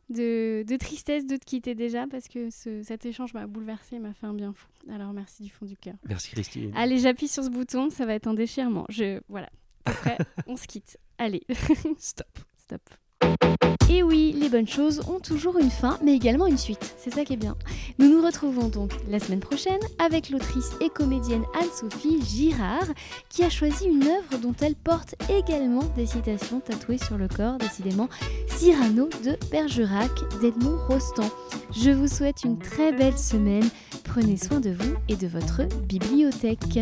de, 0.08 0.64
de, 0.66 0.76
tristesse 0.76 1.26
de 1.26 1.36
te 1.36 1.44
quitter 1.44 1.74
déjà 1.74 2.06
parce 2.06 2.28
que 2.28 2.50
ce, 2.50 2.82
cet 2.82 3.06
échange 3.06 3.34
m'a 3.34 3.46
bouleversé, 3.46 3.98
m'a 3.98 4.14
fait 4.14 4.26
un 4.26 4.34
bien 4.34 4.52
fou. 4.52 4.68
Alors 4.90 5.12
merci 5.12 5.42
du 5.42 5.50
fond 5.50 5.66
du 5.66 5.76
cœur. 5.76 5.94
Merci 6.08 6.30
Christine. 6.30 6.72
Allez, 6.74 6.98
j'appuie 6.98 7.28
sur 7.28 7.44
ce 7.44 7.50
bouton, 7.50 7.90
ça 7.90 8.06
va 8.06 8.14
être 8.14 8.26
un 8.26 8.34
déchirement. 8.34 8.86
Je 8.88 9.20
voilà. 9.28 9.48
Après, 9.84 10.16
on 10.46 10.56
se 10.56 10.66
quitte. 10.66 10.98
Allez. 11.18 11.42
Stop. 11.98 12.38
Stop. 12.56 12.80
Et 13.92 14.02
oui, 14.02 14.34
les 14.34 14.48
bonnes 14.48 14.66
choses 14.66 15.02
ont 15.06 15.20
toujours 15.20 15.58
une 15.58 15.70
fin, 15.70 15.98
mais 16.02 16.14
également 16.14 16.46
une 16.46 16.56
suite. 16.56 16.94
C'est 16.96 17.12
ça 17.12 17.26
qui 17.26 17.34
est 17.34 17.36
bien. 17.36 17.56
Nous 17.98 18.08
nous 18.08 18.24
retrouvons 18.24 18.68
donc 18.68 18.92
la 19.06 19.18
semaine 19.18 19.40
prochaine 19.40 19.80
avec 19.98 20.30
l'autrice 20.30 20.70
et 20.80 20.88
comédienne 20.88 21.44
Anne-Sophie 21.60 22.22
Girard, 22.24 22.86
qui 23.28 23.44
a 23.44 23.50
choisi 23.50 23.86
une 23.86 24.04
œuvre 24.04 24.38
dont 24.40 24.54
elle 24.62 24.76
porte 24.76 25.14
également 25.28 25.84
des 25.94 26.06
citations 26.06 26.60
tatouées 26.60 26.96
sur 26.96 27.18
le 27.18 27.28
corps, 27.28 27.58
décidément 27.58 28.08
Cyrano 28.48 29.10
de 29.24 29.36
Bergerac 29.50 30.10
d'Edmond 30.40 30.78
Rostand. 30.88 31.30
Je 31.70 31.90
vous 31.90 32.08
souhaite 32.08 32.44
une 32.44 32.58
très 32.58 32.92
belle 32.92 33.18
semaine. 33.18 33.68
Prenez 34.04 34.38
soin 34.38 34.60
de 34.60 34.70
vous 34.70 34.94
et 35.10 35.16
de 35.16 35.26
votre 35.26 35.64
bibliothèque. 35.86 36.78